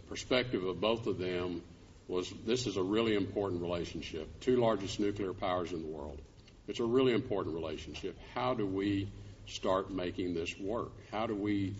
perspective 0.07 0.63
of 0.63 0.81
both 0.81 1.07
of 1.07 1.17
them 1.17 1.61
was 2.07 2.31
this 2.45 2.67
is 2.67 2.77
a 2.77 2.83
really 2.83 3.15
important 3.15 3.61
relationship. 3.61 4.27
Two 4.41 4.57
largest 4.57 4.99
nuclear 4.99 5.33
powers 5.33 5.71
in 5.71 5.81
the 5.81 5.87
world. 5.87 6.19
It's 6.67 6.79
a 6.79 6.85
really 6.85 7.13
important 7.13 7.55
relationship. 7.55 8.17
How 8.33 8.53
do 8.53 8.65
we 8.65 9.09
start 9.47 9.91
making 9.91 10.33
this 10.33 10.57
work? 10.59 10.91
How 11.11 11.27
do 11.27 11.35
we 11.35 11.73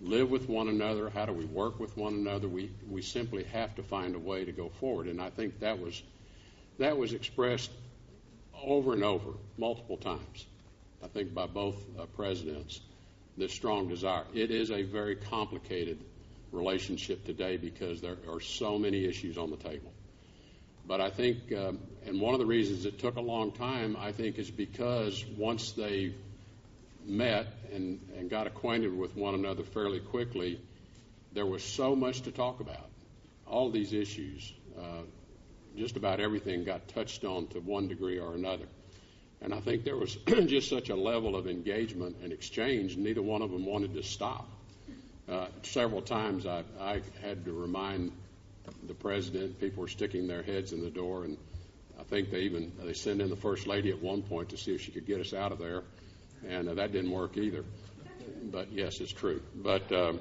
live 0.00 0.30
with 0.30 0.48
one 0.48 0.68
another? 0.68 1.10
How 1.10 1.26
do 1.26 1.32
we 1.32 1.44
work 1.44 1.78
with 1.78 1.96
one 1.96 2.14
another? 2.14 2.48
We 2.48 2.70
we 2.88 3.02
simply 3.02 3.44
have 3.44 3.74
to 3.76 3.82
find 3.82 4.14
a 4.14 4.18
way 4.18 4.44
to 4.44 4.52
go 4.52 4.70
forward, 4.80 5.06
and 5.06 5.20
I 5.20 5.30
think 5.30 5.60
that 5.60 5.78
was 5.78 6.02
that 6.78 6.96
was 6.96 7.12
expressed 7.12 7.70
over 8.62 8.92
and 8.92 9.04
over, 9.04 9.32
multiple 9.56 9.96
times. 9.96 10.46
I 11.02 11.06
think 11.06 11.32
by 11.34 11.46
both 11.46 11.76
uh, 11.98 12.06
presidents, 12.06 12.80
this 13.36 13.52
strong 13.52 13.88
desire. 13.88 14.24
It 14.34 14.50
is 14.50 14.70
a 14.70 14.82
very 14.82 15.16
complicated 15.16 15.98
relationship 16.52 17.24
today 17.24 17.56
because 17.56 18.00
there 18.00 18.16
are 18.28 18.40
so 18.40 18.78
many 18.78 19.04
issues 19.04 19.38
on 19.38 19.50
the 19.50 19.56
table. 19.56 19.92
But 20.86 21.02
I 21.02 21.10
think, 21.10 21.52
um, 21.52 21.80
and 22.06 22.20
one 22.20 22.32
of 22.32 22.40
the 22.40 22.46
reasons 22.46 22.86
it 22.86 22.98
took 22.98 23.16
a 23.16 23.20
long 23.20 23.52
time, 23.52 23.96
I 23.98 24.12
think, 24.12 24.38
is 24.38 24.50
because 24.50 25.24
once 25.36 25.72
they 25.72 26.14
met 27.04 27.46
and, 27.74 28.00
and 28.16 28.30
got 28.30 28.46
acquainted 28.46 28.96
with 28.96 29.14
one 29.14 29.34
another 29.34 29.64
fairly 29.64 30.00
quickly, 30.00 30.60
there 31.32 31.44
was 31.46 31.62
so 31.62 31.94
much 31.94 32.22
to 32.22 32.32
talk 32.32 32.60
about. 32.60 32.88
All 33.46 33.70
these 33.70 33.92
issues, 33.92 34.52
uh, 34.78 35.02
just 35.76 35.96
about 35.96 36.20
everything 36.20 36.64
got 36.64 36.88
touched 36.88 37.24
on 37.24 37.48
to 37.48 37.60
one 37.60 37.88
degree 37.88 38.18
or 38.18 38.34
another. 38.34 38.66
And 39.40 39.54
I 39.54 39.60
think 39.60 39.84
there 39.84 39.96
was 39.96 40.16
just 40.46 40.68
such 40.68 40.88
a 40.88 40.96
level 40.96 41.36
of 41.36 41.46
engagement 41.46 42.16
and 42.22 42.32
exchange, 42.32 42.96
neither 42.96 43.22
one 43.22 43.42
of 43.42 43.50
them 43.50 43.64
wanted 43.66 43.94
to 43.94 44.02
stop. 44.02 44.48
Uh, 45.30 45.46
several 45.62 46.00
times 46.00 46.46
I, 46.46 46.64
had 47.22 47.44
to 47.44 47.52
remind 47.52 48.12
the 48.86 48.94
president, 48.94 49.60
people 49.60 49.82
were 49.82 49.88
sticking 49.88 50.26
their 50.26 50.42
heads 50.42 50.72
in 50.72 50.82
the 50.82 50.90
door, 50.90 51.24
and 51.24 51.36
I 52.00 52.02
think 52.04 52.30
they 52.30 52.40
even 52.42 52.72
they 52.82 52.94
sent 52.94 53.20
in 53.20 53.28
the 53.28 53.36
first 53.36 53.66
lady 53.66 53.90
at 53.90 54.00
one 54.00 54.22
point 54.22 54.50
to 54.50 54.56
see 54.56 54.74
if 54.74 54.82
she 54.82 54.90
could 54.90 55.06
get 55.06 55.20
us 55.20 55.34
out 55.34 55.52
of 55.52 55.58
there 55.58 55.82
and 56.46 56.68
uh, 56.68 56.74
that 56.74 56.92
didn't 56.92 57.10
work 57.10 57.36
either. 57.36 57.64
But 58.50 58.72
yes, 58.72 59.00
it's 59.00 59.12
true. 59.12 59.42
But 59.54 59.90
um, 59.92 60.20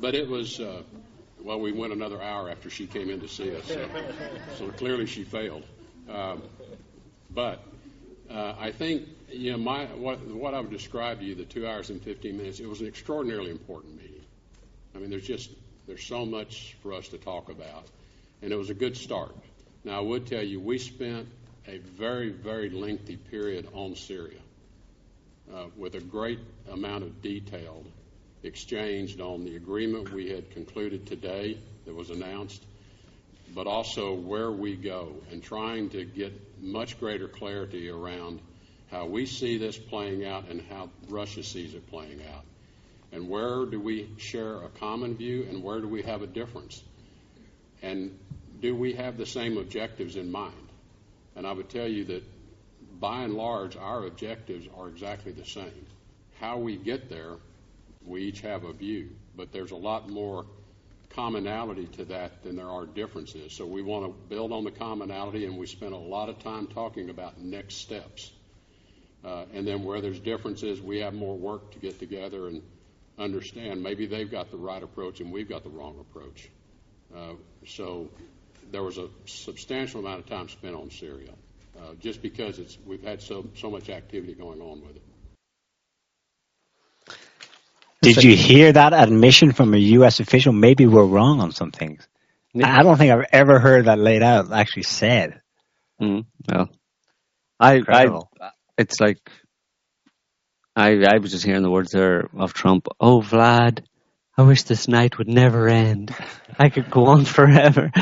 but 0.00 0.14
it 0.14 0.28
was 0.28 0.60
uh, 0.60 0.82
well, 1.42 1.60
we 1.60 1.72
went 1.72 1.92
another 1.92 2.22
hour 2.22 2.50
after 2.50 2.70
she 2.70 2.86
came 2.86 3.10
in 3.10 3.20
to 3.20 3.28
see 3.28 3.54
us, 3.54 3.66
so, 3.66 3.88
so 4.58 4.68
clearly 4.70 5.06
she 5.06 5.24
failed. 5.24 5.64
Um, 6.08 6.42
but 7.30 7.62
uh, 8.30 8.54
I 8.58 8.72
think 8.72 9.08
you 9.34 9.52
know 9.52 9.58
my 9.58 9.84
what 9.86 10.20
what 10.26 10.54
I 10.54 10.60
would 10.60 10.70
describe 10.70 11.20
to 11.20 11.24
you 11.24 11.34
the 11.34 11.44
two 11.44 11.66
hours 11.66 11.90
and 11.90 12.00
fifteen 12.00 12.36
minutes. 12.36 12.60
It 12.60 12.68
was 12.68 12.80
an 12.80 12.86
extraordinarily 12.86 13.50
important 13.50 13.96
meeting. 13.96 14.22
I 14.94 14.98
mean, 14.98 15.10
there's 15.10 15.26
just 15.26 15.50
there's 15.86 16.04
so 16.04 16.24
much 16.24 16.76
for 16.82 16.92
us 16.92 17.08
to 17.08 17.18
talk 17.18 17.50
about, 17.50 17.86
and 18.42 18.52
it 18.52 18.56
was 18.56 18.70
a 18.70 18.74
good 18.74 18.96
start. 18.96 19.34
Now 19.84 19.98
I 19.98 20.00
would 20.00 20.26
tell 20.26 20.42
you 20.42 20.60
we 20.60 20.78
spent 20.78 21.28
a 21.66 21.78
very 21.78 22.30
very 22.30 22.70
lengthy 22.70 23.16
period 23.16 23.68
on 23.72 23.96
Syria 23.96 24.40
uh, 25.52 25.66
with 25.76 25.94
a 25.94 26.00
great 26.00 26.40
amount 26.70 27.04
of 27.04 27.22
detail 27.22 27.84
exchanged 28.42 29.20
on 29.20 29.44
the 29.44 29.56
agreement 29.56 30.12
we 30.12 30.28
had 30.28 30.50
concluded 30.50 31.06
today 31.06 31.58
that 31.86 31.94
was 31.94 32.10
announced, 32.10 32.62
but 33.54 33.66
also 33.66 34.12
where 34.12 34.50
we 34.50 34.76
go 34.76 35.14
and 35.30 35.42
trying 35.42 35.88
to 35.90 36.04
get 36.04 36.32
much 36.62 37.00
greater 37.00 37.26
clarity 37.26 37.88
around 37.88 38.40
how 38.94 39.06
we 39.06 39.26
see 39.26 39.58
this 39.58 39.76
playing 39.76 40.24
out 40.24 40.48
and 40.48 40.62
how 40.70 40.88
Russia 41.08 41.42
sees 41.42 41.74
it 41.74 41.84
playing 41.90 42.20
out. 42.32 42.44
And 43.10 43.28
where 43.28 43.66
do 43.66 43.80
we 43.80 44.08
share 44.18 44.58
a 44.58 44.68
common 44.78 45.16
view 45.16 45.46
and 45.50 45.64
where 45.64 45.80
do 45.80 45.88
we 45.88 46.02
have 46.02 46.22
a 46.22 46.28
difference? 46.28 46.80
And 47.82 48.16
do 48.60 48.74
we 48.76 48.92
have 48.92 49.18
the 49.18 49.26
same 49.26 49.58
objectives 49.58 50.14
in 50.14 50.30
mind? 50.30 50.68
And 51.34 51.44
I 51.44 51.50
would 51.50 51.70
tell 51.70 51.88
you 51.88 52.04
that 52.04 52.22
by 53.00 53.22
and 53.22 53.34
large, 53.34 53.76
our 53.76 54.06
objectives 54.06 54.68
are 54.78 54.88
exactly 54.88 55.32
the 55.32 55.44
same. 55.44 55.86
How 56.38 56.58
we 56.58 56.76
get 56.76 57.10
there, 57.10 57.34
we 58.06 58.22
each 58.22 58.42
have 58.42 58.62
a 58.62 58.72
view, 58.72 59.10
but 59.36 59.52
there's 59.52 59.72
a 59.72 59.76
lot 59.76 60.08
more 60.08 60.46
commonality 61.10 61.86
to 61.86 62.04
that 62.06 62.44
than 62.44 62.54
there 62.54 62.70
are 62.70 62.86
differences. 62.86 63.52
So 63.52 63.66
we 63.66 63.82
want 63.82 64.06
to 64.06 64.28
build 64.28 64.52
on 64.52 64.62
the 64.62 64.70
commonality, 64.70 65.46
and 65.46 65.58
we 65.58 65.66
spend 65.66 65.94
a 65.94 65.98
lot 65.98 66.28
of 66.28 66.38
time 66.44 66.68
talking 66.68 67.10
about 67.10 67.40
next 67.40 67.76
steps. 67.76 68.30
Uh, 69.24 69.44
and 69.54 69.66
then 69.66 69.84
where 69.84 70.00
there's 70.00 70.20
differences, 70.20 70.82
we 70.82 70.98
have 70.98 71.14
more 71.14 71.36
work 71.36 71.72
to 71.72 71.78
get 71.78 71.98
together 71.98 72.48
and 72.48 72.62
understand 73.18 73.82
maybe 73.82 74.06
they've 74.06 74.30
got 74.30 74.50
the 74.50 74.56
right 74.56 74.82
approach 74.82 75.20
and 75.20 75.32
we've 75.32 75.48
got 75.48 75.62
the 75.62 75.70
wrong 75.70 75.98
approach. 76.00 76.50
Uh, 77.14 77.34
so 77.66 78.08
there 78.70 78.82
was 78.82 78.98
a 78.98 79.08
substantial 79.24 80.00
amount 80.00 80.20
of 80.20 80.26
time 80.26 80.48
spent 80.48 80.74
on 80.74 80.90
Syria, 80.90 81.30
uh, 81.78 81.94
just 82.00 82.20
because 82.20 82.58
it's 82.58 82.76
we've 82.84 83.02
had 83.02 83.22
so 83.22 83.46
so 83.56 83.70
much 83.70 83.88
activity 83.88 84.34
going 84.34 84.60
on 84.60 84.82
with 84.82 84.96
it. 84.96 85.02
Did 88.02 88.22
you 88.22 88.36
hear 88.36 88.70
that 88.72 88.92
admission 88.92 89.52
from 89.52 89.72
a 89.72 89.78
U.S. 89.78 90.20
official? 90.20 90.52
Maybe 90.52 90.86
we're 90.86 91.06
wrong 91.06 91.40
on 91.40 91.52
some 91.52 91.70
things. 91.70 92.06
I 92.62 92.82
don't 92.82 92.98
think 92.98 93.10
I've 93.10 93.26
ever 93.32 93.58
heard 93.58 93.86
that 93.86 93.98
laid 93.98 94.22
out, 94.22 94.52
actually 94.52 94.82
said. 94.82 95.40
Mm, 96.00 96.26
well, 96.48 96.68
I, 97.58 97.70
I, 97.70 97.74
Incredible. 97.76 98.30
It's 98.78 99.00
like, 99.00 99.18
I, 100.76 101.02
I 101.04 101.18
was 101.18 101.30
just 101.30 101.44
hearing 101.44 101.62
the 101.62 101.70
words 101.70 101.92
there 101.92 102.28
of 102.36 102.52
Trump. 102.52 102.88
Oh, 103.00 103.20
Vlad, 103.20 103.84
I 104.36 104.42
wish 104.42 104.64
this 104.64 104.88
night 104.88 105.18
would 105.18 105.28
never 105.28 105.68
end. 105.68 106.14
I 106.58 106.68
could 106.68 106.90
go 106.90 107.06
on 107.06 107.24
forever 107.36 107.92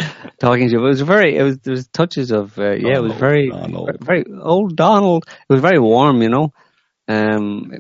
talking 0.40 0.68
to 0.68 0.72
you. 0.72 0.78
It 0.84 0.88
was 0.88 1.00
very, 1.02 1.36
it 1.36 1.42
was, 1.42 1.58
there 1.58 1.72
was 1.72 1.88
touches 1.88 2.30
of, 2.30 2.58
uh, 2.58 2.70
yeah, 2.72 2.96
it 2.96 3.02
was 3.02 3.12
very, 3.14 3.50
Donald. 3.50 3.98
very, 4.00 4.24
old 4.40 4.76
Donald. 4.76 5.24
It 5.28 5.52
was 5.52 5.60
very 5.60 5.78
warm, 5.78 6.22
you 6.22 6.30
know, 6.30 6.52
um, 7.08 7.72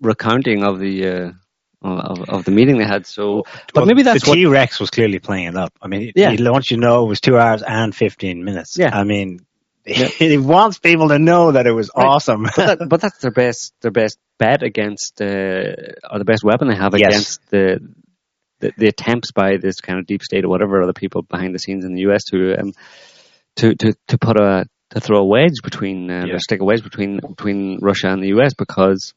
recounting 0.00 0.62
of 0.62 0.78
the, 0.78 1.06
uh, 1.08 1.30
of, 1.80 2.28
of 2.28 2.44
the 2.44 2.50
meeting 2.50 2.76
they 2.76 2.84
had. 2.84 3.06
So, 3.06 3.44
but 3.72 3.76
Well, 3.76 3.86
maybe 3.86 4.02
that's 4.02 4.24
the 4.24 4.34
T 4.34 4.46
Rex 4.46 4.78
was 4.80 4.90
clearly 4.90 5.20
playing 5.20 5.46
it 5.46 5.56
up. 5.56 5.72
I 5.80 5.86
mean, 5.88 6.12
Yeah. 6.16 6.32
he 6.32 6.42
wants 6.42 6.70
you 6.70 6.76
know 6.76 7.04
it 7.06 7.08
was 7.08 7.20
two 7.20 7.38
hours 7.38 7.62
and 7.62 7.94
fifteen 7.94 8.44
minutes. 8.44 8.76
Yeah. 8.76 8.90
I 8.92 9.04
mean, 9.04 9.46
he 10.18 10.38
wants 10.38 10.78
people 10.78 11.08
to 11.08 11.18
know 11.18 11.52
that 11.52 11.66
it 11.66 11.72
was 11.72 11.90
Right. 11.96 12.06
awesome. 12.06 12.42
but, 12.44 12.78
that, 12.78 12.88
but 12.88 13.00
that's 13.00 13.18
their 13.18 13.30
best 13.30 13.72
their 13.80 13.90
best 13.90 14.18
bet 14.38 14.62
against 14.62 15.20
uh, 15.20 15.72
or 16.10 16.18
the 16.18 16.24
best 16.24 16.44
weapon 16.44 16.68
they 16.68 16.76
have 16.76 16.94
Yes. 16.96 17.08
against 17.08 17.50
the, 17.50 17.80
the 18.60 18.72
the 18.76 18.88
attempts 18.88 19.32
by 19.32 19.56
this 19.56 19.80
kind 19.80 19.98
of 19.98 20.06
deep 20.06 20.22
state 20.22 20.44
or 20.44 20.48
whatever 20.48 20.82
other 20.82 20.92
people 20.92 21.22
behind 21.22 21.54
the 21.54 21.58
scenes 21.58 21.84
in 21.84 21.94
the 21.94 22.02
US 22.02 22.24
to 22.30 22.54
um, 22.60 22.72
to 23.56 23.74
to 23.74 23.94
to 24.08 24.18
put 24.18 24.38
a 24.38 24.66
to 24.90 25.00
throw 25.00 25.18
a 25.18 25.24
wedge 25.26 25.60
between 25.62 26.10
uh, 26.10 26.24
Yeah. 26.26 26.38
stick 26.38 26.60
a 26.60 26.64
wedge 26.64 26.82
between 26.82 27.18
between 27.20 27.78
Russia 27.80 28.08
and 28.08 28.22
the 28.22 28.28
US 28.38 28.54
because 28.54 29.14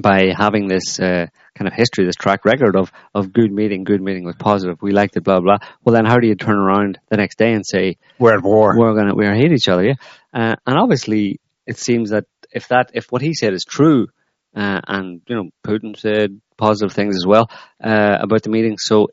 by 0.00 0.32
having 0.36 0.68
this 0.68 0.98
uh, 1.00 1.26
kind 1.56 1.68
of 1.68 1.74
history, 1.74 2.04
this 2.04 2.16
track 2.16 2.44
record 2.44 2.76
of 2.76 2.92
of 3.14 3.32
good 3.32 3.52
meeting, 3.52 3.84
good 3.84 4.02
meeting 4.02 4.24
was 4.24 4.36
positive. 4.36 4.78
We 4.82 4.92
liked 4.92 5.16
it, 5.16 5.24
blah 5.24 5.40
blah. 5.40 5.58
Well, 5.82 5.94
then 5.94 6.04
how 6.04 6.16
do 6.18 6.26
you 6.26 6.34
turn 6.34 6.56
around 6.56 6.98
the 7.08 7.16
next 7.16 7.38
day 7.38 7.52
and 7.52 7.64
say 7.66 7.96
We're 8.18 8.34
at 8.36 8.42
war. 8.42 8.74
we're 8.76 8.94
gonna 8.94 9.14
we 9.14 9.26
are 9.26 9.34
hate 9.34 9.52
each 9.52 9.68
other? 9.68 9.84
Yeah, 9.84 9.94
uh, 10.32 10.56
and 10.66 10.78
obviously 10.78 11.40
it 11.66 11.78
seems 11.78 12.10
that 12.10 12.24
if 12.52 12.68
that 12.68 12.90
if 12.94 13.10
what 13.10 13.22
he 13.22 13.34
said 13.34 13.52
is 13.52 13.64
true, 13.64 14.08
uh, 14.54 14.80
and 14.86 15.22
you 15.28 15.36
know 15.36 15.50
Putin 15.66 15.98
said 15.98 16.40
positive 16.56 16.94
things 16.94 17.16
as 17.16 17.26
well 17.26 17.48
uh, 17.82 18.18
about 18.20 18.42
the 18.42 18.50
meeting, 18.50 18.76
so 18.78 19.08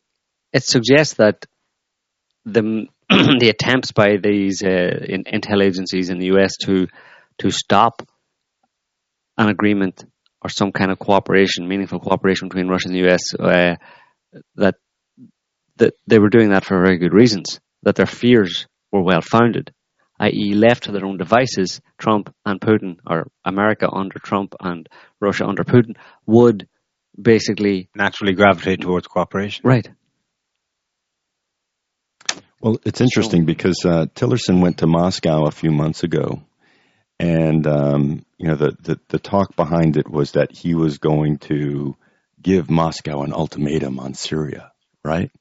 it 0.54 0.64
suggests 0.64 1.16
that 1.16 1.46
the 2.46 2.88
the 3.10 3.50
attempts 3.50 3.92
by 3.92 4.18
these 4.22 4.64
uh, 4.64 4.68
in, 4.68 5.24
intel 5.26 5.64
agencies 5.64 6.10
in 6.10 6.20
the 6.20 6.28
US 6.28 6.56
to 6.66 6.88
to 7.40 7.52
stop 7.52 8.02
an 9.38 9.50
agreement 9.50 10.04
or 10.42 10.50
some 10.50 10.72
kind 10.72 10.92
of 10.92 11.00
cooperation, 11.00 11.68
meaningful 11.68 12.00
cooperation 12.00 12.48
between 12.48 12.68
Russia 12.68 12.90
and 12.90 12.96
the 12.96 13.10
US, 13.10 13.34
uh, 13.40 13.76
that 14.56 14.76
that 15.78 15.94
they 16.08 16.20
were 16.20 16.30
doing 16.30 16.50
that 16.50 16.66
for 16.66 16.84
very 16.84 16.98
good 16.98 17.14
reasons, 17.14 17.60
that 17.84 17.96
their 17.96 18.06
fears 18.06 18.68
were 18.92 19.02
well 19.02 19.22
founded, 19.22 19.74
i.e., 20.20 20.54
left 20.54 20.84
to 20.84 20.92
their 20.92 21.06
own 21.06 21.18
devices, 21.18 21.82
Trump 21.98 22.34
and 22.46 22.60
Putin, 22.62 22.98
or 23.08 23.28
America 23.46 23.90
under 23.92 24.20
Trump 24.20 24.54
and 24.60 24.88
Russia 25.20 25.46
under 25.46 25.64
Putin, 25.64 25.96
would 26.26 26.68
basically 27.20 27.90
Naturally 27.96 28.34
gravitate 28.34 28.82
towards 28.82 29.08
cooperation. 29.08 29.62
right. 29.66 29.90
Well, 32.62 32.80
it's 32.86 33.02
interesting 33.02 33.46
because 33.46 33.84
uh, 33.86 34.06
Tillerson 34.14 34.62
went 34.62 34.78
to 34.80 34.88
Moscow 34.88 35.48
a 35.48 35.52
few 35.52 35.72
months 35.72 36.04
ago, 36.04 36.44
and 37.22 37.68
um, 37.68 38.26
you 38.38 38.48
know 38.48 38.56
the, 38.56 38.76
the 38.82 39.00
the 39.10 39.20
talk 39.20 39.56
behind 39.56 39.96
it 39.98 40.10
was 40.10 40.32
that 40.32 40.52
he 40.52 40.74
was 40.74 40.98
going 40.98 41.38
to 41.38 41.96
give 42.42 42.70
Moscow 42.70 43.22
an 43.22 43.32
ultimatum 43.34 44.00
on 44.00 44.16
Syria, 44.16 44.72
right? 45.06 45.32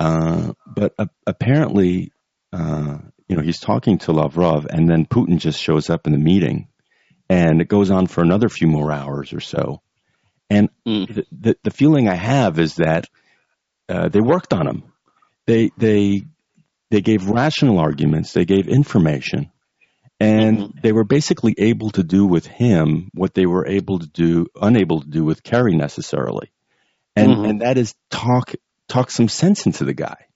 Uh, 0.00 0.52
but 0.66 0.92
uh, 0.98 1.06
apparently, 1.26 2.12
uh, 2.52 2.98
you 3.28 3.36
know, 3.36 3.42
he's 3.42 3.60
talking 3.60 3.98
to 3.98 4.12
Lavrov, 4.12 4.66
and 4.68 4.90
then 4.90 5.06
Putin 5.06 5.38
just 5.38 5.60
shows 5.60 5.88
up 5.88 6.06
in 6.06 6.12
the 6.12 6.18
meeting, 6.18 6.66
and 7.30 7.60
it 7.60 7.68
goes 7.68 7.92
on 7.92 8.08
for 8.08 8.22
another 8.22 8.48
few 8.48 8.66
more 8.66 8.90
hours 8.92 9.32
or 9.32 9.40
so. 9.40 9.80
And 10.50 10.68
Mm. 10.86 11.14
the, 11.14 11.26
the 11.32 11.56
the 11.64 11.70
feeling 11.70 12.08
I 12.08 12.16
have 12.16 12.58
is 12.58 12.74
that 12.76 13.06
uh, 13.88 14.08
they 14.08 14.20
worked 14.20 14.52
on 14.52 14.66
him. 14.66 14.82
They 15.46 15.70
they 15.78 16.22
they 16.90 17.00
gave 17.00 17.28
rational 17.28 17.78
arguments. 17.78 18.32
They 18.32 18.44
gave 18.44 18.68
information, 18.68 19.50
and 20.20 20.72
they 20.82 20.92
were 20.92 21.04
basically 21.04 21.54
able 21.58 21.90
to 21.90 22.02
do 22.02 22.26
with 22.26 22.46
him 22.46 23.10
what 23.14 23.34
they 23.34 23.46
were 23.46 23.66
able 23.66 23.98
to 23.98 24.06
do, 24.06 24.46
unable 24.60 25.00
to 25.00 25.08
do 25.08 25.24
with 25.24 25.42
Kerry 25.42 25.74
necessarily, 25.76 26.52
and 27.16 27.30
Mhm. 27.32 27.48
and 27.50 27.60
that 27.62 27.76
is 27.78 27.94
talk 28.10 28.52
talk 28.88 29.10
some 29.10 29.28
sense 29.28 29.66
into 29.66 29.84
the 29.84 29.94
guy. 29.94 30.26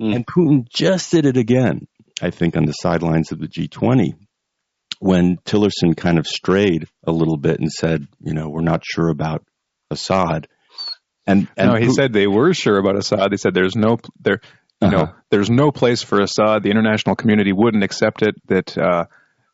Mm. 0.00 0.14
And 0.16 0.26
Putin 0.26 0.68
just 0.68 1.10
did 1.10 1.26
it 1.26 1.36
again. 1.36 1.86
I 2.20 2.30
think 2.30 2.56
on 2.56 2.64
the 2.64 2.72
sidelines 2.72 3.32
of 3.32 3.38
the 3.40 3.48
G20 3.48 4.14
when 5.00 5.36
Tillerson 5.38 5.96
kind 5.96 6.18
of 6.18 6.26
strayed 6.26 6.86
a 7.04 7.10
little 7.12 7.36
bit 7.36 7.58
and 7.58 7.70
said, 7.70 8.06
you 8.20 8.32
know, 8.34 8.48
we're 8.48 8.60
not 8.62 8.84
sure 8.84 9.08
about 9.08 9.44
Assad. 9.90 10.46
And, 11.26 11.48
and 11.56 11.72
no, 11.72 11.76
he 11.78 11.86
Putin- 11.86 11.92
said 11.94 12.12
they 12.12 12.26
were 12.28 12.54
sure 12.54 12.78
about 12.78 12.96
Assad. 12.96 13.30
They 13.32 13.36
said 13.36 13.52
there's 13.54 13.76
no 13.76 13.98
there, 14.20 14.40
you 14.82 14.90
know, 14.90 14.98
Uh-huh. 15.04 15.12
there's 15.30 15.50
no 15.50 15.70
place 15.72 16.02
for 16.02 16.20
Assad. 16.20 16.62
The 16.62 16.70
international 16.70 17.16
community 17.16 17.52
wouldn't 17.52 17.84
accept 17.84 18.22
it. 18.22 18.34
That 18.48 18.76
uh, 18.76 19.04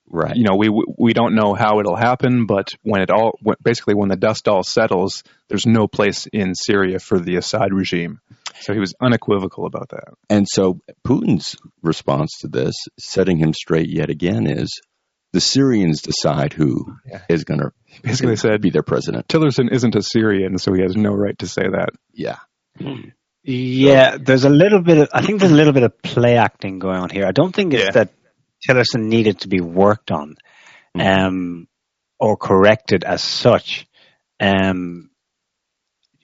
right. 0.09 0.35
you 0.35 0.45
know, 0.45 0.57
we 0.57 0.69
we 0.99 1.13
don't 1.13 1.35
know 1.35 1.55
how 1.55 1.79
it'll 1.81 1.97
happen, 1.97 2.47
but 2.47 2.69
when 2.83 3.03
it 3.03 3.11
all 3.11 3.39
basically 3.63 3.95
when 3.95 4.09
the 4.09 4.17
dust 4.17 4.49
all 4.49 4.63
settles, 4.63 5.23
there's 5.49 5.67
no 5.67 5.87
place 5.87 6.27
in 6.33 6.55
Syria 6.55 6.99
for 6.99 7.21
the 7.21 7.37
Assad 7.37 7.73
regime. 7.73 8.21
So 8.61 8.73
he 8.73 8.81
was 8.81 8.95
unequivocal 9.01 9.67
about 9.67 9.91
that. 9.91 10.15
And 10.29 10.47
so 10.49 10.81
Putin's 11.07 11.55
response 11.83 12.39
to 12.41 12.49
this, 12.49 12.75
setting 12.99 13.37
him 13.39 13.53
straight 13.53 13.89
yet 13.89 14.11
again, 14.11 14.47
is 14.49 14.81
the 15.33 15.41
Syrians 15.41 16.03
decide 16.03 16.55
who 16.55 16.87
is 17.29 17.45
Yeah. 17.45 17.45
going 17.47 17.61
to 17.61 17.71
Basically 18.03 18.35
said 18.37 18.61
be 18.61 18.71
their 18.71 18.83
president. 18.83 19.29
Tillerson 19.29 19.71
isn't 19.71 19.95
a 19.95 20.03
Syrian, 20.03 20.59
so 20.59 20.73
he 20.73 20.83
has 20.83 20.97
no 20.97 21.11
right 21.13 21.39
to 21.39 21.47
say 21.47 21.63
that. 21.63 21.91
Yeah. 22.13 22.39
Yeah, 23.51 24.19
there's 24.21 24.45
a 24.45 24.51
little 24.51 24.83
bit 24.83 24.99
of, 24.99 25.09
I 25.15 25.23
think 25.23 25.41
there's 25.41 25.53
a 25.53 25.55
little 25.55 25.73
bit 25.73 25.83
of 25.83 26.03
play 26.03 26.37
acting 26.37 26.79
going 26.79 27.01
on 27.01 27.09
here. 27.09 27.25
I 27.27 27.33
don't 27.33 27.55
think 27.55 27.73
it's 27.73 27.85
Yeah. 27.85 27.91
that 27.93 28.11
Tillerson 28.69 29.05
needed 29.05 29.41
to 29.41 29.49
be 29.49 29.61
worked 29.61 30.11
on 30.11 30.37
um, 30.95 31.67
or 32.21 32.37
corrected 32.37 33.05
as 33.05 33.23
such. 33.23 33.87
Um, 34.39 35.09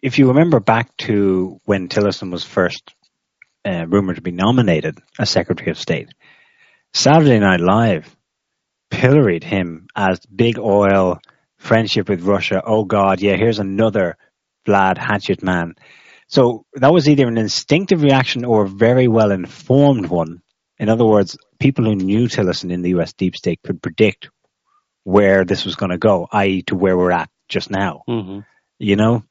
if 0.02 0.18
you 0.18 0.28
remember 0.28 0.60
back 0.60 0.94
to 0.98 1.60
when 1.64 1.88
Tillerson 1.88 2.30
was 2.30 2.44
first 2.44 2.94
uh, 3.64 3.86
rumored 3.88 4.16
to 4.16 4.22
be 4.22 4.30
nominated 4.32 4.98
as 5.18 5.30
Secretary 5.30 5.70
of 5.70 5.78
State, 5.78 6.10
Saturday 6.92 7.38
Night 7.38 7.60
Live 7.60 8.14
pilloried 8.90 9.44
him 9.44 9.86
as 9.96 10.20
big 10.26 10.58
oil, 10.58 11.20
friendship 11.56 12.10
with 12.10 12.20
Russia. 12.20 12.62
Oh 12.64 12.84
God, 12.84 13.22
yeah, 13.22 13.36
here's 13.36 13.60
another 13.60 14.18
Vlad 14.66 14.98
Hatchet 14.98 15.42
man. 15.42 15.74
So 16.28 16.64
that 16.74 16.92
was 16.92 17.08
either 17.08 17.26
an 17.26 17.38
instinctive 17.38 18.02
reaction 18.02 18.44
or 18.44 18.64
a 18.64 18.68
very 18.68 19.08
well 19.08 19.30
informed 19.30 20.06
one. 20.06 20.42
In 20.78 20.88
other 20.88 21.04
words, 21.04 21.36
people 21.58 21.84
who 21.84 21.94
knew 21.94 22.28
Tillerson 22.28 22.72
in 22.72 22.82
the 22.82 22.90
US 22.90 23.12
deep 23.12 23.36
state 23.36 23.60
could 23.62 23.82
predict 23.82 24.30
where 25.04 25.44
this 25.44 25.64
was 25.64 25.76
going 25.76 25.90
to 25.90 25.98
go, 25.98 26.26
i.e., 26.32 26.62
to 26.62 26.74
where 26.74 26.96
we're 26.96 27.12
at 27.12 27.30
just 27.48 27.70
now. 27.70 28.02
hmm 28.06 28.40
You 28.78 28.96
know, 28.96 29.22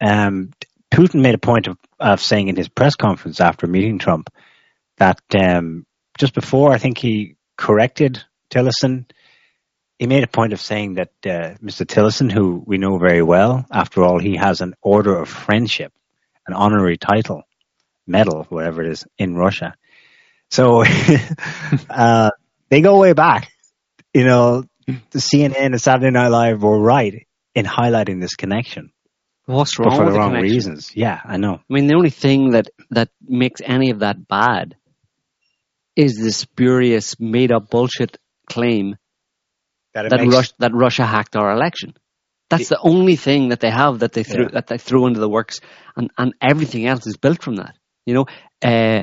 um, 0.00 0.50
Putin 0.92 1.22
made 1.22 1.34
a 1.34 1.38
point 1.38 1.68
of, 1.68 1.78
of 1.98 2.20
saying 2.20 2.48
in 2.48 2.56
his 2.56 2.68
press 2.68 2.96
conference 2.96 3.40
after 3.40 3.66
meeting 3.66 3.98
Trump 3.98 4.28
that 4.98 5.20
um, 5.34 5.86
just 6.18 6.34
before 6.34 6.72
I 6.72 6.78
think 6.78 6.98
he 6.98 7.36
corrected 7.56 8.22
Tillerson, 8.50 9.06
he 9.98 10.06
made 10.06 10.24
a 10.24 10.28
point 10.28 10.52
of 10.52 10.60
saying 10.60 10.94
that 10.94 11.12
uh, 11.24 11.54
Mr. 11.62 11.86
Tillerson, 11.86 12.30
who 12.30 12.62
we 12.66 12.76
know 12.76 12.98
very 12.98 13.22
well, 13.22 13.64
after 13.70 14.02
all, 14.02 14.18
he 14.18 14.36
has 14.36 14.60
an 14.60 14.74
order 14.82 15.16
of 15.16 15.28
friendship, 15.28 15.92
an 16.46 16.54
honorary 16.54 16.96
title, 16.98 17.42
medal, 18.06 18.46
whatever 18.48 18.82
it 18.82 18.90
is, 18.92 19.04
in 19.18 19.34
Russia. 19.34 19.74
So 20.50 20.84
uh, 21.90 22.30
they 22.68 22.80
go 22.80 22.98
way 22.98 23.12
back. 23.12 23.50
You 24.14 24.24
know, 24.24 24.64
the 24.86 25.18
CNN 25.18 25.56
and 25.66 25.80
Saturday 25.80 26.10
Night 26.10 26.28
Live 26.28 26.62
were 26.62 26.78
right 26.80 27.26
in 27.54 27.64
highlighting 27.64 28.20
this 28.20 28.34
connection, 28.34 28.92
What's 29.46 29.76
but 29.76 29.86
wrong 29.86 29.96
for 29.96 30.04
with 30.04 30.14
the 30.14 30.18
wrong 30.18 30.30
connection? 30.30 30.52
reasons. 30.54 30.92
Yeah, 30.96 31.20
I 31.24 31.36
know. 31.36 31.54
I 31.54 31.72
mean, 31.72 31.86
the 31.86 31.94
only 31.94 32.10
thing 32.10 32.50
that, 32.50 32.68
that 32.90 33.08
makes 33.26 33.60
any 33.64 33.90
of 33.90 34.00
that 34.00 34.26
bad 34.28 34.76
is 35.96 36.16
this 36.18 36.36
spurious, 36.38 37.18
made 37.20 37.52
up 37.52 37.70
bullshit 37.70 38.18
claim 38.48 38.96
That, 39.94 40.10
that, 40.10 40.20
makes- 40.20 40.34
Rus- 40.34 40.54
that 40.58 40.72
Russia 40.74 41.04
hacked 41.06 41.36
our 41.36 41.52
election. 41.52 41.94
That's 42.52 42.68
the 42.68 42.80
only 42.82 43.16
thing 43.16 43.48
that 43.48 43.60
they 43.60 43.70
have 43.70 44.00
that 44.00 44.12
they 44.12 44.24
threw 44.24 44.44
Yeah. 44.44 44.50
that 44.52 44.66
they 44.66 44.78
threw 44.78 45.06
into 45.06 45.20
the 45.20 45.28
works, 45.28 45.60
and, 45.96 46.10
and 46.18 46.34
everything 46.40 46.86
else 46.86 47.06
is 47.06 47.16
built 47.16 47.42
from 47.42 47.56
that. 47.56 47.74
You 48.06 48.14
know, 48.14 48.26
uh, 48.62 49.02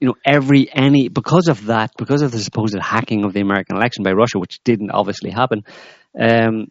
you 0.00 0.06
know 0.08 0.14
every 0.24 0.62
any 0.72 1.08
because 1.08 1.48
of 1.48 1.66
that, 1.66 1.90
because 1.98 2.22
of 2.22 2.30
the 2.32 2.38
supposed 2.38 2.76
hacking 2.80 3.24
of 3.24 3.32
the 3.34 3.40
American 3.40 3.76
election 3.76 4.02
by 4.02 4.12
Russia, 4.12 4.38
which 4.38 4.60
didn't 4.64 4.90
obviously 4.90 5.30
happen. 5.30 5.64
Um, 6.18 6.68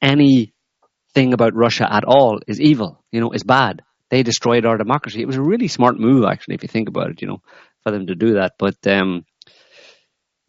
anything 0.00 1.32
about 1.32 1.54
Russia 1.54 1.86
at 1.90 2.04
all 2.04 2.40
is 2.46 2.60
evil. 2.60 3.02
You 3.12 3.20
know, 3.20 3.30
is 3.32 3.44
bad. 3.44 3.82
They 4.10 4.22
destroyed 4.22 4.66
our 4.66 4.76
democracy. 4.76 5.22
It 5.22 5.26
was 5.26 5.36
a 5.36 5.42
really 5.42 5.68
smart 5.68 5.98
move, 5.98 6.24
actually, 6.24 6.56
if 6.56 6.62
you 6.62 6.68
think 6.68 6.88
about 6.88 7.10
it. 7.10 7.22
You 7.22 7.28
know, 7.28 7.42
for 7.82 7.92
them 7.92 8.06
to 8.08 8.14
do 8.14 8.34
that, 8.34 8.52
but. 8.58 8.76
Um, 8.86 9.24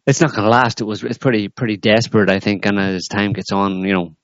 it's 0.06 0.20
not 0.20 0.32
going 0.32 0.44
to 0.44 0.50
last. 0.50 0.82
It 0.82 0.84
was 0.84 1.02
it's 1.02 1.16
pretty 1.16 1.48
pretty 1.48 1.78
desperate, 1.78 2.28
I 2.28 2.38
think. 2.38 2.66
And 2.66 2.78
as 2.78 3.06
time 3.10 3.32
gets 3.32 3.52
on, 3.52 3.84
you 3.84 3.94
know, 3.94 4.16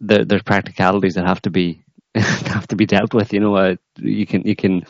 there, 0.00 0.24
there's 0.24 0.42
practicalities 0.42 1.14
that 1.14 1.26
have 1.26 1.42
to 1.42 1.50
be 1.50 1.84
have 2.14 2.66
to 2.68 2.76
be 2.76 2.86
dealt 2.86 3.14
with. 3.14 3.32
You 3.32 3.40
know, 3.40 3.54
uh, 3.56 3.76
you 3.98 4.26
can 4.26 4.42
you 4.42 4.56
can 4.56 4.82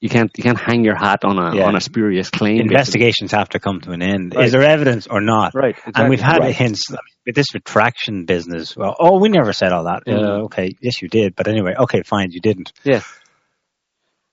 you 0.00 0.08
can't 0.08 0.30
you 0.36 0.42
can't 0.42 0.58
hang 0.58 0.84
your 0.84 0.96
hat 0.96 1.24
on 1.24 1.38
a 1.38 1.56
Yeah. 1.56 1.66
on 1.66 1.76
a 1.76 1.80
spurious 1.80 2.30
claim. 2.30 2.56
basically. 2.56 2.74
investigations 2.74 3.32
have 3.32 3.48
to 3.50 3.60
come 3.60 3.80
to 3.82 3.92
an 3.92 4.02
end. 4.02 4.34
Right. 4.34 4.46
Is 4.46 4.52
there 4.52 4.62
evidence 4.62 5.06
or 5.06 5.20
not? 5.20 5.54
right? 5.54 5.76
And 5.94 6.10
we've 6.10 6.20
had 6.20 6.38
Right. 6.40 6.54
hints 6.54 6.90
I 6.90 6.94
mean, 6.94 6.98
with 7.26 7.34
this 7.36 7.54
retraction 7.54 8.24
business. 8.26 8.76
Well, 8.76 8.94
oh, 8.98 9.18
we 9.20 9.28
never 9.28 9.52
said 9.52 9.72
all 9.72 9.84
that. 9.84 10.04
Mhm. 10.06 10.18
Uh, 10.22 10.44
okay, 10.44 10.70
yes, 10.80 11.00
you 11.00 11.08
did. 11.08 11.34
But 11.36 11.48
anyway, 11.48 11.74
okay, 11.78 12.02
fine, 12.02 12.28
you 12.32 12.40
didn't. 12.40 12.72
Yeah. 12.84 13.00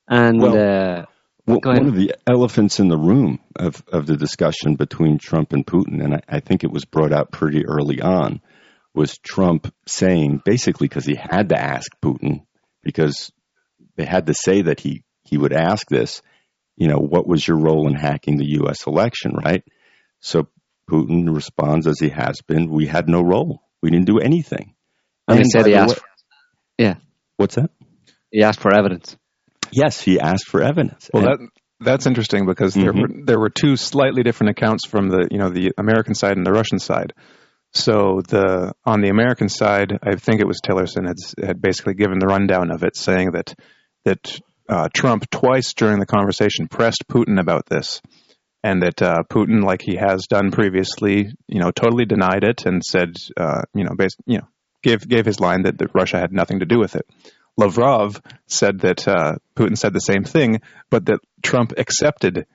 and 0.08 0.42
Well, 0.42 0.58
uh, 0.58 1.06
Well, 1.48 1.60
one 1.64 1.88
of 1.88 1.96
the 1.96 2.16
elephants 2.30 2.80
in 2.80 2.88
the 2.90 2.98
room 2.98 3.40
of, 3.56 3.82
of 3.92 4.06
the 4.06 4.18
discussion 4.18 4.76
between 4.76 5.18
Trump 5.20 5.54
and 5.54 5.66
Putin, 5.66 6.04
and 6.04 6.16
I, 6.16 6.22
I 6.28 6.40
think 6.40 6.64
it 6.64 6.72
was 6.72 6.86
brought 6.86 7.12
out 7.14 7.32
pretty 7.32 7.66
early 7.66 8.02
on, 8.02 8.42
was 8.94 9.18
Trump 9.20 9.74
saying, 9.88 10.42
basically 10.44 10.88
because 10.88 11.06
he 11.06 11.16
had 11.16 11.50
to 11.50 11.60
ask 11.60 11.90
Putin, 12.04 12.46
because 12.84 13.32
they 13.96 14.06
had 14.06 14.26
to 14.28 14.34
say 14.34 14.64
that 14.64 14.80
he, 14.80 15.04
he 15.24 15.38
would 15.38 15.54
ask 15.54 15.88
this, 15.88 16.22
you 16.76 16.88
know, 16.88 16.98
what 16.98 17.28
was 17.28 17.48
your 17.48 17.58
role 17.58 17.88
in 17.88 17.94
hacking 17.96 18.38
the 18.38 18.50
U.S. 18.62 18.88
election, 18.88 19.34
right? 19.34 19.64
So 20.20 20.48
Putin 20.90 21.34
responds, 21.34 21.88
as 21.88 22.00
he 22.00 22.10
has 22.10 22.42
been, 22.42 22.70
we 22.70 22.86
had 22.88 23.08
no 23.08 23.22
role. 23.22 23.62
We 23.82 23.90
didn't 23.92 24.08
do 24.08 24.20
anything. 24.20 24.74
And 25.28 25.40
he 25.40 25.46
said 25.46 25.66
he 25.66 25.76
asked. 25.76 25.98
way- 25.98 26.04
yeah, 26.78 26.96
What's 27.38 27.56
that? 27.56 27.70
he 28.32 28.44
asked 28.44 28.60
for 28.60 28.74
evidence. 28.74 29.16
Yes, 29.72 30.02
he 30.02 30.20
asked 30.20 30.48
for 30.48 30.62
evidence. 30.62 31.10
Well, 31.14 31.28
And- 31.28 31.40
that 31.40 31.50
that's 31.84 32.06
interesting 32.06 32.46
because 32.46 32.74
there 32.76 32.94
Mhm. 32.94 33.02
were 33.02 33.26
there 33.26 33.40
were 33.40 33.50
two 33.50 33.76
slightly 33.76 34.22
different 34.24 34.52
accounts 34.52 34.86
from 34.88 35.10
the 35.10 35.28
you 35.32 35.38
know 35.40 35.50
the 35.50 35.72
American 35.78 36.14
side 36.14 36.38
and 36.38 36.46
the 36.46 36.52
Russian 36.52 36.78
side. 36.80 37.14
So 37.74 38.22
the 38.28 38.74
on 38.86 39.02
the 39.02 39.10
American 39.10 39.48
side, 39.48 39.98
I 40.04 40.16
think 40.16 40.42
it 40.42 40.48
was 40.48 40.60
Tillerson 40.60 41.08
had 41.08 41.18
had 41.46 41.62
basically 41.62 41.94
given 41.94 42.20
the 42.20 42.28
rundown 42.28 42.70
of 42.70 42.84
it, 42.84 42.98
saying 42.98 43.32
that 43.32 43.56
that 44.04 44.40
uh, 44.68 44.90
Trump 44.94 45.30
twice 45.30 45.74
during 45.74 46.00
the 46.00 46.06
conversation 46.06 46.68
pressed 46.68 47.06
Putin 47.08 47.40
about 47.40 47.66
this, 47.68 48.02
and 48.64 48.82
that 48.84 49.02
uh, 49.02 49.24
Putin, 49.30 49.64
like 49.64 49.82
he 49.82 49.96
has 49.96 50.28
done 50.28 50.52
previously, 50.52 51.34
you 51.48 51.60
know, 51.60 51.72
totally 51.72 52.06
denied 52.06 52.44
it 52.44 52.66
and 52.66 52.84
said, 52.84 53.16
uh, 53.38 53.62
you 53.74 53.84
know, 53.84 53.96
based, 53.98 54.18
you 54.26 54.40
know, 54.40 54.48
gave 54.84 55.08
gave 55.08 55.26
his 55.26 55.40
line 55.40 55.64
that, 55.64 55.78
that 55.78 55.96
Russia 55.96 56.20
had 56.20 56.34
nothing 56.34 56.60
to 56.60 56.66
do 56.66 56.80
with 56.80 56.96
it. 56.96 57.06
Lavrov 57.58 58.22
said 58.48 58.80
that 58.82 59.08
uh, 59.08 59.36
Putin 59.56 59.78
said 59.78 59.94
the 59.94 60.00
same 60.00 60.24
thing, 60.24 60.62
but 60.90 61.06
that 61.06 61.20
Trump 61.42 61.74
accepted 61.78 62.48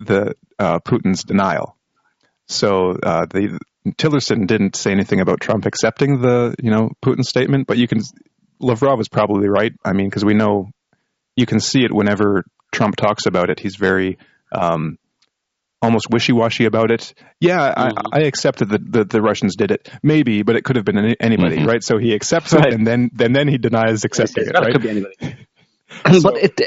the 0.00 0.34
uh, 0.58 0.78
Putin's 0.80 1.24
denial. 1.24 1.76
So 2.46 2.90
uh, 3.02 3.26
the 3.26 3.58
Tillerson 3.86 4.46
didn't 4.46 4.76
say 4.76 4.90
anything 4.92 5.20
about 5.20 5.40
Trump 5.40 5.66
accepting 5.66 6.20
the 6.20 6.54
you 6.62 6.70
know 6.70 6.90
Putin 7.04 7.24
statement, 7.24 7.66
but 7.66 7.76
you 7.78 7.86
can 7.86 8.00
Lavrov 8.60 9.00
is 9.00 9.08
probably 9.08 9.48
right. 9.48 9.72
I 9.84 9.92
mean, 9.92 10.08
because 10.08 10.24
we 10.24 10.34
know 10.34 10.70
you 11.36 11.46
can 11.46 11.60
see 11.60 11.84
it 11.84 11.92
whenever 11.92 12.44
Trump 12.72 12.96
talks 12.96 13.26
about 13.26 13.50
it. 13.50 13.60
He's 13.60 13.76
very 13.76 14.18
um, 14.52 14.98
almost 15.82 16.06
wishy-washy 16.10 16.64
about 16.64 16.90
it. 16.90 17.12
Yeah, 17.40 17.74
Mhm. 17.74 18.02
I, 18.12 18.18
I 18.20 18.22
accepted 18.22 18.70
that 18.70 18.90
the, 18.90 19.04
the 19.04 19.20
Russians 19.20 19.56
did 19.56 19.70
it, 19.70 19.90
maybe, 20.02 20.42
but 20.42 20.56
it 20.56 20.64
could 20.64 20.76
have 20.76 20.84
been 20.84 20.96
any, 20.98 21.16
anybody, 21.20 21.58
Mhm. 21.58 21.66
right? 21.66 21.82
So 21.82 21.98
he 21.98 22.14
accepts 22.14 22.54
Right. 22.54 22.68
it, 22.68 22.74
and 22.74 22.86
then 22.86 23.10
then 23.12 23.32
then 23.32 23.48
he 23.48 23.58
denies 23.58 24.04
accepting 24.04 24.46
it, 24.46 24.54
right? 24.54 24.72
could 24.72 24.82
be 24.82 24.90
anybody. 24.90 25.14
but 26.22 26.38
it 26.38 26.60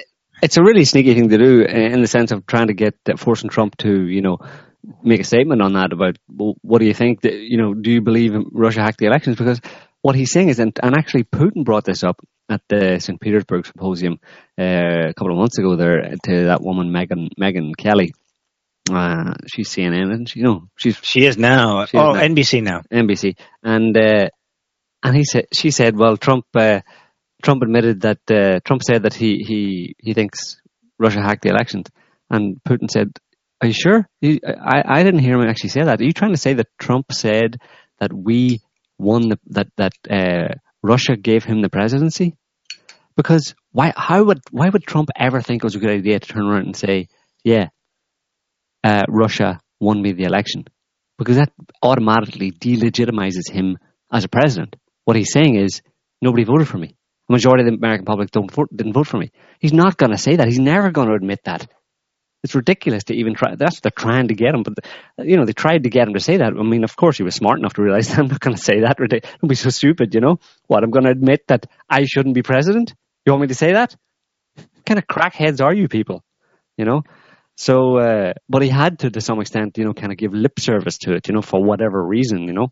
it's 0.43 0.57
a 0.57 0.61
really 0.63 0.85
sneaky 0.85 1.15
thing 1.15 1.29
to 1.29 1.37
do 1.37 1.61
in 1.63 2.01
the 2.01 2.07
sense 2.07 2.31
of 2.31 2.45
trying 2.45 2.67
to 2.67 2.73
get 2.73 2.93
forcing 3.17 3.49
Trump 3.49 3.75
to 3.77 3.89
you 4.07 4.21
know 4.21 4.37
make 5.03 5.21
a 5.21 5.25
statement 5.25 5.61
on 5.61 5.73
that 5.73 5.91
about 5.93 6.17
well, 6.29 6.55
what 6.61 6.79
do 6.79 6.85
you 6.85 6.93
think 6.93 7.21
that 7.21 7.33
you 7.33 7.57
know 7.57 7.73
do 7.73 7.91
you 7.91 8.01
believe 8.01 8.33
Russia 8.51 8.81
hacked 8.81 8.99
the 8.99 9.05
elections 9.05 9.35
because 9.35 9.59
what 10.01 10.15
he's 10.15 10.31
saying 10.31 10.49
is 10.49 10.59
and, 10.59 10.77
and 10.81 10.95
actually 10.95 11.23
Putin 11.23 11.65
brought 11.65 11.83
this 11.83 12.03
up 12.03 12.19
at 12.49 12.61
the 12.69 12.99
St 12.99 13.19
Petersburg 13.19 13.65
symposium 13.65 14.19
uh, 14.59 15.09
a 15.09 15.13
couple 15.13 15.31
of 15.31 15.37
months 15.37 15.57
ago 15.57 15.75
there 15.75 16.01
to 16.23 16.45
that 16.45 16.61
woman 16.61 16.89
Megyn 16.91 17.29
Megyn 17.39 17.75
Kelly 17.75 18.13
uh, 18.89 19.33
she's 19.47 19.69
CNN 19.69 20.13
and 20.13 20.29
she 20.29 20.39
you 20.39 20.45
know 20.45 20.69
she's 20.77 20.97
She 21.03 21.25
is 21.25 21.37
now. 21.37 21.85
She 21.85 21.97
is 21.97 22.03
oh, 22.03 22.13
now. 22.13 22.21
NBC 22.21 22.63
now. 22.63 22.81
NBC, 22.91 23.37
and 23.63 23.97
uh, 23.97 24.29
and 25.03 25.15
he 25.15 25.23
said 25.23 25.47
she 25.53 25.71
said, 25.71 25.97
well, 25.97 26.17
Trump 26.17 26.45
uh, 26.55 26.81
Trump 27.43 27.63
admitted 27.63 28.01
that 28.01 28.19
uh, 28.29 28.59
Trump 28.63 28.83
said 28.83 29.03
that 29.03 29.13
he 29.13 29.43
he 29.43 29.95
he 29.99 30.13
thinks 30.13 30.57
Russia 30.97 31.21
hacked 31.21 31.43
the 31.43 31.49
elections, 31.49 31.87
and 32.29 32.57
Putin 32.63 32.89
said, 32.89 33.11
"Are 33.61 33.67
you 33.67 33.73
sure? 33.73 34.07
I 34.23 34.83
I 34.85 35.03
didn't 35.03 35.19
hear 35.19 35.39
him 35.39 35.47
actually 35.47 35.69
say 35.69 35.83
that. 35.83 36.01
Are 36.01 36.03
you 36.03 36.13
trying 36.13 36.33
to 36.33 36.37
say 36.45 36.53
that 36.53 36.67
Trump 36.79 37.11
said 37.11 37.57
that 37.99 38.13
we 38.13 38.61
won 38.97 39.29
the, 39.29 39.39
that 39.47 39.67
that 39.77 39.93
uh, 40.09 40.55
Russia 40.83 41.15
gave 41.15 41.43
him 41.43 41.61
the 41.61 41.69
presidency? 41.69 42.35
Because 43.15 43.55
why 43.71 43.93
how 43.95 44.23
would 44.23 44.41
why 44.51 44.69
would 44.69 44.83
Trump 44.83 45.09
ever 45.15 45.41
think 45.41 45.63
it 45.63 45.65
was 45.65 45.75
a 45.75 45.79
good 45.79 45.91
idea 45.91 46.19
to 46.19 46.27
turn 46.27 46.45
around 46.45 46.65
and 46.65 46.75
say, 46.75 47.07
yeah, 47.43 47.69
uh, 48.83 49.03
Russia 49.07 49.59
won 49.79 50.01
me 50.01 50.11
the 50.13 50.23
election? 50.23 50.65
because 51.17 51.37
that 51.37 51.51
automatically 51.81 52.51
delegitimizes 52.51 53.51
him 53.51 53.77
as 54.11 54.23
a 54.23 54.29
president. 54.29 54.75
What 55.05 55.17
he's 55.17 55.31
saying 55.31 55.55
is 55.55 55.81
nobody 56.21 56.43
voted 56.43 56.67
for 56.67 56.77
me. 56.77 56.95
The 57.27 57.33
majority 57.33 57.63
of 57.63 57.69
the 57.69 57.77
American 57.77 58.05
public 58.05 58.31
don't 58.31 58.51
didn't 58.75 58.93
vote 58.93 59.07
for 59.07 59.17
me. 59.17 59.31
He's 59.59 59.73
not 59.73 59.97
going 59.97 60.11
to 60.11 60.17
say 60.17 60.37
that. 60.37 60.47
He's 60.47 60.59
never 60.59 60.91
going 60.91 61.09
to 61.09 61.15
admit 61.15 61.41
that. 61.45 61.69
It's 62.43 62.55
ridiculous 62.55 63.05
to 63.05 63.15
even 63.15 63.33
try. 63.33 63.55
That's 63.55 63.79
they're 63.79 63.91
trying 63.91 64.27
to 64.27 64.35
get 64.35 64.53
him. 64.53 64.63
But 64.63 64.75
the, 64.75 65.27
you 65.27 65.37
know, 65.37 65.45
they 65.45 65.53
tried 65.53 65.83
to 65.83 65.89
get 65.89 66.07
him 66.07 66.13
to 66.13 66.19
say 66.19 66.37
that. 66.37 66.53
I 66.53 66.63
mean, 66.63 66.83
of 66.83 66.95
course, 66.95 67.17
he 67.17 67.23
was 67.23 67.35
smart 67.35 67.59
enough 67.59 67.73
to 67.73 67.81
realize 67.81 68.09
that 68.09 68.19
I'm 68.19 68.27
not 68.27 68.39
going 68.39 68.55
to 68.55 68.61
say 68.61 68.81
that. 68.81 68.97
Don't 68.97 69.47
be 69.47 69.55
so 69.55 69.69
stupid. 69.69 70.13
You 70.13 70.21
know 70.21 70.39
what? 70.67 70.83
I'm 70.83 70.91
going 70.91 71.05
to 71.05 71.11
admit 71.11 71.47
that 71.47 71.65
I 71.89 72.05
shouldn't 72.05 72.35
be 72.35 72.43
president. 72.43 72.93
You 73.25 73.33
want 73.33 73.41
me 73.41 73.47
to 73.47 73.55
say 73.55 73.73
that? 73.73 73.95
What 74.55 74.85
kind 74.85 74.99
of 74.99 75.07
crackheads 75.07 75.63
are 75.63 75.73
you 75.73 75.87
people? 75.87 76.23
You 76.77 76.85
know. 76.85 77.01
So, 77.57 77.97
uh, 77.97 78.33
but 78.47 78.61
he 78.61 78.69
had 78.69 78.99
to, 78.99 79.09
to 79.09 79.19
some 79.19 79.41
extent, 79.41 79.79
you 79.79 79.83
know, 79.83 79.93
kind 79.93 80.11
of 80.11 80.17
give 80.19 80.31
lip 80.31 80.59
service 80.59 80.99
to 80.99 81.13
it, 81.13 81.27
you 81.27 81.33
know, 81.33 81.41
for 81.41 81.61
whatever 81.63 82.05
reason, 82.05 82.43
you 82.43 82.53
know. 82.53 82.67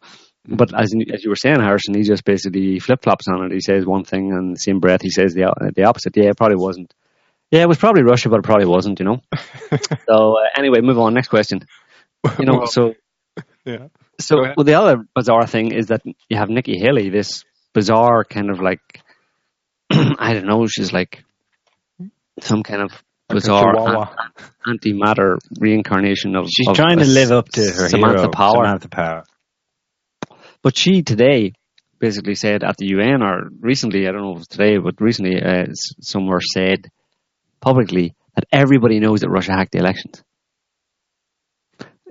But 0.47 0.79
as 0.79 0.93
as 1.11 1.23
you 1.23 1.31
were 1.31 1.35
saying, 1.35 1.59
Harrison, 1.59 1.95
he 1.95 2.03
just 2.03 2.23
basically 2.23 2.77
flip 2.79 3.01
flops 3.01 3.27
on 3.27 3.45
it. 3.45 3.51
He 3.51 3.61
says 3.61 3.83
one 3.83 4.03
thing, 4.03 4.31
and 4.31 4.55
the 4.55 4.59
same 4.59 4.79
breath, 4.79 5.01
he 5.01 5.09
says 5.09 5.33
the 5.33 5.51
the 5.75 5.85
opposite. 5.85 6.15
Yeah, 6.15 6.29
it 6.29 6.37
probably 6.37 6.57
wasn't. 6.57 6.93
Yeah, 7.56 7.61
it 7.61 7.69
was 7.69 7.77
probably 7.77 8.03
Russia, 8.03 8.27
but 8.27 8.40
it 8.40 8.44
probably 8.44 8.65
wasn't, 8.65 8.99
you 8.99 9.06
know. 9.06 9.22
so 10.10 10.38
uh, 10.38 10.49
anyway, 10.57 10.82
move 10.82 10.99
on. 10.99 11.14
Next 11.14 11.30
question. 11.30 11.61
You 12.38 12.45
know, 12.45 12.57
Well, 12.57 12.68
so 12.68 12.95
yeah. 13.64 13.88
so 14.19 14.41
well, 14.57 14.65
the 14.65 14.73
other 14.73 15.06
bizarre 15.15 15.48
thing 15.48 15.72
is 15.72 15.88
that 15.88 16.02
you 16.30 16.36
have 16.38 16.49
Nikki 16.49 16.77
Haley, 16.77 17.07
this 17.10 17.45
bizarre 17.73 18.26
kind 18.26 18.49
of 18.49 18.60
like 18.60 18.82
I 19.90 20.34
don't 20.34 20.48
know, 20.48 20.68
she's 20.68 20.91
like 20.91 21.23
some 22.41 22.61
kind 22.61 22.82
of 22.82 22.91
bizarre 23.30 23.73
chihuahua. 23.73 24.14
an- 24.65 24.77
antimatter 24.80 25.38
reincarnation 25.57 26.36
of. 26.36 26.49
She's 26.49 26.68
of 26.68 26.76
trying 26.76 26.99
to 26.99 27.06
live 27.06 27.32
up 27.32 27.48
to 27.49 27.61
her 27.61 27.88
Samantha 27.88 28.18
hero, 28.23 28.32
Power. 28.32 28.65
Samantha 28.65 28.90
Power. 28.90 29.23
But 30.61 30.76
she 30.76 31.03
today 31.03 31.53
basically 31.99 32.36
said 32.36 32.65
at 32.65 32.76
the 32.76 32.88
UN, 32.88 33.22
or 33.23 33.49
recently, 33.61 34.10
I 34.10 34.11
don't 34.11 34.23
know 34.23 34.32
if 34.32 34.36
it 34.36 34.40
was 34.40 34.48
today, 34.48 34.77
but 34.77 34.99
recently, 34.99 35.41
uh, 35.41 35.68
somewhere 36.02 36.41
said 36.41 36.90
publicly 37.65 38.13
that 38.35 38.45
everybody 38.51 38.99
knows 38.99 39.21
that 39.21 39.29
Russia 39.29 39.53
hacked 39.53 39.71
the 39.71 39.79
elections. 39.79 40.23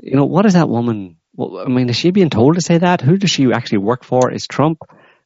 You 0.03 0.17
know, 0.17 0.25
what 0.25 0.47
is 0.47 0.55
that 0.55 0.69
woman? 0.69 1.17
Well, 1.37 1.59
I 1.59 1.69
mean, 1.69 1.89
is 1.89 1.97
she 1.97 2.11
being 2.11 2.31
told 2.31 2.57
to 2.57 2.61
say 2.61 2.79
that? 2.79 3.01
Who 3.01 3.17
does 3.17 3.31
she 3.31 3.47
actually 3.53 3.79
work 3.79 4.05
for? 4.05 4.33
Is 4.33 4.47
Trump? 4.47 4.79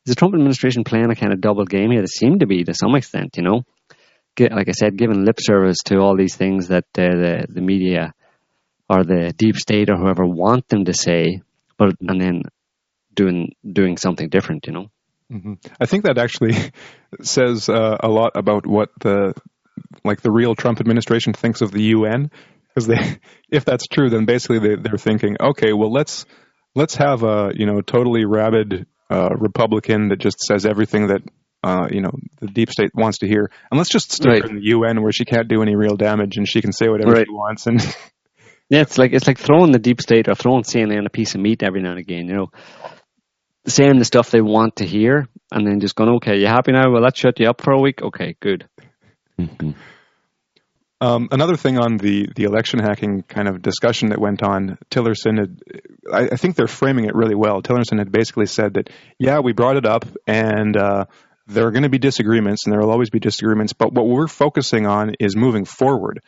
Is 0.05 0.15
the 0.15 0.15
Trump 0.15 0.35
administration 0.35 0.85
playing 0.85 1.11
a 1.11 1.17
kind 1.17 1.33
of 1.33 1.41
double 1.41 1.65
game 1.65 1.91
here? 1.91 2.03
They 2.03 2.07
seem 2.07 2.39
to 2.41 2.47
be 2.47 2.65
to 2.65 2.75
some 2.75 2.95
extent, 2.95 3.37
you 3.37 3.43
know. 3.43 3.63
Like 4.39 4.69
I 4.69 4.73
said, 4.73 4.97
giving 4.97 5.25
lip 5.25 5.39
service 5.41 5.79
to 5.87 5.97
all 5.99 6.17
these 6.17 6.37
things 6.37 6.69
that 6.69 6.85
uh, 6.97 7.11
the 7.23 7.47
the 7.49 7.61
media 7.61 8.15
or 8.89 9.03
the 9.05 9.33
deep 9.37 9.57
state 9.57 9.91
or 9.91 9.97
whoever 9.97 10.25
want 10.25 10.69
them 10.69 10.85
to 10.85 10.95
say, 10.95 11.43
but 11.77 11.95
and 12.01 12.21
then 12.21 12.43
doing 13.13 13.55
doing 13.81 13.97
something 13.97 14.29
different, 14.29 14.67
you 14.69 14.75
know. 14.77 14.87
hmm 15.31 15.55
I 15.81 15.87
think 15.87 16.05
that 16.05 16.19
actually 16.19 16.55
says 17.23 17.69
uh, 17.69 17.97
a 18.09 18.09
lot 18.09 18.33
about 18.43 18.65
what 18.67 18.91
the 19.01 19.35
like 20.09 20.21
the 20.23 20.33
real 20.33 20.55
Trump 20.57 20.81
administration 20.81 21.33
thinks 21.33 21.61
of 21.61 21.71
the 21.71 21.83
UN. 21.95 22.31
Because 22.69 22.87
they, 22.89 23.19
if 23.51 23.65
that's 23.65 23.87
true, 23.87 24.11
then 24.11 24.25
basically 24.25 24.59
they, 24.59 24.75
they're 24.75 24.99
thinking, 24.99 25.37
okay, 25.41 25.73
well 25.73 25.93
let's 25.93 26.27
let's 26.75 26.97
have 26.97 27.23
a 27.23 27.53
you 27.55 27.67
know 27.67 27.81
totally 27.81 28.25
rabid 28.25 28.87
uh, 29.11 29.31
Republican 29.39 30.09
that 30.09 30.19
just 30.19 30.41
says 30.41 30.67
everything 30.67 31.07
that 31.09 31.23
uh, 31.63 31.87
you 31.91 32.01
know 32.01 32.11
the 32.41 32.47
deep 32.49 32.71
state 32.71 32.91
wants 32.95 33.19
to 33.19 33.27
hear, 33.29 33.51
and 33.71 33.79
let's 33.79 33.91
just 33.91 34.13
stick 34.13 34.27
Right. 34.31 34.43
her 34.43 34.49
in 34.49 34.57
the 34.57 34.67
UN 34.75 35.03
where 35.03 35.13
she 35.13 35.25
can't 35.25 35.49
do 35.49 35.63
any 35.63 35.77
real 35.77 35.97
damage 35.97 36.37
and 36.37 36.49
she 36.49 36.61
can 36.61 36.73
say 36.73 36.89
whatever 36.89 37.13
Right. 37.13 37.27
she 37.27 37.33
wants. 37.33 37.67
And 37.67 37.81
Yeah, 38.71 38.83
it's 38.83 38.99
like 38.99 39.13
it's 39.15 39.27
like 39.27 39.39
throwing 39.39 39.73
the 39.73 39.79
deep 39.79 40.01
state 40.03 40.29
or 40.29 40.35
throwing 40.35 40.63
CNN 40.63 41.07
a 41.07 41.11
piece 41.11 41.35
of 41.35 41.41
meat 41.41 41.63
every 41.63 41.81
now 41.81 41.93
and 41.93 41.99
again, 41.99 42.27
you 42.29 42.35
know. 42.35 42.47
Saying 43.67 43.99
the 43.99 44.05
stuff 44.05 44.31
they 44.31 44.41
want 44.41 44.77
to 44.77 44.87
hear 44.87 45.27
and 45.51 45.67
then 45.67 45.81
just 45.81 45.95
going, 45.95 46.11
Okay, 46.17 46.39
you 46.39 46.47
happy 46.47 46.73
now? 46.73 46.91
Well 46.93 47.01
let's 47.03 47.19
shut 47.19 47.41
you 47.41 47.49
up 47.49 47.61
for 47.63 47.73
a 47.73 47.81
week. 47.81 48.03
Okay, 48.03 48.37
good. 48.41 48.69
Mhm. 49.41 49.75
Um, 51.01 51.29
another 51.31 51.57
thing 51.57 51.79
on 51.79 51.97
the, 51.97 52.29
the 52.35 52.43
election 52.45 52.81
hacking 52.81 53.23
kind 53.23 53.47
of 53.47 53.63
discussion 53.63 54.09
that 54.09 54.21
went 54.21 54.43
on, 54.43 54.79
Tillerson 54.91 55.39
had, 55.39 55.63
I, 56.13 56.23
I 56.33 56.37
think 56.37 56.57
they're 56.57 56.67
framing 56.67 57.05
it 57.05 57.15
really 57.15 57.37
well. 57.37 57.63
Tillerson 57.63 57.99
had 57.99 58.11
basically 58.11 58.47
said 58.47 58.75
that, 58.75 58.91
yeah, 59.19 59.39
we 59.39 59.53
brought 59.53 59.77
it 59.77 59.87
up 59.87 60.05
and 60.27 60.77
uh, 60.77 61.05
there 61.47 61.67
are 61.67 61.71
going 61.71 61.85
to 61.85 61.89
be 61.89 61.99
disagreements 61.99 62.65
and 62.65 62.73
there 62.73 62.81
will 62.81 62.91
always 62.91 63.11
be 63.11 63.21
disagreements, 63.21 63.73
but 63.73 63.93
what 63.93 64.09
we're 64.09 64.27
focusing 64.27 64.87
on 64.87 65.15
is 65.21 65.37
moving 65.37 65.65
forward 65.65 66.21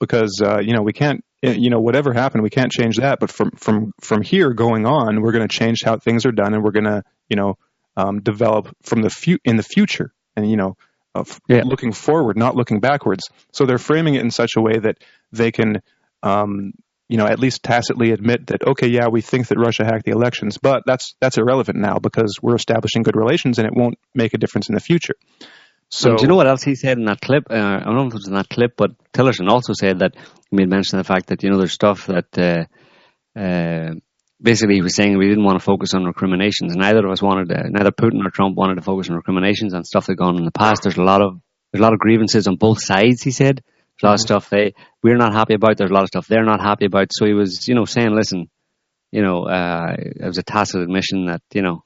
because, 0.00 0.40
uh, 0.44 0.58
you 0.58 0.74
know, 0.74 0.82
we 0.82 0.92
can't, 0.92 1.24
you 1.40 1.70
know, 1.70 1.80
whatever 1.80 2.12
happened, 2.12 2.42
we 2.42 2.50
can't 2.50 2.72
change 2.72 2.96
that. 2.96 3.20
But 3.20 3.30
from, 3.30 3.52
from, 3.52 3.92
from 4.00 4.22
here 4.22 4.52
going 4.52 4.84
on, 4.84 5.22
we're 5.22 5.32
going 5.32 5.46
to 5.46 5.56
change 5.56 5.82
how 5.84 5.96
things 5.96 6.26
are 6.26 6.32
done 6.32 6.54
and 6.54 6.64
we're 6.64 6.72
going 6.72 6.84
to, 6.84 7.04
you 7.28 7.36
know, 7.36 7.56
um, 7.96 8.20
develop 8.20 8.68
from 8.82 9.02
the 9.02 9.10
fu- 9.10 9.38
in 9.44 9.56
the 9.56 9.62
future. 9.62 10.12
And, 10.36 10.48
you 10.48 10.56
know, 10.56 10.76
of 11.14 11.40
Yeah. 11.48 11.62
looking 11.64 11.92
forward, 11.92 12.36
not 12.36 12.54
looking 12.54 12.80
backwards. 12.80 13.24
So 13.52 13.66
they're 13.66 13.78
framing 13.78 14.14
it 14.14 14.20
in 14.20 14.30
such 14.30 14.56
a 14.56 14.60
way 14.60 14.78
that 14.78 14.98
they 15.32 15.50
can, 15.50 15.82
um, 16.22 16.72
you 17.08 17.16
know, 17.16 17.26
at 17.26 17.38
least 17.38 17.62
tacitly 17.62 18.12
admit 18.12 18.48
that 18.48 18.66
okay, 18.66 18.88
yeah, 18.88 19.08
we 19.08 19.20
think 19.22 19.48
that 19.48 19.58
Russia 19.58 19.84
hacked 19.84 20.04
the 20.04 20.12
elections, 20.12 20.58
but 20.58 20.82
that's 20.86 21.14
that's 21.20 21.38
irrelevant 21.38 21.78
now 21.78 21.98
because 21.98 22.38
we're 22.42 22.56
establishing 22.56 23.02
good 23.02 23.16
relations 23.16 23.58
and 23.58 23.66
it 23.66 23.74
won't 23.74 23.98
make 24.14 24.34
a 24.34 24.38
difference 24.38 24.68
in 24.68 24.74
the 24.74 24.80
future. 24.80 25.14
So 25.90 26.10
And 26.10 26.18
do 26.18 26.22
you 26.22 26.28
know 26.28 26.36
what 26.36 26.46
else 26.46 26.62
he 26.62 26.74
said 26.74 26.98
in 26.98 27.06
that 27.06 27.20
clip? 27.22 27.44
Uh, 27.50 27.54
I 27.54 27.80
don't 27.80 27.94
know 27.94 28.06
if 28.06 28.08
it 28.08 28.14
was 28.14 28.28
in 28.28 28.34
that 28.34 28.50
clip, 28.50 28.74
but 28.76 28.90
Tillerson 29.12 29.48
also 29.48 29.72
said 29.72 30.00
that 30.00 30.14
he 30.50 30.56
made 30.56 30.68
mention 30.68 30.98
of 30.98 31.06
the 31.06 31.08
fact 31.08 31.28
that 31.28 31.42
you 31.42 31.50
know 31.50 31.56
there's 31.56 31.72
stuff 31.72 32.06
that 32.08 32.38
uh, 32.38 33.38
uh, 33.38 33.94
basically 34.40 34.76
he 34.76 34.82
was 34.82 34.94
saying 34.94 35.18
we 35.18 35.28
didn't 35.28 35.44
want 35.44 35.58
to 35.58 35.64
focus 35.64 35.94
on 35.94 36.04
recriminations. 36.04 36.76
Neither 36.76 37.04
of 37.04 37.12
us 37.12 37.22
wanted 37.22 37.48
to, 37.48 37.70
neither 37.70 37.90
Putin 37.90 38.24
or 38.24 38.30
Trump 38.30 38.56
wanted 38.56 38.76
to 38.76 38.82
focus 38.82 39.08
on 39.10 39.16
recriminations 39.16 39.74
and 39.74 39.86
stuff 39.86 40.06
that 40.06 40.16
gone 40.16 40.36
in 40.36 40.44
the 40.44 40.50
past. 40.50 40.82
There's 40.82 40.96
a 40.96 41.02
lot 41.02 41.22
of 41.22 41.40
there's 41.72 41.80
a 41.80 41.82
lot 41.82 41.92
of 41.92 41.98
grievances 41.98 42.46
on 42.46 42.56
both 42.56 42.78
sides. 42.80 43.22
He 43.22 43.30
said 43.30 43.56
there's 43.56 44.02
a 44.02 44.06
lot 44.06 44.14
of 44.14 44.20
stuff 44.20 44.50
they 44.50 44.74
we're 45.02 45.16
not 45.16 45.34
happy 45.34 45.54
about. 45.54 45.76
There's 45.76 45.90
a 45.90 45.94
lot 45.94 46.04
of 46.04 46.08
stuff 46.08 46.26
they're 46.26 46.44
not 46.44 46.60
happy 46.60 46.86
about. 46.86 47.08
So 47.12 47.26
he 47.26 47.34
was 47.34 47.68
you 47.68 47.74
know 47.74 47.84
saying, 47.84 48.14
listen, 48.14 48.48
you 49.10 49.22
know, 49.22 49.44
uh, 49.44 49.94
it 49.98 50.24
was 50.24 50.38
a 50.38 50.42
tacit 50.42 50.82
admission 50.82 51.26
that 51.26 51.42
you 51.52 51.62
know. 51.62 51.84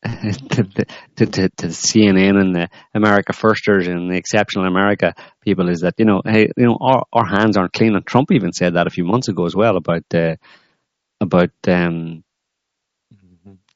to, 0.04 0.86
to, 1.16 1.26
to, 1.26 1.48
to 1.48 1.66
CNN 1.66 2.40
and 2.40 2.54
the 2.54 2.68
America 2.94 3.32
Firsters 3.32 3.88
and 3.88 4.08
the 4.08 4.16
exceptional 4.16 4.64
America 4.64 5.12
people 5.40 5.68
is 5.68 5.80
that 5.80 5.94
you 5.98 6.04
know 6.04 6.22
hey 6.24 6.46
you 6.56 6.66
know 6.66 6.78
our, 6.80 7.02
our 7.12 7.26
hands 7.26 7.56
aren't 7.56 7.72
clean 7.72 7.96
and 7.96 8.06
Trump 8.06 8.30
even 8.30 8.52
said 8.52 8.74
that 8.74 8.86
a 8.86 8.90
few 8.90 9.04
months 9.04 9.26
ago 9.26 9.44
as 9.44 9.56
well 9.56 9.76
about 9.76 10.04
uh, 10.14 10.36
about 11.20 11.50
um, 11.66 12.22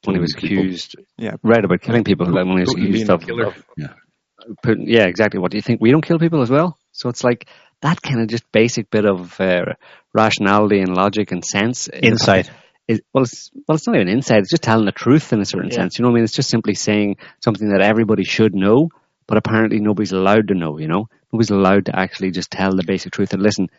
when 0.03 0.15
he 0.15 0.19
was 0.21 0.33
people. 0.35 0.57
accused. 0.59 0.95
Yeah. 1.17 1.35
right 1.43 1.63
about 1.63 1.81
killing 1.81 2.03
people 2.03 2.25
Putin- 2.27 2.33
like 2.35 2.45
when 2.45 2.57
he 2.57 2.61
was 2.61 2.73
Putin 2.73 2.83
accused 2.83 3.07
being 3.07 3.09
of, 3.11 3.25
killer. 3.25 3.45
of 3.47 4.57
Putin, 4.65 4.83
yeah 4.87 5.05
exactly. 5.05 5.39
What 5.39 5.51
do 5.51 5.57
you 5.57 5.61
think? 5.61 5.81
We 5.81 5.91
don't 5.91 6.05
kill 6.05 6.19
people 6.19 6.41
as 6.41 6.49
well. 6.49 6.77
So 6.91 7.09
it's 7.09 7.23
like 7.23 7.47
that 7.81 8.01
kind 8.01 8.21
of 8.21 8.27
just 8.27 8.49
basic 8.51 8.89
bit 8.89 9.05
of 9.05 9.39
uh, 9.39 9.65
rationality 10.13 10.79
and 10.79 10.93
logic 10.93 11.31
and 11.31 11.43
sense 11.43 11.87
Insight. 11.89 12.49
is 12.87 13.01
well 13.13 13.23
it's 13.23 13.49
well 13.67 13.75
it's 13.75 13.87
not 13.87 13.95
even 13.95 14.09
insight. 14.09 14.39
It's 14.39 14.49
just 14.49 14.63
telling 14.63 14.85
the 14.85 14.91
truth 14.91 15.31
in 15.33 15.39
a 15.41 15.45
certain 15.45 15.69
Yeah. 15.69 15.75
sense. 15.77 15.97
You 15.97 16.03
know 16.03 16.09
what 16.09 16.13
I 16.13 16.15
mean? 16.15 16.23
It's 16.25 16.33
just 16.35 16.49
simply 16.49 16.75
saying 16.75 17.17
something 17.41 17.69
that 17.69 17.81
everybody 17.81 18.23
should 18.25 18.53
know 18.53 18.89
but 19.25 19.37
apparently 19.37 19.79
nobody's 19.79 20.11
allowed 20.11 20.49
to 20.49 20.53
know 20.53 20.77
you 20.77 20.87
know? 20.89 21.07
Nobody's 21.31 21.49
allowed 21.49 21.85
to 21.85 21.97
actually 21.97 22.31
just 22.31 22.51
tell 22.51 22.75
the 22.75 22.83
basic 22.85 23.13
truth 23.13 23.33
and 23.33 23.41
listen. 23.41 23.69
uh, 23.71 23.75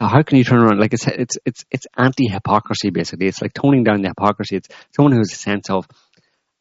how 0.00 0.22
can 0.22 0.38
you 0.38 0.44
turn 0.44 0.60
around? 0.60 0.78
Like 0.78 0.92
it's 0.92 1.06
it's 1.06 1.36
it's 1.44 1.64
it's 1.70 1.86
anti 1.96 2.28
hypocrisy 2.28 2.90
basically. 2.90 3.26
It's 3.26 3.40
like 3.40 3.54
toning 3.54 3.84
down 3.84 4.02
the 4.02 4.08
hypocrisy. 4.08 4.56
It's 4.56 4.68
someone 4.94 5.12
who 5.12 5.18
has 5.18 5.32
a 5.32 5.36
sense 5.36 5.70
of 5.70 5.86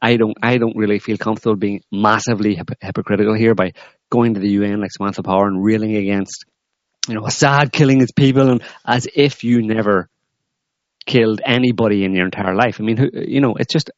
I 0.01 0.17
don't 0.17 0.37
I 0.41 0.57
don't 0.57 0.77
really 0.77 0.99
feel 0.99 1.17
comfortable 1.17 1.55
being 1.55 1.81
massively 1.91 2.55
hyp- 2.55 2.77
hypocritical 2.81 3.33
here 3.35 3.55
by 3.55 3.73
going 4.09 4.35
to 4.35 4.39
the 4.39 4.49
UN 4.49 4.81
like 4.81 4.91
Samantha 4.91 5.23
Power 5.23 5.47
and 5.47 5.63
reeling 5.63 5.95
against 5.95 6.45
you 7.07 7.15
know 7.15 7.25
Assad 7.25 7.71
killing 7.71 7.99
his 7.99 8.11
people 8.11 8.49
and 8.49 8.63
as 8.85 9.07
if 9.13 9.43
you 9.43 9.61
never 9.61 10.09
killed 11.05 11.41
anybody 11.45 12.03
in 12.03 12.13
your 12.13 12.25
entire 12.25 12.55
life. 12.55 12.77
I 12.79 12.83
mean, 12.83 12.97
who, 12.97 13.09
you 13.13 13.41
know, 13.41 13.55
it's 13.55 13.71
just 13.71 13.91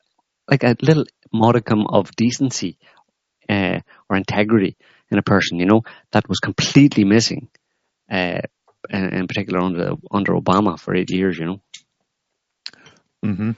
like 0.49 0.63
a 0.63 0.75
little 0.81 1.05
modicum 1.31 1.85
of 1.87 2.11
decency 2.15 2.77
uh, 3.49 3.79
or 4.09 4.17
integrity 4.17 4.77
in 5.09 5.17
a 5.17 5.23
person, 5.23 5.59
you 5.59 5.65
know, 5.65 5.83
that 6.11 6.27
was 6.27 6.39
completely 6.39 7.05
missing, 7.05 7.49
uh, 8.11 8.41
in, 8.89 9.13
in 9.13 9.27
particular 9.27 9.59
under 9.59 9.93
under 10.11 10.33
Obama 10.33 10.79
for 10.79 10.95
eight 10.95 11.11
years, 11.11 11.37
you 11.37 11.45
know. 11.45 11.61
Mm 13.25 13.35
hmm 13.37 13.51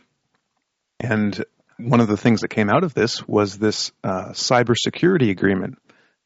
And 1.00 1.46
one 1.78 2.02
of 2.02 2.08
the 2.08 2.18
things 2.18 2.42
that 2.42 2.50
came 2.50 2.70
out 2.70 2.84
of 2.84 2.94
this 2.94 3.28
was 3.28 3.58
this 3.58 3.92
uh, 4.04 4.30
cybersecurity 4.30 5.30
agreement. 5.30 5.78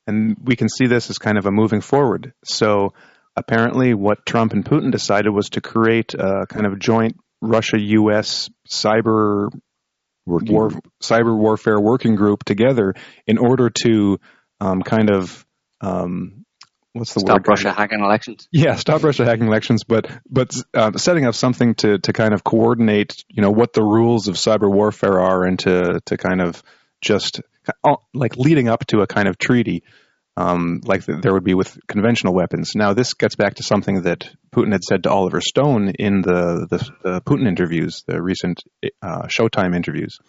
And 0.07 0.37
we 0.43 0.55
can 0.55 0.67
see 0.67 0.87
this 0.87 1.09
as 1.09 1.17
kind 1.17 1.37
of 1.37 1.45
a 1.45 1.51
moving 1.51 1.81
forward. 1.81 2.33
So 2.43 2.93
apparently, 3.35 3.93
what 3.93 4.25
Trump 4.25 4.53
and 4.53 4.65
Putin 4.65 4.91
decided 4.91 5.29
was 5.29 5.49
to 5.51 5.61
create 5.61 6.13
a 6.13 6.45
kind 6.47 6.65
of 6.65 6.79
joint 6.79 7.17
Russia 7.41 7.79
U.S. 7.79 8.49
cyber 8.67 9.49
Working 10.25 10.53
war, 10.53 10.69
group. 10.69 10.89
cyber 11.01 11.37
warfare 11.37 11.79
working 11.79 12.15
group 12.15 12.43
together 12.45 12.95
in 13.27 13.37
order 13.37 13.69
to 13.83 14.19
um, 14.61 14.81
kind 14.81 15.11
of 15.11 15.45
um, 15.81 16.45
what's 16.93 17.13
the 17.13 17.19
Stop 17.19 17.29
word? 17.29 17.43
Stop 17.43 17.47
Russia 17.47 17.73
hacking 17.73 17.99
elections. 17.99 18.47
Yeah, 18.51 18.75
stop 18.75 19.03
Russia 19.03 19.25
hacking 19.25 19.47
elections, 19.47 19.83
but 19.83 20.09
but 20.29 20.55
uh, 20.73 20.93
setting 20.93 21.25
up 21.25 21.35
something 21.35 21.75
to 21.75 21.97
to 21.99 22.13
kind 22.13 22.33
of 22.33 22.43
coordinate, 22.43 23.23
you 23.27 23.41
know, 23.41 23.51
what 23.51 23.73
the 23.73 23.83
rules 23.83 24.27
of 24.27 24.35
cyber 24.35 24.71
warfare 24.71 25.19
are, 25.19 25.43
and 25.43 25.59
to 25.59 25.99
to 26.05 26.17
kind 26.17 26.41
of 26.41 26.63
just 27.01 27.41
uh, 27.83 27.95
like 28.13 28.37
leading 28.37 28.69
up 28.69 28.85
to 28.87 29.01
a 29.01 29.07
kind 29.07 29.27
of 29.27 29.37
treaty, 29.37 29.83
um, 30.37 30.81
like 30.85 31.03
there 31.05 31.33
would 31.33 31.43
be 31.43 31.53
with 31.53 31.77
conventional 31.87 32.33
weapons. 32.33 32.71
Now, 32.75 32.93
this 32.93 33.13
gets 33.13 33.35
back 33.35 33.55
to 33.55 33.63
something 33.63 34.03
that 34.03 34.29
Putin 34.51 34.71
had 34.71 34.83
said 34.83 35.03
to 35.03 35.11
Oliver 35.11 35.41
Stone 35.41 35.89
in 35.99 36.21
the 36.21 36.67
the, 36.69 36.91
the 37.03 37.21
Putin 37.21 37.47
interviews, 37.47 38.03
the 38.07 38.21
recent 38.21 38.63
uh, 39.01 39.23
Showtime 39.23 39.75
interviews, 39.75 40.19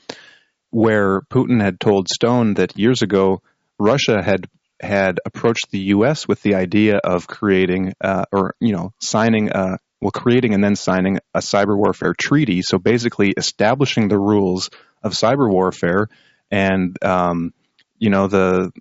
where 0.70 1.20
Putin 1.22 1.62
had 1.62 1.78
told 1.78 2.08
Stone 2.08 2.54
that 2.54 2.78
years 2.78 3.02
ago 3.02 3.42
Russia 3.78 4.22
had 4.22 4.48
had 4.84 5.18
approached 5.26 5.70
the 5.70 5.78
U.S. 5.78 6.28
with 6.28 6.42
the 6.42 6.54
idea 6.54 6.98
of 6.98 7.26
creating, 7.26 7.94
uh, 8.00 8.24
or 8.32 8.54
you 8.60 8.72
know, 8.72 8.92
signing, 9.00 9.50
a, 9.50 9.78
well, 10.00 10.10
creating 10.10 10.54
and 10.54 10.62
then 10.62 10.76
signing 10.76 11.18
a 11.34 11.40
cyber 11.40 11.76
warfare 11.76 12.14
treaty. 12.16 12.62
So 12.62 12.78
basically, 12.78 13.32
establishing 13.36 14.08
the 14.08 14.18
rules 14.18 14.70
of 15.02 15.12
cyber 15.12 15.50
warfare, 15.50 16.08
and 16.50 16.96
um, 17.04 17.52
you 17.98 18.10
know, 18.10 18.28
the 18.28 18.72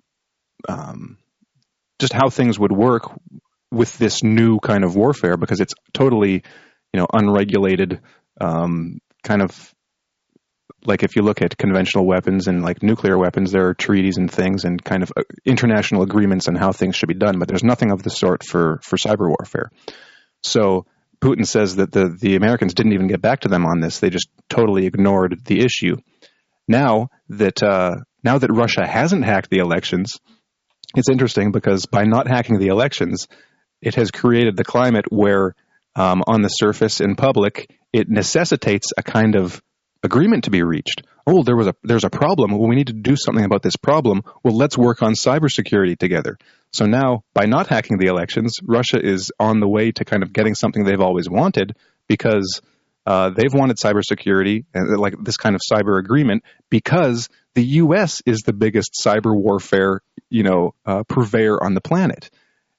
um, 0.68 1.18
just 1.98 2.12
how 2.12 2.28
things 2.30 2.58
would 2.58 2.72
work 2.72 3.10
with 3.70 3.96
this 3.98 4.22
new 4.22 4.58
kind 4.60 4.84
of 4.84 4.94
warfare, 4.94 5.36
because 5.36 5.60
it's 5.60 5.74
totally, 5.92 6.42
you 6.92 7.00
know, 7.00 7.06
unregulated, 7.12 8.00
um, 8.40 9.00
kind 9.24 9.42
of 9.42 9.73
like 10.86 11.02
if 11.02 11.16
you 11.16 11.22
look 11.22 11.42
at 11.42 11.56
conventional 11.56 12.06
weapons 12.06 12.46
and 12.46 12.62
like 12.62 12.82
nuclear 12.82 13.18
weapons, 13.18 13.52
there 13.52 13.68
are 13.68 13.74
treaties 13.74 14.16
and 14.16 14.30
things 14.30 14.64
and 14.64 14.82
kind 14.82 15.02
of 15.02 15.12
uh, 15.16 15.22
international 15.44 16.02
agreements 16.02 16.48
on 16.48 16.54
how 16.54 16.72
things 16.72 16.96
should 16.96 17.08
be 17.08 17.14
done, 17.14 17.38
but 17.38 17.48
there's 17.48 17.64
nothing 17.64 17.90
of 17.90 18.02
the 18.02 18.10
sort 18.10 18.44
for 18.44 18.80
for 18.82 18.96
cyber 18.96 19.28
warfare. 19.28 19.70
So 20.42 20.86
Putin 21.22 21.46
says 21.46 21.76
that 21.76 21.92
the 21.92 22.16
the 22.20 22.36
Americans 22.36 22.74
didn't 22.74 22.92
even 22.92 23.08
get 23.08 23.22
back 23.22 23.40
to 23.40 23.48
them 23.48 23.64
on 23.64 23.80
this; 23.80 24.00
they 24.00 24.10
just 24.10 24.28
totally 24.48 24.86
ignored 24.86 25.40
the 25.44 25.60
issue. 25.60 25.96
Now 26.68 27.08
that 27.30 27.62
uh, 27.62 27.96
now 28.22 28.38
that 28.38 28.52
Russia 28.52 28.86
hasn't 28.86 29.24
hacked 29.24 29.50
the 29.50 29.58
elections, 29.58 30.18
it's 30.94 31.10
interesting 31.10 31.52
because 31.52 31.86
by 31.86 32.04
not 32.04 32.28
hacking 32.28 32.58
the 32.58 32.68
elections, 32.68 33.26
it 33.80 33.94
has 33.96 34.10
created 34.10 34.56
the 34.56 34.64
climate 34.64 35.06
where, 35.10 35.54
um, 35.96 36.22
on 36.26 36.42
the 36.42 36.48
surface 36.48 37.00
in 37.00 37.16
public, 37.16 37.70
it 37.92 38.08
necessitates 38.08 38.92
a 38.96 39.02
kind 39.02 39.36
of 39.36 39.62
agreement 40.04 40.44
to 40.44 40.50
be 40.50 40.62
reached. 40.62 41.02
Oh, 41.26 41.42
there 41.42 41.56
was 41.56 41.66
a 41.66 41.74
there's 41.82 42.04
a 42.04 42.10
problem. 42.10 42.52
Well, 42.52 42.68
we 42.68 42.76
need 42.76 42.88
to 42.88 42.92
do 42.92 43.16
something 43.16 43.44
about 43.44 43.62
this 43.62 43.76
problem. 43.76 44.22
Well, 44.44 44.54
let's 44.54 44.76
work 44.76 45.02
on 45.02 45.14
cybersecurity 45.14 45.98
together. 45.98 46.38
So 46.72 46.84
now, 46.84 47.24
by 47.32 47.46
not 47.46 47.66
hacking 47.66 47.98
the 47.98 48.06
elections, 48.06 48.58
Russia 48.62 49.00
is 49.02 49.32
on 49.40 49.60
the 49.60 49.68
way 49.68 49.90
to 49.92 50.04
kind 50.04 50.22
of 50.22 50.32
getting 50.32 50.54
something 50.54 50.84
they've 50.84 51.00
always 51.00 51.28
wanted 51.28 51.74
because 52.08 52.60
uh, 53.06 53.30
they've 53.30 53.52
wanted 53.52 53.78
cybersecurity 53.78 54.64
and 54.74 54.98
like 54.98 55.14
this 55.22 55.38
kind 55.38 55.54
of 55.54 55.62
cyber 55.62 55.98
agreement 55.98 56.42
because 56.68 57.28
the 57.54 57.64
U.S. 57.64 58.22
is 58.26 58.40
the 58.40 58.52
biggest 58.52 59.00
cyber 59.02 59.34
warfare, 59.34 60.02
you 60.28 60.42
know, 60.42 60.74
uh, 60.84 61.04
purveyor 61.04 61.62
on 61.62 61.74
the 61.74 61.80
planet, 61.80 62.30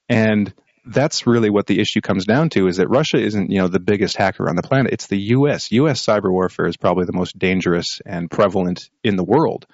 and 0.07 0.53
that's 0.86 1.26
really 1.26 1.49
what 1.49 1.68
the 1.68 1.80
issue 1.80 2.02
comes 2.02 2.26
down 2.26 2.49
to 2.49 2.68
is 2.68 2.78
that 2.78 2.90
Russia 2.90 3.18
isn't, 3.18 3.49
you 3.49 3.60
know, 3.60 3.68
the 3.68 3.80
biggest 3.80 4.18
hacker 4.18 4.48
on 4.48 4.56
the 4.56 4.62
planet. 4.62 4.94
It's 4.94 5.07
the 5.07 5.20
US. 5.20 5.72
US 5.72 6.06
cyber 6.06 6.32
warfare 6.32 6.68
is 6.68 6.78
probably 6.78 7.06
the 7.06 7.14
most 7.14 7.38
dangerous 7.38 7.99
and 8.06 8.30
prevalent 8.30 8.90
in 9.03 9.16
the 9.16 9.24
world. 9.24 9.66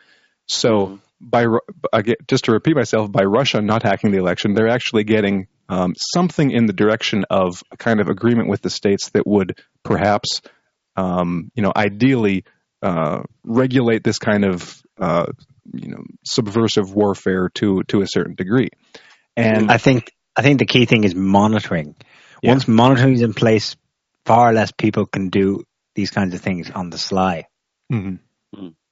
So 0.48 1.00
by 1.20 1.44
Ru- 1.44 1.60
again, 1.94 2.16
just 2.28 2.46
to 2.46 2.52
repeat 2.52 2.76
myself, 2.76 3.12
by 3.12 3.24
Russia 3.24 3.62
not 3.62 3.84
hacking 3.84 4.12
the 4.12 4.18
election, 4.18 4.54
they're 4.54 4.70
actually 4.70 5.04
getting 5.04 5.48
um, 5.70 5.94
something 6.14 6.52
in 6.52 6.66
the 6.66 6.74
direction 6.74 7.26
of 7.30 7.64
a 7.72 7.78
kind 7.78 8.02
of 8.02 8.10
agreement 8.10 8.50
with 8.50 8.62
the 8.62 8.70
states 8.70 9.10
that 9.12 9.28
would 9.28 9.60
perhaps, 9.84 10.42
um, 10.96 11.52
you 11.56 11.64
know, 11.64 11.72
ideally 11.76 12.46
uh, 12.82 13.24
regulate 13.44 14.04
this 14.04 14.18
kind 14.18 14.44
of, 14.44 14.82
uh, 15.00 15.28
you 15.74 15.90
know, 15.90 16.04
subversive 16.26 16.94
warfare 16.94 17.50
to 17.56 17.84
to 17.84 18.02
a 18.02 18.08
certain 18.08 18.36
degree. 18.36 18.70
And 19.38 19.72
I 19.72 19.78
think 19.78 20.12
I 20.36 20.42
think 20.42 20.60
the 20.60 20.66
key 20.66 20.86
thing 20.86 21.04
is 21.04 21.16
monitoring. 21.16 21.96
Yeah. 22.42 22.52
Once 22.52 22.68
monitoring 22.68 23.14
is 23.14 23.22
in 23.22 23.34
place, 23.34 23.76
far 24.26 24.54
less 24.54 24.72
people 24.72 25.06
can 25.06 25.30
do 25.30 25.64
these 25.96 26.12
kinds 26.12 26.34
of 26.34 26.42
things 26.42 26.70
on 26.72 26.90
the 26.90 26.98
sly. 26.98 27.48
Mhm. 27.92 28.20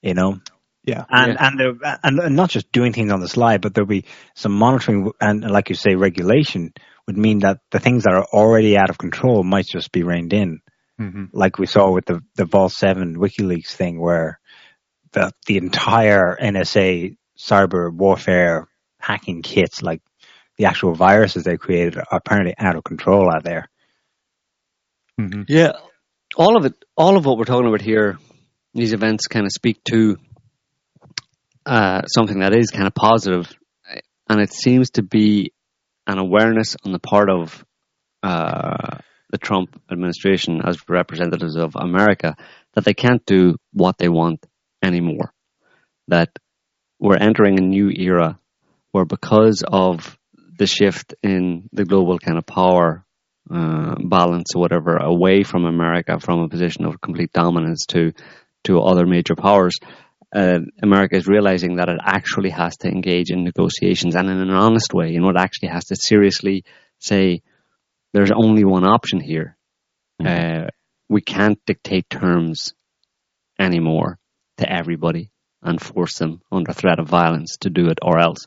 You 0.02 0.14
know, 0.14 0.40
yeah, 0.84 1.04
and 1.10 1.38
and, 1.40 1.60
there, 1.60 2.00
and 2.04 2.36
not 2.36 2.50
just 2.50 2.72
doing 2.72 2.94
things 2.94 3.12
on 3.12 3.20
the 3.20 3.28
sly, 3.28 3.58
but 3.58 3.74
there'll 3.74 3.88
be 3.88 4.06
some 4.34 4.54
monitoring 4.54 5.12
and, 5.20 5.42
like 5.50 5.70
you 5.70 5.76
say, 5.76 5.96
regulation 5.96 6.74
would 7.06 7.18
mean 7.18 7.40
that 7.40 7.60
the 7.72 7.80
things 7.80 8.04
that 8.04 8.14
are 8.14 8.26
already 8.26 8.78
out 8.78 8.90
of 8.90 8.98
control 8.98 9.44
might 9.44 9.66
just 9.66 9.92
be 9.92 10.04
reined 10.04 10.34
in, 10.34 10.62
hmm 10.98 11.26
like 11.34 11.60
we 11.60 11.66
saw 11.66 11.92
with 11.92 12.06
the 12.06 12.22
the 12.36 12.46
Vault 12.46 12.72
Seven 12.72 13.18
WikiLeaks 13.18 13.72
thing, 13.72 14.00
where 14.00 14.40
the 15.12 15.34
the 15.48 15.58
entire 15.58 16.38
NSA 16.42 17.18
cyber 17.38 17.94
warfare 17.94 18.68
hacking 19.00 19.42
kits, 19.42 19.82
like 19.82 20.02
the 20.60 20.66
actual 20.66 20.94
viruses 20.94 21.46
they 21.46 21.58
created, 21.58 21.98
are 21.98 22.06
apparently 22.12 22.54
out 22.60 22.76
of 22.76 22.84
control 22.84 23.32
out 23.34 23.44
there. 23.46 23.70
hmm 25.18 25.44
Yeah, 25.48 25.72
all 26.36 26.58
of 26.58 26.66
it, 26.66 26.74
all 26.98 27.16
of 27.16 27.26
what 27.26 27.38
we're 27.38 27.46
talking 27.46 27.68
about 27.68 27.82
here, 27.82 28.20
these 28.74 28.92
events 28.94 29.28
kind 29.28 29.46
of 29.46 29.54
speak 29.54 29.82
to 29.86 30.18
uh, 31.66 32.02
something 32.08 32.40
that 32.40 32.54
is 32.54 32.72
kind 32.72 32.88
of 32.88 32.94
positive, 32.94 33.52
and 34.28 34.42
it 34.42 34.52
seems 34.52 34.92
to 34.92 35.02
be 35.02 35.54
an 36.06 36.20
awareness 36.20 36.76
on 36.84 36.92
the 36.92 37.00
part 37.00 37.30
of 37.30 37.66
uh, 38.22 38.98
the 39.30 39.38
Trump 39.38 39.80
administration 39.90 40.62
as 40.62 40.78
representatives 40.90 41.56
of 41.56 41.78
America 41.78 42.36
that 42.74 42.84
they 42.84 42.94
can't 42.94 43.26
do 43.26 43.56
what 43.72 43.98
they 43.98 44.10
want 44.10 44.46
anymore. 44.84 45.32
That 46.10 46.38
we're 47.00 47.16
entering 47.16 47.60
a 47.60 47.64
new 47.64 47.90
era 47.90 48.38
where 48.92 49.06
because 49.06 49.64
of 49.66 50.19
the 50.60 50.68
shift 50.68 51.16
in 51.24 51.70
the 51.72 51.86
global 51.86 52.20
kind 52.20 52.38
of 52.38 52.46
power 52.46 53.06
uh, 53.50 53.96
balance 53.98 54.54
or 54.56 54.62
whatever 54.62 54.98
away 54.98 55.42
from 55.44 55.66
America 55.66 56.20
from 56.20 56.42
a 56.42 56.50
position 56.50 56.86
of 56.86 57.02
complete 57.02 57.34
dominance 57.34 57.88
to 57.88 58.12
to 58.66 58.82
other 58.82 59.08
major 59.08 59.36
powers, 59.36 59.78
uh, 60.36 60.60
America 60.84 61.16
is 61.16 61.28
realizing 61.28 61.78
that 61.78 61.90
it 61.90 61.98
actually 62.04 62.50
has 62.50 62.76
to 62.78 62.90
engage 62.90 63.32
in 63.32 63.44
negotiations 63.44 64.16
and 64.16 64.30
in 64.30 64.38
an 64.38 64.50
honest 64.50 64.94
way. 64.94 65.12
You 65.12 65.22
know, 65.22 65.30
it 65.30 65.38
actually 65.38 65.70
has 65.70 65.86
to 65.86 65.96
seriously 65.96 66.66
say 67.00 67.42
there's 68.14 68.32
only 68.32 68.66
one 68.66 68.84
option 68.84 69.22
here. 69.22 69.58
Mm-hmm. 70.22 70.66
Uh, 70.66 70.68
we 71.08 71.22
can't 71.22 71.58
dictate 71.66 72.10
terms 72.10 72.74
anymore 73.58 74.20
to 74.58 74.72
everybody 74.72 75.32
and 75.64 75.82
force 75.82 76.18
them 76.18 76.42
under 76.52 76.74
threat 76.74 77.00
of 77.00 77.08
violence 77.08 77.58
to 77.62 77.70
do 77.70 77.88
it 77.88 78.00
or 78.02 78.20
else. 78.20 78.46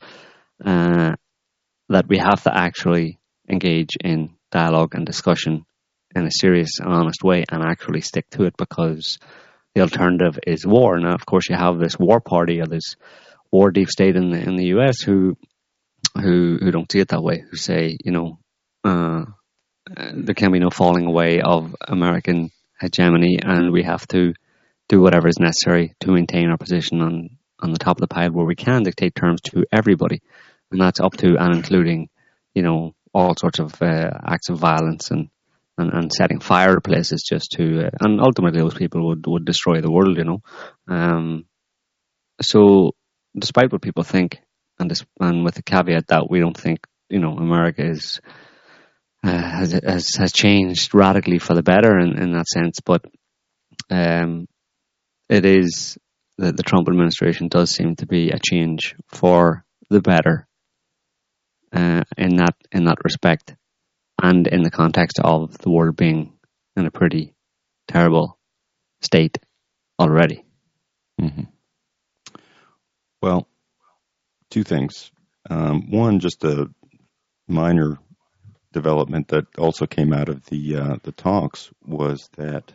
Uh, 0.65 1.17
that 1.93 2.09
we 2.09 2.19
have 2.19 2.43
to 2.45 2.57
actually 2.57 3.19
engage 3.49 3.97
in 4.03 4.35
dialogue 4.51 4.95
and 4.95 5.07
discussion 5.07 5.65
in 6.15 6.27
a 6.27 6.31
serious 6.31 6.79
and 6.79 6.93
honest 6.93 7.25
way 7.25 7.45
and 7.51 7.63
actually 7.63 8.01
stick 8.01 8.29
to 8.31 8.45
it 8.45 8.55
because 8.57 9.19
the 9.75 9.81
alternative 9.81 10.39
is 10.47 10.67
war. 10.67 10.99
Now, 10.99 11.15
of 11.15 11.25
course, 11.25 11.49
you 11.49 11.57
have 11.57 11.79
this 11.79 11.99
war 11.99 12.21
party 12.21 12.61
or 12.61 12.67
this 12.67 12.97
war 13.51 13.71
deep 13.71 13.89
state 13.89 14.17
in 14.17 14.31
the 14.31 14.39
in 14.39 14.57
the 14.57 14.67
U.S. 14.67 15.01
who 15.01 15.37
who 16.15 16.59
who 16.61 16.71
don't 16.71 16.91
see 16.91 17.01
it 17.01 17.09
that 17.09 17.23
way. 17.23 17.45
Who 17.51 17.57
say, 17.57 17.97
you 18.05 18.13
know, 18.13 18.39
uh, 18.85 19.25
there 20.15 20.35
can 20.35 20.53
be 20.53 20.59
no 20.59 20.71
falling 20.71 21.07
away 21.07 21.41
of 21.41 21.75
American 21.81 22.51
hegemony, 22.81 23.39
and 23.43 23.73
we 23.73 23.83
have 23.85 24.07
to 24.09 24.35
do 24.89 25.01
whatever 25.01 25.29
is 25.29 25.39
necessary 25.39 25.95
to 26.01 26.13
maintain 26.13 26.51
our 26.51 26.59
position 26.59 27.01
on 27.01 27.31
on 27.61 27.73
the 27.73 27.79
top 27.79 27.97
of 27.97 28.01
the 28.01 28.09
pile 28.09 28.33
where 28.33 28.45
we 28.45 28.57
can 28.57 28.83
dictate 28.83 29.15
terms 29.15 29.41
to 29.41 29.65
everybody, 29.73 30.21
and 30.73 30.81
that's 30.81 31.01
up 31.01 31.17
to 31.19 31.37
and 31.39 31.55
including, 31.55 32.09
you 32.55 32.63
know, 32.63 32.95
all 33.15 33.35
sorts 33.39 33.59
of 33.59 33.81
uh, 33.83 34.11
acts 34.27 34.49
of 34.49 34.59
violence 34.59 35.11
and 35.11 35.29
and, 35.79 35.93
and 35.93 36.13
setting 36.13 36.41
fire 36.41 36.75
to 36.75 36.81
places 36.81 37.23
just 37.23 37.53
to, 37.53 37.87
uh, 37.87 37.91
and 38.01 38.21
ultimately 38.21 38.61
those 38.61 38.75
people 38.75 39.09
would, 39.09 39.25
would 39.27 39.45
destroy 39.45 39.81
the 39.81 39.91
world, 39.91 40.19
you 40.19 40.25
know. 40.25 40.43
Um, 40.89 41.47
so, 42.41 42.93
despite 43.39 43.73
what 43.73 43.83
people 43.83 44.03
think, 44.03 44.41
and 44.79 44.91
this, 44.91 45.05
and 45.21 45.45
with 45.45 45.55
the 45.55 45.63
caveat 45.63 46.09
that 46.09 46.29
we 46.29 46.41
don't 46.41 46.57
think, 46.57 46.87
you 47.09 47.21
know, 47.21 47.37
America 47.37 47.87
is 47.87 48.21
uh, 49.25 49.31
has, 49.31 49.73
has 49.73 50.15
has 50.17 50.33
changed 50.33 50.95
radically 50.95 51.39
for 51.39 51.55
the 51.55 51.63
better 51.63 51.99
in, 51.99 52.21
in 52.21 52.33
that 52.33 52.49
sense, 52.49 52.81
but 52.81 53.05
um, 53.91 54.49
it 55.29 55.45
is 55.45 55.97
that 56.39 56.57
the 56.57 56.63
Trump 56.63 56.89
administration 56.89 57.49
does 57.49 57.71
seem 57.71 57.95
to 57.97 58.07
be 58.07 58.31
a 58.31 58.39
change 58.39 58.97
for 59.09 59.65
the 59.91 60.01
better 60.01 60.49
uh, 61.73 62.03
in 62.17 62.37
that 62.37 62.55
in 62.71 62.85
that 62.85 62.99
respect 63.05 63.55
and 64.23 64.47
in 64.47 64.63
the 64.63 64.71
context 64.71 65.19
of 65.23 65.57
the 65.59 65.71
world 65.71 65.97
being 65.97 66.33
in 66.77 66.87
a 66.87 66.91
pretty 66.91 67.35
terrible 67.89 68.39
state 69.01 69.39
already. 69.99 70.45
Mm-hmm. 71.21 71.45
Well, 73.21 73.49
two 74.51 74.65
things. 74.65 75.11
Um, 75.49 75.91
one, 75.91 76.21
just 76.21 76.45
a 76.45 76.69
minor 77.49 77.99
development 78.73 79.29
that 79.29 79.47
also 79.59 79.87
came 79.87 80.13
out 80.13 80.29
of 80.29 80.45
the 80.47 80.77
uh, 80.77 80.97
the 81.03 81.13
talks 81.13 81.71
was 81.85 82.29
that 82.37 82.73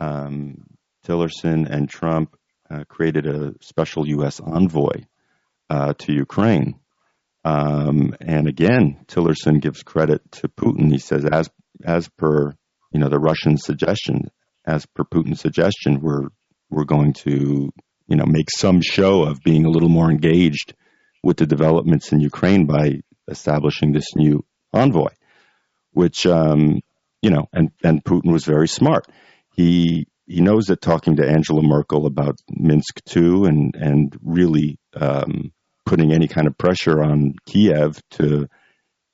um, 0.00 0.64
Tillerson 1.06 1.68
and 1.68 1.88
Trump 1.88 2.36
uh, 2.70 2.84
created 2.88 3.26
a 3.26 3.54
special 3.60 4.06
U.S. 4.08 4.40
envoy 4.40 5.04
uh, 5.70 5.94
to 5.98 6.12
Ukraine 6.12 6.78
um, 7.48 8.14
and 8.20 8.46
again, 8.46 8.98
Tillerson 9.06 9.60
gives 9.60 9.82
credit 9.82 10.20
to 10.32 10.48
Putin. 10.48 10.90
He 10.90 10.98
says, 10.98 11.24
as 11.24 11.48
as 11.84 12.08
per 12.08 12.52
you 12.92 13.00
know 13.00 13.08
the 13.08 13.18
Russian 13.18 13.56
suggestion, 13.56 14.30
as 14.66 14.84
per 14.86 15.04
Putin's 15.04 15.40
suggestion, 15.40 16.00
we're 16.00 16.28
we're 16.68 16.84
going 16.84 17.14
to 17.24 17.72
you 18.06 18.16
know 18.16 18.26
make 18.26 18.50
some 18.50 18.82
show 18.82 19.22
of 19.22 19.42
being 19.42 19.64
a 19.64 19.70
little 19.70 19.88
more 19.88 20.10
engaged 20.10 20.74
with 21.22 21.38
the 21.38 21.46
developments 21.46 22.12
in 22.12 22.20
Ukraine 22.20 22.66
by 22.66 23.00
establishing 23.28 23.92
this 23.92 24.14
new 24.14 24.44
envoy, 24.72 25.12
which 25.92 26.26
um, 26.26 26.80
you 27.22 27.30
know, 27.30 27.46
and 27.52 27.70
and 27.82 28.04
Putin 28.04 28.30
was 28.30 28.44
very 28.44 28.68
smart. 28.68 29.06
He 29.54 30.06
he 30.26 30.42
knows 30.42 30.66
that 30.66 30.82
talking 30.82 31.16
to 31.16 31.26
Angela 31.26 31.62
Merkel 31.62 32.04
about 32.04 32.38
Minsk 32.50 33.02
two 33.06 33.46
and 33.46 33.74
and 33.74 34.14
really 34.22 34.78
um, 34.94 35.52
putting 35.88 36.12
any 36.12 36.28
kind 36.28 36.46
of 36.46 36.58
pressure 36.58 37.02
on 37.02 37.34
Kiev 37.46 37.98
to 38.10 38.46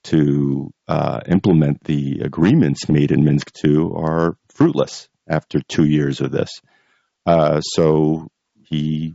to 0.03 0.71
uh, 0.89 1.21
implement 1.29 1.83
the 1.85 2.21
agreements 2.23 2.89
made 2.89 3.11
in 3.13 3.25
Minsk 3.25 3.53
II 3.65 3.91
are 3.95 4.37
fruitless 4.51 5.09
after 5.27 5.61
two 5.61 5.87
years 5.87 6.21
of 6.21 6.31
this. 6.31 6.51
Uh, 7.25 7.61
so 7.61 8.29
he 8.69 9.15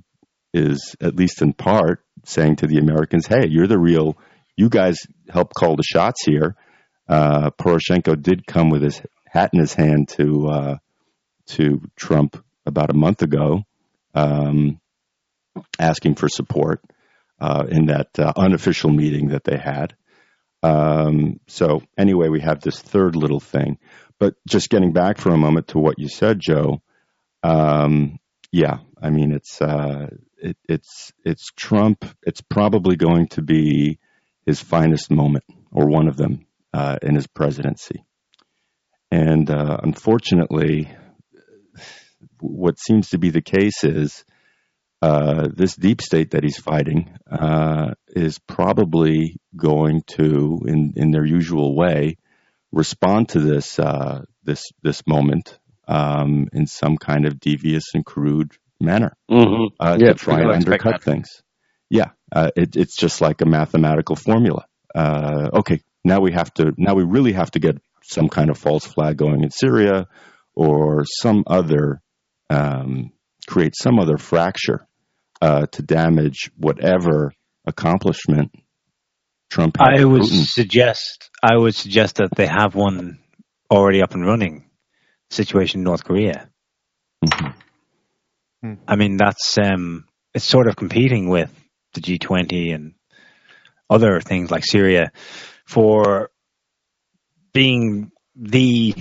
is, 0.52 0.96
at 1.00 1.16
least 1.16 1.44
in 1.44 1.54
part, 1.54 2.04
saying 2.24 2.56
to 2.56 2.68
the 2.68 2.78
Americans, 2.78 3.28
"Hey, 3.28 3.48
you're 3.50 3.68
the 3.68 3.78
real. 3.78 4.18
You 4.56 4.70
guys 4.70 4.98
help 5.30 5.54
call 5.54 5.76
the 5.76 5.84
shots 5.84 6.24
here." 6.26 6.56
Uh, 7.10 7.52
Poroshenko 7.52 8.22
did 8.22 8.48
come 8.48 8.70
with 8.70 8.82
his 8.82 9.02
hat 9.28 9.50
in 9.54 9.60
his 9.60 9.74
hand 9.74 10.08
to 10.18 10.48
uh, 10.48 10.76
to 11.48 11.82
Trump 11.98 12.42
about 12.66 12.90
a 12.90 12.98
month 12.98 13.22
ago, 13.22 13.64
um, 14.16 14.80
asking 15.78 16.16
for 16.16 16.30
support 16.30 16.82
uh, 17.40 17.66
in 17.70 17.88
that 17.88 18.18
uh, 18.20 18.34
unofficial 18.36 18.90
meeting 18.90 19.30
that 19.30 19.44
they 19.44 19.58
had. 19.58 19.96
Um, 20.62 21.40
so 21.48 21.82
anyway, 21.98 22.30
we 22.30 22.42
have 22.42 22.62
this 22.62 22.80
third 22.80 23.16
little 23.16 23.40
thing. 23.40 23.78
But 24.20 24.36
just 24.48 24.70
getting 24.70 24.92
back 24.92 25.18
for 25.18 25.30
a 25.30 25.38
moment 25.38 25.70
to 25.70 25.80
what 25.80 25.98
you 25.98 26.10
said, 26.10 26.40
Joe. 26.40 26.82
Um, 27.42 28.20
yeah, 28.52 28.80
I 29.02 29.10
mean 29.10 29.32
it's 29.32 29.62
uh, 29.62 30.08
it, 30.38 30.58
it's 30.68 31.14
it's 31.24 31.48
Trump. 31.56 32.04
It's 32.24 32.42
probably 32.42 32.98
going 32.98 33.28
to 33.30 33.42
be 33.42 34.00
his 34.46 34.60
finest 34.60 35.12
moment 35.12 35.46
or 35.72 35.88
one 35.88 36.08
of 36.08 36.18
them 36.18 36.46
uh, 36.74 36.98
in 37.02 37.16
his 37.16 37.28
presidency. 37.28 38.04
And 39.12 39.50
uh, 39.50 39.78
unfortunately, 39.82 40.90
what 42.40 42.80
seems 42.80 43.10
to 43.10 43.18
be 43.18 43.30
the 43.30 43.42
case 43.42 43.84
is 43.84 44.26
uh, 45.02 45.48
this 45.56 45.76
deep 45.76 46.02
state 46.02 46.32
that 46.32 46.44
he's 46.44 46.58
fighting 46.58 47.18
uh, 47.32 47.92
is 48.10 48.38
probably 48.40 49.38
going 49.56 50.04
to, 50.08 50.60
in 50.68 50.94
in 50.98 51.12
their 51.12 51.26
usual 51.26 51.74
way, 51.76 52.18
respond 52.74 53.30
to 53.30 53.40
this 53.40 53.80
uh, 53.80 54.24
this 54.44 54.66
this 54.84 55.08
moment 55.08 55.58
um, 55.88 56.50
in 56.52 56.68
some 56.68 56.98
kind 56.98 57.26
of 57.26 57.40
devious 57.40 57.86
and 57.94 58.06
crude 58.06 58.52
manner 58.82 59.16
mm-hmm. 59.32 59.74
Uh, 59.80 59.98
yeah, 60.00 60.10
to 60.10 60.14
try 60.16 60.42
and 60.42 60.52
undercut 60.52 61.02
things. 61.02 61.44
Yeah, 61.90 62.12
uh, 62.34 62.52
it, 62.56 62.76
it's 62.76 62.98
just 62.98 63.22
like 63.22 63.42
a 63.42 63.46
mathematical 63.46 64.18
formula. 64.18 64.66
okay, 64.96 65.80
now 66.04 66.20
we 66.20 66.34
have 66.34 66.54
to. 66.56 66.74
Now 66.78 66.96
we 66.96 67.04
really 67.04 67.34
have 67.34 67.52
to 67.52 67.60
get 67.60 67.78
some 68.04 68.28
kind 68.28 68.50
of 68.50 68.58
false 68.58 68.86
flag 68.86 69.16
going 69.16 69.44
in 69.44 69.52
Syria, 69.52 70.10
or 70.56 71.06
some 71.06 71.46
other. 71.48 72.02
Um, 72.50 73.12
create 73.48 73.74
some 73.76 73.98
other 74.00 74.18
fracture 74.18 74.88
uh, 75.42 75.66
to 75.68 75.82
damage 75.82 76.52
whatever 76.58 77.34
accomplishment 77.66 78.52
Trump 79.50 79.78
I 79.80 80.04
would 80.04 80.22
Putin. 80.24 80.46
suggest 80.46 81.30
I 81.42 81.56
would 81.58 81.76
suggest 81.76 82.18
that 82.18 82.36
they 82.36 82.46
have 82.46 82.76
one 82.76 83.20
already 83.72 84.02
up 84.02 84.14
and 84.14 84.26
running 84.26 84.70
situation 85.30 85.80
in 85.80 85.84
North 85.84 86.04
Korea. 86.04 86.50
Mm-hmm. 87.26 88.74
I 88.88 88.96
mean 88.96 89.18
that's 89.18 89.58
um, 89.58 90.06
it's 90.34 90.46
sort 90.46 90.68
of 90.68 90.76
competing 90.76 91.30
with 91.30 91.52
the 91.94 92.02
G20 92.02 92.76
and 92.76 92.94
other 93.90 94.22
things 94.22 94.52
like 94.52 94.64
Syria 94.66 95.12
for 95.66 96.30
being 97.54 98.12
the 98.36 98.96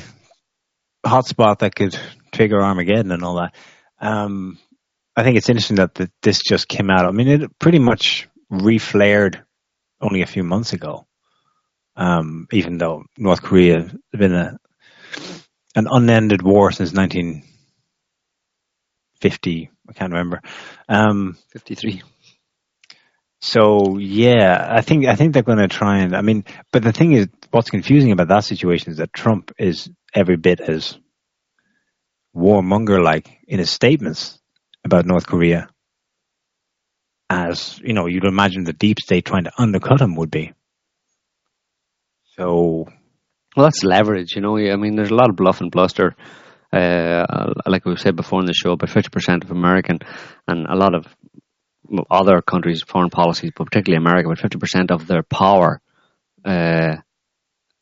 hotspot 1.05 1.59
that 1.59 1.75
could 1.75 1.99
trigger 2.33 2.63
Armageddon 2.63 3.13
and 3.13 3.23
all 3.23 3.37
that. 3.37 3.55
Um, 4.01 4.59
I 5.19 5.25
think 5.25 5.37
it's 5.37 5.49
interesting 5.49 5.77
that 5.77 5.95
the, 5.95 6.11
this 6.23 6.41
just 6.41 6.69
came 6.69 6.91
out. 6.91 7.05
I 7.05 7.11
mean, 7.11 7.27
it 7.27 7.59
pretty 7.59 7.81
much 7.81 8.29
reflared 8.53 9.43
only 10.01 10.23
a 10.23 10.27
few 10.27 10.45
months 10.45 10.73
ago. 10.73 11.09
Um, 11.97 12.47
even 12.53 12.79
though 12.79 13.03
North 13.17 13.43
Korea 13.43 13.81
has 13.81 13.93
been 14.13 14.33
a 14.33 14.57
an 15.75 15.89
unended 15.91 16.43
war 16.43 16.71
since 16.71 16.93
1950. 16.93 19.71
I 19.89 19.93
can't 19.93 20.13
remember. 20.13 20.41
Um, 20.89 21.37
53. 21.49 22.03
So 23.41 23.99
yeah, 23.99 24.69
I 24.71 24.83
think 24.83 25.07
I 25.07 25.17
think 25.17 25.35
they're 25.35 25.43
going 25.43 25.59
to 25.59 25.67
try 25.67 25.99
and. 25.99 26.15
I 26.15 26.23
mean, 26.23 26.45
but 26.71 26.85
the 26.85 26.93
thing 26.93 27.11
is, 27.13 27.27
what's 27.51 27.71
confusing 27.71 28.13
about 28.13 28.29
that 28.29 28.45
situation 28.45 28.93
is 28.93 28.99
that 28.99 29.13
Trump 29.13 29.51
is 29.59 29.91
every 30.15 30.37
bit 30.37 30.61
as 30.61 30.97
warmonger 32.37 33.03
like 33.03 33.37
in 33.49 33.59
his 33.59 33.71
statements 33.71 34.38
about 34.89 35.07
North 35.07 35.27
Korea 35.27 35.69
as, 37.31 37.79
you 37.85 37.93
know, 37.93 38.07
you'd 38.07 38.25
imagine 38.25 38.65
the 38.65 38.73
deep 38.73 38.99
state 39.01 39.27
trying 39.27 39.45
to 39.45 39.53
undercut 39.59 40.01
him 40.01 40.17
would 40.17 40.31
be. 40.31 40.53
So. 42.37 42.87
Well, 43.57 43.67
that's 43.67 43.85
leverage, 43.85 44.35
you 44.35 44.41
know. 44.41 44.57
I 44.57 44.77
mean, 44.77 44.97
there's 44.97 45.11
a 45.11 45.15
lot 45.15 45.31
of 45.31 45.37
bluff 45.37 45.61
and 45.61 45.71
bluster. 45.71 46.15
Uh, 46.73 47.55
like 47.67 47.85
we've 47.85 48.01
said 48.01 48.17
before 48.17 48.41
in 48.41 48.47
the 48.47 48.55
show, 48.55 48.73
about 48.73 48.91
50% 48.91 49.45
of 49.45 49.51
American 49.51 49.99
and 50.47 50.67
a 50.67 50.77
lot 50.77 50.95
of 50.95 51.07
other 52.11 52.41
countries' 52.43 52.83
foreign 52.83 53.11
policies, 53.11 53.51
but 53.57 53.65
particularly 53.65 54.01
America, 54.03 54.29
but 54.29 54.39
50% 54.39 54.91
of 54.91 55.07
their 55.07 55.23
power 55.23 55.81
uh, 56.45 56.97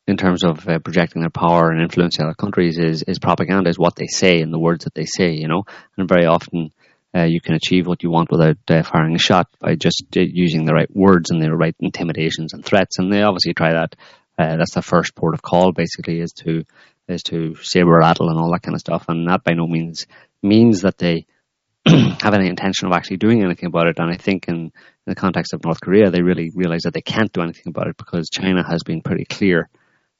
in 0.07 0.17
terms 0.17 0.43
of 0.43 0.67
uh, 0.67 0.79
projecting 0.79 1.21
their 1.21 1.29
power 1.29 1.69
and 1.69 1.81
influencing 1.81 2.25
other 2.25 2.33
countries 2.33 2.77
is, 2.77 3.03
is 3.03 3.19
propaganda, 3.19 3.69
is 3.69 3.77
what 3.77 3.95
they 3.95 4.07
say 4.07 4.39
and 4.39 4.53
the 4.53 4.59
words 4.59 4.85
that 4.85 4.95
they 4.95 5.05
say, 5.05 5.33
you 5.33 5.49
know. 5.49 5.63
And 5.97 6.07
very 6.07 6.25
often 6.25 6.71
uh, 7.15 7.23
you 7.23 7.41
can 7.41 7.55
achieve 7.55 7.87
what 7.87 8.03
you 8.03 8.09
want 8.09 8.31
without 8.31 8.57
uh, 8.69 8.83
firing 8.83 9.15
a 9.15 9.19
shot 9.19 9.47
by 9.59 9.75
just 9.75 10.03
uh, 10.15 10.21
using 10.21 10.65
the 10.65 10.73
right 10.73 10.93
words 10.93 11.31
and 11.31 11.41
the 11.41 11.55
right 11.55 11.75
intimidations 11.79 12.53
and 12.53 12.63
threats. 12.63 12.99
And 12.99 13.11
they 13.11 13.23
obviously 13.23 13.53
try 13.53 13.73
that. 13.73 13.95
Uh, 14.37 14.57
that's 14.57 14.75
the 14.75 14.81
first 14.81 15.15
port 15.15 15.33
of 15.33 15.41
call, 15.41 15.71
basically, 15.71 16.19
is 16.19 16.31
to 16.33 16.63
is 17.07 17.23
to 17.23 17.55
saber 17.61 17.97
rattle 17.97 18.29
and 18.29 18.37
all 18.37 18.51
that 18.51 18.61
kind 18.61 18.75
of 18.75 18.81
stuff. 18.81 19.05
And 19.07 19.27
that 19.27 19.43
by 19.43 19.53
no 19.53 19.65
means 19.65 20.05
means 20.43 20.81
that 20.81 20.97
they 20.97 21.25
have 21.85 22.33
any 22.33 22.47
intention 22.47 22.87
of 22.87 22.93
actually 22.93 23.17
doing 23.17 23.43
anything 23.43 23.67
about 23.67 23.87
it. 23.87 23.97
And 23.97 24.11
I 24.11 24.17
think 24.17 24.47
in, 24.47 24.55
in, 24.55 24.71
the 25.05 25.15
context 25.15 25.53
of 25.53 25.63
North 25.63 25.79
Korea, 25.81 26.11
they 26.11 26.21
really 26.21 26.51
realize 26.53 26.81
that 26.81 26.93
they 26.93 27.01
can't 27.01 27.31
do 27.31 27.41
anything 27.41 27.67
about 27.67 27.87
it 27.87 27.97
because 27.97 28.29
China 28.29 28.63
has 28.67 28.83
been 28.83 29.01
pretty 29.01 29.25
clear 29.25 29.69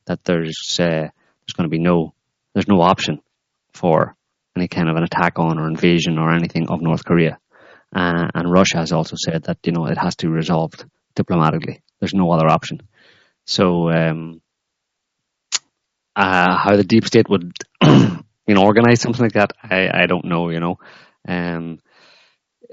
that 0.05 0.23
there's 0.23 0.77
uh, 0.80 1.09
there's 1.11 1.53
going 1.55 1.69
to 1.69 1.76
be 1.76 1.80
no 1.80 2.14
there's 2.53 2.68
no 2.68 2.81
option 2.81 3.19
for 3.73 4.15
any 4.57 4.67
kind 4.67 4.89
of 4.89 4.95
an 4.95 5.03
attack 5.03 5.39
on 5.39 5.59
or 5.59 5.67
invasion 5.67 6.17
or 6.17 6.34
anything 6.34 6.67
of 6.69 6.81
North 6.81 7.05
Korea. 7.05 7.39
Uh, 7.95 8.27
and 8.34 8.51
Russia 8.51 8.77
has 8.77 8.91
also 8.91 9.15
said 9.15 9.43
that 9.43 9.59
you 9.65 9.71
know 9.71 9.85
it 9.85 9.97
has 9.97 10.15
to 10.17 10.27
be 10.27 10.31
resolved 10.31 10.85
diplomatically. 11.15 11.81
There's 11.99 12.13
no 12.13 12.29
other 12.31 12.47
option. 12.47 12.81
So 13.45 13.89
um, 13.89 14.41
uh, 16.15 16.57
how 16.57 16.75
the 16.75 16.84
deep 16.84 17.05
state 17.05 17.29
would 17.29 17.53
you 17.84 18.55
know 18.55 18.63
organize 18.63 18.99
something 19.01 19.23
like 19.23 19.34
that, 19.34 19.53
I, 19.63 20.03
I 20.03 20.05
don't 20.05 20.25
know. 20.25 20.49
You 20.49 20.59
know, 20.59 20.79
um, 21.27 21.79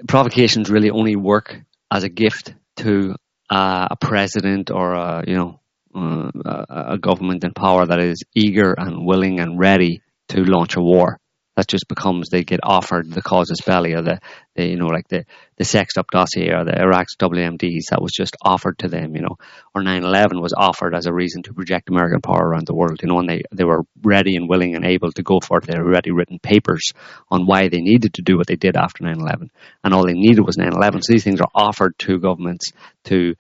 provocations 0.09 0.71
really 0.71 0.91
only 0.91 1.15
work 1.15 1.61
as 1.91 2.03
a 2.03 2.09
gift 2.09 2.55
to 2.79 3.15
uh, 3.51 3.89
a 3.91 3.97
president 3.97 4.71
or 4.73 4.95
a 4.95 5.25
you 5.29 5.37
know 5.37 5.61
uh, 5.95 6.31
a 6.69 6.99
government 6.99 7.45
in 7.45 7.53
power 7.55 7.87
that 7.87 8.01
is 8.01 8.25
eager 8.35 8.75
and 8.77 9.07
willing 9.07 9.39
and 9.39 9.61
ready 9.61 10.03
to 10.29 10.43
launch 10.43 10.75
a 10.77 10.81
war 10.81 11.21
that 11.57 11.69
just 11.69 11.89
becomes 11.89 12.29
they 12.29 12.43
get 12.43 12.61
offered 12.63 13.11
the 13.11 13.23
casus 13.23 13.61
belli 13.61 13.95
or 13.95 14.03
the, 14.03 14.21
the 14.57 14.67
you 14.67 14.77
know 14.77 14.87
like 14.87 15.09
the 15.09 15.25
the 15.57 15.65
sexed 15.65 15.99
up 15.99 16.11
dossier 16.11 16.53
or 16.53 16.65
the 16.65 16.77
Iraq's 16.77 17.17
WMDs 17.17 17.91
that 17.91 18.03
was 18.03 18.13
just 18.13 18.37
offered 18.43 18.79
to 18.79 18.89
them 18.89 19.15
you 19.15 19.23
know. 19.23 19.37
Or 19.75 19.83
9/11 19.83 20.41
was 20.41 20.53
offered 20.57 20.95
as 20.95 21.07
a 21.07 21.13
reason 21.13 21.43
to 21.45 21.55
project 21.55 21.89
American 21.89 22.21
power 22.21 22.49
around 22.49 22.67
the 22.67 22.75
world 22.75 23.01
you 23.03 23.09
know 23.09 23.21
and 23.21 23.29
they 23.29 23.43
they 23.53 23.65
were 23.65 23.85
ready 24.03 24.37
and 24.37 24.49
willing 24.49 24.75
and 24.75 24.85
able 24.85 25.13
to 25.13 25.23
go 25.23 25.41
for 25.41 25.59
it 25.59 25.65
they 25.65 25.73
had 25.73 25.83
already 25.83 26.11
written 26.11 26.39
papers 26.39 26.93
on 27.31 27.47
why 27.47 27.69
they 27.69 27.81
needed 27.81 28.15
to 28.15 28.23
do 28.23 28.37
what 28.37 28.47
they 28.47 28.57
did 28.57 28.77
after 28.77 29.05
9/11 29.05 29.51
and 29.83 29.95
all 29.95 30.07
they 30.07 30.15
needed 30.15 30.45
was 30.45 30.57
9/11 30.57 31.03
so 31.03 31.13
these 31.13 31.25
things 31.25 31.41
are 31.41 31.51
offered 31.55 31.97
to 31.99 32.19
governments 32.19 32.73
to 33.05 33.35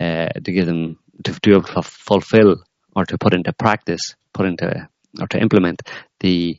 uh, 0.00 0.28
to 0.28 0.52
give 0.52 0.66
them 0.66 0.98
to, 1.24 1.32
to 1.40 1.62
fulfill 1.82 2.56
or 2.94 3.04
to 3.04 3.18
put 3.18 3.34
into 3.34 3.52
practice 3.52 4.14
put 4.32 4.46
into 4.46 4.88
or 5.20 5.26
to 5.26 5.38
implement 5.38 5.82
the 6.20 6.58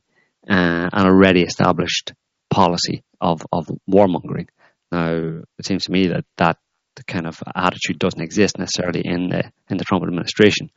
uh, 0.49 0.89
an 0.91 1.05
already 1.05 1.43
established 1.43 2.13
policy 2.49 3.03
of, 3.21 3.45
of 3.51 3.69
warmongering. 3.89 4.47
Now, 4.91 5.41
it 5.57 5.65
seems 5.65 5.85
to 5.85 5.91
me 5.91 6.07
that 6.07 6.25
that 6.37 6.57
kind 7.07 7.27
of 7.27 7.41
attitude 7.55 7.99
doesn't 7.99 8.21
exist 8.21 8.57
necessarily 8.57 9.01
in 9.05 9.29
the 9.29 9.51
in 9.69 9.77
the 9.77 9.85
Trump 9.85 10.03
administration. 10.03 10.71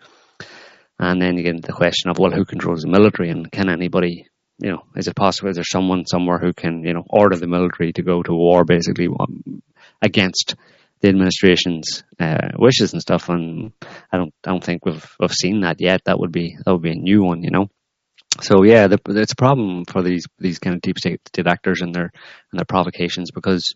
And 0.99 1.21
then 1.21 1.37
you 1.37 1.43
get 1.43 1.55
into 1.55 1.67
the 1.67 1.73
question 1.73 2.11
of 2.11 2.19
well, 2.19 2.31
who 2.31 2.45
controls 2.45 2.83
the 2.83 2.89
military, 2.89 3.31
and 3.31 3.51
can 3.51 3.69
anybody, 3.69 4.27
you 4.59 4.71
know, 4.71 4.83
is 4.95 5.09
it 5.09 5.17
possible? 5.17 5.51
Is 5.51 5.57
there 5.57 5.65
someone 5.65 6.07
somewhere 6.07 6.39
who 6.39 6.53
can, 6.53 6.85
you 6.85 6.93
know, 6.93 7.05
order 7.09 7.37
the 7.37 7.49
military 7.49 7.93
to 7.95 8.03
go 8.03 8.23
to 8.23 8.33
war 8.33 8.65
basically 8.65 9.09
um, 9.09 9.63
against 10.01 10.55
the 11.01 11.09
administration's 11.09 12.05
uh, 12.21 12.51
wishes 12.57 12.93
and 12.93 13.03
stuff? 13.03 13.29
And 13.29 13.73
I 14.13 14.19
don't, 14.19 14.35
I 14.47 14.51
don't 14.51 14.63
think 14.63 14.85
we've 14.85 15.17
we've 15.19 15.33
seen 15.33 15.63
that 15.63 15.81
yet. 15.81 16.03
That 16.05 16.21
would 16.21 16.31
be 16.31 16.57
that 16.65 16.73
would 16.73 16.83
be 16.83 16.93
a 16.93 16.95
new 16.95 17.25
one, 17.25 17.43
you 17.43 17.51
know 17.51 17.71
so 18.41 18.65
yeah, 18.65 18.87
the, 18.89 18.99
it's 19.09 19.33
a 19.33 19.37
problem 19.37 19.85
for 19.85 20.03
these 20.03 20.25
these 20.39 20.59
kind 20.59 20.77
of 20.77 20.83
deep 20.83 20.99
state, 20.99 21.21
actors 21.47 21.81
and 21.81 21.95
their 21.95 22.11
and 22.51 22.59
their 22.59 22.65
provocations 22.65 23.31
because 23.31 23.75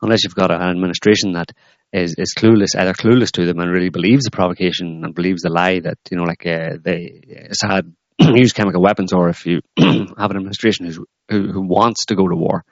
unless 0.00 0.24
you've 0.24 0.34
got 0.34 0.50
an 0.50 0.60
administration 0.60 1.32
that 1.32 1.52
is, 1.92 2.14
is 2.18 2.34
clueless, 2.36 2.74
either 2.76 2.94
clueless 2.94 3.30
to 3.32 3.46
them 3.46 3.60
and 3.60 3.70
really 3.70 3.90
believes 3.90 4.24
the 4.24 4.30
provocation 4.30 5.04
and 5.04 5.14
believes 5.14 5.42
the 5.42 5.50
lie 5.50 5.78
that 5.80 5.98
you 6.10 6.16
know, 6.16 6.24
like 6.24 6.46
uh, 6.46 6.76
they 6.82 7.48
Assad 7.50 7.94
use 8.18 8.52
chemical 8.52 8.82
weapons, 8.82 9.12
or 9.12 9.28
if 9.28 9.46
you 9.46 9.60
have 9.78 10.30
an 10.30 10.36
administration 10.36 10.86
who, 10.86 11.06
who 11.28 11.60
wants 11.60 12.06
to 12.06 12.16
go 12.16 12.26
to 12.26 12.36
war, 12.36 12.64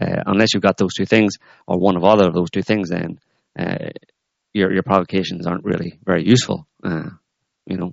uh, 0.00 0.22
unless 0.26 0.54
you've 0.54 0.62
got 0.62 0.76
those 0.76 0.94
two 0.94 1.06
things 1.06 1.34
or 1.66 1.78
one 1.78 1.96
of 1.96 2.04
other 2.04 2.26
of 2.26 2.34
those 2.34 2.50
two 2.50 2.62
things, 2.62 2.90
then 2.90 3.18
uh, 3.58 3.90
your 4.52 4.72
your 4.72 4.82
provocations 4.82 5.46
aren't 5.46 5.64
really 5.64 5.98
very 6.04 6.26
useful. 6.26 6.66
Uh, 6.82 7.10
you 7.66 7.76
know, 7.76 7.92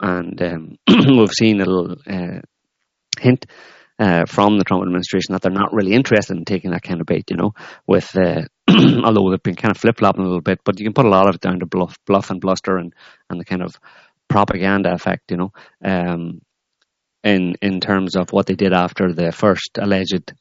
and 0.00 0.40
um, 0.42 0.78
we've 0.88 1.32
seen 1.32 1.60
a 1.60 1.64
little 1.64 1.96
uh, 2.06 2.40
hint 3.18 3.46
uh, 3.98 4.24
from 4.26 4.58
the 4.58 4.64
Trump 4.64 4.82
administration 4.82 5.32
that 5.32 5.42
they're 5.42 5.52
not 5.52 5.72
really 5.72 5.92
interested 5.92 6.36
in 6.36 6.44
taking 6.44 6.70
that 6.70 6.82
kind 6.82 7.00
of 7.00 7.06
bait, 7.06 7.30
you 7.30 7.36
know, 7.36 7.52
with 7.86 8.16
uh, 8.16 8.42
although 9.04 9.30
they've 9.30 9.42
been 9.42 9.56
kind 9.56 9.70
of 9.70 9.76
flip 9.76 9.98
flopping 9.98 10.22
a 10.22 10.26
little 10.26 10.40
bit, 10.40 10.60
but 10.64 10.78
you 10.78 10.86
can 10.86 10.94
put 10.94 11.06
a 11.06 11.10
lot 11.10 11.28
of 11.28 11.34
it 11.34 11.40
down 11.40 11.60
to 11.60 11.66
bluff, 11.66 11.96
bluff 12.06 12.30
and 12.30 12.40
bluster 12.40 12.76
and, 12.76 12.94
and 13.28 13.38
the 13.38 13.44
kind 13.44 13.62
of 13.62 13.78
propaganda 14.28 14.92
effect, 14.92 15.30
you 15.30 15.36
know, 15.36 15.52
um, 15.84 16.40
in 17.22 17.54
in 17.60 17.80
terms 17.80 18.16
of 18.16 18.32
what 18.32 18.46
they 18.46 18.54
did 18.54 18.72
after 18.72 19.12
the 19.12 19.30
first 19.30 19.78
alleged 19.78 20.32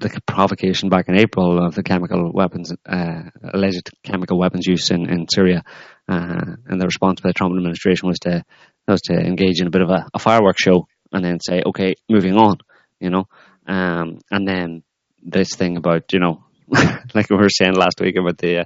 the 0.00 0.20
provocation 0.26 0.88
back 0.88 1.08
in 1.08 1.16
April 1.16 1.64
of 1.64 1.74
the 1.74 1.82
chemical 1.82 2.30
weapons, 2.32 2.72
uh, 2.86 3.22
alleged 3.52 3.90
chemical 4.04 4.38
weapons 4.38 4.66
use 4.66 4.90
in, 4.90 5.08
in 5.08 5.26
Syria. 5.28 5.64
Uh, 6.08 6.54
and 6.66 6.80
the 6.80 6.86
response 6.86 7.20
by 7.20 7.30
the 7.30 7.34
Trump 7.34 7.54
administration 7.56 8.08
was 8.08 8.18
to, 8.20 8.44
was 8.92 9.02
to 9.02 9.14
engage 9.14 9.60
in 9.60 9.66
a 9.66 9.70
bit 9.70 9.82
of 9.82 9.90
a, 9.90 10.06
a 10.14 10.18
fireworks 10.18 10.62
show 10.62 10.86
and 11.12 11.24
then 11.24 11.38
say, 11.40 11.62
okay, 11.64 11.94
moving 12.08 12.34
on, 12.34 12.58
you 13.00 13.10
know. 13.10 13.24
Um, 13.66 14.18
and 14.30 14.46
then 14.46 14.82
this 15.22 15.50
thing 15.54 15.76
about, 15.76 16.12
you 16.12 16.20
know, 16.20 16.44
like 17.14 17.30
we 17.30 17.36
were 17.36 17.48
saying 17.48 17.74
last 17.74 18.00
week 18.00 18.16
about 18.16 18.38
the, 18.38 18.60
uh, 18.60 18.64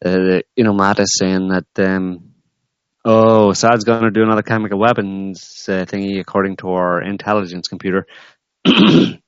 the 0.00 0.42
you 0.56 0.64
know, 0.64 0.72
Mattis 0.72 1.06
saying 1.18 1.48
that, 1.48 1.86
um, 1.86 2.34
oh, 3.04 3.50
Assad's 3.50 3.84
going 3.84 4.02
to 4.02 4.10
do 4.10 4.22
another 4.22 4.42
chemical 4.42 4.78
weapons 4.78 5.66
uh, 5.68 5.84
thingy 5.84 6.20
according 6.20 6.56
to 6.56 6.68
our 6.68 7.02
intelligence 7.02 7.68
computer. 7.68 8.06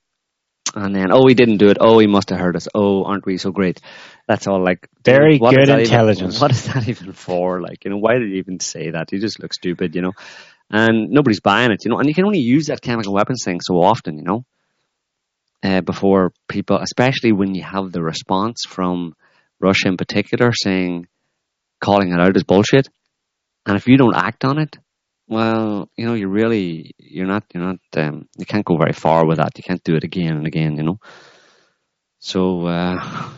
then 0.75 1.13
oh 1.13 1.25
we 1.25 1.35
didn't 1.35 1.59
do 1.59 1.69
it. 1.69 1.79
Oh 1.81 1.99
he 1.99 2.07
must 2.07 2.31
have 2.31 2.41
heard 2.41 2.57
us. 2.57 2.69
Oh 2.75 3.05
aren't 3.05 3.27
we 3.27 3.39
so 3.39 3.51
great? 3.51 3.81
That's 4.27 4.47
all 4.47 4.63
like 4.63 4.89
very 5.05 5.39
good 5.39 5.69
intelligence 5.69 6.35
even, 6.35 6.41
what 6.41 6.51
is 6.51 6.65
that 6.67 6.89
even 6.89 7.13
for? 7.13 7.61
Like 7.61 7.85
you 7.85 7.91
know 7.91 7.99
why 7.99 8.15
did 8.19 8.31
he 8.31 8.39
even 8.39 8.61
say 8.61 8.91
that? 8.91 9.11
He 9.11 9.19
just 9.19 9.41
looks 9.41 9.57
stupid 9.57 9.95
you 9.95 10.03
know? 10.03 10.13
And 10.71 11.11
nobody's 11.11 11.41
buying 11.41 11.71
it 11.71 11.85
you 11.85 11.91
know? 11.91 11.99
And 11.99 12.09
you 12.09 12.15
can 12.15 12.25
only 12.25 12.41
use 12.41 12.67
that 12.67 12.83
chemical 12.83 13.15
weapons 13.15 13.43
thing 13.45 13.61
so 13.61 13.81
often 13.81 14.17
you 14.17 14.25
know? 14.25 14.45
Uh, 15.63 15.81
before 15.81 16.33
people 16.49 16.79
especially 16.79 17.33
when 17.33 17.55
you 17.55 17.63
have 17.63 17.93
the 17.93 18.03
response 18.03 18.63
from 18.69 19.15
Russia 19.61 19.89
in 19.89 19.97
particular 19.97 20.53
saying 20.53 21.07
calling 21.81 22.13
it 22.13 22.21
out 22.21 22.37
as 22.37 22.45
bullshit. 22.45 22.89
And 23.65 23.77
if 23.77 23.87
you 23.87 23.97
don't 23.97 24.17
act 24.17 24.45
on 24.45 24.59
it 24.59 24.77
well, 25.29 25.91
you 25.97 26.07
know, 26.07 26.15
you 26.15 26.29
really 26.29 26.95
you're 26.99 27.27
not 27.27 27.45
you're 27.53 27.65
not 27.65 27.79
um, 27.97 28.29
you 28.39 28.47
can't 28.47 28.65
go 28.65 28.77
very 28.77 28.93
far 28.93 29.27
with 29.27 29.39
that. 29.39 29.57
You 29.57 29.65
can't 29.65 29.83
do 29.83 29.97
it 29.97 30.05
again 30.05 30.37
and 30.37 30.47
again, 30.47 30.77
you 30.77 30.85
know. 30.85 30.99
So 32.19 32.67
uh, 32.67 33.31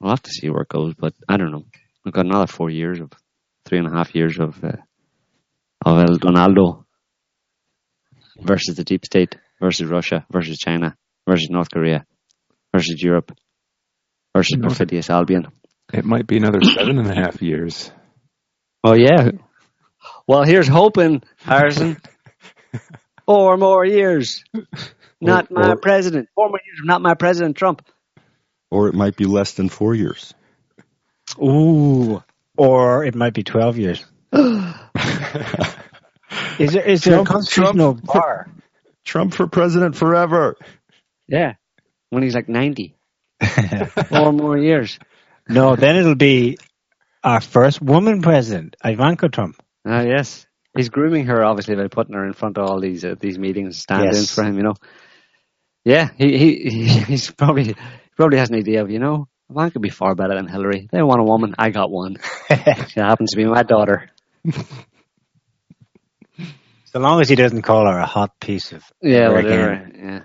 we'll 0.00 0.10
have 0.10 0.22
to 0.22 0.30
see 0.30 0.48
where 0.50 0.62
it 0.62 0.68
goes, 0.68 0.94
but 0.94 1.14
I 1.28 1.36
don't 1.36 1.52
know. 1.52 1.64
We've 2.04 2.14
got 2.14 2.26
another 2.26 2.46
four 2.46 2.70
years 2.70 3.00
of 3.00 3.12
three 3.64 3.78
and 3.78 3.86
a 3.86 3.96
half 3.96 4.14
years 4.14 4.38
of 4.38 4.62
uh, 4.62 4.76
of 5.84 5.98
El 5.98 6.18
Donaldo 6.18 6.86
versus 8.40 8.76
the 8.76 8.84
deep 8.84 9.04
state 9.04 9.36
versus 9.60 9.88
Russia 9.88 10.26
versus 10.30 10.58
China 10.58 10.96
versus 11.26 11.50
North 11.50 11.70
Korea 11.70 12.04
versus 12.72 13.02
Europe 13.02 13.32
versus 14.34 14.56
you 14.56 14.62
perfidious 14.62 15.10
Albion. 15.10 15.48
It 15.92 16.04
might 16.04 16.26
be 16.26 16.36
another 16.36 16.62
seven 16.62 16.98
and 16.98 17.10
a 17.10 17.14
half 17.14 17.42
years. 17.42 17.90
Oh 18.84 18.94
yeah, 18.94 19.30
well, 20.32 20.44
here's 20.44 20.66
hoping, 20.66 21.22
Harrison. 21.36 21.98
Four 23.26 23.58
more 23.58 23.84
years. 23.84 24.42
Not 25.20 25.50
or, 25.50 25.54
my 25.54 25.72
or, 25.72 25.76
president. 25.76 26.30
Four 26.34 26.48
more 26.48 26.60
years 26.64 26.78
not 26.84 27.02
my 27.02 27.12
president, 27.12 27.58
Trump. 27.58 27.86
Or 28.70 28.88
it 28.88 28.94
might 28.94 29.14
be 29.14 29.26
less 29.26 29.52
than 29.52 29.68
four 29.68 29.94
years. 29.94 30.32
Ooh. 31.38 32.22
Or 32.56 33.04
it 33.04 33.14
might 33.14 33.34
be 33.34 33.42
12 33.42 33.76
years. 33.76 34.06
is 34.32 34.40
there, 36.72 36.82
is 36.82 37.04
there 37.04 37.16
Trump, 37.16 37.28
a 37.28 37.32
constitutional 37.32 37.94
Trump, 37.94 38.06
bar? 38.06 38.48
Trump 39.04 39.34
for 39.34 39.46
president 39.46 39.96
forever. 39.96 40.56
Yeah, 41.28 41.56
when 42.08 42.22
he's 42.22 42.34
like 42.34 42.48
90. 42.48 42.96
four 44.08 44.32
more 44.32 44.56
years. 44.56 44.98
no, 45.46 45.76
then 45.76 45.96
it'll 45.96 46.14
be 46.14 46.56
our 47.22 47.42
first 47.42 47.82
woman 47.82 48.22
president, 48.22 48.76
Ivanka 48.82 49.28
Trump. 49.28 49.62
Ah, 49.84 50.02
yes. 50.02 50.46
He's 50.76 50.88
grooming 50.88 51.26
her, 51.26 51.44
obviously, 51.44 51.74
by 51.76 51.88
putting 51.88 52.14
her 52.14 52.24
in 52.26 52.32
front 52.32 52.56
of 52.58 52.68
all 52.68 52.80
these 52.80 53.04
uh, 53.04 53.14
these 53.18 53.38
meetings, 53.38 53.78
stand-ins 53.78 54.16
Yes. 54.16 54.34
for 54.34 54.44
him. 54.44 54.56
You 54.56 54.62
know. 54.62 54.74
Yeah, 55.84 56.08
he, 56.16 56.38
he 56.38 56.70
he 56.70 56.86
he's 57.10 57.30
probably 57.30 57.74
probably 58.16 58.38
has 58.38 58.50
an 58.50 58.56
idea 58.56 58.82
of 58.82 58.90
you 58.90 58.98
know 59.00 59.28
Ivanka 59.50 59.72
could 59.74 59.82
be 59.82 59.90
far 59.90 60.14
better 60.14 60.34
than 60.34 60.46
Hillary. 60.48 60.88
They 60.90 61.02
want 61.02 61.20
a 61.20 61.24
woman, 61.24 61.54
I 61.58 61.70
got 61.70 61.90
one. 61.90 62.16
She 62.88 63.00
happens 63.00 63.30
to 63.32 63.36
be 63.36 63.44
my 63.44 63.62
daughter. 63.64 64.08
So 66.84 66.98
long 67.00 67.20
as 67.20 67.28
he 67.28 67.34
doesn't 67.36 67.62
call 67.62 67.86
her 67.90 67.98
a 67.98 68.06
hot 68.06 68.38
piece 68.38 68.72
of 68.72 68.84
Yeah, 69.02 69.30
whatever. 69.30 69.72
again. 69.72 69.92
Yeah, 70.04 70.20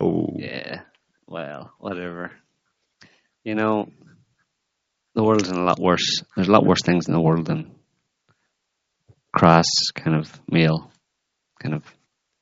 Oh, 0.00 0.28
yeah. 0.36 0.80
Well, 1.26 1.72
whatever. 1.78 2.32
You 3.44 3.54
know, 3.54 3.88
the 5.14 5.22
world's 5.22 5.48
in 5.50 5.56
a 5.56 5.64
lot 5.64 5.78
worse. 5.78 6.22
There's 6.34 6.48
a 6.48 6.52
lot 6.52 6.64
worse 6.66 6.82
things 6.82 7.06
in 7.06 7.12
the 7.14 7.20
world 7.20 7.46
than 7.46 7.75
crass 9.36 9.66
kind 9.94 10.16
of 10.16 10.40
male, 10.50 10.90
kind 11.62 11.74
of 11.74 11.82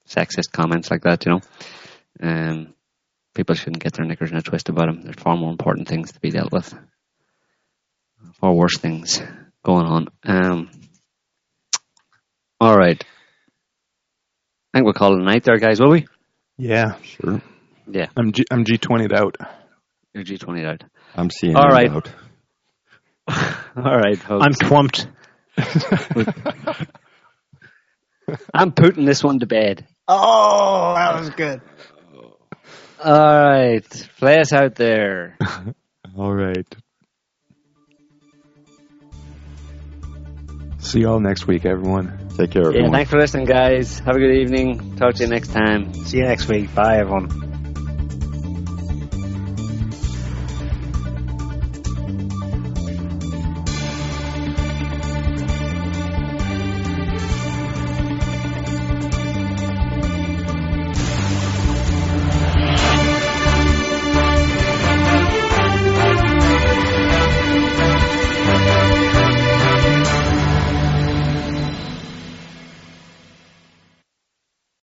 sexist 0.09 0.53
comments 0.53 0.91
like 0.91 1.03
that. 1.03 1.25
You 1.27 1.33
know, 1.33 1.41
um, 2.23 2.75
people 3.35 3.55
shouldn't 3.55 3.83
get 3.83 3.95
their 3.95 4.07
knickers 4.07 4.31
in 4.31 4.37
a 4.37 4.43
twist 4.43 4.69
about 4.69 4.87
them. 4.87 5.03
There's 5.03 5.17
far 5.17 5.37
more 5.37 5.51
important 5.51 5.89
things 5.89 6.13
to 6.13 6.21
be 6.21 6.31
dealt 6.31 6.53
with. 6.53 6.73
Far 8.41 8.53
worse 8.53 8.79
things 8.79 9.21
going 9.65 9.87
on. 9.87 10.09
Um, 10.25 10.71
all 12.61 12.77
right. 12.77 13.03
I 14.73 14.79
think 14.79 14.85
we'll 14.85 14.93
call 14.95 15.15
it 15.15 15.21
a 15.21 15.25
night 15.25 15.45
there, 15.45 15.59
guys, 15.59 15.81
will 15.81 15.91
we? 15.91 16.07
Yeah, 16.59 16.95
sure. 17.03 17.43
Yeah, 17.91 18.07
I'm 18.17 18.33
G- 18.33 18.47
I'm 18.51 18.65
G20'd 18.65 19.13
out. 19.13 19.37
you're 20.15 20.25
G20 20.25 20.65
out. 20.67 20.85
I'm 21.15 21.31
seeing 21.31 21.57
All 21.57 21.69
it 21.69 21.73
right. 21.73 21.91
out. 21.91 22.13
All 23.77 23.97
right, 23.99 24.19
folks. 24.19 24.45
I'm 24.47 24.53
twomped. 24.55 25.07
I'm 28.53 28.73
putting 28.73 29.05
this 29.05 29.23
one 29.23 29.39
to 29.41 29.47
bed. 29.47 29.87
Oh, 30.09 30.95
that 30.95 31.19
was 31.21 31.31
good. 31.31 31.61
All 33.03 33.13
right, 33.19 34.09
play 34.19 34.41
us 34.41 34.53
out 34.53 34.77
there. 34.77 35.37
All 36.17 36.33
right. 36.33 36.67
See 40.79 41.01
y'all 41.01 41.19
next 41.21 41.47
week, 41.47 41.65
everyone. 41.65 42.29
Take 42.37 42.51
care, 42.53 42.63
Yeah, 42.63 42.69
everyone. 42.69 42.93
thanks 42.93 43.11
for 43.11 43.19
listening, 43.19 43.47
guys. 43.47 43.99
Have 44.01 44.17
a 44.17 44.19
good 44.19 44.35
evening. 44.37 44.97
Talk 44.97 45.15
to 45.15 45.25
you 45.25 45.31
next 45.31 45.49
time. 45.49 45.93
See 46.05 46.19
you 46.19 46.25
next 46.25 46.47
week. 46.49 46.75
Bye, 46.75 46.99
everyone. 46.99 47.44